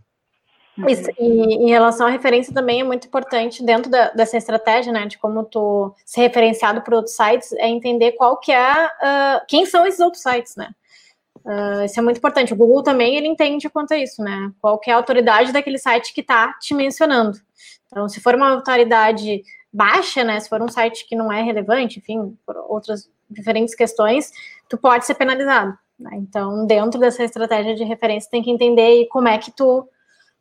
Uhum. 0.79 0.89
E, 0.89 1.55
em 1.65 1.71
relação 1.71 2.07
à 2.07 2.11
referência 2.11 2.53
também 2.53 2.81
é 2.81 2.85
muito 2.85 3.07
importante 3.07 3.65
dentro 3.65 3.91
da, 3.91 4.11
dessa 4.11 4.37
estratégia, 4.37 4.93
né, 4.93 5.07
de 5.07 5.17
como 5.19 5.45
tu 5.45 5.95
ser 6.05 6.23
referenciado 6.23 6.83
por 6.83 6.95
outros 6.95 7.17
sites, 7.17 7.53
é 7.53 7.69
entender 7.69 8.13
qual 8.13 8.39
que 8.39 8.53
é, 8.53 8.87
uh, 8.87 9.41
quem 9.49 9.65
são 9.65 9.87
esses 9.87 10.01
outros 10.01 10.23
sites, 10.23 10.55
né? 10.57 10.71
Uh, 11.45 11.85
isso 11.85 11.99
é 11.99 12.03
muito 12.03 12.19
importante. 12.19 12.53
O 12.53 12.57
Google 12.57 12.83
também 12.83 13.17
ele 13.17 13.29
entende 13.29 13.71
quanto 13.71 13.95
a 13.95 13.97
isso, 13.97 14.21
né? 14.23 14.51
Qual 14.61 14.79
que 14.81 14.91
é 14.91 14.93
a 14.93 14.97
autoridade 14.97 15.53
daquele 15.53 15.79
site 15.79 16.13
que 16.13 16.21
está 16.21 16.53
te 16.55 16.75
mencionando. 16.75 17.39
Então, 17.87 18.09
se 18.09 18.21
for 18.21 18.35
uma 18.35 18.51
autoridade 18.51 19.43
baixa, 19.77 20.25
né? 20.25 20.41
Se 20.41 20.49
for 20.49 20.63
um 20.63 20.69
site 20.69 21.07
que 21.07 21.15
não 21.15 21.31
é 21.31 21.43
relevante, 21.43 21.99
enfim, 21.99 22.37
por 22.47 22.57
outras 22.69 23.11
diferentes 23.29 23.75
questões, 23.75 24.33
tu 24.69 24.79
pode 24.79 25.05
ser 25.05 25.15
penalizado. 25.15 25.77
Né? 25.99 26.11
Então, 26.15 26.67
dentro 26.67 26.99
dessa 26.99 27.23
estratégia 27.23 27.75
de 27.75 27.85
referência, 27.85 28.31
tem 28.31 28.43
que 28.43 28.51
entender 28.51 29.07
como 29.07 29.29
é 29.29 29.37
que 29.39 29.51
tu 29.51 29.87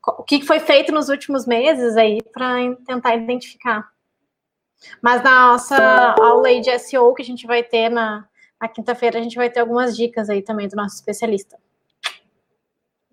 o 0.08 0.24
que 0.24 0.44
foi 0.44 0.60
feito 0.60 0.92
nos 0.92 1.10
últimos 1.10 1.48
meses 1.48 1.98
aí 1.98 2.22
para 2.32 2.76
tentar 2.86 3.16
identificar. 3.16 3.90
Mas 5.02 5.24
na 5.24 5.48
nossa 5.48 6.16
aula 6.20 6.48
aí 6.48 6.62
de 6.62 6.78
SEO 6.78 7.14
que 7.16 7.24
a 7.24 7.26
gente 7.26 7.48
vai 7.48 7.64
ter 7.64 7.90
na, 7.90 8.24
na 8.62 8.68
quinta-feira, 8.68 9.18
a 9.18 9.22
gente 9.24 9.36
vai 9.36 9.50
ter 9.50 9.62
algumas 9.62 9.98
dicas 9.98 10.30
aí 10.30 10.44
também 10.44 10.68
do 10.68 10.76
nosso 10.76 10.96
especialista. 10.96 11.58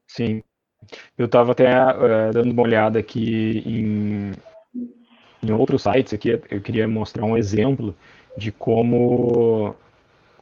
Sim. 0.07 0.43
Eu 1.17 1.25
estava 1.25 1.53
até 1.53 1.73
uh, 1.73 2.31
dando 2.31 2.51
uma 2.51 2.63
olhada 2.63 2.99
aqui 2.99 3.63
em, 3.65 4.33
em 5.43 5.53
outros 5.53 5.83
sites 5.83 6.15
aqui, 6.15 6.41
eu 6.51 6.61
queria 6.61 6.87
mostrar 6.87 7.25
um 7.25 7.37
exemplo 7.37 7.95
de 8.37 8.53
como, 8.53 9.75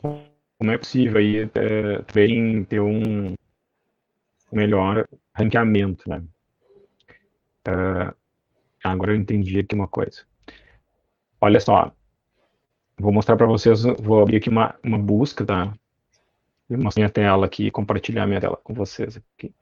como 0.03 0.71
é 0.71 0.77
possível 0.77 1.19
aí, 1.19 1.45
uh, 1.45 2.03
também 2.07 2.65
ter 2.65 2.81
um 2.81 3.35
melhor 4.53 5.09
ranqueamento, 5.35 6.09
né? 6.09 6.23
Uh, 7.67 8.15
agora 8.85 9.13
eu 9.13 9.17
entendi 9.17 9.59
aqui 9.59 9.75
uma 9.75 9.89
coisa. 9.89 10.23
Olha 11.41 11.61
só, 11.61 11.91
vou 12.99 13.13
mostrar 13.13 13.37
para 13.37 13.47
vocês, 13.47 13.83
vou 13.83 14.21
abrir 14.21 14.37
aqui 14.37 14.51
uma, 14.51 14.75
uma 14.85 14.99
busca, 14.99 15.45
tá? 15.45 15.73
Vou 16.69 16.79
mostrar 16.79 17.01
minha 17.01 17.11
tela 17.11 17.47
aqui, 17.47 17.71
compartilhar 17.71 18.27
minha 18.27 18.41
tela 18.41 18.59
com 18.63 18.75
vocês 18.75 19.17
aqui. 19.17 19.53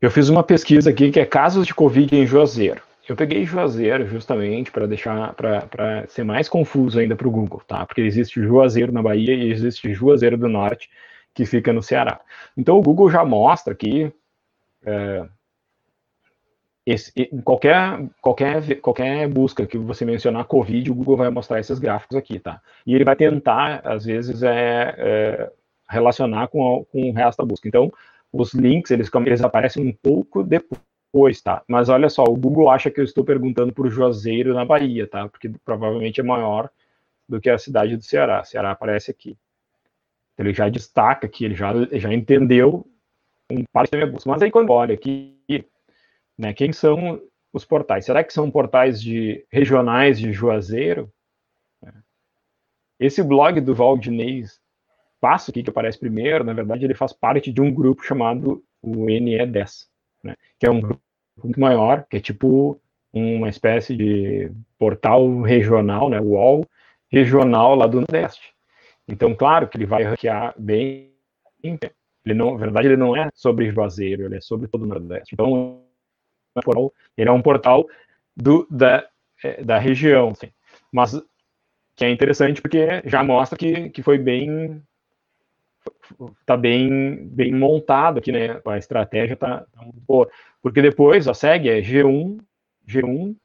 Eu 0.00 0.10
fiz 0.10 0.28
uma 0.28 0.42
pesquisa 0.42 0.90
aqui 0.90 1.12
que 1.12 1.20
é 1.20 1.24
casos 1.24 1.64
de 1.64 1.72
Covid 1.72 2.16
em 2.16 2.26
Juazeiro. 2.26 2.82
Eu 3.08 3.16
peguei 3.16 3.44
Juazeiro 3.44 4.06
justamente 4.06 4.70
para 4.70 4.86
deixar, 4.86 5.34
para 5.34 6.06
ser 6.08 6.24
mais 6.24 6.48
confuso 6.48 6.98
ainda 6.98 7.16
para 7.16 7.26
o 7.26 7.30
Google, 7.30 7.60
tá? 7.66 7.84
Porque 7.84 8.00
existe 8.00 8.40
Juazeiro 8.40 8.92
na 8.92 9.02
Bahia 9.02 9.34
e 9.34 9.50
existe 9.50 9.92
Juazeiro 9.92 10.36
do 10.38 10.48
Norte, 10.48 10.88
que 11.34 11.44
fica 11.44 11.72
no 11.72 11.82
Ceará. 11.82 12.20
Então 12.56 12.78
o 12.78 12.82
Google 12.82 13.10
já 13.10 13.24
mostra 13.24 13.72
aqui 13.72 14.12
é, 14.84 15.26
esse, 16.84 17.12
qualquer, 17.44 18.08
qualquer, 18.20 18.80
qualquer 18.80 19.28
busca 19.28 19.66
que 19.66 19.78
você 19.78 20.04
mencionar 20.04 20.44
Covid, 20.44 20.90
o 20.90 20.94
Google 20.94 21.16
vai 21.16 21.30
mostrar 21.30 21.60
esses 21.60 21.78
gráficos 21.78 22.16
aqui, 22.16 22.38
tá? 22.38 22.60
E 22.86 22.94
ele 22.94 23.04
vai 23.04 23.14
tentar, 23.16 23.80
às 23.84 24.04
vezes, 24.04 24.42
é, 24.42 24.94
é 24.98 25.52
relacionar 25.88 26.48
com, 26.48 26.84
com 26.90 27.10
o 27.10 27.12
resto 27.12 27.38
da 27.38 27.44
busca. 27.44 27.68
Então, 27.68 27.92
os 28.32 28.52
links, 28.54 28.90
eles, 28.90 29.10
eles 29.26 29.42
aparecem 29.42 29.86
um 29.86 29.92
pouco 29.92 30.42
depois, 30.42 30.80
tá? 31.42 31.62
Mas 31.68 31.88
olha 31.88 32.08
só, 32.08 32.24
o 32.24 32.36
Google 32.36 32.70
acha 32.70 32.90
que 32.90 33.00
eu 33.00 33.04
estou 33.04 33.24
perguntando 33.24 33.72
por 33.72 33.90
Juazeiro 33.90 34.54
na 34.54 34.64
Bahia, 34.64 35.06
tá? 35.06 35.28
Porque 35.28 35.50
provavelmente 35.64 36.20
é 36.20 36.24
maior 36.24 36.70
do 37.28 37.40
que 37.40 37.50
a 37.50 37.58
cidade 37.58 37.96
do 37.96 38.02
Ceará. 38.02 38.42
Ceará 38.44 38.70
aparece 38.70 39.10
aqui. 39.10 39.36
Então, 40.32 40.46
ele 40.46 40.54
já 40.54 40.68
destaca 40.68 41.26
aqui, 41.26 41.44
ele 41.44 41.54
já, 41.54 41.72
já 41.92 42.12
entendeu 42.12 42.86
um 43.50 43.64
parte 43.72 43.90
da 43.90 43.98
minha 43.98 44.10
busca. 44.10 44.30
Mas 44.30 44.42
aí 44.42 44.50
quando 44.50 44.70
olha 44.70 44.94
aqui, 44.94 45.36
né? 46.38 46.54
Quem 46.54 46.72
são 46.72 47.20
os 47.52 47.64
portais? 47.64 48.06
Será 48.06 48.24
que 48.24 48.32
são 48.32 48.50
portais 48.50 49.00
de 49.00 49.44
regionais 49.50 50.18
de 50.18 50.32
Juazeiro? 50.32 51.12
Esse 52.98 53.22
blog 53.22 53.60
do 53.60 53.74
Valdinei 53.74 54.44
Passo 55.22 55.52
aqui 55.52 55.62
que 55.62 55.70
aparece 55.70 56.00
primeiro, 56.00 56.42
na 56.42 56.52
verdade, 56.52 56.84
ele 56.84 56.94
faz 56.94 57.12
parte 57.12 57.52
de 57.52 57.60
um 57.60 57.72
grupo 57.72 58.02
chamado 58.02 58.60
o 58.82 59.06
NE10, 59.06 59.86
né? 60.22 60.36
que 60.58 60.66
é 60.66 60.70
um 60.70 60.80
grupo 60.80 61.00
muito 61.42 61.60
maior, 61.60 62.06
que 62.08 62.16
é 62.16 62.20
tipo 62.20 62.80
uma 63.12 63.48
espécie 63.48 63.96
de 63.96 64.50
portal 64.78 65.42
regional, 65.42 66.08
né, 66.08 66.20
UOL 66.20 66.66
regional 67.10 67.74
lá 67.74 67.86
do 67.86 68.00
Nordeste. 68.00 68.54
Então, 69.06 69.34
claro 69.34 69.68
que 69.68 69.76
ele 69.76 69.86
vai 69.86 70.02
ranquear 70.02 70.54
bem. 70.58 71.12
Ele 71.62 72.34
não, 72.34 72.52
na 72.52 72.58
verdade, 72.58 72.88
ele 72.88 72.96
não 72.96 73.14
é 73.14 73.28
sobre 73.34 73.70
Juazeiro, 73.70 74.24
ele 74.24 74.36
é 74.36 74.40
sobre 74.40 74.68
todo 74.68 74.82
o 74.82 74.86
Nordeste. 74.86 75.34
Então, 75.34 75.82
ele 77.16 77.28
é 77.28 77.32
um 77.32 77.42
portal 77.42 77.86
do, 78.34 78.66
da, 78.70 79.06
é, 79.44 79.62
da 79.62 79.78
região, 79.78 80.30
assim. 80.30 80.50
mas 80.90 81.20
que 81.94 82.04
é 82.04 82.10
interessante 82.10 82.62
porque 82.62 83.02
já 83.04 83.22
mostra 83.22 83.58
que, 83.58 83.90
que 83.90 84.02
foi 84.02 84.16
bem 84.16 84.82
tá 86.46 86.56
bem 86.56 87.26
bem 87.28 87.52
montado 87.52 88.18
aqui, 88.18 88.32
né? 88.32 88.60
A 88.66 88.78
estratégia 88.78 89.36
tá, 89.36 89.64
tá 89.72 89.82
muito 89.82 90.00
boa. 90.00 90.28
Porque 90.62 90.80
depois, 90.80 91.26
a 91.26 91.34
segue 91.34 91.68
é 91.68 91.80
G1, 91.80 92.38
G1, 92.86 93.36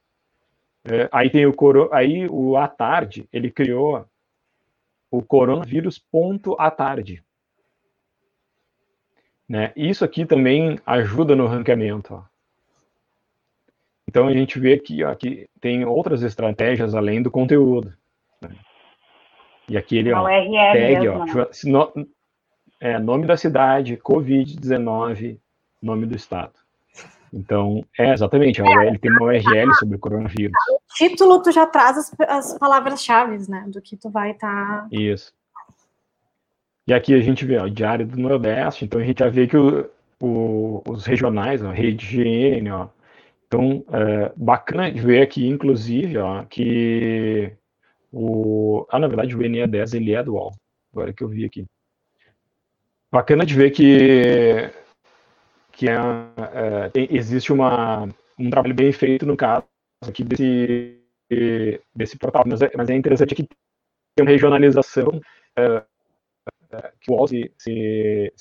é, 0.84 1.08
aí 1.12 1.28
tem 1.28 1.46
o 1.46 1.52
coro, 1.52 1.92
aí 1.92 2.26
o 2.28 2.56
à 2.56 2.68
tarde, 2.68 3.28
ele 3.32 3.50
criou 3.50 4.06
o 5.10 5.22
coronavírus 5.22 5.98
ponto 5.98 6.56
à 6.58 6.70
tarde. 6.70 7.22
Né? 9.48 9.72
Isso 9.74 10.04
aqui 10.04 10.26
também 10.26 10.78
ajuda 10.84 11.34
no 11.34 11.46
ranqueamento. 11.46 12.14
Ó. 12.14 12.22
Então 14.06 14.28
a 14.28 14.32
gente 14.32 14.58
vê 14.58 14.78
que, 14.78 15.02
ó, 15.02 15.14
que 15.14 15.48
tem 15.60 15.84
outras 15.84 16.22
estratégias 16.22 16.94
além 16.94 17.22
do 17.22 17.30
conteúdo. 17.30 17.94
Né? 18.40 18.54
E 19.68 19.76
aqui 19.76 19.96
ele, 19.96 20.12
ó, 20.12 20.24
tag, 20.24 21.08
ó, 21.08 21.24
no, 21.64 22.08
é, 22.80 22.98
nome 22.98 23.26
da 23.26 23.36
cidade, 23.36 23.96
Covid-19, 23.96 25.38
nome 25.82 26.06
do 26.06 26.16
estado. 26.16 26.52
Então, 27.32 27.84
é 27.98 28.12
exatamente, 28.12 28.60
ele 28.62 28.98
tem 28.98 29.10
uma 29.10 29.26
URL 29.26 29.74
sobre 29.74 29.96
o 29.96 29.98
coronavírus. 29.98 30.56
O 30.70 30.94
título 30.94 31.42
tu 31.42 31.52
já 31.52 31.66
traz 31.66 31.98
as, 31.98 32.20
as 32.20 32.58
palavras-chave, 32.58 33.50
né, 33.50 33.64
do 33.68 33.82
que 33.82 33.96
tu 33.96 34.08
vai 34.08 34.30
estar... 34.30 34.82
Tá... 34.82 34.88
Isso. 34.90 35.32
E 36.86 36.94
aqui 36.94 37.12
a 37.12 37.20
gente 37.20 37.44
vê, 37.44 37.58
ó, 37.58 37.68
Diário 37.68 38.06
do 38.06 38.18
Nordeste, 38.18 38.84
então 38.86 39.00
a 39.00 39.04
gente 39.04 39.18
já 39.18 39.28
vê 39.28 39.46
que 39.46 39.58
o, 39.58 39.90
o, 40.20 40.82
os 40.88 41.04
regionais, 41.04 41.62
ó, 41.62 41.70
Rede 41.70 42.06
GN, 42.06 42.70
ó, 42.72 42.88
então, 43.46 43.82
é, 43.90 44.32
bacana 44.36 44.92
de 44.92 45.00
ver 45.00 45.22
aqui, 45.22 45.46
inclusive, 45.46 46.18
ó, 46.18 46.44
que 46.44 47.50
o... 48.12 48.86
Ah, 48.90 48.98
na 48.98 49.08
verdade, 49.08 49.34
o 49.34 49.38
NE10, 49.38 49.94
ele 49.94 50.14
é 50.14 50.22
dual. 50.22 50.52
Agora 50.92 51.12
que 51.12 51.24
eu 51.24 51.28
vi 51.28 51.44
aqui. 51.46 51.66
Bacana 53.10 53.46
de 53.46 53.54
ver 53.54 53.70
que, 53.70 54.70
que 55.72 55.88
é, 55.88 55.94
é, 55.94 56.90
existe 57.10 57.52
uma, 57.52 58.04
um 58.38 58.50
trabalho 58.50 58.74
bem 58.74 58.92
feito, 58.92 59.24
no 59.24 59.36
caso, 59.36 59.66
aqui 60.06 60.22
desse, 60.22 61.00
desse 61.94 62.18
portal. 62.18 62.44
Mas 62.46 62.60
é, 62.60 62.70
mas 62.76 62.90
é 62.90 62.94
interessante 62.94 63.34
que 63.34 63.48
tem 64.14 64.26
uma 64.26 64.30
regionalização 64.30 65.20
é, 65.56 65.84
é 66.70 66.92
que 67.00 67.10
o 67.10 67.14
UOL 67.14 67.28
se, 67.28 67.50
se, 67.56 68.32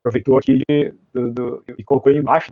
aproveitou 0.00 0.36
aqui 0.36 0.62
de, 0.68 0.92
do, 1.12 1.32
do, 1.32 1.64
e 1.78 1.84
colocou 1.84 2.10
embaixo 2.10 2.50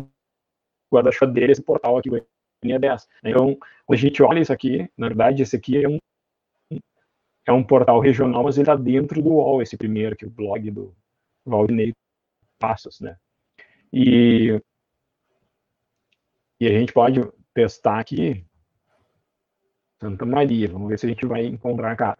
guarda-chuva 0.92 1.32
dele, 1.32 1.52
esse 1.52 1.62
portal 1.62 1.98
aqui, 1.98 2.08
o 2.10 2.26
NE10. 2.64 3.06
Então, 3.24 3.56
quando 3.84 3.98
a 3.98 4.00
gente 4.00 4.22
olha 4.22 4.40
isso 4.40 4.52
aqui, 4.52 4.88
na 4.96 5.08
verdade, 5.08 5.42
esse 5.42 5.56
aqui 5.56 5.82
é 5.82 5.88
um, 5.88 5.98
é 7.46 7.52
um 7.52 7.64
portal 7.64 7.98
regional, 7.98 8.44
mas 8.44 8.56
ele 8.56 8.62
está 8.62 8.76
dentro 8.76 9.20
do 9.20 9.30
UOL, 9.30 9.62
esse 9.62 9.76
primeiro, 9.76 10.14
que 10.14 10.24
é 10.24 10.28
o 10.28 10.30
blog 10.30 10.70
do 10.70 10.94
Valdinei 11.44 11.94
Passos, 12.58 13.00
né? 13.00 13.16
E, 13.92 14.60
e 16.60 16.66
a 16.66 16.70
gente 16.70 16.92
pode 16.92 17.20
testar 17.54 17.98
aqui 17.98 18.44
Santa 20.00 20.24
Maria, 20.24 20.68
vamos 20.68 20.88
ver 20.88 20.98
se 20.98 21.06
a 21.06 21.08
gente 21.08 21.26
vai 21.26 21.44
encontrar 21.46 21.96
cara, 21.96 22.18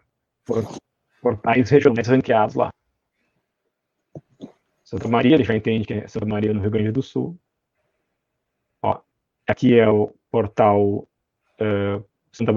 portais 1.21 1.69
regionais 1.69 2.07
ranqueados 2.07 2.55
lá. 2.55 2.71
Santa 4.83 5.07
Maria, 5.07 5.35
ele 5.35 5.43
já 5.43 5.55
entende 5.55 5.87
que 5.87 5.93
é 5.93 6.07
Santa 6.07 6.25
Maria 6.25 6.53
no 6.53 6.61
Rio 6.61 6.71
Grande 6.71 6.91
do 6.91 7.01
Sul. 7.01 7.39
Aqui 9.47 9.77
é 9.77 9.89
o 9.89 10.13
portal 10.29 11.07
uh, 11.59 12.05
Santa. 12.31 12.51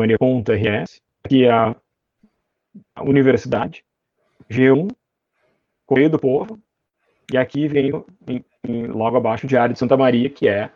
Aqui 1.24 1.44
é 1.44 1.50
a 1.50 1.74
Universidade. 3.02 3.84
G1, 4.50 4.94
Correio 5.94 6.10
do 6.10 6.18
Povo. 6.18 6.58
E 7.32 7.38
aqui 7.38 7.68
vem 7.68 7.92
em, 8.26 8.44
em, 8.66 8.86
logo 8.88 9.16
abaixo 9.16 9.46
o 9.46 9.48
Diário 9.48 9.72
de 9.72 9.78
Santa 9.78 9.96
Maria, 9.96 10.28
que 10.28 10.48
é 10.48 10.70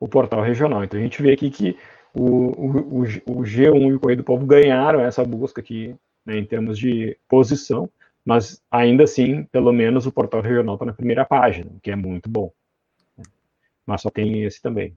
o 0.00 0.08
portal 0.08 0.42
regional. 0.42 0.82
Então 0.82 0.98
a 0.98 1.02
gente 1.02 1.22
vê 1.22 1.32
aqui 1.32 1.48
que 1.48 1.78
o, 2.12 2.22
o, 2.22 3.02
o, 3.02 3.42
G1 3.42 3.88
e 3.88 3.92
o 3.94 4.00
Correio 4.00 4.18
do 4.18 4.24
Povo 4.24 4.44
ganharam 4.44 5.00
essa 5.00 5.24
busca 5.24 5.60
aqui 5.60 5.94
né, 6.26 6.36
em 6.36 6.44
termos 6.44 6.78
de 6.78 7.16
posição, 7.28 7.88
mas 8.24 8.60
ainda 8.70 9.04
assim, 9.04 9.44
pelo 9.44 9.72
menos 9.72 10.06
o 10.06 10.12
portal 10.12 10.40
regional 10.40 10.74
está 10.74 10.84
na 10.84 10.92
primeira 10.92 11.24
página, 11.24 11.70
o 11.70 11.80
que 11.80 11.90
é 11.90 11.96
muito 11.96 12.28
bom. 12.28 12.52
mas 13.86 14.02
só 14.02 14.10
tem 14.10 14.42
esse 14.42 14.60
também. 14.60 14.92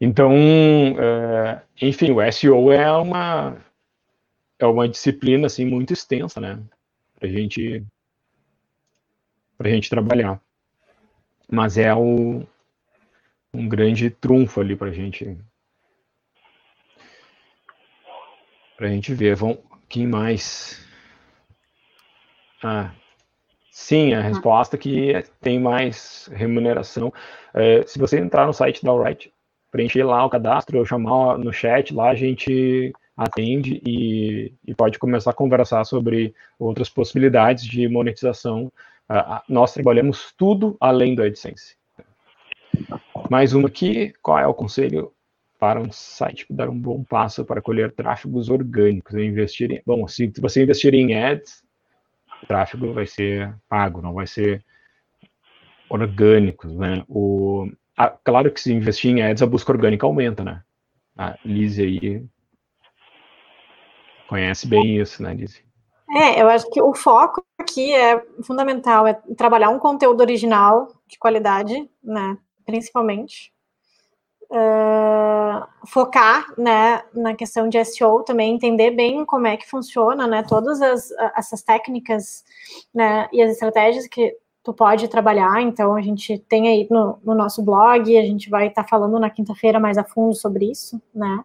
Então, 0.00 0.32
é, 0.32 1.60
enfim, 1.80 2.10
o 2.10 2.32
SEO 2.32 2.72
é 2.72 2.90
uma 2.90 3.56
é 4.58 4.66
uma 4.66 4.88
disciplina 4.88 5.46
assim 5.46 5.64
muito 5.64 5.92
extensa, 5.92 6.40
né? 6.40 6.58
Para 7.18 7.28
gente 7.28 7.84
para 9.60 9.68
gente 9.68 9.90
trabalhar, 9.90 10.40
mas 11.46 11.76
é 11.76 11.94
o, 11.94 12.42
um 13.52 13.68
grande 13.68 14.08
trunfo 14.08 14.58
ali 14.58 14.74
para 14.74 14.90
gente 14.90 15.36
para 18.74 18.88
gente 18.88 19.12
ver. 19.12 19.36
Vamos, 19.36 19.58
quem 19.86 20.06
mais? 20.06 20.82
Ah, 22.64 22.90
sim, 23.70 24.14
a 24.14 24.22
resposta 24.22 24.78
que 24.78 25.22
tem 25.42 25.60
mais 25.60 26.30
remuneração. 26.32 27.12
É, 27.52 27.82
se 27.86 27.98
você 27.98 28.18
entrar 28.18 28.46
no 28.46 28.54
site 28.54 28.82
da 28.82 28.90
Alright, 28.90 29.30
preencher 29.70 30.04
lá 30.04 30.24
o 30.24 30.30
cadastro, 30.30 30.78
ou 30.78 30.86
chamar 30.86 31.36
no 31.36 31.52
chat, 31.52 31.92
lá 31.92 32.08
a 32.08 32.14
gente 32.14 32.94
atende 33.14 33.78
e, 33.84 34.54
e 34.66 34.74
pode 34.74 34.98
começar 34.98 35.32
a 35.32 35.34
conversar 35.34 35.84
sobre 35.84 36.34
outras 36.58 36.88
possibilidades 36.88 37.66
de 37.66 37.86
monetização. 37.86 38.72
Nós 39.48 39.74
trabalhamos 39.74 40.32
tudo 40.36 40.76
além 40.80 41.14
do 41.14 41.22
AdSense. 41.22 41.76
Mais 43.28 43.52
uma 43.52 43.68
aqui, 43.68 44.12
qual 44.22 44.38
é 44.38 44.46
o 44.46 44.54
conselho 44.54 45.12
para 45.58 45.80
um 45.80 45.90
site 45.90 46.46
dar 46.48 46.68
um 46.68 46.78
bom 46.78 47.02
passo 47.02 47.44
para 47.44 47.60
colher 47.60 47.92
tráfegos 47.92 48.48
orgânicos? 48.48 49.14
Investir 49.14 49.72
em, 49.72 49.82
bom, 49.84 50.06
se 50.06 50.32
você 50.40 50.62
investir 50.62 50.94
em 50.94 51.14
ads, 51.14 51.64
o 52.42 52.46
tráfego 52.46 52.92
vai 52.92 53.06
ser 53.06 53.54
pago, 53.68 54.00
não 54.00 54.14
vai 54.14 54.26
ser 54.26 54.64
orgânicos, 55.88 56.72
né? 56.76 57.04
O, 57.08 57.68
claro 58.24 58.50
que 58.50 58.60
se 58.60 58.72
investir 58.72 59.10
em 59.10 59.22
ads, 59.22 59.42
a 59.42 59.46
busca 59.46 59.72
orgânica 59.72 60.06
aumenta, 60.06 60.44
né? 60.44 60.62
A 61.16 61.36
Lizzie 61.44 61.84
aí 61.84 62.24
conhece 64.28 64.68
bem 64.68 64.98
isso, 64.98 65.20
né, 65.22 65.34
Lizzie? 65.34 65.69
É, 66.12 66.42
eu 66.42 66.48
acho 66.48 66.68
que 66.70 66.82
o 66.82 66.92
foco 66.92 67.44
aqui 67.58 67.94
é 67.94 68.20
fundamental, 68.42 69.06
é 69.06 69.14
trabalhar 69.36 69.70
um 69.70 69.78
conteúdo 69.78 70.20
original 70.20 70.88
de 71.06 71.18
qualidade, 71.18 71.88
né, 72.02 72.36
principalmente. 72.66 73.52
Uh, 74.50 75.64
focar, 75.86 76.44
né, 76.58 77.04
na 77.14 77.36
questão 77.36 77.68
de 77.68 77.84
SEO 77.84 78.24
também, 78.24 78.52
entender 78.52 78.90
bem 78.90 79.24
como 79.24 79.46
é 79.46 79.56
que 79.56 79.68
funciona, 79.68 80.26
né, 80.26 80.42
todas 80.42 80.82
as, 80.82 81.12
essas 81.36 81.62
técnicas, 81.62 82.44
né, 82.92 83.28
e 83.32 83.40
as 83.40 83.52
estratégias 83.52 84.08
que 84.08 84.36
tu 84.70 84.74
pode 84.74 85.08
trabalhar, 85.08 85.60
então 85.60 85.96
a 85.96 86.00
gente 86.00 86.38
tem 86.48 86.68
aí 86.68 86.86
no, 86.88 87.18
no 87.24 87.34
nosso 87.34 87.60
blog, 87.60 88.16
a 88.16 88.22
gente 88.22 88.48
vai 88.48 88.68
estar 88.68 88.84
tá 88.84 88.88
falando 88.88 89.18
na 89.18 89.28
quinta-feira 89.28 89.80
mais 89.80 89.98
a 89.98 90.04
fundo 90.04 90.32
sobre 90.34 90.70
isso, 90.70 91.00
né? 91.12 91.44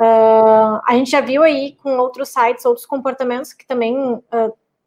Uh, 0.00 0.80
a 0.86 0.92
gente 0.92 1.10
já 1.10 1.20
viu 1.20 1.42
aí 1.42 1.76
com 1.80 1.96
outros 1.98 2.30
sites, 2.30 2.64
outros 2.64 2.84
comportamentos 2.84 3.52
que 3.52 3.64
também 3.64 3.96
uh, 3.96 4.22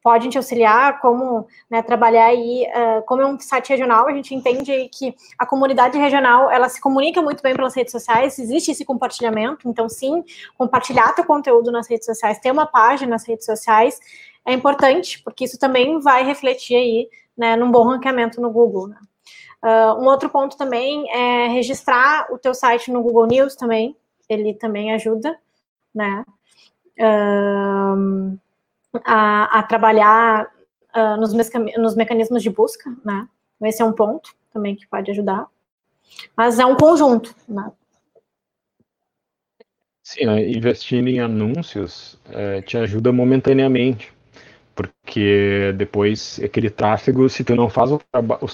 podem 0.04 0.30
te 0.30 0.38
auxiliar, 0.38 1.00
como 1.00 1.48
né, 1.70 1.82
trabalhar 1.82 2.26
aí, 2.26 2.66
uh, 2.68 3.06
como 3.06 3.22
é 3.22 3.26
um 3.26 3.40
site 3.40 3.70
regional, 3.70 4.08
a 4.08 4.14
gente 4.14 4.36
entende 4.36 4.90
que 4.90 5.16
a 5.38 5.46
comunidade 5.46 5.98
regional, 5.98 6.50
ela 6.50 6.68
se 6.68 6.82
comunica 6.82 7.22
muito 7.22 7.42
bem 7.42 7.56
pelas 7.56 7.76
redes 7.76 7.92
sociais, 7.92 8.38
existe 8.38 8.72
esse 8.72 8.84
compartilhamento, 8.84 9.70
então 9.70 9.88
sim, 9.88 10.24
compartilhar 10.58 11.14
teu 11.14 11.24
conteúdo 11.24 11.72
nas 11.72 11.88
redes 11.88 12.06
sociais, 12.06 12.40
ter 12.40 12.52
uma 12.52 12.66
página 12.66 13.12
nas 13.12 13.26
redes 13.26 13.46
sociais 13.46 14.00
é 14.46 14.54
importante, 14.54 15.22
porque 15.24 15.46
isso 15.46 15.60
também 15.60 16.00
vai 16.00 16.24
refletir 16.24 16.76
aí 16.76 17.10
né, 17.42 17.56
num 17.56 17.72
bom 17.72 17.84
ranqueamento 17.84 18.40
no 18.40 18.52
Google. 18.52 18.88
Né? 18.88 18.98
Uh, 19.64 20.00
um 20.00 20.06
outro 20.06 20.30
ponto 20.30 20.56
também 20.56 21.10
é 21.12 21.48
registrar 21.48 22.32
o 22.32 22.38
teu 22.38 22.54
site 22.54 22.92
no 22.92 23.02
Google 23.02 23.26
News 23.26 23.56
também, 23.56 23.98
ele 24.30 24.54
também 24.54 24.94
ajuda, 24.94 25.36
né, 25.94 26.24
uh, 27.00 28.40
a, 29.04 29.60
a, 29.60 29.64
trabalhar 29.64 30.48
uh, 30.96 31.20
nos, 31.20 31.34
nos, 31.34 31.96
mecanismos 31.96 32.44
de 32.44 32.50
busca, 32.52 32.92
né, 33.04 33.28
então, 33.56 33.68
esse 33.68 33.82
é 33.82 33.86
um 33.86 33.92
ponto 33.92 34.36
também 34.54 34.76
que 34.76 34.88
pode 34.88 35.10
ajudar, 35.10 35.48
mas 36.38 36.60
é 36.60 36.66
um 36.66 36.76
conjunto, 36.76 37.36
né. 37.50 37.72
Sim, 40.04 40.30
investir 40.30 41.08
em 41.08 41.20
anúncios 41.20 42.20
é, 42.30 42.62
te 42.62 42.78
ajuda 42.78 43.12
momentaneamente, 43.12 44.14
porque 44.76 45.74
depois 45.76 46.40
aquele 46.44 46.70
tráfego, 46.70 47.30
se 47.30 47.44
tu 47.44 47.56
não 47.56 47.70
faz 47.70 47.92
o 47.92 48.02
trabalho, 48.12 48.48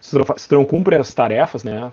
se 0.00 0.48
tu 0.48 0.54
não 0.54 0.64
cumpre 0.64 0.96
as 0.96 1.12
tarefas, 1.12 1.64
né, 1.64 1.92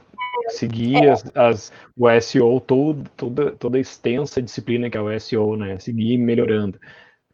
seguir 0.50 1.04
é. 1.06 1.12
as, 1.12 1.36
as, 1.36 1.74
o 1.96 2.08
SEO, 2.22 2.60
todo, 2.62 3.10
toda, 3.16 3.52
toda 3.52 3.78
a 3.78 3.82
extensa 3.82 4.42
disciplina 4.42 4.90
que 4.90 4.98
é 4.98 5.02
o 5.02 5.20
SEO, 5.20 5.56
né, 5.56 5.78
seguir 5.80 6.18
melhorando. 6.18 6.80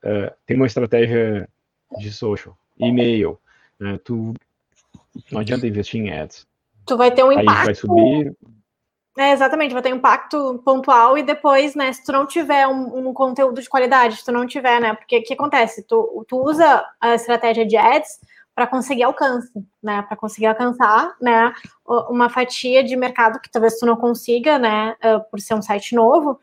Uh, 0.04 0.34
tem 0.46 0.58
uma 0.58 0.68
estratégia 0.68 1.48
de 1.98 2.12
social, 2.12 2.58
e-mail, 2.78 3.40
né, 3.80 4.00
tu 4.04 4.34
não 5.32 5.42
adianta 5.42 5.68
investir 5.68 6.02
em 6.02 6.12
ads. 6.12 6.48
Tu 6.86 6.98
vai 6.98 7.12
ter 7.12 7.24
um 7.24 7.32
impacto. 7.32 7.50
Aí 7.50 7.66
vai 7.66 7.76
subir, 7.76 8.36
é, 9.18 9.32
exatamente, 9.32 9.74
vai 9.74 9.82
ter 9.82 9.90
impacto 9.90 10.60
pontual 10.66 11.16
e 11.18 11.24
depois, 11.24 11.76
né, 11.76 11.94
se 11.94 12.04
tu 12.04 12.12
não 12.12 12.26
tiver 12.26 12.68
um, 12.68 13.10
um 13.10 13.14
conteúdo 13.14 13.62
de 13.62 13.70
qualidade, 13.70 14.18
se 14.18 14.26
tu 14.26 14.32
não 14.32 14.48
tiver, 14.48 14.82
né, 14.82 14.96
porque 14.96 15.20
o 15.20 15.24
que 15.24 15.34
acontece? 15.34 15.84
Tu, 15.84 16.26
tu 16.28 16.38
usa 16.38 16.84
a 17.00 17.14
estratégia 17.14 17.64
de 17.64 17.78
ads 17.78 18.10
para 18.56 18.66
conseguir 18.66 19.04
alcance, 19.04 19.52
né, 19.84 20.02
para 20.02 20.18
conseguir 20.18 20.48
alcançar, 20.48 21.16
né, 21.22 21.54
uma 22.10 22.28
fatia 22.28 22.84
de 22.84 22.96
mercado 22.96 23.40
que 23.40 23.52
talvez 23.52 23.78
tu 23.78 23.86
não 23.86 23.96
consiga, 23.96 24.58
né, 24.58 24.96
por 25.30 25.40
ser 25.40 25.54
um 25.54 25.62
site 25.62 25.94
novo, 25.94 26.40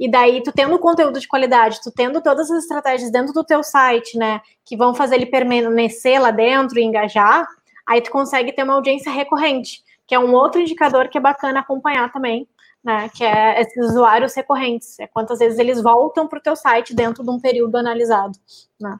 e 0.00 0.10
daí 0.10 0.42
tu 0.42 0.50
tendo 0.50 0.78
conteúdo 0.78 1.20
de 1.20 1.28
qualidade, 1.28 1.82
tu 1.82 1.90
tendo 1.90 2.22
todas 2.22 2.50
as 2.50 2.62
estratégias 2.62 3.10
dentro 3.10 3.34
do 3.34 3.44
teu 3.44 3.62
site, 3.62 4.16
né, 4.16 4.40
que 4.64 4.78
vão 4.78 4.94
fazer 4.94 5.16
ele 5.16 5.26
permanecer 5.26 6.20
lá 6.20 6.30
dentro 6.30 6.78
e 6.78 6.82
engajar, 6.82 7.46
aí 7.86 8.00
tu 8.00 8.10
consegue 8.10 8.50
ter 8.50 8.62
uma 8.62 8.74
audiência 8.74 9.12
recorrente 9.12 9.83
que 10.06 10.14
é 10.14 10.18
um 10.18 10.32
outro 10.32 10.60
indicador 10.60 11.08
que 11.08 11.18
é 11.18 11.20
bacana 11.20 11.60
acompanhar 11.60 12.12
também, 12.12 12.48
né? 12.82 13.08
Que 13.14 13.24
é 13.24 13.60
esses 13.60 13.90
usuários 13.90 14.34
recorrentes, 14.34 14.98
é 15.00 15.06
quantas 15.06 15.38
vezes 15.38 15.58
eles 15.58 15.82
voltam 15.82 16.28
para 16.28 16.38
o 16.38 16.42
teu 16.42 16.54
site 16.54 16.94
dentro 16.94 17.24
de 17.24 17.30
um 17.30 17.40
período 17.40 17.76
analisado, 17.76 18.38
né? 18.80 18.98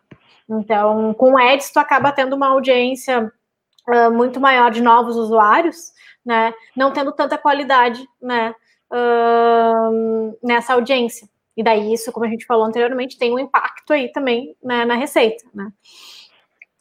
Então, 0.49 1.15
com 1.15 1.39
ads, 1.39 1.71
tu 1.73 1.79
acaba 1.79 2.13
tendo 2.13 2.35
uma 2.37 2.49
audiência 2.49 3.33
uh, 3.89 4.11
muito 4.11 4.41
maior 4.41 4.71
de 4.71 4.83
novos 4.83 5.17
usuários, 5.17 5.93
né? 6.25 6.53
Não 6.77 6.93
tendo 6.93 7.13
tanta 7.13 7.39
qualidade, 7.39 8.07
né? 8.21 8.55
Uh, 8.93 10.37
nessa 10.43 10.75
audiência. 10.75 11.29
E 11.57 11.63
daí, 11.63 11.93
isso, 11.93 12.11
como 12.13 12.27
a 12.27 12.29
gente 12.29 12.47
falou 12.47 12.65
anteriormente, 12.65 13.19
tem 13.19 13.33
um 13.33 13.39
impacto 13.39 13.93
aí 13.93 14.11
também 14.11 14.57
né, 14.63 14.85
na 14.85 14.95
receita, 14.95 15.45
né? 15.55 15.73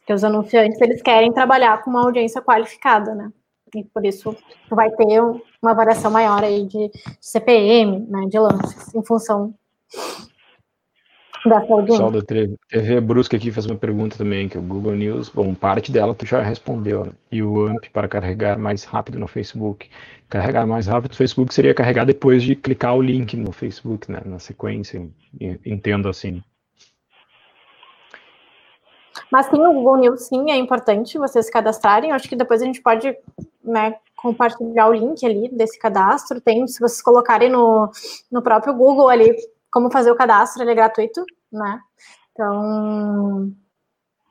Porque 0.00 0.12
os 0.12 0.24
anunciantes, 0.24 0.80
eles 0.80 1.00
querem 1.00 1.32
trabalhar 1.32 1.82
com 1.82 1.90
uma 1.90 2.02
audiência 2.02 2.42
qualificada, 2.42 3.14
né? 3.14 3.32
E 3.74 3.84
por 3.84 4.04
isso 4.04 4.36
vai 4.70 4.90
ter 4.90 5.20
uma 5.62 5.74
variação 5.74 6.10
maior 6.10 6.42
aí 6.42 6.66
de 6.66 6.90
CPM, 7.20 8.06
né, 8.08 8.26
de 8.28 8.38
lances, 8.38 8.94
em 8.94 9.04
função 9.04 9.54
da 11.48 11.58
audiência. 11.58 11.86
Pessoal 11.86 12.10
da 12.10 12.22
TV 12.22 13.00
Brusca 13.00 13.36
aqui 13.36 13.50
faz 13.50 13.66
uma 13.66 13.76
pergunta 13.76 14.16
também, 14.16 14.48
que 14.48 14.56
o 14.56 14.62
Google 14.62 14.94
News, 14.94 15.28
bom, 15.28 15.54
parte 15.54 15.92
dela 15.92 16.14
tu 16.14 16.24
já 16.24 16.42
respondeu, 16.42 17.04
né? 17.04 17.12
e 17.30 17.42
o 17.42 17.66
AMP 17.66 17.90
para 17.92 18.08
carregar 18.08 18.58
mais 18.58 18.84
rápido 18.84 19.18
no 19.18 19.28
Facebook. 19.28 19.88
Carregar 20.28 20.66
mais 20.66 20.86
rápido 20.86 21.12
no 21.12 21.16
Facebook 21.16 21.52
seria 21.52 21.74
carregar 21.74 22.04
depois 22.04 22.42
de 22.42 22.56
clicar 22.56 22.96
o 22.96 23.02
link 23.02 23.36
no 23.36 23.52
Facebook, 23.52 24.10
né, 24.10 24.22
na 24.24 24.38
sequência, 24.38 25.06
entendo 25.64 26.08
assim. 26.08 26.42
Mas 29.30 29.46
sim, 29.46 29.58
o 29.58 29.72
Google 29.72 29.96
News, 29.96 30.26
sim, 30.26 30.50
é 30.50 30.56
importante 30.56 31.18
vocês 31.18 31.46
se 31.46 31.52
cadastrarem. 31.52 32.10
Eu 32.10 32.16
acho 32.16 32.28
que 32.28 32.36
depois 32.36 32.62
a 32.62 32.64
gente 32.64 32.80
pode 32.82 33.16
né, 33.62 33.96
compartilhar 34.16 34.88
o 34.88 34.92
link 34.92 35.24
ali 35.24 35.48
desse 35.48 35.78
cadastro. 35.78 36.40
Tem, 36.40 36.66
se 36.66 36.80
vocês 36.80 37.02
colocarem 37.02 37.50
no, 37.50 37.90
no 38.30 38.42
próprio 38.42 38.74
Google 38.74 39.08
ali 39.08 39.34
como 39.70 39.90
fazer 39.90 40.10
o 40.10 40.16
cadastro, 40.16 40.62
ele 40.62 40.70
é 40.70 40.74
gratuito, 40.74 41.24
né? 41.52 41.80
Então. 42.32 43.52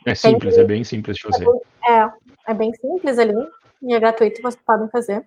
É 0.05 0.15
simples, 0.15 0.57
é 0.57 0.63
bem 0.63 0.83
simples 0.83 1.17
de 1.17 1.23
fazer. 1.23 1.47
É, 1.85 2.11
é 2.47 2.53
bem 2.53 2.73
simples 2.73 3.17
ali, 3.17 3.33
e 3.81 3.93
é 3.93 3.99
gratuito, 3.99 4.41
vocês 4.41 4.61
podem 4.65 4.89
fazer. 4.89 5.25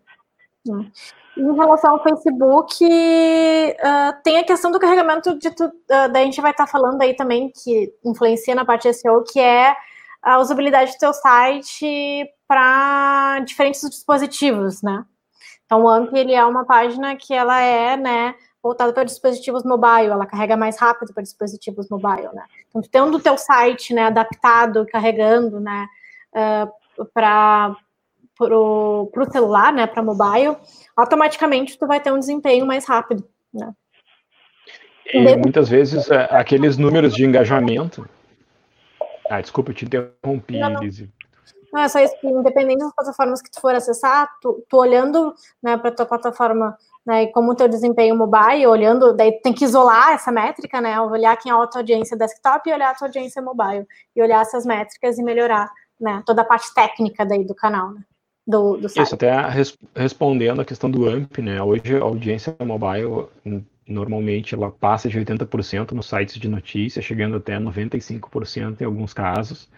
Né? 0.66 0.90
Em 1.36 1.54
relação 1.54 1.92
ao 1.92 2.02
Facebook, 2.02 2.82
uh, 2.82 4.22
tem 4.24 4.38
a 4.38 4.44
questão 4.44 4.70
do 4.70 4.80
carregamento 4.80 5.38
de 5.38 5.50
tudo. 5.50 5.70
Uh, 5.70 6.10
daí 6.10 6.22
a 6.22 6.24
gente 6.24 6.40
vai 6.40 6.50
estar 6.50 6.64
tá 6.64 6.70
falando 6.70 7.00
aí 7.02 7.14
também 7.14 7.50
que 7.50 7.92
influencia 8.02 8.54
na 8.54 8.64
parte 8.64 8.92
SEO, 8.92 9.22
que 9.22 9.38
é 9.38 9.76
a 10.22 10.38
usabilidade 10.38 10.92
do 10.92 10.98
teu 10.98 11.12
site 11.12 12.26
para 12.48 13.40
diferentes 13.40 13.88
dispositivos, 13.88 14.82
né? 14.82 15.04
Então, 15.66 15.82
o 15.82 15.88
AMP 15.88 16.16
ele 16.16 16.32
é 16.32 16.44
uma 16.44 16.64
página 16.64 17.16
que 17.16 17.34
ela 17.34 17.60
é, 17.60 17.96
né, 17.96 18.34
voltada 18.62 18.92
para 18.92 19.04
dispositivos 19.04 19.64
mobile, 19.64 20.10
ela 20.10 20.26
carrega 20.26 20.56
mais 20.56 20.78
rápido 20.78 21.12
para 21.12 21.22
dispositivos 21.22 21.88
mobile, 21.90 22.28
né? 22.32 22.44
Então, 22.68 22.80
tendo 22.82 23.16
o 23.16 23.20
teu 23.20 23.36
site, 23.36 23.92
né, 23.92 24.06
adaptado, 24.06 24.86
carregando, 24.86 25.60
né, 25.60 25.86
uh, 26.32 27.04
para 27.12 27.76
pro, 28.36 29.10
pro 29.12 29.30
celular, 29.30 29.72
né, 29.72 29.86
para 29.86 30.02
mobile, 30.02 30.56
automaticamente 30.96 31.78
tu 31.78 31.86
vai 31.86 32.00
ter 32.00 32.12
um 32.12 32.18
desempenho 32.18 32.66
mais 32.66 32.84
rápido, 32.86 33.26
né? 33.52 33.72
E 35.12 35.36
muitas 35.36 35.68
vezes 35.68 36.10
é, 36.10 36.28
aqueles 36.30 36.76
números 36.76 37.14
de 37.14 37.24
engajamento. 37.24 38.08
Ah, 39.30 39.40
desculpa, 39.40 39.70
eu 39.70 39.74
te 39.74 39.84
interrompi, 39.84 40.58
não, 40.58 40.70
não. 40.70 40.80
Lizzie. 40.80 41.10
Não, 41.72 41.82
é 41.82 41.88
só 41.88 42.00
isso 42.00 42.18
que, 42.20 42.26
independente 42.26 42.78
das 42.78 42.94
plataformas 42.94 43.42
que 43.42 43.50
tu 43.50 43.60
for 43.60 43.74
acessar, 43.74 44.28
tu, 44.40 44.64
tu 44.68 44.76
olhando 44.76 45.34
né, 45.62 45.76
para 45.76 45.90
tua 45.90 46.06
plataforma 46.06 46.76
né, 47.06 47.24
e 47.24 47.32
como 47.32 47.52
o 47.52 47.54
teu 47.54 47.68
desempenho 47.68 48.16
mobile, 48.16 48.66
olhando, 48.66 49.12
daí 49.12 49.40
tem 49.42 49.52
que 49.52 49.64
isolar 49.64 50.14
essa 50.14 50.32
métrica, 50.32 50.80
né? 50.80 51.00
Olhar 51.00 51.36
quem 51.36 51.52
é 51.52 51.54
a 51.54 51.66
tua 51.66 51.82
audiência 51.82 52.16
desktop 52.16 52.68
e 52.68 52.72
olhar 52.72 52.90
a 52.90 52.94
tua 52.94 53.08
audiência 53.08 53.42
mobile. 53.42 53.86
E 54.14 54.22
olhar 54.22 54.40
essas 54.40 54.64
métricas 54.64 55.18
e 55.18 55.22
melhorar 55.22 55.70
né, 56.00 56.22
toda 56.26 56.42
a 56.42 56.44
parte 56.44 56.72
técnica 56.74 57.24
daí 57.24 57.44
do 57.44 57.54
canal, 57.54 57.92
né? 57.92 58.00
Do, 58.46 58.76
do 58.76 58.88
site. 58.88 59.06
Isso, 59.06 59.14
até 59.14 59.48
res, 59.48 59.76
respondendo 59.94 60.60
a 60.60 60.64
questão 60.64 60.90
do 60.90 61.08
AMP, 61.08 61.42
né? 61.42 61.60
Hoje 61.60 61.96
a 61.96 62.02
audiência 62.02 62.56
mobile 62.60 63.26
normalmente 63.88 64.54
ela 64.54 64.70
passa 64.70 65.08
de 65.08 65.18
80% 65.18 65.92
nos 65.92 66.06
sites 66.06 66.38
de 66.38 66.48
notícias, 66.48 67.04
chegando 67.04 67.36
até 67.36 67.58
95% 67.58 68.80
em 68.80 68.84
alguns 68.84 69.12
casos. 69.12 69.68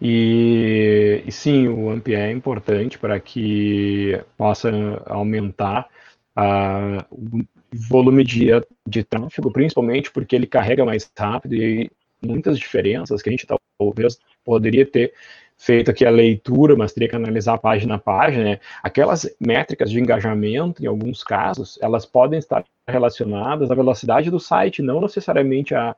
E, 0.00 1.22
e, 1.26 1.32
sim, 1.32 1.68
o 1.68 1.90
AMP 1.90 2.08
é 2.14 2.30
importante 2.30 2.98
para 2.98 3.18
que 3.18 4.20
possa 4.36 4.70
aumentar 5.06 5.88
a, 6.34 7.04
o 7.10 7.44
volume 7.88 8.22
de, 8.24 8.48
de 8.86 9.02
tráfego, 9.02 9.50
principalmente 9.50 10.10
porque 10.10 10.36
ele 10.36 10.46
carrega 10.46 10.84
mais 10.84 11.10
rápido 11.16 11.54
e 11.54 11.90
muitas 12.22 12.58
diferenças 12.58 13.20
que 13.20 13.28
a 13.28 13.32
gente 13.32 13.46
talvez 13.78 14.18
poderia 14.44 14.86
ter 14.86 15.12
feito 15.56 15.90
aqui 15.90 16.04
a 16.04 16.10
leitura, 16.10 16.76
mas 16.76 16.92
teria 16.92 17.08
que 17.08 17.16
analisar 17.16 17.58
página 17.58 17.94
a 17.94 17.98
página, 17.98 18.44
né? 18.44 18.60
aquelas 18.82 19.28
métricas 19.40 19.90
de 19.90 19.98
engajamento, 19.98 20.82
em 20.82 20.86
alguns 20.86 21.24
casos, 21.24 21.78
elas 21.80 22.04
podem 22.04 22.38
estar 22.38 22.64
relacionadas 22.86 23.70
à 23.70 23.74
velocidade 23.74 24.30
do 24.30 24.38
site, 24.38 24.82
não 24.82 25.00
necessariamente 25.00 25.74
à, 25.74 25.96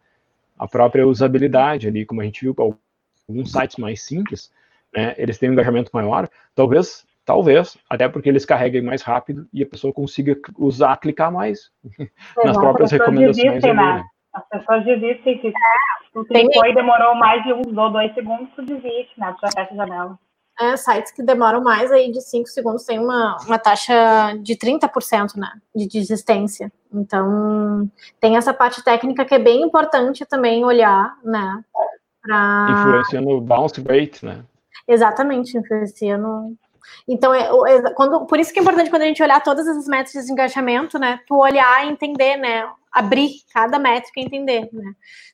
à 0.59 0.69
própria 0.69 1.07
usabilidade 1.07 1.89
ali, 1.89 2.07
como 2.07 2.21
a 2.21 2.25
gente 2.25 2.43
viu 2.43 2.55
com 2.55 2.77
alguns 3.29 3.51
sites 3.51 3.77
mais 3.77 4.03
simples, 4.03 4.51
né? 4.95 5.15
eles 5.19 5.39
têm 5.39 5.51
um 5.51 5.53
engajamento 5.53 5.91
maior, 5.93 6.29
talvez, 6.55 7.05
talvez, 7.25 7.77
até 7.91 8.09
porque 8.09 8.29
eles 8.29 8.47
carreguem 8.47 8.81
mais 8.81 9.03
rápido 9.03 9.47
e 9.53 9.63
a 9.63 9.67
pessoa 9.67 9.93
consiga 9.93 10.39
usar, 10.57 10.97
clicar 10.99 11.33
mais 11.33 11.71
nas 12.45 12.57
próprias 12.57 12.93
recomendações. 12.93 13.37
Desistem, 13.37 13.75
né? 13.75 14.05
As 14.39 14.49
pessoas 14.49 14.85
desistem 14.85 15.39
que 15.39 15.53
tu 16.13 16.25
clicou 16.25 16.67
e 16.67 16.75
demorou 16.75 17.15
mais 17.15 17.43
de 17.45 17.53
um 17.53 17.63
ou 17.79 17.91
dois 17.91 18.13
segundos, 18.15 18.49
tu 18.55 18.63
desiste, 18.63 19.19
né? 19.19 19.35
Tu 19.39 19.47
já 19.47 19.51
fecha 19.53 19.75
a 19.75 19.77
janela. 19.77 20.19
É, 20.61 20.77
sites 20.77 21.13
que 21.13 21.23
demoram 21.23 21.63
mais 21.63 21.93
aí 21.93 22.11
de 22.11 22.21
5 22.21 22.49
segundos 22.49 22.85
têm 22.85 22.99
uma, 22.99 23.37
uma 23.47 23.59
taxa 23.61 24.35
de 24.43 24.57
30% 24.57 25.37
né, 25.37 25.49
de 25.75 25.87
desistência. 25.87 26.73
Então, 26.93 27.89
tem 28.21 28.37
essa 28.37 28.53
parte 28.53 28.83
técnica 28.83 29.25
que 29.25 29.35
é 29.35 29.39
bem 29.39 29.63
importante 29.63 30.27
também 30.27 30.65
olhar, 30.65 31.17
né? 31.23 31.63
Pra... 32.21 32.67
Influencia 32.71 33.21
no 33.21 33.41
bounce 33.41 33.81
rate, 33.81 34.27
né? 34.27 34.45
Exatamente, 34.89 35.57
influencia 35.57 36.19
no, 36.19 36.57
então, 37.07 37.33
é, 37.33 37.41
é, 37.43 37.95
quando, 37.95 38.27
por 38.27 38.39
isso 38.39 38.53
que 38.53 38.59
é 38.59 38.63
importante 38.63 38.91
quando 38.91 39.03
a 39.03 39.07
gente 39.07 39.23
olhar 39.23 39.43
todas 39.43 39.67
essas 39.67 39.87
métricas 39.87 40.27
de 40.27 40.33
engajamento, 40.33 40.99
né? 40.99 41.21
Tu 41.27 41.35
olhar 41.35 41.87
e 41.87 41.91
entender, 41.91 42.37
né? 42.37 42.69
Abrir 42.93 43.31
cada 43.53 43.79
métrica 43.79 44.21
e 44.21 44.25
entender, 44.25 44.69
né? 44.73 44.93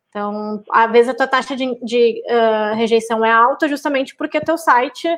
Então, 0.09 0.63
às 0.71 0.93
vezes 0.93 1.11
a 1.11 1.15
tua 1.15 1.27
taxa 1.27 1.57
de, 1.57 1.75
de 1.83 2.23
uh, 2.29 2.77
rejeição 2.77 3.25
é 3.25 3.33
alta 3.33 3.67
justamente 3.67 4.15
porque 4.15 4.41
teu 4.41 4.57
site 4.57 5.09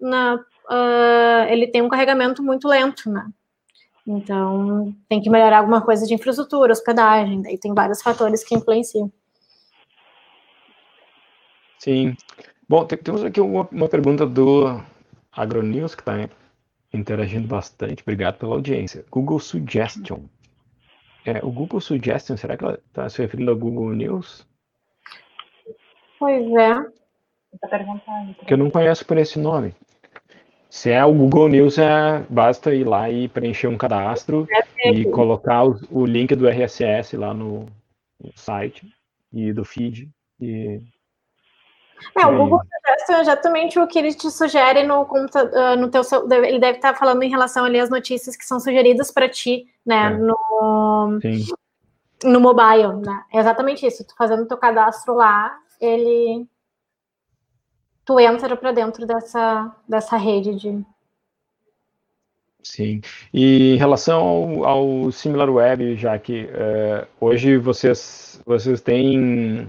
na, 0.00 0.36
uh, 0.36 1.48
ele 1.48 1.66
tem 1.66 1.82
um 1.82 1.88
carregamento 1.88 2.40
muito 2.40 2.68
lento, 2.68 3.10
né? 3.10 3.26
Então, 4.06 4.94
tem 5.08 5.20
que 5.20 5.30
melhorar 5.30 5.58
alguma 5.58 5.80
coisa 5.80 6.06
de 6.06 6.14
infraestrutura, 6.14 6.72
hospedagem, 6.72 7.42
daí 7.42 7.58
tem 7.58 7.74
vários 7.74 8.00
fatores 8.00 8.44
que 8.44 8.54
influenciam. 8.54 9.10
Sim. 11.78 12.14
Bom, 12.68 12.84
temos 12.84 13.24
aqui 13.24 13.40
uma, 13.40 13.68
uma 13.72 13.88
pergunta 13.88 14.24
do 14.24 14.80
AgroNews, 15.36 15.94
que 15.94 16.02
está 16.02 16.28
interagindo 16.92 17.48
bastante. 17.48 18.02
Obrigado 18.02 18.38
pela 18.38 18.54
audiência. 18.54 19.04
Google 19.10 19.40
Suggestion. 19.40 20.20
É, 21.24 21.44
o 21.44 21.50
Google 21.50 21.80
Suggestion, 21.80 22.36
será 22.36 22.56
que 22.56 22.64
ela 22.64 22.78
está 22.86 23.08
se 23.08 23.20
referindo 23.22 23.50
ao 23.50 23.56
Google 23.56 23.90
News? 23.90 24.46
Pois 26.18 26.44
é. 26.54 26.74
Que 28.46 28.54
eu 28.54 28.58
não 28.58 28.70
conheço 28.70 29.06
por 29.06 29.16
esse 29.16 29.38
nome. 29.38 29.74
Se 30.68 30.90
é 30.90 31.04
o 31.04 31.14
Google 31.14 31.48
News, 31.48 31.78
é, 31.78 32.26
basta 32.28 32.74
ir 32.74 32.84
lá 32.84 33.08
e 33.08 33.28
preencher 33.28 33.68
um 33.68 33.78
cadastro 33.78 34.46
é 34.80 34.90
e 34.90 35.08
colocar 35.08 35.64
o, 35.64 35.78
o, 35.88 36.04
link 36.04 36.34
do 36.34 36.48
RSS 36.48 37.16
lá 37.16 37.32
no, 37.32 37.66
no, 38.20 38.32
site 38.34 38.84
e 39.32 39.52
do 39.52 39.64
feed. 39.64 40.10
E, 40.40 40.80
é, 42.16 42.26
o 42.26 42.36
Google 42.36 42.60
Suggestion 42.60 43.16
é 43.16 43.20
exatamente 43.20 43.78
o 43.78 43.86
que 43.86 43.98
ele 43.98 44.14
te 44.14 44.30
sugere 44.30 44.82
no, 44.84 45.06
ah, 45.54 45.76
no 45.76 45.90
teu. 45.90 46.02
Ele 46.44 46.58
deve 46.58 46.78
estar 46.78 46.94
falando 46.94 47.22
em 47.22 47.30
relação 47.30 47.64
ali 47.64 47.80
às 47.80 47.90
notícias 47.90 48.36
que 48.36 48.44
são 48.44 48.60
sugeridas 48.60 49.10
para 49.10 49.28
ti 49.28 49.66
né, 49.84 50.06
é. 50.06 50.10
no, 50.10 51.18
no 52.24 52.40
mobile, 52.40 53.00
né? 53.04 53.24
É 53.32 53.38
exatamente 53.40 53.86
isso. 53.86 54.06
Tu 54.06 54.14
fazendo 54.16 54.46
teu 54.46 54.56
cadastro 54.56 55.14
lá, 55.14 55.56
ele 55.80 56.46
tu 58.04 58.20
entra 58.20 58.56
para 58.56 58.72
dentro 58.72 59.06
dessa 59.06 59.74
dessa 59.88 60.16
rede 60.16 60.54
de 60.54 60.84
Sim. 62.62 63.02
E 63.32 63.74
em 63.74 63.76
relação 63.76 64.64
ao, 64.64 64.64
ao 64.64 65.12
SimilarWeb, 65.12 65.96
já 65.96 66.18
que 66.18 66.44
uh, 66.44 67.06
hoje 67.20 67.58
vocês 67.58 68.40
vocês 68.46 68.80
têm 68.80 69.68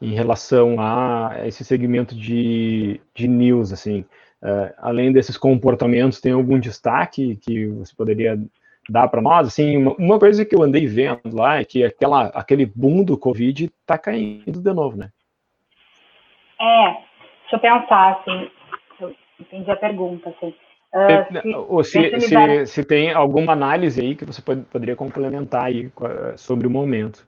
em 0.00 0.14
relação 0.14 0.76
a 0.78 1.36
esse 1.46 1.64
segmento 1.64 2.14
de, 2.14 3.00
de 3.14 3.26
news, 3.26 3.72
assim, 3.72 4.00
uh, 4.42 4.72
além 4.78 5.12
desses 5.12 5.36
comportamentos, 5.36 6.20
tem 6.20 6.32
algum 6.32 6.58
destaque 6.58 7.36
que 7.36 7.66
você 7.68 7.94
poderia 7.94 8.38
dar 8.88 9.08
para 9.08 9.22
nós? 9.22 9.48
Assim, 9.48 9.76
uma, 9.76 9.94
uma, 9.94 10.18
coisa 10.18 10.44
que 10.44 10.54
eu 10.54 10.62
andei 10.62 10.86
vendo 10.86 11.34
lá 11.34 11.60
é 11.60 11.64
que 11.64 11.84
aquela, 11.84 12.26
aquele 12.28 12.66
boom 12.66 13.04
do 13.04 13.16
Covid 13.16 13.64
está 13.64 13.96
caindo 13.96 14.60
de 14.60 14.72
novo, 14.72 14.96
né? 14.96 15.10
É, 16.60 16.84
deixa 17.42 17.56
eu 17.56 17.58
pensar, 17.58 18.20
assim, 18.20 18.50
eu 19.00 19.14
entendi 19.40 19.70
a 19.70 19.76
pergunta, 19.76 20.28
assim. 20.30 20.54
Uh, 20.94 21.84
se, 21.84 22.20
se, 22.20 22.28
se, 22.28 22.66
se, 22.66 22.84
tem 22.84 23.12
alguma 23.12 23.52
análise 23.52 24.00
aí 24.00 24.14
que 24.14 24.24
você 24.24 24.40
pode, 24.40 24.62
poderia 24.62 24.96
complementar 24.96 25.64
aí 25.64 25.90
sobre 26.36 26.66
o 26.66 26.70
momento. 26.70 27.26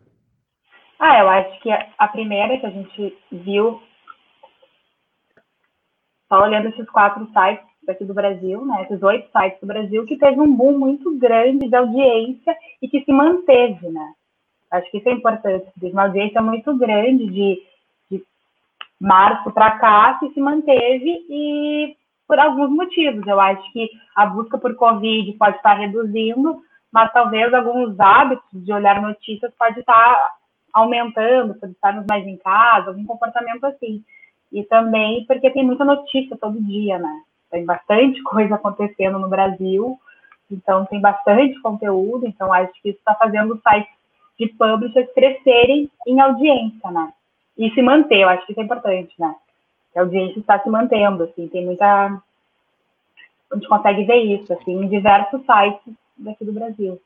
Ah, 0.99 1.21
eu 1.21 1.29
acho 1.29 1.61
que 1.61 1.71
a 1.71 2.09
primeira 2.09 2.59
que 2.59 2.67
a 2.67 2.71
gente 2.71 3.17
viu, 3.31 3.81
só 6.29 6.43
olhando 6.43 6.69
esses 6.69 6.89
quatro 6.91 7.25
sites 7.27 7.65
aqui 7.89 8.05
do 8.05 8.13
Brasil, 8.13 8.65
né, 8.67 8.83
esses 8.83 9.03
oito 9.03 9.31
sites 9.31 9.61
do 9.61 9.67
Brasil, 9.67 10.05
que 10.05 10.19
teve 10.19 10.41
um 10.41 10.55
boom 10.55 10.77
muito 10.77 11.17
grande 11.17 11.69
de 11.69 11.77
audiência 11.77 12.55
e 12.83 12.89
que 12.89 13.03
se 13.05 13.13
manteve, 13.13 13.89
né. 13.89 14.13
Acho 14.71 14.91
que 14.91 14.99
isso 14.99 15.09
é 15.09 15.13
importante, 15.13 15.67
teve 15.81 15.93
uma 15.93 16.03
audiência 16.03 16.43
muito 16.43 16.77
grande 16.77 17.27
de, 17.27 17.63
de 18.11 18.25
março 19.01 19.51
para 19.53 19.79
cá 19.79 20.19
que 20.19 20.29
se 20.31 20.41
manteve 20.41 21.25
e 21.31 21.97
por 22.27 22.39
alguns 22.39 22.71
motivos. 22.71 23.27
Eu 23.27 23.41
acho 23.41 23.73
que 23.73 23.89
a 24.15 24.27
busca 24.27 24.59
por 24.59 24.75
Covid 24.75 25.33
pode 25.39 25.57
estar 25.57 25.75
reduzindo, 25.75 26.61
mas 26.93 27.11
talvez 27.13 27.55
alguns 27.55 27.99
hábitos 27.99 28.45
de 28.53 28.71
olhar 28.71 29.01
notícias 29.01 29.51
pode 29.59 29.81
estar 29.81 30.37
aumentando 30.73 31.55
por 31.55 31.69
estarmos 31.69 32.07
mais 32.07 32.27
em 32.27 32.37
casa, 32.37 32.89
algum 32.91 33.05
comportamento 33.05 33.65
assim. 33.65 34.03
E 34.53 34.63
também 34.65 35.25
porque 35.27 35.51
tem 35.51 35.65
muita 35.65 35.85
notícia 35.85 36.37
todo 36.37 36.63
dia, 36.63 36.99
né? 36.99 37.23
Tem 37.51 37.65
bastante 37.65 38.23
coisa 38.25 38.55
acontecendo 38.55 39.19
no 39.19 39.29
Brasil, 39.29 39.99
então 40.51 40.87
tem 40.87 41.01
bastante 41.01 41.61
conteúdo, 41.61 42.27
então 42.27 42.53
acho 42.53 42.73
que 42.83 42.91
isso 42.91 42.99
está 42.99 43.15
fazendo 43.15 43.55
os 43.55 43.61
sites 43.63 43.93
de 44.39 44.49
publishers 44.49 45.13
crescerem 45.13 45.91
em 46.07 46.21
audiência, 46.21 46.91
né? 46.91 47.13
E 47.57 47.71
se 47.71 47.83
manter, 47.83 48.21
eu 48.21 48.29
acho 48.29 48.47
que 48.47 48.53
isso 48.53 48.61
é 48.61 48.65
importante, 48.65 49.13
né? 49.19 49.35
Que 49.93 49.99
a 49.99 50.03
audiência 50.03 50.39
está 50.39 50.59
se 50.61 50.69
mantendo, 50.71 51.25
assim, 51.25 51.49
tem 51.49 51.65
muita... 51.67 52.23
A 53.51 53.55
gente 53.55 53.67
consegue 53.67 54.05
ver 54.05 54.23
isso, 54.23 54.53
assim, 54.53 54.85
em 54.85 54.89
diversos 54.89 55.41
sites 55.41 55.95
daqui 56.17 56.45
do 56.45 56.53
Brasil. 56.53 57.01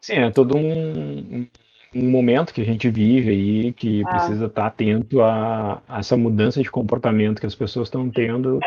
Sim, 0.00 0.14
é 0.14 0.30
todo 0.30 0.56
um, 0.56 1.46
um 1.94 2.10
momento 2.10 2.54
que 2.54 2.60
a 2.60 2.64
gente 2.64 2.88
vive 2.88 3.30
aí 3.30 3.72
que 3.72 4.02
ah. 4.06 4.08
precisa 4.08 4.46
estar 4.46 4.66
atento 4.66 5.20
a, 5.20 5.82
a, 5.88 5.98
essa 5.98 6.16
mudança 6.16 6.62
de 6.62 6.70
comportamento 6.70 7.40
que 7.40 7.46
as 7.46 7.54
pessoas 7.54 7.88
estão 7.88 8.10
tendo 8.10 8.60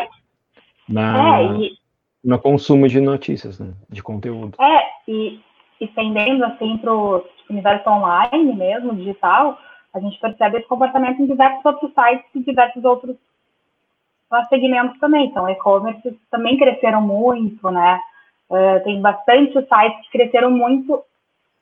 na, 0.87 1.39
é, 1.39 1.55
e, 1.55 1.77
no 2.23 2.39
consumo 2.39 2.87
de 2.87 2.99
notícias, 2.99 3.59
né, 3.59 3.73
de 3.89 4.03
conteúdo. 4.03 4.57
É, 4.61 4.83
e 5.07 5.39
estendendo 5.79 6.45
assim 6.45 6.77
para 6.77 6.93
o 6.93 7.25
universo 7.49 7.89
online 7.89 8.53
mesmo, 8.55 8.95
digital, 8.95 9.57
a 9.93 9.99
gente 9.99 10.19
percebe 10.19 10.57
esse 10.57 10.67
comportamento 10.67 11.21
em 11.21 11.27
diversos 11.27 11.63
outros 11.63 11.91
sites 11.93 12.25
e 12.35 12.43
diversos 12.43 12.83
outros 12.83 13.15
mas 14.33 14.47
segmentos 14.47 14.97
também. 14.99 15.27
Então, 15.27 15.47
e-commerce 15.47 16.19
também 16.31 16.57
cresceram 16.57 17.01
muito, 17.01 17.69
né? 17.69 17.99
Uh, 18.49 18.83
tem 18.83 18.99
bastante 18.99 19.53
sites 19.53 20.09
que 20.09 20.17
cresceram 20.17 20.49
muito 20.49 21.03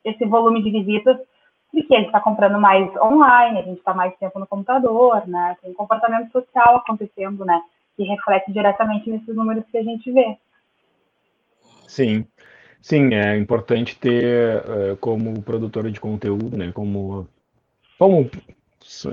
esse 0.06 0.26
volume 0.26 0.64
de 0.64 0.72
visitas, 0.72 1.18
porque 1.72 1.96
a 1.96 1.98
gente 1.98 2.08
está 2.08 2.20
comprando 2.20 2.60
mais 2.60 2.90
online, 2.98 3.60
a 3.60 3.64
gente 3.64 3.78
está 3.80 3.94
mais 3.94 4.16
tempo 4.18 4.40
no 4.40 4.48
computador, 4.48 5.28
né? 5.28 5.56
Tem 5.62 5.74
comportamento 5.74 6.32
social 6.32 6.78
acontecendo, 6.78 7.46
né? 7.46 7.62
Que 7.96 8.04
reflete 8.04 8.52
diretamente 8.52 9.10
nesses 9.10 9.36
números 9.36 9.64
que 9.72 9.78
a 9.78 9.84
gente 9.84 10.12
vê. 10.12 10.38
Sim. 11.88 12.26
Sim, 12.82 13.14
é 13.14 13.38
importante 13.38 13.96
ter, 13.96 14.58
uh, 14.58 14.98
como 14.98 15.42
produtor 15.44 15.90
de 15.92 16.00
conteúdo, 16.00 16.58
né, 16.58 16.72
como, 16.74 17.28
como 18.00 18.28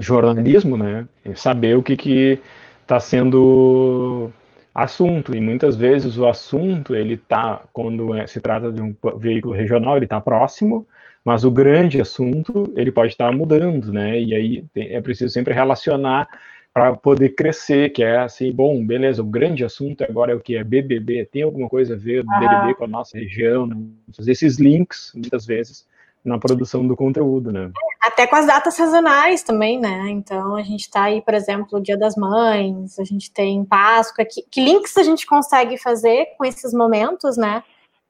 jornalismo, 0.01 0.77
né, 0.79 1.07
saber 1.35 1.77
o 1.77 1.83
que 1.83 1.95
que 1.95 2.41
está 2.81 2.99
sendo 2.99 4.33
assunto 4.75 5.37
e 5.37 5.41
muitas 5.41 5.77
vezes 5.77 6.17
o 6.17 6.27
assunto 6.27 6.95
ele 6.95 7.15
está 7.15 7.63
quando 7.73 8.15
é, 8.15 8.27
se 8.27 8.41
trata 8.41 8.73
de 8.73 8.81
um 8.81 8.95
veículo 9.19 9.53
regional 9.53 9.97
ele 9.97 10.07
está 10.07 10.21
próximo 10.21 10.87
mas 11.25 11.45
o 11.45 11.51
grande 11.51 12.01
assunto 12.01 12.73
ele 12.77 12.93
pode 12.93 13.13
estar 13.13 13.31
mudando 13.33 13.93
né 13.93 14.21
e 14.21 14.35
aí 14.35 14.65
tem, 14.73 14.95
é 14.95 15.01
preciso 15.01 15.33
sempre 15.33 15.55
relacionar 15.55 16.29
para 16.73 16.95
poder 16.95 17.31
crescer 17.31 17.91
que 17.91 18.03
é 18.03 18.19
assim 18.19 18.53
bom 18.53 18.85
beleza 18.85 19.23
o 19.23 19.27
grande 19.27 19.65
assunto 19.65 20.05
agora 20.05 20.33
é 20.33 20.35
o 20.35 20.41
que 20.41 20.57
é 20.57 20.65
BBB 20.65 21.27
tem 21.27 21.43
alguma 21.43 21.69
coisa 21.69 21.95
a 21.95 21.99
ver 21.99 22.25
ah. 22.29 22.39
BBB 22.39 22.75
com 22.75 22.85
a 22.85 22.89
nossa 22.89 23.19
região 23.19 23.67
né? 23.67 23.77
fazer 24.17 24.33
esses 24.33 24.59
links 24.59 25.13
muitas 25.15 25.47
vezes 25.47 25.87
na 26.25 26.39
produção 26.39 26.87
do 26.87 26.97
conteúdo, 26.97 27.53
né? 27.53 27.71
Até 28.01 28.27
com 28.27 28.37
as 28.37 28.47
datas 28.47 28.75
sazonais 28.75 29.43
também, 29.43 29.81
né? 29.81 30.11
Então 30.11 30.55
a 30.55 30.63
gente 30.63 30.83
está 30.83 31.05
aí, 31.05 31.23
por 31.23 31.35
exemplo, 31.35 31.79
o 31.79 31.83
Dia 31.83 31.97
das 31.97 32.17
Mães, 32.17 32.99
a 32.99 33.05
gente 33.05 33.31
tem 33.33 33.65
Páscoa, 33.65 34.25
que, 34.25 34.43
que 34.51 34.61
links 34.61 34.97
a 34.97 35.03
gente 35.03 35.27
consegue 35.27 35.77
fazer 35.79 36.27
com 36.37 36.45
esses 36.45 36.73
momentos, 36.73 37.37
né? 37.37 37.63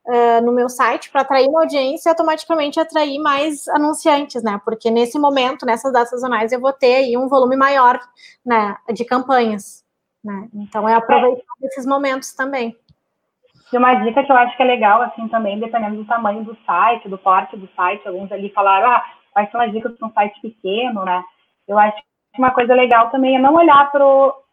Uh, 0.09 0.43
no 0.43 0.53
meu 0.53 0.71
site 0.71 1.11
para 1.11 1.21
atrair 1.21 1.47
uma 1.49 1.61
audiência 1.61 2.09
e 2.09 2.11
automaticamente 2.11 2.81
atrair 2.81 3.19
mais 3.19 3.69
anunciantes, 3.69 4.43
né? 4.43 4.59
Porque 4.65 4.91
nesse 4.91 5.19
momento, 5.19 5.67
nessas 5.67 5.93
datas 5.93 6.09
sazonais, 6.09 6.51
eu 6.51 6.59
vou 6.59 6.73
ter 6.73 6.95
aí 6.95 7.15
um 7.19 7.29
volume 7.29 7.57
maior, 7.57 8.01
né, 8.43 8.75
de 8.95 9.05
campanhas, 9.05 9.85
né? 10.25 10.49
Então 10.55 10.89
é 10.89 10.95
aproveitar 10.95 11.43
é. 11.63 11.67
esses 11.67 11.85
momentos 11.85 12.33
também. 12.33 12.75
E 13.71 13.77
uma 13.77 13.95
dica 13.97 14.25
que 14.25 14.33
eu 14.33 14.37
acho 14.37 14.57
que 14.57 14.63
é 14.63 14.67
legal, 14.67 15.03
assim, 15.03 15.29
também, 15.29 15.61
dependendo 15.61 15.97
do 15.97 16.07
tamanho 16.07 16.43
do 16.43 16.57
site, 16.65 17.09
do 17.09 17.19
porte 17.19 17.57
do 17.57 17.69
site, 17.77 18.09
alguns 18.09 18.33
ali 18.33 18.49
falaram, 18.51 18.91
ah, 18.91 19.05
quais 19.33 19.51
são 19.51 19.61
as 19.61 19.71
dicas 19.71 19.95
para 19.97 20.09
um 20.09 20.13
site 20.13 20.41
pequeno, 20.41 21.05
né? 21.05 21.23
Eu 21.67 21.79
acho 21.79 21.97
que 21.97 22.41
uma 22.41 22.51
coisa 22.51 22.75
legal 22.75 23.11
também 23.11 23.37
é 23.37 23.39
não 23.39 23.55
olhar 23.55 23.91
para 23.93 24.05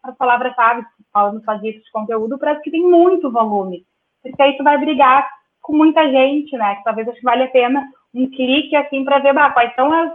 as 0.02 0.16
palavras-chave, 0.18 0.84
falando 1.10 1.40
disso 1.62 1.82
de 1.82 1.90
conteúdo, 1.90 2.38
para 2.38 2.56
que 2.56 2.70
tem 2.70 2.82
muito 2.82 3.32
volume. 3.32 3.86
Porque 4.22 4.42
aí 4.42 4.56
tu 4.56 4.62
vai 4.62 4.76
brigar 4.76 5.26
com 5.66 5.76
muita 5.76 6.08
gente, 6.08 6.56
né? 6.56 6.76
Que 6.76 6.84
talvez 6.84 7.08
acho 7.08 7.18
que 7.18 7.24
vale 7.24 7.42
a 7.42 7.48
pena 7.48 7.84
um 8.14 8.30
clique, 8.30 8.74
assim, 8.76 9.04
para 9.04 9.18
ver, 9.18 9.34
bah, 9.34 9.50
quais 9.50 9.74
são 9.74 9.92
as 9.92 10.12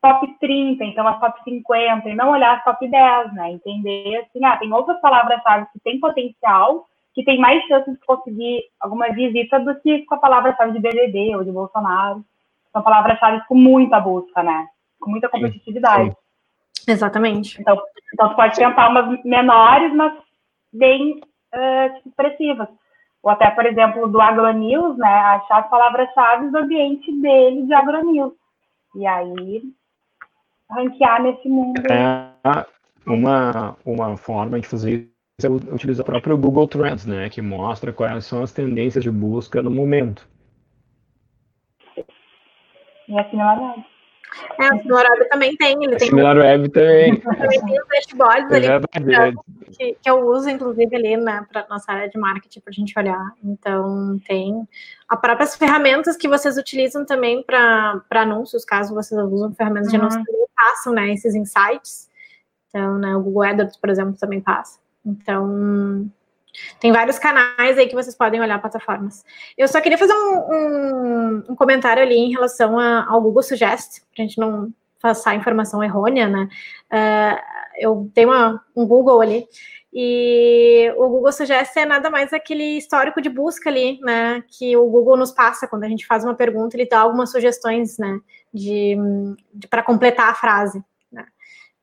top 0.00 0.26
30, 0.40 0.82
então 0.84 1.06
as 1.06 1.20
top 1.20 1.38
50, 1.44 2.08
e 2.08 2.14
não 2.14 2.30
olhar 2.30 2.56
as 2.56 2.64
top 2.64 2.88
10, 2.88 3.34
né? 3.34 3.52
Entender, 3.52 4.16
assim, 4.16 4.42
ah, 4.42 4.56
tem 4.56 4.72
outras 4.72 4.98
palavras-chave 5.02 5.66
que 5.72 5.80
têm 5.80 6.00
potencial, 6.00 6.86
que 7.14 7.22
tem 7.22 7.38
mais 7.38 7.62
chances 7.66 7.92
de 7.92 8.06
conseguir 8.06 8.62
alguma 8.80 9.10
visita 9.10 9.60
do 9.60 9.78
que 9.80 10.04
com 10.06 10.14
a 10.14 10.18
palavra-chave 10.18 10.72
de 10.72 10.80
BBB 10.80 11.36
ou 11.36 11.44
de 11.44 11.52
Bolsonaro. 11.52 12.24
São 12.72 12.82
palavras-chave 12.82 13.42
com 13.46 13.54
muita 13.54 14.00
busca, 14.00 14.42
né? 14.42 14.66
Com 14.98 15.10
muita 15.10 15.28
competitividade. 15.28 16.10
Sim. 16.72 16.90
Exatamente. 16.90 17.60
Então, 17.60 17.78
então, 18.12 18.30
tu 18.30 18.36
pode 18.36 18.56
tentar 18.56 18.88
umas 18.88 19.22
menores, 19.24 19.94
mas 19.94 20.14
bem 20.72 21.20
uh, 21.54 22.08
expressivas. 22.08 22.68
Ou 23.24 23.30
até, 23.30 23.50
por 23.50 23.66
exemplo, 23.66 24.06
do 24.06 24.20
AgroNews, 24.20 24.96
né? 24.98 25.08
Achar 25.08 25.60
as 25.60 25.70
palavras-chave 25.70 26.50
do 26.50 26.58
ambiente 26.58 27.10
dele 27.20 27.66
de 27.66 27.74
AgroNews. 27.74 28.34
E 28.94 29.06
aí, 29.06 29.62
ranquear 30.70 31.22
nesse 31.22 31.48
mundo. 31.48 31.82
É 31.90 32.30
uma, 33.06 33.76
uma 33.84 34.16
forma 34.16 34.60
de 34.60 34.68
fazer 34.68 34.92
isso 34.92 35.14
você 35.36 35.48
utiliza 35.48 36.02
o 36.02 36.04
próprio 36.04 36.38
Google 36.38 36.68
Trends, 36.68 37.04
né, 37.06 37.28
que 37.28 37.42
mostra 37.42 37.92
quais 37.92 38.24
são 38.24 38.44
as 38.44 38.52
tendências 38.52 39.02
de 39.02 39.10
busca 39.10 39.60
no 39.60 39.70
momento. 39.70 40.28
E 43.08 43.18
a 43.18 43.28
Similar 43.30 43.58
É, 43.60 43.93
a 44.58 44.78
Similar 44.78 45.06
Web 45.10 45.28
também 45.28 45.56
tem. 45.56 45.84
Ele 45.84 45.96
tem 45.96 46.08
Similar 46.08 46.36
Web 46.36 46.68
também. 46.70 47.20
Também 47.20 47.60
tem 47.60 47.80
os 47.80 47.88
dashboards 47.88 48.50
é 48.52 48.74
ali 48.74 49.36
que, 49.76 49.96
que, 50.00 50.10
eu 50.10 50.26
uso, 50.26 50.48
inclusive, 50.48 50.94
ali 50.94 51.16
né, 51.16 51.44
para 51.50 51.66
nossa 51.68 51.92
área 51.92 52.08
de 52.08 52.18
marketing, 52.18 52.60
para 52.60 52.70
a 52.70 52.74
gente 52.74 52.98
olhar. 52.98 53.32
Então, 53.42 54.18
tem 54.26 54.66
as 55.08 55.20
próprias 55.20 55.56
ferramentas 55.56 56.16
que 56.16 56.28
vocês 56.28 56.56
utilizam 56.56 57.04
também 57.04 57.42
para 57.42 58.02
anúncios, 58.10 58.64
caso 58.64 58.94
vocês 58.94 59.20
usam 59.20 59.52
ferramentas 59.54 59.90
de 59.90 59.96
anúncios, 59.96 60.22
uhum. 60.28 60.46
passam 60.56 60.92
né, 60.92 61.12
esses 61.12 61.34
insights. 61.34 62.08
Então, 62.68 62.98
né, 62.98 63.16
o 63.16 63.22
Google 63.22 63.42
AdWords, 63.42 63.76
por 63.76 63.90
exemplo, 63.90 64.16
também 64.18 64.40
passa. 64.40 64.78
Então, 65.04 66.10
tem 66.80 66.92
vários 66.92 67.18
canais 67.18 67.78
aí 67.78 67.86
que 67.86 67.94
vocês 67.94 68.16
podem 68.16 68.40
olhar 68.40 68.60
plataformas. 68.60 69.24
Eu 69.56 69.68
só 69.68 69.80
queria 69.80 69.98
fazer 69.98 70.12
um, 70.12 70.38
um, 70.38 71.44
um 71.50 71.56
comentário 71.56 72.02
ali 72.02 72.16
em 72.16 72.32
relação 72.32 72.78
a, 72.78 73.06
ao 73.08 73.20
Google 73.20 73.42
Suggest, 73.42 74.02
para 74.14 74.24
a 74.24 74.26
gente 74.26 74.38
não 74.38 74.72
passar 75.00 75.34
informação 75.34 75.82
errônea, 75.82 76.28
né? 76.28 76.48
Uh, 76.92 77.38
eu 77.78 78.10
tenho 78.14 78.30
uma, 78.30 78.62
um 78.74 78.86
Google 78.86 79.20
ali, 79.20 79.46
e 79.92 80.92
o 80.96 81.08
Google 81.08 81.32
Suggest 81.32 81.76
é 81.76 81.84
nada 81.84 82.10
mais 82.10 82.32
aquele 82.32 82.78
histórico 82.78 83.20
de 83.20 83.28
busca 83.28 83.70
ali, 83.70 84.00
né? 84.00 84.42
Que 84.48 84.76
o 84.76 84.88
Google 84.88 85.16
nos 85.16 85.30
passa 85.30 85.68
quando 85.68 85.84
a 85.84 85.88
gente 85.88 86.06
faz 86.06 86.24
uma 86.24 86.34
pergunta, 86.34 86.76
ele 86.76 86.88
dá 86.88 87.00
algumas 87.00 87.30
sugestões, 87.30 87.98
né? 87.98 88.18
De, 88.52 88.96
de 89.52 89.68
para 89.68 89.82
completar 89.82 90.30
a 90.30 90.34
frase. 90.34 90.82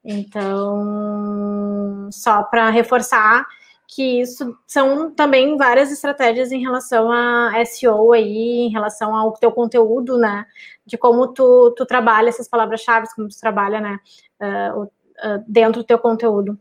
Então, 0.03 2.09
só 2.11 2.43
para 2.43 2.69
reforçar 2.69 3.45
que 3.93 4.21
isso 4.21 4.57
são 4.65 5.11
também 5.11 5.57
várias 5.57 5.91
estratégias 5.91 6.49
em 6.53 6.61
relação 6.61 7.11
a 7.11 7.51
SEO 7.65 8.13
aí, 8.13 8.61
em 8.61 8.69
relação 8.69 9.13
ao 9.13 9.33
teu 9.33 9.51
conteúdo, 9.51 10.17
né? 10.17 10.45
De 10.85 10.97
como 10.97 11.27
tu, 11.27 11.73
tu 11.75 11.85
trabalha 11.85 12.29
essas 12.29 12.47
palavras-chave, 12.47 13.07
como 13.13 13.27
tu 13.27 13.37
trabalha, 13.37 13.81
né? 13.81 13.99
Uh, 14.41 14.83
uh, 14.83 15.43
dentro 15.45 15.81
do 15.81 15.85
teu 15.85 15.99
conteúdo, 15.99 16.57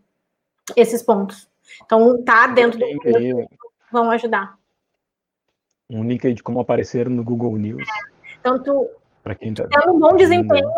esses 0.77 1.05
pontos. 1.05 1.49
Então, 1.85 2.21
tá 2.25 2.49
dentro 2.49 2.81
do 2.81 2.87
conteúdo, 2.87 3.49
vão 3.93 4.11
ajudar. 4.11 4.59
Um 5.89 6.03
link 6.03 6.27
aí 6.27 6.35
de 6.35 6.43
como 6.43 6.59
aparecer 6.59 7.09
no 7.09 7.23
Google 7.23 7.57
News. 7.57 7.87
Então, 8.41 8.61
tu, 8.61 8.91
quem 9.39 9.55
tá 9.55 9.69
tendo 9.69 9.95
um 9.95 10.01
bom 10.01 10.17
desempenho 10.17 10.69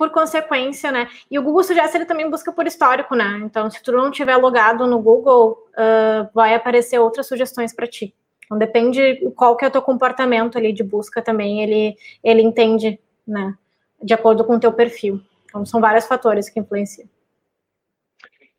por 0.00 0.08
consequência, 0.08 0.90
né? 0.90 1.10
E 1.30 1.38
o 1.38 1.42
Google 1.42 1.62
Suggest 1.62 1.94
ele 1.94 2.06
também 2.06 2.30
busca 2.30 2.50
por 2.50 2.66
histórico, 2.66 3.14
né? 3.14 3.38
Então, 3.44 3.70
se 3.70 3.82
tu 3.82 3.92
não 3.92 4.10
tiver 4.10 4.34
logado 4.38 4.86
no 4.86 4.98
Google, 4.98 5.62
uh, 5.74 6.26
vai 6.32 6.54
aparecer 6.54 6.98
outras 6.98 7.26
sugestões 7.26 7.74
para 7.74 7.86
ti. 7.86 8.14
Então, 8.46 8.56
depende 8.56 9.30
qual 9.36 9.54
que 9.58 9.64
é 9.66 9.68
o 9.68 9.70
teu 9.70 9.82
comportamento 9.82 10.56
ali 10.56 10.72
de 10.72 10.82
busca 10.82 11.20
também, 11.20 11.62
ele, 11.62 11.98
ele 12.24 12.40
entende, 12.40 12.98
né? 13.28 13.54
De 14.02 14.14
acordo 14.14 14.42
com 14.42 14.54
o 14.54 14.58
teu 14.58 14.72
perfil. 14.72 15.20
Então, 15.44 15.66
são 15.66 15.82
vários 15.82 16.06
fatores 16.06 16.48
que 16.48 16.58
influenciam. 16.58 17.06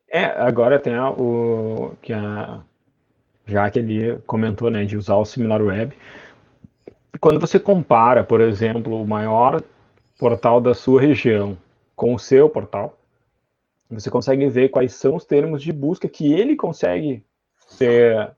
É, 0.07 0.25
agora 0.25 0.77
tem 0.77 0.95
o 0.99 1.93
que 2.03 2.13
a 2.13 2.61
já 3.47 3.67
que 3.71 3.79
ele 3.79 4.19
comentou, 4.27 4.69
né, 4.69 4.85
de 4.85 4.95
usar 4.95 5.15
o 5.15 5.25
SimilarWeb. 5.25 5.91
Quando 7.19 7.39
você 7.39 7.59
compara, 7.59 8.23
por 8.23 8.41
exemplo, 8.41 9.01
o 9.01 9.07
maior 9.07 9.63
portal 10.21 10.61
da 10.61 10.75
sua 10.75 11.01
região 11.01 11.57
com 11.95 12.13
o 12.13 12.19
seu 12.19 12.47
portal, 12.47 12.95
você 13.89 14.07
consegue 14.07 14.47
ver 14.47 14.69
quais 14.69 14.93
são 14.93 15.15
os 15.15 15.25
termos 15.25 15.63
de 15.63 15.73
busca 15.73 16.07
que 16.07 16.31
ele 16.31 16.55
consegue 16.55 17.25
ser 17.57 18.31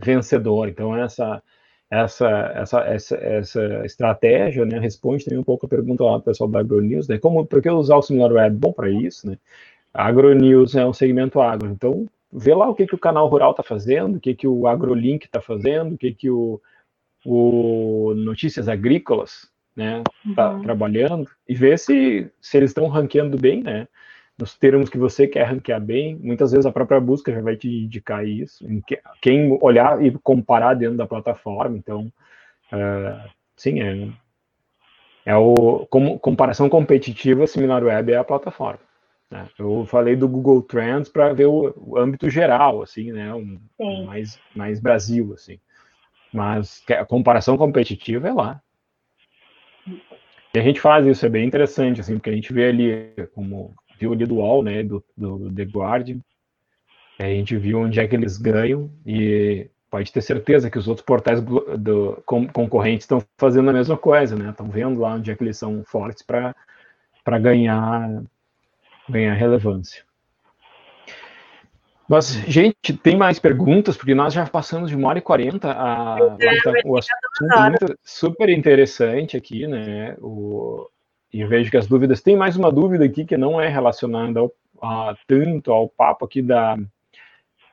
vencedor. 0.00 0.68
Então, 0.68 0.96
essa 0.96 1.42
essa, 1.90 2.28
essa, 2.54 2.80
essa, 2.82 3.16
essa 3.16 3.84
estratégia 3.84 4.64
né, 4.64 4.78
responde 4.78 5.24
também 5.24 5.40
um 5.40 5.44
pouco 5.44 5.66
a 5.66 5.68
pergunta 5.68 6.04
lá 6.04 6.18
do 6.18 6.22
pessoal 6.22 6.48
da 6.48 6.60
AgroNews, 6.60 7.08
né? 7.08 7.18
Como, 7.18 7.44
por 7.46 7.60
que 7.60 7.68
usar 7.68 7.96
o 7.96 8.02
SimilarWeb? 8.02 8.54
Bom 8.56 8.72
para 8.72 8.88
isso, 8.88 9.26
né? 9.26 9.38
A 9.92 10.06
AgroNews 10.06 10.76
é 10.76 10.86
um 10.86 10.92
segmento 10.92 11.40
agro, 11.40 11.68
então 11.68 12.06
vê 12.30 12.54
lá 12.54 12.68
o 12.68 12.74
que, 12.74 12.86
que 12.86 12.94
o 12.94 12.98
canal 12.98 13.26
rural 13.26 13.52
está 13.52 13.62
fazendo, 13.64 14.16
o 14.16 14.20
que, 14.20 14.34
que 14.34 14.46
o 14.46 14.68
AgroLink 14.68 15.26
está 15.26 15.40
fazendo, 15.40 15.94
o 15.94 15.98
que, 15.98 16.12
que 16.12 16.30
o, 16.30 16.60
o 17.24 18.12
Notícias 18.14 18.68
Agrícolas 18.68 19.50
né, 19.78 20.02
tá 20.34 20.50
uhum. 20.50 20.62
trabalhando 20.62 21.30
e 21.48 21.54
ver 21.54 21.78
se, 21.78 22.28
se 22.40 22.56
eles 22.56 22.70
estão 22.70 22.88
ranqueando 22.88 23.38
bem, 23.38 23.62
né, 23.62 23.86
nos 24.36 24.56
termos 24.56 24.90
que 24.90 24.98
você 24.98 25.28
quer 25.28 25.44
ranquear 25.44 25.80
bem. 25.80 26.16
Muitas 26.16 26.50
vezes 26.50 26.66
a 26.66 26.72
própria 26.72 27.00
busca 27.00 27.32
já 27.32 27.40
vai 27.40 27.56
te 27.56 27.68
indicar 27.68 28.26
isso. 28.26 28.66
Quem 29.22 29.56
olhar 29.62 30.04
e 30.04 30.10
comparar 30.18 30.74
dentro 30.74 30.96
da 30.96 31.06
plataforma, 31.06 31.76
então, 31.76 32.12
uh, 32.72 33.30
sim, 33.56 33.80
é, 33.80 34.08
é 35.24 35.36
o 35.36 35.86
como 35.88 36.18
comparação 36.18 36.68
competitiva, 36.68 37.46
similar 37.46 37.84
web 37.84 38.12
é 38.12 38.16
a 38.16 38.24
plataforma. 38.24 38.80
Né? 39.30 39.48
Eu 39.58 39.84
falei 39.86 40.16
do 40.16 40.28
Google 40.28 40.62
Trends 40.62 41.08
para 41.08 41.32
ver 41.32 41.46
o, 41.46 41.72
o, 41.76 41.98
âmbito 41.98 42.28
geral, 42.28 42.82
assim, 42.82 43.12
né? 43.12 43.32
Um, 43.34 43.60
um 43.78 44.06
mais, 44.06 44.40
mais 44.56 44.80
Brasil, 44.80 45.34
assim. 45.34 45.60
Mas 46.32 46.82
a 46.90 47.04
comparação 47.04 47.56
competitiva 47.56 48.28
é 48.28 48.32
lá. 48.32 48.60
E 50.54 50.58
a 50.58 50.62
gente 50.62 50.80
faz 50.80 51.06
isso, 51.06 51.24
é 51.26 51.28
bem 51.28 51.46
interessante, 51.46 52.00
assim, 52.00 52.14
porque 52.14 52.30
a 52.30 52.34
gente 52.34 52.52
vê 52.52 52.68
ali, 52.68 53.12
como 53.34 53.74
viu 53.98 54.12
ali 54.12 54.24
do 54.24 54.36
UOL, 54.36 54.62
né, 54.62 54.82
do, 54.82 55.04
do 55.16 55.52
The 55.52 55.64
Guardian, 55.64 56.20
a 57.18 57.24
gente 57.24 57.56
viu 57.56 57.80
onde 57.80 57.98
é 57.98 58.06
que 58.06 58.14
eles 58.14 58.38
ganham 58.38 58.90
e 59.04 59.68
pode 59.90 60.12
ter 60.12 60.20
certeza 60.22 60.70
que 60.70 60.78
os 60.78 60.86
outros 60.86 61.04
portais 61.04 61.40
do, 61.40 61.76
do 61.76 62.22
concorrentes 62.24 63.04
estão 63.04 63.22
fazendo 63.36 63.70
a 63.70 63.72
mesma 63.72 63.96
coisa, 63.96 64.36
né? 64.36 64.50
Estão 64.50 64.68
vendo 64.68 65.00
lá 65.00 65.14
onde 65.14 65.30
é 65.30 65.34
que 65.34 65.42
eles 65.42 65.58
são 65.58 65.82
fortes 65.84 66.22
para 66.22 66.54
ganhar, 67.40 68.22
ganhar 69.08 69.34
relevância. 69.34 70.04
Mas, 72.08 72.32
gente, 72.46 72.96
tem 73.02 73.16
mais 73.16 73.38
perguntas, 73.38 73.96
porque 73.96 74.14
nós 74.14 74.32
já 74.32 74.46
passamos 74.46 74.88
de 74.88 74.96
uma 74.96 75.08
hora 75.08 75.18
e 75.18 75.22
quarenta. 75.22 75.72
A, 75.72 76.16
o 76.84 76.96
assunto 76.96 77.52
é 77.52 77.68
muito, 77.68 77.98
super 78.02 78.48
interessante 78.48 79.36
aqui, 79.36 79.66
né? 79.66 80.16
O, 80.20 80.88
e 81.30 81.44
vejo 81.44 81.70
que 81.70 81.76
as 81.76 81.86
dúvidas. 81.86 82.22
Tem 82.22 82.34
mais 82.34 82.56
uma 82.56 82.72
dúvida 82.72 83.04
aqui 83.04 83.26
que 83.26 83.36
não 83.36 83.60
é 83.60 83.68
relacionada 83.68 84.40
ao, 84.40 84.50
a, 84.80 85.14
tanto 85.26 85.70
ao 85.70 85.86
papo 85.86 86.24
aqui 86.24 86.40
da, 86.40 86.78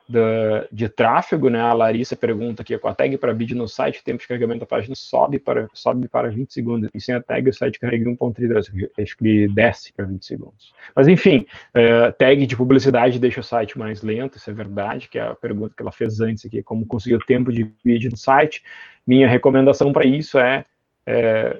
da, 0.08 0.66
de 0.70 0.88
tráfego, 0.88 1.48
né? 1.50 1.60
A 1.60 1.72
Larissa 1.72 2.14
pergunta 2.14 2.62
aqui, 2.62 2.78
com 2.78 2.88
a 2.88 2.94
tag 2.94 3.16
para 3.18 3.34
bid 3.34 3.54
no 3.54 3.66
site, 3.66 4.00
o 4.00 4.04
tempo 4.04 4.20
de 4.20 4.28
carregamento 4.28 4.60
da 4.60 4.66
página 4.66 4.94
sobe 4.94 5.38
para, 5.38 5.68
sobe 5.74 6.08
para 6.08 6.30
20 6.30 6.52
segundos, 6.52 6.90
e 6.94 7.00
sem 7.00 7.14
a 7.14 7.22
tag 7.22 7.48
o 7.48 7.52
site 7.52 7.80
carrega 7.80 8.08
1.3, 8.10 8.56
acho 8.98 9.16
que 9.16 9.48
desce 9.48 9.92
para 9.92 10.04
20 10.04 10.24
segundos. 10.24 10.72
Mas 10.94 11.08
enfim, 11.08 11.46
uh, 11.74 12.12
tag 12.16 12.46
de 12.46 12.56
publicidade 12.56 13.18
deixa 13.18 13.40
o 13.40 13.44
site 13.44 13.78
mais 13.78 14.02
lento, 14.02 14.38
isso 14.38 14.48
é 14.48 14.52
verdade, 14.52 15.08
que 15.08 15.18
é 15.18 15.22
a 15.22 15.34
pergunta 15.34 15.74
que 15.76 15.82
ela 15.82 15.92
fez 15.92 16.20
antes 16.20 16.46
aqui, 16.46 16.62
como 16.62 16.86
conseguir 16.86 17.16
o 17.16 17.26
tempo 17.26 17.52
de 17.52 17.64
bid 17.84 18.08
no 18.08 18.16
site. 18.16 18.62
Minha 19.06 19.28
recomendação 19.28 19.92
para 19.92 20.06
isso 20.06 20.38
é, 20.38 20.64
é, 21.04 21.56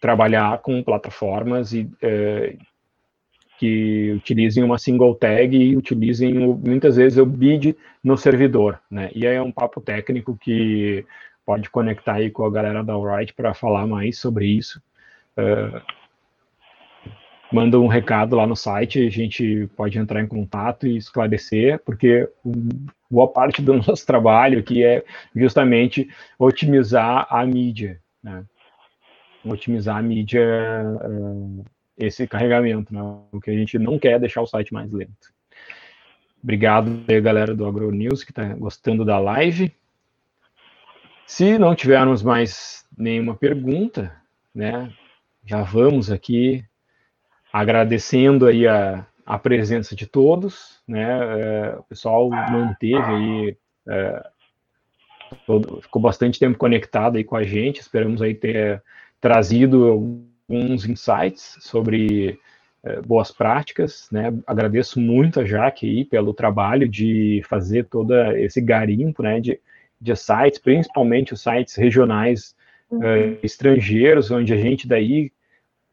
trabalhar 0.00 0.58
com 0.58 0.82
plataformas 0.82 1.72
e 1.72 1.90
é, 2.00 2.56
que 3.58 4.12
utilizem 4.12 4.62
uma 4.62 4.78
single 4.78 5.14
tag 5.14 5.56
e 5.56 5.76
utilizem 5.76 6.34
muitas 6.34 6.96
vezes 6.96 7.18
o 7.18 7.26
bid 7.26 7.76
no 8.02 8.16
servidor, 8.16 8.80
né? 8.90 9.10
E 9.14 9.26
aí 9.26 9.34
é 9.36 9.42
um 9.42 9.52
papo 9.52 9.80
técnico 9.80 10.36
que 10.36 11.04
pode 11.44 11.70
conectar 11.70 12.14
aí 12.14 12.30
com 12.30 12.44
a 12.44 12.50
galera 12.50 12.82
da 12.82 12.92
Alright 12.92 13.32
para 13.32 13.54
falar 13.54 13.86
mais 13.86 14.18
sobre 14.18 14.46
isso. 14.46 14.82
Uh, 15.38 15.80
manda 17.52 17.78
um 17.78 17.86
recado 17.86 18.36
lá 18.36 18.46
no 18.46 18.56
site, 18.56 19.06
a 19.06 19.10
gente 19.10 19.68
pode 19.76 19.98
entrar 19.98 20.20
em 20.20 20.26
contato 20.26 20.86
e 20.86 20.96
esclarecer, 20.96 21.80
porque 21.84 22.28
boa 23.10 23.28
parte 23.28 23.62
do 23.62 23.74
nosso 23.86 24.04
trabalho 24.04 24.58
aqui 24.58 24.84
é 24.84 25.04
justamente 25.34 26.08
otimizar 26.38 27.26
a 27.30 27.46
mídia, 27.46 28.00
né? 28.22 28.44
Otimizar 29.44 29.96
a 29.96 30.02
mídia 30.02 30.42
uh, 31.00 31.64
esse 31.96 32.26
carregamento, 32.26 32.92
né? 32.92 33.00
Porque 33.30 33.50
a 33.50 33.54
gente 33.54 33.78
não 33.78 33.98
quer 33.98 34.20
deixar 34.20 34.42
o 34.42 34.46
site 34.46 34.72
mais 34.72 34.92
lento. 34.92 35.34
Obrigado 36.42 37.02
aí, 37.08 37.20
galera 37.20 37.54
do 37.54 37.66
AgroNews 37.66 38.22
que 38.22 38.30
está 38.30 38.54
gostando 38.54 39.04
da 39.04 39.18
live. 39.18 39.74
Se 41.26 41.58
não 41.58 41.74
tivermos 41.74 42.22
mais 42.22 42.86
nenhuma 42.96 43.34
pergunta, 43.34 44.14
né, 44.54 44.92
já 45.44 45.62
vamos 45.62 46.10
aqui 46.10 46.64
agradecendo 47.52 48.46
aí 48.46 48.66
a, 48.66 49.04
a 49.24 49.38
presença 49.38 49.96
de 49.96 50.06
todos, 50.06 50.80
né, 50.86 51.02
é, 51.02 51.76
o 51.78 51.82
pessoal 51.82 52.30
manteve 52.30 53.12
aí, 53.12 53.56
é, 53.88 54.30
todo, 55.46 55.82
ficou 55.82 56.00
bastante 56.00 56.38
tempo 56.38 56.56
conectado 56.56 57.16
aí 57.16 57.24
com 57.24 57.34
a 57.34 57.42
gente, 57.42 57.80
esperamos 57.80 58.22
aí 58.22 58.34
ter 58.34 58.80
trazido 59.20 60.24
alguns 60.48 60.86
insights 60.86 61.56
sobre 61.60 62.38
eh, 62.84 63.00
boas 63.02 63.32
práticas, 63.32 64.08
né? 64.12 64.32
Agradeço 64.46 65.00
muito 65.00 65.40
a 65.40 65.44
Jaque 65.44 65.88
aí 65.88 66.04
pelo 66.04 66.32
trabalho 66.32 66.88
de 66.88 67.42
fazer 67.48 67.86
todo 67.86 68.14
esse 68.36 68.60
garimpo, 68.60 69.22
né, 69.22 69.40
de, 69.40 69.60
de 70.00 70.16
sites, 70.16 70.58
principalmente 70.58 71.34
os 71.34 71.42
sites 71.42 71.74
regionais 71.74 72.54
uhum. 72.90 73.00
uh, 73.00 73.38
estrangeiros, 73.42 74.30
onde 74.30 74.52
a 74.52 74.56
gente 74.56 74.86
daí 74.86 75.32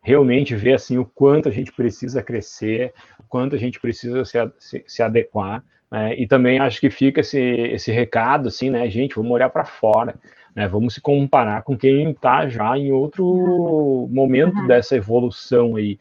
realmente 0.01 0.55
vê 0.55 0.73
assim 0.73 0.97
o 0.97 1.05
quanto 1.05 1.49
a 1.49 1.51
gente 1.51 1.71
precisa 1.71 2.21
crescer, 2.21 2.93
o 3.19 3.23
quanto 3.23 3.55
a 3.55 3.59
gente 3.59 3.79
precisa 3.79 4.23
se, 4.23 4.37
se, 4.59 4.83
se 4.85 5.01
adequar, 5.01 5.63
né? 5.89 6.15
E 6.15 6.27
também 6.27 6.59
acho 6.59 6.79
que 6.79 6.89
fica 6.89 7.21
esse, 7.21 7.39
esse 7.39 7.91
recado 7.91 8.49
assim, 8.49 8.69
né, 8.69 8.89
gente, 8.89 9.15
vamos 9.15 9.31
olhar 9.31 9.49
para 9.49 9.63
fora. 9.63 10.15
Né? 10.55 10.67
Vamos 10.67 10.95
se 10.95 11.01
comparar 11.01 11.63
com 11.63 11.77
quem 11.77 12.11
está 12.11 12.47
já 12.47 12.77
em 12.77 12.91
outro 12.91 14.07
momento 14.11 14.57
uhum. 14.57 14.67
dessa 14.67 14.95
evolução 14.95 15.75
aí. 15.75 15.97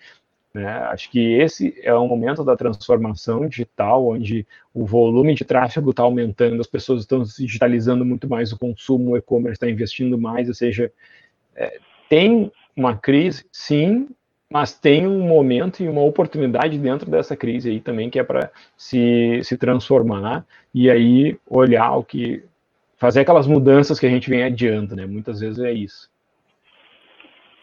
Né? 0.53 0.67
Acho 0.67 1.11
que 1.11 1.33
esse 1.35 1.75
é 1.83 1.95
o 1.95 2.07
momento 2.07 2.45
da 2.45 2.57
transformação 2.57 3.49
digital, 3.49 4.07
onde 4.07 4.47
o 4.75 4.85
volume 4.85 5.35
de 5.35 5.45
tráfego 5.45 5.91
está 5.91 6.03
aumentando, 6.03 6.61
as 6.61 6.67
pessoas 6.67 7.01
estão 7.01 7.25
se 7.25 7.45
digitalizando 7.45 8.05
muito 8.05 8.29
mais 8.29 8.53
o 8.53 8.59
consumo, 8.59 9.13
o 9.13 9.17
e-commerce 9.17 9.55
está 9.55 9.71
investindo 9.71 10.19
mais, 10.19 10.49
ou 10.49 10.55
seja, 10.55 10.93
é, 11.57 11.79
tem 12.09 12.53
uma 12.77 12.97
crise, 12.97 13.47
sim, 13.51 14.09
mas 14.51 14.75
tem 14.75 15.07
um 15.07 15.27
momento 15.27 15.83
e 15.83 15.89
uma 15.89 16.03
oportunidade 16.03 16.79
dentro 16.79 17.11
dessa 17.11 17.35
crise 17.35 17.71
aí 17.71 17.81
também 17.81 18.11
que 18.11 18.19
é 18.19 18.25
para 18.25 18.51
se, 18.77 19.41
se 19.43 19.57
transformar 19.57 20.45
e 20.75 20.91
aí 20.91 21.39
olhar 21.49 21.97
o 21.97 22.05
que 22.05 22.45
fazer 23.03 23.23
aquelas 23.23 23.49
mudanças 23.49 23.99
que 23.99 24.07
a 24.07 24.09
gente 24.09 24.31
vem 24.31 24.45
adiando, 24.45 24.95
né? 24.95 25.05
Muitas 25.07 25.41
vezes 25.41 25.59
é 25.59 25.73
isso. 25.73 26.09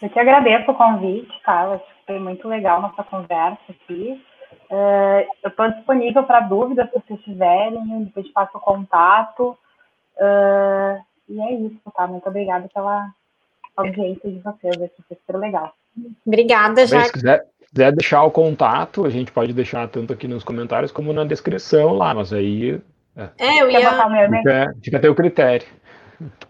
Eu 0.01 0.09
te 0.09 0.19
agradeço 0.19 0.69
o 0.69 0.75
convite, 0.75 1.31
Carlos. 1.45 1.81
Foi 2.05 2.19
muito 2.19 2.45
legal 2.45 2.81
nossa 2.81 3.05
conversa 3.05 3.61
aqui. 3.69 4.21
Uh, 4.69 5.25
eu 5.41 5.49
estou 5.49 5.71
disponível 5.71 6.23
para 6.23 6.41
dúvidas 6.41 6.89
se 6.89 6.99
vocês 6.99 7.21
tiverem, 7.21 8.03
depois 8.03 8.27
passo 8.33 8.57
o 8.57 8.59
contato. 8.59 9.57
Uh, 10.17 11.01
e 11.29 11.39
é 11.39 11.53
isso, 11.53 11.79
tá? 11.95 12.05
Muito 12.05 12.27
obrigada 12.27 12.67
pela 12.73 13.09
audiência 13.77 14.29
de 14.29 14.39
vocês, 14.39 14.75
isso 14.75 15.05
foi 15.07 15.15
super 15.25 15.37
legal. 15.37 15.73
Obrigada, 16.27 16.85
já. 16.85 17.05
Se 17.05 17.13
quiser, 17.13 17.45
quiser 17.69 17.93
deixar 17.93 18.23
o 18.23 18.31
contato, 18.31 19.05
a 19.05 19.09
gente 19.09 19.31
pode 19.31 19.53
deixar 19.53 19.87
tanto 19.87 20.11
aqui 20.11 20.27
nos 20.27 20.43
comentários 20.43 20.91
como 20.91 21.13
na 21.13 21.23
descrição 21.23 21.93
lá, 21.93 22.13
mas 22.13 22.33
aí 22.33 22.81
é, 23.37 23.45
é 23.45 23.61
eu 23.61 23.69
ia. 23.69 23.91
Botar 23.91 24.09
meu 24.09 24.25
e-mail? 24.25 24.43
Fica, 24.43 24.73
fica 24.83 24.97
a 24.97 24.99
teu 24.99 25.15
critério. 25.15 25.67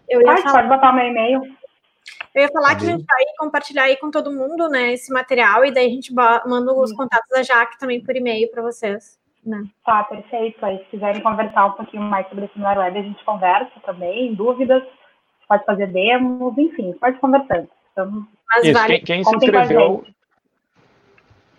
Eu 0.08 0.20
ia 0.20 0.36
falar... 0.38 0.52
Pode 0.52 0.68
botar 0.68 0.92
meu 0.92 1.06
e-mail. 1.06 1.42
Eu 2.34 2.42
ia 2.42 2.48
falar 2.48 2.76
que 2.76 2.84
a 2.84 2.90
gente 2.90 3.04
vai 3.04 3.24
compartilhar 3.38 3.84
aí 3.84 3.96
com 3.96 4.10
todo 4.10 4.30
mundo, 4.30 4.68
né, 4.68 4.92
esse 4.92 5.12
material, 5.12 5.64
e 5.64 5.72
daí 5.72 5.86
a 5.86 5.90
gente 5.90 6.14
manda 6.14 6.72
os 6.72 6.92
contatos 6.92 7.28
da 7.28 7.42
Jaque 7.42 7.78
também 7.78 8.00
por 8.00 8.14
e-mail 8.14 8.48
para 8.50 8.62
vocês. 8.62 9.18
Né? 9.44 9.64
Tá, 9.84 10.04
perfeito. 10.04 10.64
Aí, 10.64 10.78
se 10.78 10.84
quiserem 10.90 11.22
conversar 11.22 11.66
um 11.66 11.72
pouquinho 11.72 12.02
mais 12.02 12.28
sobre 12.28 12.44
esse 12.44 12.52
seminário 12.52 12.82
web, 12.82 12.98
a 12.98 13.02
gente 13.02 13.24
conversa 13.24 13.72
também, 13.84 14.34
dúvidas, 14.34 14.82
pode 15.48 15.64
fazer 15.64 15.88
demos, 15.88 16.56
enfim, 16.56 16.92
pode 17.00 17.18
conversando. 17.18 17.68
Então, 17.92 18.26
Isso, 18.62 18.72
vale, 18.72 19.00
quem, 19.00 19.22
quem 19.22 19.24
se 19.24 19.36
inscreveu. 19.36 20.04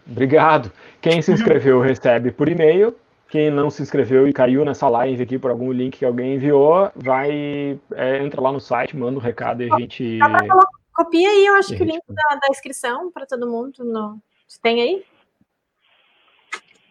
Obrigado. 0.09 0.71
Quem 1.01 1.21
se 1.21 1.31
inscreveu 1.31 1.81
recebe 1.81 2.31
por 2.31 2.47
e-mail 2.47 2.95
quem 3.31 3.49
não 3.49 3.69
se 3.69 3.81
inscreveu 3.81 4.27
e 4.27 4.33
caiu 4.33 4.65
nessa 4.65 4.89
live 4.89 5.23
aqui 5.23 5.39
por 5.39 5.49
algum 5.49 5.71
link 5.71 5.97
que 5.97 6.05
alguém 6.05 6.35
enviou, 6.35 6.91
vai 6.93 7.79
é, 7.93 8.21
entra 8.21 8.41
lá 8.41 8.51
no 8.51 8.59
site, 8.59 8.97
manda 8.97 9.17
um 9.17 9.21
recado 9.21 9.63
e 9.63 9.71
a 9.71 9.79
gente. 9.79 10.19
Copia 10.93 11.29
aí, 11.29 11.45
eu 11.45 11.55
acho 11.55 11.73
que 11.73 11.81
o 11.81 11.85
link 11.85 12.03
da, 12.09 12.35
da 12.35 12.47
inscrição 12.49 13.09
para 13.09 13.25
todo 13.25 13.49
mundo. 13.49 13.85
No... 13.85 14.21
Você 14.45 14.59
tem 14.61 14.81
aí? 14.81 15.05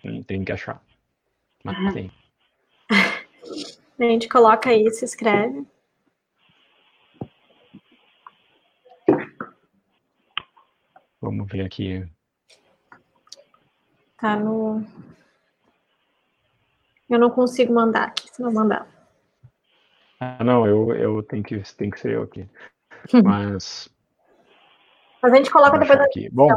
Hum, 0.03 0.23
tem 0.23 0.43
que 0.43 0.51
achar. 0.51 0.83
Mas 1.63 1.77
uhum. 1.77 1.93
tem. 1.93 2.13
a 4.01 4.05
gente 4.05 4.27
coloca 4.27 4.71
aí, 4.71 4.91
se 4.91 5.05
inscreve. 5.05 5.67
Vamos 11.21 11.53
ver 11.53 11.67
aqui. 11.67 12.09
Tá 14.19 14.37
no. 14.37 14.83
Eu 17.11 17.19
não 17.19 17.29
consigo 17.29 17.75
mandar 17.75 18.05
aqui, 18.05 18.29
se 18.33 18.41
não 18.41 18.53
mandar. 18.53 18.87
Ah, 20.21 20.45
não, 20.45 20.65
eu, 20.65 20.95
eu 20.95 21.23
tenho 21.25 21.43
que, 21.43 21.61
tem 21.77 21.91
que 21.91 21.99
ser 21.99 22.13
eu 22.13 22.23
aqui. 22.23 22.47
Mas. 23.25 23.91
Mas 25.21 25.33
a 25.33 25.37
gente 25.37 25.51
coloca 25.51 25.77
depois 25.77 25.99
aqui. 26.01 26.31
Bom, 26.31 26.49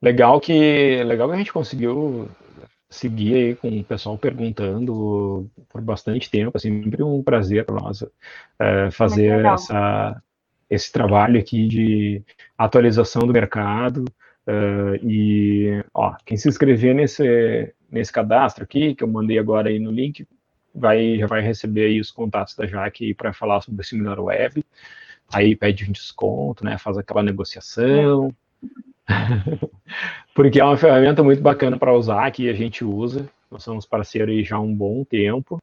legal 0.00 0.38
que, 0.40 1.02
legal 1.04 1.28
que 1.28 1.34
a 1.34 1.38
gente 1.38 1.52
conseguiu 1.52 2.28
seguir 2.90 3.34
aí 3.34 3.56
com 3.56 3.68
o 3.68 3.84
pessoal 3.84 4.18
perguntando 4.18 5.50
por 5.68 5.80
bastante 5.80 6.30
tempo. 6.30 6.56
Assim, 6.56 6.82
sempre 6.84 7.02
um 7.02 7.22
prazer 7.22 7.64
para 7.64 7.76
nós 7.76 8.04
é, 8.58 8.90
fazer 8.90 9.44
essa, 9.44 10.22
esse 10.68 10.92
trabalho 10.92 11.40
aqui 11.40 11.66
de 11.66 12.22
atualização 12.58 13.22
do 13.26 13.32
mercado, 13.32 14.04
Uh, 14.46 14.96
e, 15.08 15.84
ó, 15.94 16.16
quem 16.24 16.36
se 16.36 16.48
inscrever 16.48 16.94
nesse, 16.94 17.72
nesse 17.90 18.12
cadastro 18.12 18.64
aqui, 18.64 18.94
que 18.94 19.04
eu 19.04 19.08
mandei 19.08 19.38
agora 19.38 19.68
aí 19.68 19.78
no 19.78 19.90
link, 19.90 20.26
vai, 20.74 21.18
já 21.18 21.26
vai 21.26 21.40
receber 21.40 21.86
aí 21.86 22.00
os 22.00 22.10
contatos 22.10 22.56
da 22.56 22.66
Jaque 22.66 23.14
para 23.14 23.32
falar 23.32 23.60
sobre 23.60 23.82
o 23.82 23.84
Similar 23.84 24.20
Web. 24.20 24.64
Aí 25.32 25.54
pede 25.54 25.88
um 25.88 25.92
desconto, 25.92 26.64
né? 26.64 26.76
Faz 26.78 26.98
aquela 26.98 27.22
negociação. 27.22 28.34
Porque 30.34 30.60
é 30.60 30.64
uma 30.64 30.76
ferramenta 30.76 31.22
muito 31.22 31.42
bacana 31.42 31.78
para 31.78 31.94
usar, 31.94 32.30
que 32.30 32.48
a 32.48 32.54
gente 32.54 32.84
usa. 32.84 33.28
Nós 33.50 33.62
somos 33.62 33.86
parceiros 33.86 34.34
aí 34.34 34.44
já 34.44 34.56
há 34.56 34.60
um 34.60 34.74
bom 34.74 35.04
tempo. 35.04 35.58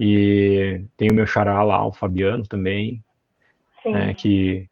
E 0.00 0.84
tem 0.96 1.10
o 1.10 1.14
meu 1.14 1.26
xará 1.26 1.62
lá, 1.62 1.86
o 1.86 1.92
Fabiano 1.92 2.46
também, 2.46 3.04
né, 3.84 4.14
que 4.14 4.68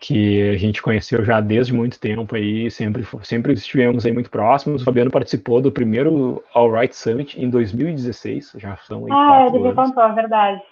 que 0.00 0.50
a 0.50 0.56
gente 0.56 0.80
conheceu 0.80 1.22
já 1.22 1.40
desde 1.40 1.74
muito 1.74 2.00
tempo 2.00 2.34
aí, 2.34 2.70
sempre, 2.70 3.06
sempre 3.22 3.52
estivemos 3.52 4.06
aí 4.06 4.12
muito 4.12 4.30
próximos. 4.30 4.80
O 4.80 4.84
Fabiano 4.84 5.10
participou 5.10 5.60
do 5.60 5.70
primeiro 5.70 6.42
All 6.54 6.72
Right 6.72 6.96
Summit 6.96 7.38
em 7.38 7.50
2016, 7.50 8.54
já 8.56 8.76
são 8.78 9.04
aí 9.04 9.12
Ah, 9.12 9.46
ele 9.46 9.58
me 9.58 9.74
contou, 9.74 10.02
é 10.02 10.12
verdade. 10.14 10.62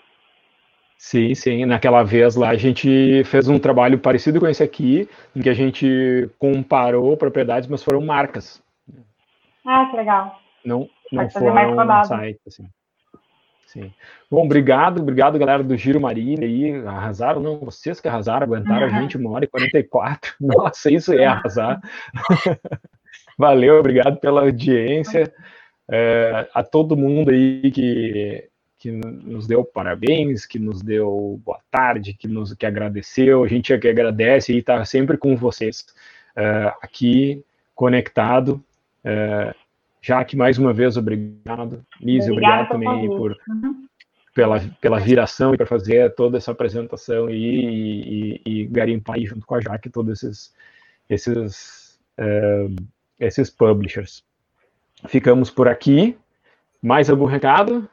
Sim, 0.96 1.34
sim. 1.34 1.64
Naquela 1.66 2.02
vez 2.02 2.34
lá 2.34 2.48
a 2.48 2.56
gente 2.56 3.22
fez 3.24 3.48
um 3.48 3.58
trabalho 3.58 3.98
parecido 3.98 4.40
com 4.40 4.48
esse 4.48 4.62
aqui, 4.62 5.08
em 5.36 5.42
que 5.42 5.50
a 5.50 5.54
gente 5.54 6.28
comparou 6.38 7.16
propriedades, 7.16 7.68
mas 7.68 7.84
foram 7.84 8.00
marcas. 8.00 8.62
Ah, 9.64 9.86
que 9.90 9.96
legal. 9.96 10.40
Não, 10.64 10.88
não 11.12 11.30
foram 11.30 11.76
um 11.76 12.04
site, 12.04 12.40
assim. 12.46 12.68
Sim. 13.68 13.92
Bom, 14.30 14.46
obrigado, 14.46 15.02
obrigado, 15.02 15.38
galera 15.38 15.62
do 15.62 15.76
Giro 15.76 16.00
Marília 16.00 16.48
aí. 16.48 16.86
Arrasaram, 16.86 17.38
não, 17.38 17.58
vocês 17.58 18.00
que 18.00 18.08
arrasaram, 18.08 18.46
aguentaram 18.46 18.86
a 18.86 19.00
gente 19.00 19.18
uma 19.18 19.30
hora 19.30 19.44
e 19.44 19.48
44. 19.48 20.36
Nossa, 20.40 20.90
isso 20.90 21.12
é 21.12 21.26
arrasar. 21.26 21.78
Valeu, 23.36 23.78
obrigado 23.78 24.16
pela 24.16 24.40
audiência. 24.40 25.30
É, 25.86 26.48
a 26.54 26.62
todo 26.62 26.96
mundo 26.96 27.30
aí 27.30 27.70
que, 27.70 28.48
que 28.78 28.90
nos 28.90 29.46
deu 29.46 29.62
parabéns, 29.62 30.46
que 30.46 30.58
nos 30.58 30.80
deu 30.80 31.38
boa 31.44 31.60
tarde, 31.70 32.14
que 32.14 32.26
nos 32.26 32.54
que 32.54 32.64
agradeceu. 32.64 33.44
A 33.44 33.48
gente 33.48 33.74
é 33.74 33.78
que 33.78 33.88
agradece 33.88 34.54
e 34.54 34.58
está 34.60 34.82
sempre 34.86 35.18
com 35.18 35.36
vocês 35.36 35.84
é, 36.34 36.72
aqui, 36.80 37.44
conectado. 37.74 38.64
É, 39.04 39.54
Jaque, 40.08 40.34
mais 40.34 40.56
uma 40.56 40.72
vez, 40.72 40.96
obrigado. 40.96 41.84
Lise, 42.00 42.30
obrigado 42.30 42.70
também 42.70 43.06
por, 43.08 43.36
uhum. 43.46 43.86
pela, 44.34 44.58
pela 44.80 44.98
viração 44.98 45.52
e 45.52 45.58
por 45.58 45.66
fazer 45.66 46.14
toda 46.14 46.38
essa 46.38 46.50
apresentação 46.50 47.28
e, 47.28 48.40
e, 48.42 48.42
e 48.46 48.66
garimpar 48.68 49.16
aí 49.16 49.26
junto 49.26 49.44
com 49.44 49.54
a 49.54 49.60
Jaque 49.60 49.90
todos 49.90 50.22
esses, 50.22 50.54
esses, 51.10 52.00
uh, 52.18 52.74
esses 53.20 53.50
publishers. 53.50 54.24
Ficamos 55.08 55.50
por 55.50 55.68
aqui. 55.68 56.16
Mais 56.80 57.10
algum 57.10 57.26
recado? 57.26 57.86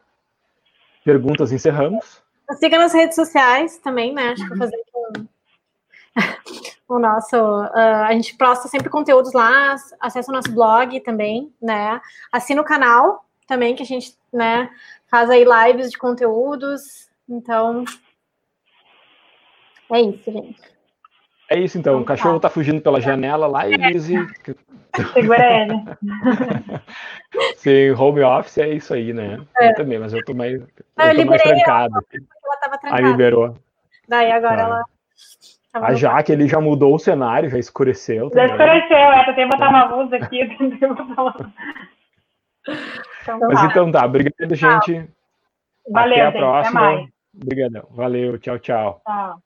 Perguntas, 1.04 1.52
encerramos. 1.52 2.24
Siga 2.60 2.78
nas 2.78 2.94
redes 2.94 3.16
sociais 3.16 3.78
também, 3.80 4.14
né? 4.14 4.30
Acho 4.30 4.44
que 4.44 4.50
vou 4.50 4.58
fazer 4.58 4.78
o 6.88 7.00
nosso. 7.00 7.36
Uh, 7.36 8.04
a 8.06 8.12
gente 8.14 8.36
posta 8.38 8.68
sempre 8.68 8.90
conteúdos 8.90 9.34
lá, 9.34 9.76
acessa 10.00 10.32
o 10.32 10.36
nosso 10.36 10.52
blog 10.54 11.00
também, 11.02 11.54
né? 11.62 12.00
Assina 12.32 12.62
o 12.62 12.66
canal 12.66 13.26
também, 13.48 13.76
que 13.76 13.84
a 13.84 13.86
gente 13.86 14.16
né, 14.32 14.70
faz 15.08 15.30
aí 15.30 15.44
lives 15.44 15.92
de 15.92 15.98
conteúdos. 15.98 17.10
Então. 17.28 17.84
É 19.92 20.02
isso, 20.02 20.32
gente. 20.32 20.76
É 21.48 21.60
isso 21.60 21.78
então, 21.78 22.02
o 22.02 22.06
cachorro 22.06 22.40
tá 22.40 22.50
fugindo 22.50 22.82
pela 22.82 23.00
janela 23.00 23.46
lá 23.46 23.68
e 23.68 23.78
Lizzie. 23.78 24.18
Segura 25.14 25.62
ele. 25.62 25.74
Sim, 27.58 27.92
home 27.92 28.24
office 28.24 28.58
é 28.58 28.70
isso 28.70 28.94
aí, 28.96 29.14
né? 29.14 29.46
É. 29.60 29.70
Eu 29.70 29.76
também, 29.76 30.00
mas 30.00 30.12
eu 30.12 30.26
tô 30.26 30.34
mais, 30.34 30.54
eu 30.54 30.62
eu 30.62 31.16
tô 31.16 31.26
mais 31.26 31.44
trancado. 31.44 31.94
Ela, 31.94 32.24
ela 32.44 32.58
tava 32.58 32.78
trancada. 32.80 32.96
Aí 32.96 33.12
liberou. 33.12 33.56
Daí 34.08 34.32
agora 34.32 34.56
tá. 34.56 34.64
ela 34.64 34.84
a 35.76 35.94
Jaque, 35.94 36.32
ele 36.32 36.48
já 36.48 36.60
mudou 36.60 36.96
o 36.96 37.00
cenário, 37.00 37.50
já 37.50 37.58
escureceu. 37.58 38.32
Já 38.34 38.46
escureceu, 38.46 38.98
é, 38.98 39.26
tentei 39.26 39.46
botar 39.48 39.70
uma 39.70 39.86
luz 39.96 40.14
aqui, 40.14 40.46
tentei 40.58 40.88
botar 40.88 41.22
uma 41.22 41.54
então, 43.22 43.40
Mas 43.40 43.60
tá. 43.60 43.66
então 43.68 43.92
tá, 43.92 44.06
obrigado, 44.06 44.56
gente. 44.56 45.08
Valeu, 45.92 46.16
Até 46.16 46.22
a 46.22 46.32
gente, 46.32 46.40
próxima. 46.40 47.08
Obrigadão. 47.36 47.88
Valeu, 47.92 48.38
tchau, 48.40 48.58
tchau. 48.60 49.02
Tchau. 49.06 49.45